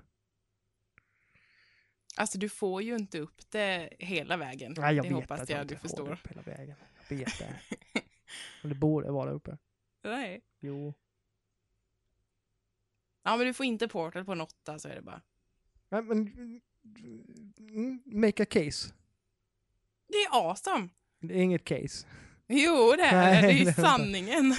Alltså 2.16 2.38
du 2.38 2.50
får 2.50 2.82
ju 2.82 2.96
inte 2.96 3.20
upp 3.20 3.52
det 3.52 3.90
hela 4.00 4.38
vägen. 4.38 4.76
Nej, 4.78 4.96
jag 4.96 5.06
det 5.06 5.10
vet 5.10 5.16
hoppas 5.16 5.42
att 5.42 5.50
jag, 5.50 5.60
jag 5.60 5.68
du 5.68 5.78
förstår. 5.78 6.12
upp 6.12 6.28
hela 6.28 6.42
vägen. 6.42 6.76
Jag 7.10 7.18
vet 7.18 7.40
det. 7.40 7.60
Men 8.62 8.70
det 8.70 8.76
borde 8.76 9.12
vara 9.12 9.32
uppe. 9.32 9.58
Nej. 10.04 10.42
Jo. 10.60 10.94
Ja, 13.24 13.38
men 13.38 13.48
du 13.48 13.54
får 13.54 13.66
inte 13.66 13.88
Portal 13.88 14.26
på 14.26 14.32
en 14.32 14.42
åtta 14.42 14.80
så 14.80 14.88
är 14.90 14.96
det 14.96 15.02
bara. 15.02 15.22
Nej, 15.90 16.02
men... 16.02 16.62
mm, 17.60 18.02
Make 18.06 18.44
a 18.44 18.46
case. 18.50 18.94
Det 20.08 20.18
är 20.18 20.30
awesome. 20.50 20.90
Det 21.20 21.34
är 21.34 21.42
inget 21.42 21.66
case. 21.66 22.08
Jo, 22.48 22.94
det 22.98 23.04
är 23.04 23.42
det. 23.42 23.48
Är 23.48 23.52
ju 23.66 23.74
sanningen. 23.74 24.56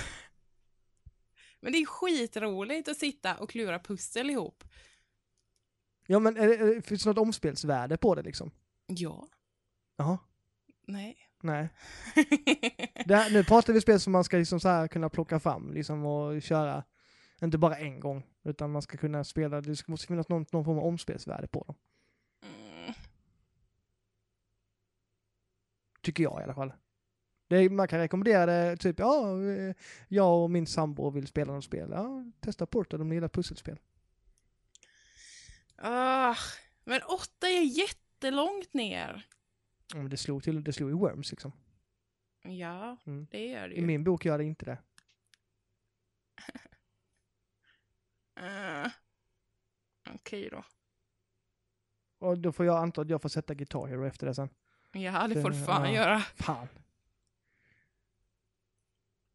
Men 1.60 1.72
det 1.72 1.78
är 1.78 1.86
skitroligt 1.86 2.88
att 2.88 2.96
sitta 2.96 3.36
och 3.36 3.50
klura 3.50 3.78
pussel 3.78 4.30
ihop. 4.30 4.64
Ja 6.06 6.18
men 6.18 6.36
är 6.36 6.48
det, 6.48 6.56
är 6.56 6.74
det, 6.74 6.82
finns 6.82 7.02
det 7.02 7.10
något 7.10 7.18
omspelsvärde 7.18 7.96
på 7.96 8.14
det 8.14 8.22
liksom? 8.22 8.50
Ja. 8.86 9.28
Jaha. 9.96 10.18
Nej. 10.86 11.16
Nej. 11.42 11.68
Det 13.06 13.16
här, 13.16 13.30
nu 13.32 13.44
pratar 13.44 13.72
vi 13.72 13.80
spel 13.80 14.00
som 14.00 14.12
man 14.12 14.24
ska 14.24 14.36
liksom 14.36 14.60
så 14.60 14.68
här 14.68 14.88
kunna 14.88 15.08
plocka 15.08 15.40
fram 15.40 15.72
liksom 15.72 16.06
och 16.06 16.42
köra, 16.42 16.84
inte 17.42 17.58
bara 17.58 17.76
en 17.76 18.00
gång, 18.00 18.26
utan 18.44 18.72
man 18.72 18.82
ska 18.82 18.96
kunna 18.96 19.24
spela, 19.24 19.60
det 19.60 19.88
måste 19.88 20.06
finnas 20.06 20.28
någon, 20.28 20.46
någon 20.52 20.64
form 20.64 20.78
av 20.78 20.84
omspelsvärde 20.84 21.46
på 21.46 21.64
dem. 21.66 21.76
Mm. 22.42 22.94
Tycker 26.02 26.22
jag 26.22 26.40
i 26.40 26.44
alla 26.44 26.54
fall. 26.54 26.72
Det 27.48 27.56
är, 27.56 27.70
man 27.70 27.88
kan 27.88 27.98
rekommendera 27.98 28.46
det, 28.46 28.76
typ, 28.76 28.98
ja, 28.98 29.42
eh, 29.42 29.74
jag 30.08 30.42
och 30.42 30.50
min 30.50 30.66
sambo 30.66 31.10
vill 31.10 31.26
spela 31.26 31.52
något 31.52 31.64
spel. 31.64 31.88
Ja, 31.92 32.24
testa 32.40 32.66
Portal 32.66 33.00
om 33.00 33.08
ni 33.08 33.14
gillar 33.14 33.28
pusselspel. 33.28 33.78
Ah, 35.78 36.36
men 36.84 37.02
åtta 37.02 37.48
är 37.48 37.62
jättelångt 37.62 38.74
ner. 38.74 39.26
Ja, 39.94 39.96
men 39.96 40.10
det 40.10 40.16
slog 40.16 40.42
till, 40.44 40.64
det 40.64 40.72
slog 40.72 40.90
i 40.90 40.94
Worms 40.94 41.30
liksom. 41.30 41.52
Ja, 42.42 42.96
Mm. 43.06 43.26
det 43.30 43.46
gör 43.46 43.68
det 43.68 43.74
I 43.74 43.80
ju. 43.80 43.86
min 43.86 44.04
bok 44.04 44.24
gör 44.24 44.38
det 44.38 44.44
inte 44.44 44.64
det. 44.64 44.78
Ah. 48.34 48.90
Okej 50.14 50.48
då. 50.50 50.64
Och 52.18 52.38
då 52.38 52.52
får 52.52 52.66
jag 52.66 52.76
anta 52.78 53.00
att 53.00 53.10
jag 53.10 53.22
får 53.22 53.28
sätta 53.28 53.54
Guitar 53.54 53.86
Hero 53.86 54.06
efter 54.06 54.26
det 54.26 54.34
sen. 54.34 54.48
Ja, 54.92 55.28
det 55.28 55.42
får 55.42 55.50
du 55.50 55.64
fan 55.64 55.82
ja. 55.84 55.92
göra. 55.94 56.20
Fan. 56.20 56.68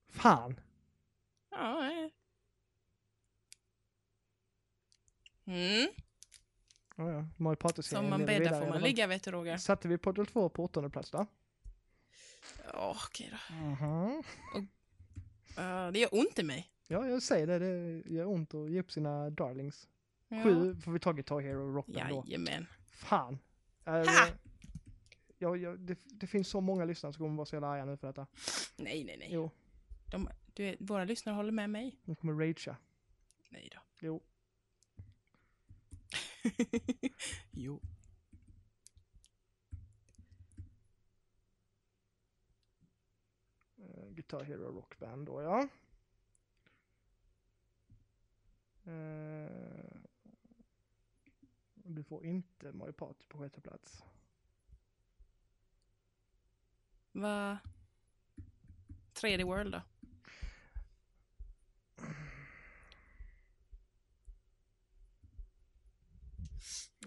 Fan. 0.09 0.59
Ja, 1.49 1.81
nej. 1.81 2.13
Mm. 5.45 5.87
Ja, 7.01 7.25
ja. 7.39 7.55
Party-serien 7.55 8.03
Som 8.03 8.09
man 8.09 8.25
bäddar 8.25 8.57
i 8.57 8.65
får 8.65 8.69
man 8.69 8.81
ligga, 8.81 9.07
vet 9.07 9.23
du 9.23 9.31
Roger. 9.31 9.57
Satte 9.57 9.87
vi 9.87 9.97
Portal 9.97 10.25
2 10.25 10.49
på 10.49 10.63
åttonde 10.63 10.89
plats 10.89 11.11
då? 11.11 11.25
Ja, 12.73 12.95
okej 13.07 13.33
då. 13.49 13.55
Mhm. 13.55 14.23
Ja, 15.55 15.91
det 15.91 15.99
gör 15.99 16.09
ont 16.15 16.39
i 16.39 16.43
mig. 16.43 16.71
Ja, 16.87 17.07
jag 17.07 17.23
säger 17.23 17.47
det. 17.47 17.59
Det 17.59 18.09
gör 18.13 18.25
ont 18.25 18.53
att 18.53 18.71
ge 18.71 18.79
upp 18.79 18.91
sina 18.91 19.29
darlings. 19.29 19.87
Ja. 20.27 20.43
Sju 20.43 20.75
får 20.75 20.91
vi 20.91 20.99
ta 20.99 21.11
Guitar 21.11 21.39
Hero 21.39 21.73
Rock 21.75 21.87
då. 21.87 21.99
Jajamän. 21.99 22.67
Fan. 22.91 23.39
Äh, 23.85 23.93
Ha! 23.93 24.27
ja, 25.37 25.55
ja, 25.55 25.75
det, 25.75 25.99
det 26.05 26.27
finns 26.27 26.47
så 26.47 26.61
många 26.61 26.85
lyssnare 26.85 27.13
som 27.13 27.23
kommer 27.25 27.37
vara 27.37 27.45
så 27.45 27.55
jävla 27.55 27.67
arga 27.67 27.85
nu 27.85 27.97
för 27.97 28.07
detta. 28.07 28.27
Nej, 28.77 29.03
nej, 29.03 29.17
nej. 29.17 29.27
Jo, 29.31 29.51
De, 30.11 30.29
du, 30.53 30.75
våra 30.79 31.03
lyssnare 31.03 31.35
håller 31.35 31.51
med 31.51 31.69
mig. 31.69 31.97
de 32.05 32.15
kommer 32.15 32.33
ragea. 32.33 32.77
Nej 33.49 33.69
då. 33.75 33.81
Jo. 33.99 34.21
jo. 37.51 37.79
Guitar 44.11 44.43
Hero 44.43 44.71
Rock 44.71 44.99
Band 44.99 45.25
då, 45.25 45.41
ja. 45.41 45.67
Eh, 48.91 50.01
du 51.73 52.03
får 52.03 52.25
inte 52.25 52.71
Mario 52.71 52.93
Party 52.93 53.25
på 53.27 53.37
sjätte 53.37 53.61
plats. 53.61 54.03
Vad... 57.11 57.57
3D 59.13 59.43
World 59.43 59.71
då? 59.71 59.81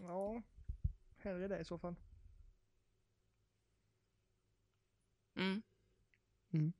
Ja, 0.04 0.42
hellre 1.16 1.48
det 1.48 1.60
i 1.60 1.64
så 1.64 1.78
fall. 1.78 1.94
Mm. 5.34 5.62
Mm. 6.50 6.72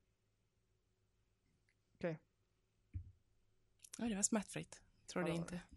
Okej. 1.94 2.18
Oj, 3.98 4.09
det 4.09 4.14
var 4.14 4.22
smärtfritt. 4.22 4.82
Tror 5.06 5.22
Ja, 5.22 5.28
det 5.28 5.36
inte. 5.36 5.60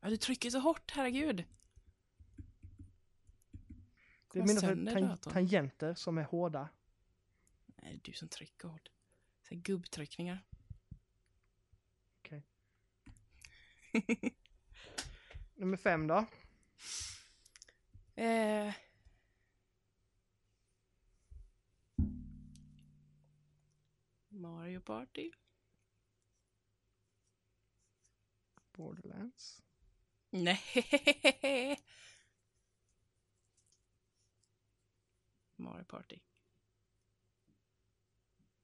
Ja, 0.00 0.10
du 0.10 0.16
trycker 0.16 0.50
så 0.50 0.58
hårt, 0.58 0.90
herregud. 0.90 1.44
Det 4.32 4.38
är 4.38 4.46
mina 4.46 5.16
tangenter 5.16 5.94
som 5.94 6.18
är 6.18 6.22
hårda. 6.22 6.68
Nej, 7.66 7.92
det 7.92 7.96
är 7.96 8.00
du 8.04 8.12
som 8.12 8.28
trycker 8.28 8.68
hårt. 8.68 8.88
Så 9.42 9.54
gubbtryckningar. 9.54 10.44
Okej. 12.18 12.46
Nummer 15.54 15.76
fem 15.76 16.06
då? 16.06 16.26
Eh. 18.14 18.74
Mario 24.28 24.80
Party? 24.80 25.30
Borderlands. 28.72 29.62
Nej. 30.30 30.60
Mario 35.56 35.84
Party. 35.84 36.20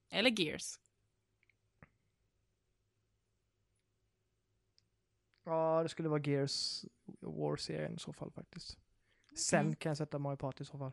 Eller 0.09 0.31
Gears. 0.31 0.82
Ja, 5.45 5.83
det 5.83 5.89
skulle 5.89 6.09
vara 6.09 6.21
Gears 6.23 6.85
War-serien 7.21 7.95
i 7.95 7.99
så 7.99 8.13
fall 8.13 8.31
faktiskt. 8.31 8.79
Sen 9.37 9.61
Mm. 9.61 9.77
kan 9.77 9.91
jag 9.91 9.97
sätta 9.97 10.19
Mario 10.19 10.37
Party 10.37 10.63
i 10.63 10.65
så 10.65 10.79
fall. 10.79 10.93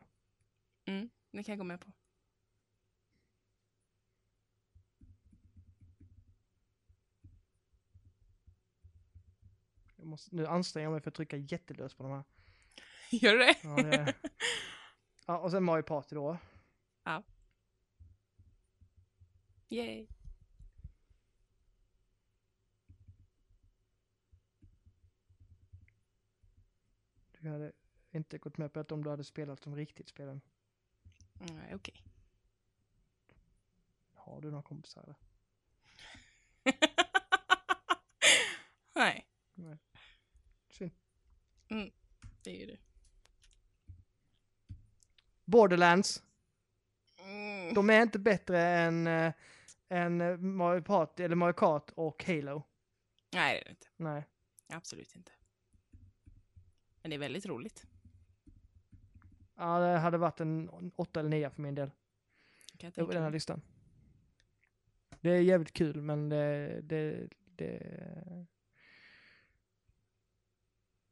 Mm, 0.86 1.10
det 1.32 1.44
kan 1.44 1.52
jag 1.54 1.58
gå 1.58 1.64
med 1.64 1.82
på. 1.82 1.92
Jag 9.96 10.08
måste, 10.08 10.36
nu 10.36 10.48
anstränger 10.48 10.86
jag 10.86 10.92
mig 10.92 11.02
för 11.02 11.10
att 11.12 11.16
trycka 11.16 11.38
jättelöst 11.38 11.98
på 11.98 12.04
de 12.04 12.12
här. 12.12 12.24
Gör 13.12 13.34
du 13.34 13.38
det? 13.40 13.56
Ja, 13.64 13.76
det 13.84 14.16
ja, 15.26 15.38
och 15.38 15.52
sen 15.52 15.64
Mario 15.64 15.84
Party 15.84 16.16
då. 16.16 16.38
Yay. 19.72 20.08
Du 27.40 27.50
hade 27.50 27.72
inte 28.12 28.38
gått 28.38 28.58
med 28.58 28.74
på 28.74 28.80
att 28.80 28.92
om 28.92 29.04
du 29.04 29.10
hade 29.10 29.24
spelat 29.24 29.64
som 29.64 29.76
riktigt 29.76 30.10
spelen. 30.10 30.42
Mm, 31.40 31.76
Okej. 31.76 32.04
Har 34.14 34.42
du 34.42 34.50
några 34.52 34.64
kompisar 34.64 35.04
eller? 35.04 35.16
Nej, 38.96 39.28
Synd. 40.70 40.92
det 42.44 42.52
är 42.52 42.56
ju 42.60 42.66
det. 42.66 42.78
Borderlands. 45.46 46.24
Mm. 47.20 47.74
De 47.74 47.90
är 47.90 48.02
inte 48.02 48.20
bättre 48.20 48.62
än, 48.62 49.08
äh, 49.08 49.34
än 49.90 50.22
eh, 50.22 50.38
Mario 50.38 50.82
Party, 50.82 51.24
eller 51.24 51.36
Mario 51.36 51.54
Kart 51.54 51.92
och 51.96 52.24
Halo. 52.24 52.64
Nej, 53.34 53.54
det 53.56 53.62
är 53.62 53.66
det 53.66 53.70
inte. 53.70 53.88
Nej. 53.96 54.24
Absolut 54.68 55.16
inte. 55.16 55.32
Men 57.02 57.10
det 57.10 57.16
är 57.16 57.20
väldigt 57.20 57.46
roligt. 57.46 57.88
Ja, 59.56 59.80
det 59.80 59.98
hade 59.98 60.18
varit 60.18 60.40
en 60.40 60.70
åtta 60.96 61.20
eller 61.20 61.30
nio 61.30 61.50
för 61.50 61.62
min 61.62 61.76
del. 61.76 61.92
Kan 62.78 62.92
jag 62.96 63.10
den 63.10 63.24
här 63.24 63.32
listan. 63.32 63.62
Det 65.22 65.30
är 65.30 65.42
jävligt 65.42 65.74
kul, 65.74 66.02
men 66.02 66.30
det... 66.30 66.80
det, 66.82 67.30
det 67.46 68.48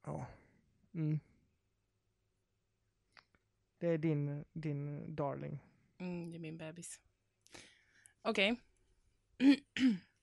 ja. 0.04 0.26
Mm. 0.94 1.20
Det 3.78 3.88
är 3.88 3.98
din, 3.98 4.46
din 4.54 5.16
darling. 5.16 5.60
Mm, 5.98 6.32
det 6.32 6.38
är 6.38 6.40
min 6.40 6.58
bebis. 6.58 7.02
Okej. 8.22 8.62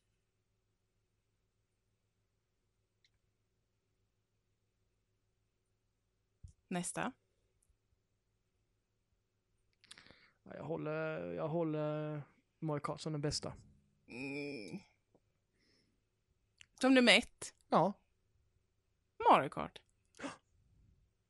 Nästa. 6.68 7.12
Ja, 10.42 10.54
Jag 10.56 10.64
håller, 10.64 11.32
jag 11.32 11.48
håller 11.48 12.22
Mario 12.58 12.80
Kart 12.80 13.00
som 13.00 13.12
den 13.12 13.20
bästa. 13.20 13.52
Mm. 14.08 14.78
Som 16.80 16.94
nummer 16.94 17.18
ett. 17.18 17.54
Ja, 17.68 17.92
Mario 19.30 19.48
Kart. 19.48 19.78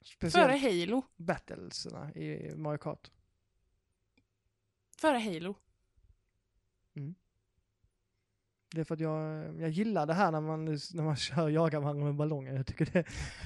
speciellt 0.04 0.60
Före 0.60 0.70
Halo. 0.70 1.02
battlesarna 1.16 2.12
i 2.14 2.54
Mario 2.56 2.78
Kart. 2.78 3.10
Före 4.96 5.18
Halo. 5.18 5.54
Det 8.74 8.80
är 8.80 8.84
för 8.84 8.94
att 8.94 9.00
jag, 9.00 9.44
jag 9.60 9.70
gillar 9.70 10.06
det 10.06 10.14
här 10.14 10.30
när 10.32 10.40
man, 10.40 10.64
när 10.64 11.02
man 11.02 11.16
kör 11.16 11.48
jagar 11.48 11.80
varandra 11.80 12.04
med 12.04 12.14
ballonger. 12.14 12.52
Jag 12.54 12.66
tycker 12.66 12.86
det 12.92 12.98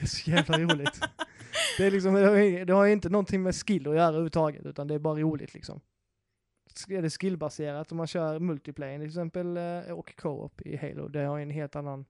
är 0.03 0.07
så 0.07 0.31
jävla 0.31 0.59
roligt. 0.59 1.01
Det, 1.77 1.87
är 1.87 1.91
liksom, 1.91 2.15
det, 2.15 2.73
har, 2.73 2.85
ju- 2.85 2.93
inte 2.93 3.09
någonting 3.09 3.43
med 3.43 3.55
skill 3.55 3.89
att 3.89 3.95
göra 3.95 4.07
överhuvudtaget, 4.07 4.67
utan 4.67 4.87
det 4.89 4.95
är 4.95 4.99
bara 4.99 5.19
roligt 5.21 5.55
liksom. 5.55 5.81
Är 6.89 7.03
det 7.03 7.11
skillbaserat 7.11 7.93
om 7.93 7.99
man 7.99 8.07
kör 8.07 8.39
multiplayer 8.39 8.99
till 8.99 9.07
exempel 9.09 9.57
eh, 9.57 9.81
och 9.91 10.17
co-op 10.17 10.61
i 10.63 10.77
Halo, 10.77 11.09
det 11.09 11.21
har 11.25 11.37
ju 11.37 11.43
en 11.43 11.51
helt 11.51 11.77
annan 11.77 12.05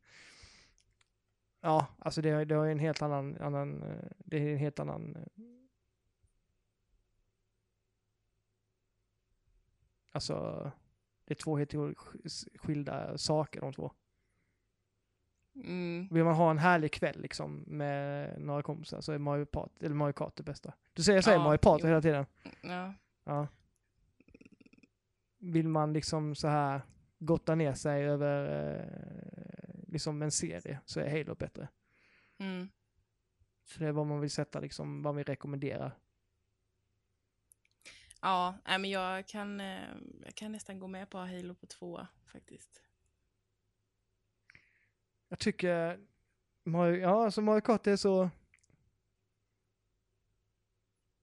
Ja, 1.61 1.87
alltså 1.99 2.23
det, 2.23 2.45
det 2.45 2.55
har 2.55 2.65
ju 2.65 2.73
en 2.73 2.79
helt 2.79 3.03
annan, 3.03 3.37
annan 3.41 3.83
eh, 3.83 4.11
det 4.19 4.37
är 4.37 4.53
en 4.53 4.59
helt 4.59 4.79
annan 4.81 5.17
eh, 5.17 5.23
Alltså, 10.13 10.71
det 11.25 11.33
är 11.33 11.37
två 11.37 11.57
helt 11.57 11.75
skilda 12.57 13.19
saker 13.19 13.61
de 13.61 13.73
två. 13.73 13.93
Mm. 15.65 16.09
Vill 16.11 16.25
man 16.25 16.35
ha 16.35 16.51
en 16.51 16.59
härlig 16.59 16.93
kväll 16.93 17.21
liksom 17.21 17.65
med 17.67 18.35
några 18.41 18.63
kompisar 18.63 19.01
så 19.01 19.13
är 19.13 19.19
Mario, 19.19 19.45
Part, 19.45 19.83
eller 19.83 19.95
Mario 19.95 20.13
Kart 20.13 20.37
det 20.37 20.43
bästa. 20.43 20.73
Du 20.93 21.03
säger, 21.03 21.17
jag 21.17 21.25
säger 21.25 21.39
Ja, 21.39 21.45
Mario 21.45 21.79
jo. 21.81 21.87
hela 21.87 22.03
tiden. 22.03 22.27
Ja. 22.63 22.95
Ja. 23.25 23.49
Vill 25.39 25.69
man 25.69 25.93
liksom 25.93 26.35
så 26.35 26.49
här 26.49 26.83
gotta 27.19 27.55
ner 27.55 27.73
sig 27.73 28.05
över 28.05 28.71
eh, 28.75 29.83
liksom 29.89 30.23
en 30.23 30.31
serie 30.31 30.81
så 30.85 31.01
är 31.01 31.11
Halo 31.11 31.35
bättre. 31.35 31.69
Mm. 32.39 32.69
Så 33.65 33.81
det 33.81 33.87
är 33.87 33.93
vad 33.93 34.07
man 34.07 34.21
vill 34.21 34.31
sätta 34.31 34.61
liksom, 34.61 35.03
vad 35.03 35.15
vi 35.15 35.23
rekommenderar. 35.23 35.99
Ja, 38.21 38.59
men 38.65 38.91
jag 38.91 39.27
kan, 39.27 39.61
eh, 39.61 39.89
jag 40.25 40.35
kan 40.35 40.53
nästan 40.53 40.79
gå 40.79 40.87
med 40.87 41.11
på 41.11 41.19
Halo 41.19 41.55
på 41.55 41.67
två 41.67 42.07
faktiskt. 42.33 42.83
Jag 45.29 45.39
tycker 45.39 46.01
Mario, 46.65 47.01
ja 47.01 47.25
alltså 47.25 47.41
Mario 47.41 47.61
Kart 47.61 47.87
är 47.87 47.97
så 47.97 48.31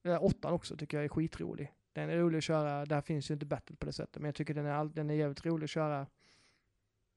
Ja, 0.02 0.18
åttan 0.18 0.52
också 0.52 0.76
tycker 0.76 0.96
jag 0.96 1.04
är 1.04 1.08
skitrolig. 1.08 1.72
Den 1.92 2.10
är 2.10 2.16
rolig 2.16 2.38
att 2.38 2.44
köra, 2.44 2.86
där 2.86 3.00
finns 3.00 3.30
ju 3.30 3.34
inte 3.34 3.46
battle 3.46 3.76
på 3.76 3.86
det 3.86 3.92
sättet, 3.92 4.16
men 4.22 4.24
jag 4.24 4.34
tycker 4.34 4.54
den 4.54 4.66
är, 4.66 4.72
all, 4.72 4.92
den 4.92 5.10
är 5.10 5.14
jävligt 5.14 5.46
rolig 5.46 5.64
att 5.64 5.70
köra 5.70 6.06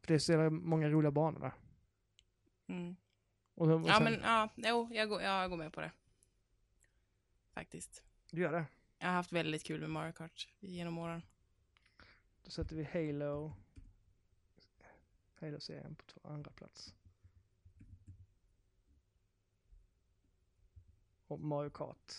det 0.08 0.14
är 0.14 0.20
så 0.20 0.50
många 0.50 0.90
roliga 0.90 1.12
banor 1.12 1.40
där. 1.40 1.54
Mm. 2.68 2.96
Och, 3.56 3.68
och 3.68 3.90
Ja, 3.90 3.94
sen, 3.94 4.04
men 4.04 4.20
ja, 4.24 4.50
jo, 4.56 4.90
jag 4.92 5.10
går, 5.10 5.22
ja, 5.22 5.42
jag 5.42 5.50
går 5.50 5.58
med 5.58 5.74
på 5.74 5.82
det. 5.82 5.92
Faktiskt. 7.54 8.04
Du 8.32 8.42
gör 8.42 8.52
det? 8.52 8.66
Jag 9.00 9.08
har 9.08 9.14
haft 9.14 9.32
väldigt 9.32 9.64
kul 9.64 9.82
med 9.82 9.90
Mario 9.90 10.12
Kart 10.12 10.48
genom 10.60 10.98
åren. 10.98 11.22
Då 12.44 12.50
sätter 12.50 12.76
vi 12.76 12.84
Halo. 12.84 13.54
Halo-serien 15.42 15.96
på 15.96 16.06
två 16.06 16.20
andra 16.24 16.52
plats. 16.52 16.96
Och 21.28 21.40
Mario 21.40 21.70
Kart. 21.70 22.14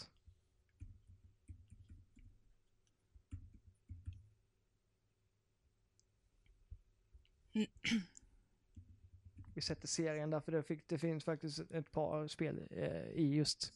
Vi 9.55 9.61
sätter 9.61 9.89
serien 9.89 10.31
där 10.31 10.41
för 10.41 10.53
det, 10.53 10.63
fick, 10.63 10.89
det 10.89 10.99
finns 10.99 11.25
faktiskt 11.25 11.59
ett 11.71 11.91
par 11.91 12.29
spel 12.29 12.69
eh, 12.71 13.07
i 13.07 13.35
just 13.35 13.73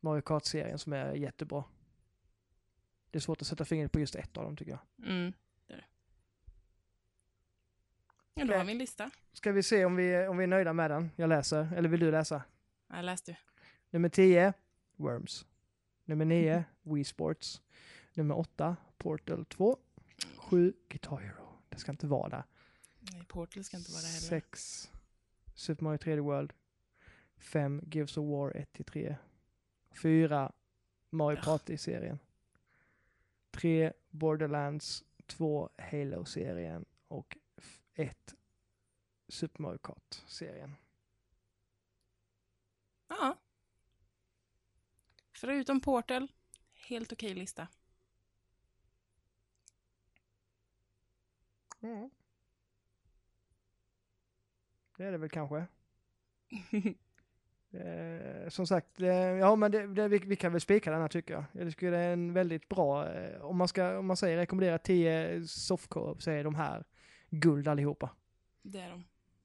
Mario 0.00 0.22
Kart-serien 0.22 0.78
som 0.78 0.92
är 0.92 1.14
jättebra. 1.14 1.64
Det 3.10 3.18
är 3.18 3.20
svårt 3.20 3.40
att 3.40 3.46
sätta 3.46 3.64
fingret 3.64 3.92
på 3.92 4.00
just 4.00 4.14
ett 4.14 4.36
av 4.36 4.44
dem 4.44 4.56
tycker 4.56 4.72
jag. 4.72 5.10
Mm. 5.10 5.32
Ja, 8.34 8.44
då 8.44 8.54
har 8.54 8.64
vi 8.64 8.72
en 8.72 8.78
lista. 8.78 9.10
Ska 9.32 9.52
vi 9.52 9.62
se 9.62 9.84
om 9.84 9.96
vi, 9.96 10.26
om 10.26 10.36
vi 10.36 10.44
är 10.44 10.48
nöjda 10.48 10.72
med 10.72 10.90
den? 10.90 11.10
Jag 11.16 11.28
läser, 11.28 11.72
eller 11.76 11.88
vill 11.88 12.00
du 12.00 12.10
läsa? 12.10 12.42
Jag 12.88 13.04
läste 13.04 13.32
du. 13.32 13.36
Nummer 13.90 14.08
10, 14.08 14.52
Worms. 14.96 15.46
Nummer 16.04 16.24
9, 16.24 16.64
Wii 16.82 17.04
Sports. 17.04 17.62
Nummer 18.14 18.38
8, 18.38 18.76
Portal 18.98 19.44
2. 19.44 19.78
7, 20.36 20.72
Guitar 20.88 21.16
Hero. 21.16 21.58
Det 21.68 21.78
ska 21.78 21.90
inte 21.90 22.06
vara 22.06 22.28
där. 22.28 22.44
Nej, 23.00 23.24
Portal 23.28 23.64
ska 23.64 23.76
inte 23.76 23.92
vara 23.92 24.02
det 24.02 24.08
heller. 24.08 24.40
6, 24.40 24.90
Super 25.54 25.84
Mario 25.84 25.98
3D 25.98 26.20
World. 26.20 26.52
5, 27.36 27.82
Gears 27.92 28.18
of 28.18 28.28
War 28.28 28.50
1-3. 28.50 29.16
4, 30.02 30.52
Mario. 31.10 31.42
Party-serien. 31.42 32.18
3, 33.50 33.92
Borderlands. 34.10 35.04
2, 35.26 35.70
Halo-serien. 35.78 36.84
Och 37.08 37.36
1, 37.94 38.34
Super 39.28 39.62
Mario 39.62 39.78
Kart-serien. 39.78 40.76
Ja. 43.08 43.36
Förutom 45.32 45.80
Portal, 45.80 46.28
helt 46.74 47.12
okej 47.12 47.34
lista. 47.34 47.68
Mm. 51.80 52.10
Det 54.96 55.04
är 55.04 55.12
det 55.12 55.18
väl 55.18 55.30
kanske. 55.30 55.66
Eh, 57.74 58.48
som 58.48 58.66
sagt, 58.66 59.00
eh, 59.00 59.08
ja 59.14 59.56
men 59.56 59.70
det, 59.70 59.86
det, 59.86 60.08
vi, 60.08 60.18
vi 60.18 60.36
kan 60.36 60.52
väl 60.52 60.60
spika 60.60 60.90
den 60.90 61.00
här 61.00 61.08
tycker 61.08 61.34
jag. 61.34 61.44
Jag 61.52 61.68
tycker 61.68 61.90
det 61.90 61.98
är 61.98 62.12
en 62.12 62.32
väldigt 62.32 62.68
bra, 62.68 63.12
eh, 63.12 63.40
om 63.42 63.56
man 63.56 63.68
ska, 63.68 63.98
om 63.98 64.06
man 64.06 64.16
säger 64.16 64.36
rekommendera 64.36 64.78
10 64.78 65.46
softcore 65.46 66.20
så 66.20 66.30
är 66.30 66.44
de 66.44 66.54
här 66.54 66.84
guld 67.32 67.68
allihopa. 67.68 68.10
Det 68.62 68.80
är 68.80 68.90
de. 68.90 69.04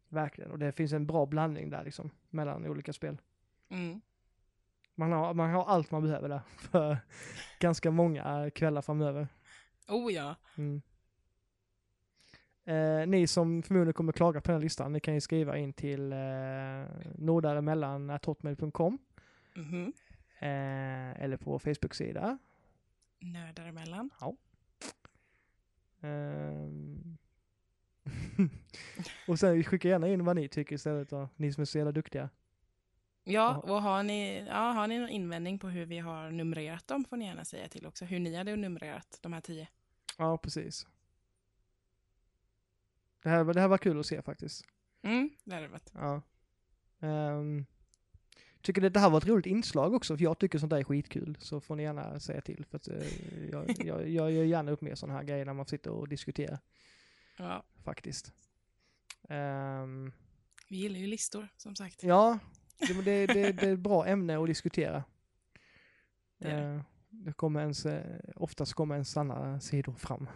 Verkligen. 0.09 0.51
Och 0.51 0.59
det 0.59 0.71
finns 0.71 0.93
en 0.93 1.07
bra 1.07 1.25
blandning 1.25 1.69
där 1.69 1.83
liksom, 1.83 2.09
mellan 2.29 2.65
olika 2.65 2.93
spel. 2.93 3.17
Mm. 3.69 4.01
Man 4.95 5.11
har, 5.11 5.33
man 5.33 5.49
har 5.49 5.65
allt 5.65 5.91
man 5.91 6.03
behöver 6.03 6.29
där 6.29 6.41
för 6.57 6.97
ganska 7.59 7.91
många 7.91 8.49
kvällar 8.55 8.81
framöver. 8.81 9.27
Oh 9.87 10.13
ja. 10.13 10.35
Mm. 10.57 10.81
Eh, 12.65 13.07
ni 13.07 13.27
som 13.27 13.63
förmodligen 13.63 13.93
kommer 13.93 14.13
klaga 14.13 14.41
på 14.41 14.51
den 14.51 14.55
här 14.59 14.63
listan, 14.63 14.93
ni 14.93 14.99
kan 14.99 15.13
ju 15.13 15.21
skriva 15.21 15.57
in 15.57 15.73
till 15.73 16.13
eh, 16.13 16.17
nordaremellan.hotmail.com 17.15 18.97
Mhm. 19.55 19.93
eh, 20.39 21.21
eller 21.23 21.37
på 21.37 21.51
vår 21.51 21.59
Facebook-sida. 21.59 22.37
Nördar 23.19 23.65
emellan. 23.65 24.09
Ehm. 26.01 27.17
och 29.27 29.39
sen 29.39 29.63
skicka 29.63 29.87
gärna 29.87 30.07
in 30.07 30.25
vad 30.25 30.35
ni 30.35 30.47
tycker 30.47 30.75
istället 30.75 31.09
då, 31.09 31.29
ni 31.35 31.53
som 31.53 31.61
är 31.61 31.65
så 31.65 31.77
jävla 31.77 31.91
duktiga. 31.91 32.29
Ja, 33.23 33.57
och 33.57 33.81
har 33.81 34.03
ni, 34.03 34.45
ja, 34.47 34.71
har 34.71 34.87
ni 34.87 34.99
någon 34.99 35.09
invändning 35.09 35.59
på 35.59 35.69
hur 35.69 35.85
vi 35.85 35.99
har 35.99 36.31
numrerat 36.31 36.87
dem 36.87 37.05
får 37.09 37.17
ni 37.17 37.25
gärna 37.25 37.45
säga 37.45 37.67
till 37.67 37.85
också. 37.85 38.05
Hur 38.05 38.19
ni 38.19 38.35
hade 38.35 38.55
numrerat 38.55 39.19
de 39.21 39.33
här 39.33 39.41
tio. 39.41 39.67
Ja, 40.17 40.37
precis. 40.37 40.87
Det 43.23 43.29
här, 43.29 43.43
var- 43.43 43.53
det 43.53 43.61
här 43.61 43.67
var 43.67 43.77
kul 43.77 43.99
att 43.99 44.05
se 44.05 44.21
faktiskt. 44.21 44.65
Mm, 45.01 45.29
det 45.43 45.53
hade 45.55 45.67
det 45.67 45.71
varit. 45.71 45.91
Ja. 45.93 46.21
Um, 46.99 47.65
tycker 48.61 48.81
det, 48.81 48.89
det 48.89 48.99
här 48.99 49.09
var 49.09 49.17
ett 49.17 49.27
roligt 49.27 49.45
inslag 49.45 49.93
också, 49.93 50.17
för 50.17 50.23
jag 50.23 50.39
tycker 50.39 50.59
sånt 50.59 50.69
där 50.69 50.77
är 50.77 50.83
skitkul. 50.83 51.37
Så 51.39 51.61
får 51.61 51.75
ni 51.75 51.83
gärna 51.83 52.19
säga 52.19 52.41
till, 52.41 52.65
för 52.65 52.77
att 52.77 52.87
eh, 52.87 53.49
jag, 53.51 53.85
jag, 53.85 54.09
jag 54.09 54.31
gör 54.31 54.43
gärna 54.43 54.71
upp 54.71 54.81
med 54.81 54.97
sådana 54.97 55.17
här 55.19 55.23
grejer 55.25 55.45
när 55.45 55.53
man 55.53 55.65
sitter 55.65 55.91
och 55.91 56.07
diskuterar, 56.07 56.59
Ja, 57.37 57.63
faktiskt. 57.83 58.33
Ehm, 59.29 60.11
vi 60.69 60.77
gillar 60.77 60.99
ju 60.99 61.07
listor, 61.07 61.47
som 61.57 61.75
sagt. 61.75 62.03
ja, 62.03 62.39
det, 62.79 62.93
det, 63.01 63.25
det, 63.27 63.51
det 63.51 63.67
är 63.67 63.73
ett 63.73 63.79
bra 63.79 64.07
ämne 64.07 64.37
att 64.39 64.47
diskutera. 64.47 65.03
Det. 66.37 66.51
Eh, 66.51 66.81
det 67.09 67.33
kommer 67.33 67.59
ens, 67.61 67.85
eh, 67.85 68.19
oftast 68.35 68.73
kommer 68.73 68.95
ens 68.95 69.11
sanna 69.11 69.59
sidor 69.59 69.93
fram. 69.93 70.29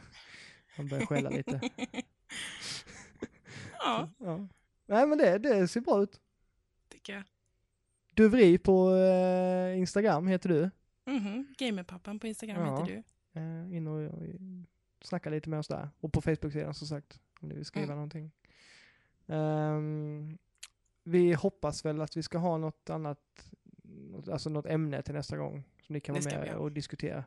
Man 0.78 0.88
börjar 0.88 1.06
skälla 1.06 1.30
lite. 1.30 1.61
ja, 3.80 4.10
Ja. 4.18 4.48
Nej 4.86 5.07
men 5.07 5.18
det, 5.18 5.38
det 5.38 5.68
ser 5.68 5.82
bra 5.82 6.03
ut. 6.03 6.22
tycker 6.90 7.14
jag. 7.14 7.23
Duvri 8.14 8.57
på 8.57 8.95
eh, 8.95 9.78
Instagram 9.80 10.28
heter 10.28 10.49
du. 10.49 10.69
Mhm. 11.06 11.53
Gamerpappan 11.57 12.19
på 12.19 12.28
Instagram 12.28 12.57
Ja. 12.65 12.80
heter 12.80 12.94
du. 12.94 13.03
Eh, 13.40 13.78
in 13.78 13.88
och 13.88 14.11
snacka 15.02 15.30
lite 15.30 15.49
med 15.49 15.60
oss 15.60 15.68
där. 15.68 15.90
Och 15.99 16.14
på 16.14 16.22
Facebook-sidan 16.22 16.73
som 16.73 16.88
sagt, 16.88 17.19
om 17.41 17.49
ni 17.49 17.56
vill 17.56 17.65
skriva 17.65 17.86
Mm. 17.86 17.95
någonting. 17.95 18.32
Ehm, 19.28 20.38
vi 21.03 21.34
hoppas 21.34 21.86
väl 21.86 22.02
att 22.02 22.18
vi 22.18 22.23
ska 22.23 22.38
ha 22.38 22.57
något 22.57 22.90
annat, 22.90 23.19
alltså 24.32 24.49
något 24.49 24.65
ämne 24.65 25.02
till 25.02 25.14
nästa 25.14 25.38
gång 25.38 25.64
som 25.82 25.94
ni 25.94 25.99
kan 25.99 26.15
Det 26.15 26.26
vara 26.26 26.40
med 26.40 26.56
och 26.56 26.72
diskutera. 26.72 27.23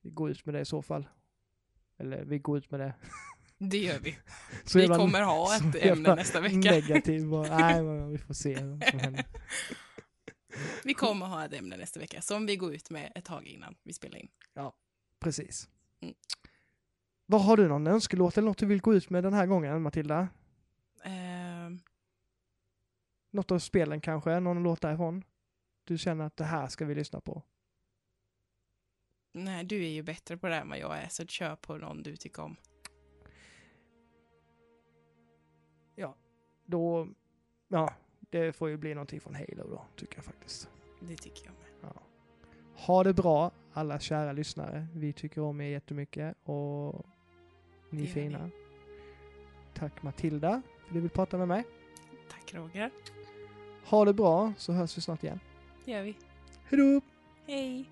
Vi 0.00 0.10
går 0.10 0.30
ut 0.30 0.46
med 0.46 0.54
det 0.54 0.60
i 0.60 0.64
så 0.64 0.82
fall. 0.82 1.08
Eller 1.98 2.24
vi 2.24 2.38
går 2.38 2.58
ut 2.58 2.70
med 2.70 2.80
det. 2.80 2.94
Det 3.58 3.78
gör 3.78 3.98
vi. 3.98 4.18
Så 4.64 4.78
vi 4.78 4.82
jävla- 4.84 4.96
kommer 4.96 5.22
ha 5.22 5.56
ett 5.74 5.76
ämne 5.84 6.14
nästa 6.14 6.40
vecka. 6.40 6.56
Negativ 6.56 7.34
och, 7.34 7.46
nej 7.48 7.82
men 7.82 8.10
vi 8.10 8.18
får 8.18 8.34
se 8.34 8.54
vad 8.64 8.84
som 8.84 8.98
händer. 8.98 9.24
Vi 10.84 10.94
kommer 10.94 11.26
ha 11.26 11.44
ett 11.44 11.52
ämne 11.52 11.76
nästa 11.76 12.00
vecka 12.00 12.20
som 12.20 12.46
vi 12.46 12.56
går 12.56 12.74
ut 12.74 12.90
med 12.90 13.12
ett 13.14 13.24
tag 13.24 13.46
innan 13.46 13.74
vi 13.82 13.92
spelar 13.92 14.18
in. 14.18 14.28
Precis. 15.20 15.68
Mm. 16.00 16.14
Vad 17.26 17.44
har 17.44 17.56
du 17.56 17.68
någon 17.68 17.86
önskelåt 17.86 18.38
eller 18.38 18.48
något 18.48 18.58
du 18.58 18.66
vill 18.66 18.80
gå 18.80 18.94
ut 18.94 19.10
med 19.10 19.24
den 19.24 19.34
här 19.34 19.46
gången 19.46 19.82
Matilda? 19.82 20.28
Ehm, 21.04 21.80
Något 23.30 23.50
av 23.50 23.58
spelen 23.58 24.00
kanske, 24.00 24.40
någon 24.40 24.62
låt 24.62 24.80
därifrån? 24.80 25.24
Du 25.84 25.98
känner 25.98 26.24
att 26.24 26.36
det 26.36 26.44
här 26.44 26.68
ska 26.68 26.84
vi 26.84 26.94
lyssna 26.94 27.20
på? 27.20 27.42
nej, 29.32 29.64
du 29.64 29.84
är 29.84 29.88
ju 29.88 30.02
bättre 30.02 30.36
på 30.36 30.48
det 30.48 30.56
än 30.56 30.68
vad 30.68 30.78
jag 30.78 30.98
är, 30.98 31.08
så 31.08 31.26
kör 31.26 31.56
på 31.56 31.76
någon 31.76 32.02
du 32.02 32.16
tycker 32.16 32.42
om. 32.42 32.56
Då, 36.66 37.08
ja, 37.68 37.94
det 38.20 38.52
får 38.52 38.68
ju 38.68 38.76
bli 38.76 38.94
någonting 38.94 39.20
från 39.20 39.34
Halo 39.34 39.70
då, 39.70 39.84
tycker 39.96 40.16
jag 40.16 40.24
faktiskt. 40.24 40.68
Det 41.00 41.16
tycker 41.16 41.44
jag 41.44 41.54
med. 41.54 41.90
Ja. 41.94 42.02
Ha 42.74 43.04
det 43.04 43.14
bra, 43.14 43.50
alla 43.76 43.98
kära 43.98 44.32
lyssnare. 44.32 44.86
Vi 44.94 45.12
tycker 45.12 45.40
om 45.40 45.60
er 45.60 45.68
jättemycket 45.68 46.36
och 46.42 47.06
ni 47.90 48.02
är 48.02 48.06
fina. 48.06 48.50
Tack 49.74 50.02
Matilda 50.02 50.62
för 50.78 50.86
att 50.86 50.94
du 50.94 51.00
vill 51.00 51.10
prata 51.10 51.38
med 51.38 51.48
mig. 51.48 51.64
Tack 52.30 52.54
Roger. 52.54 52.90
Ha 53.84 54.04
det 54.04 54.14
bra 54.14 54.52
så 54.56 54.72
hörs 54.72 54.98
vi 54.98 55.02
snart 55.02 55.24
igen. 55.24 55.40
Det 55.84 55.90
gör 55.90 56.02
vi. 56.02 56.16
Hejdå! 56.64 57.00
Hej! 57.46 57.90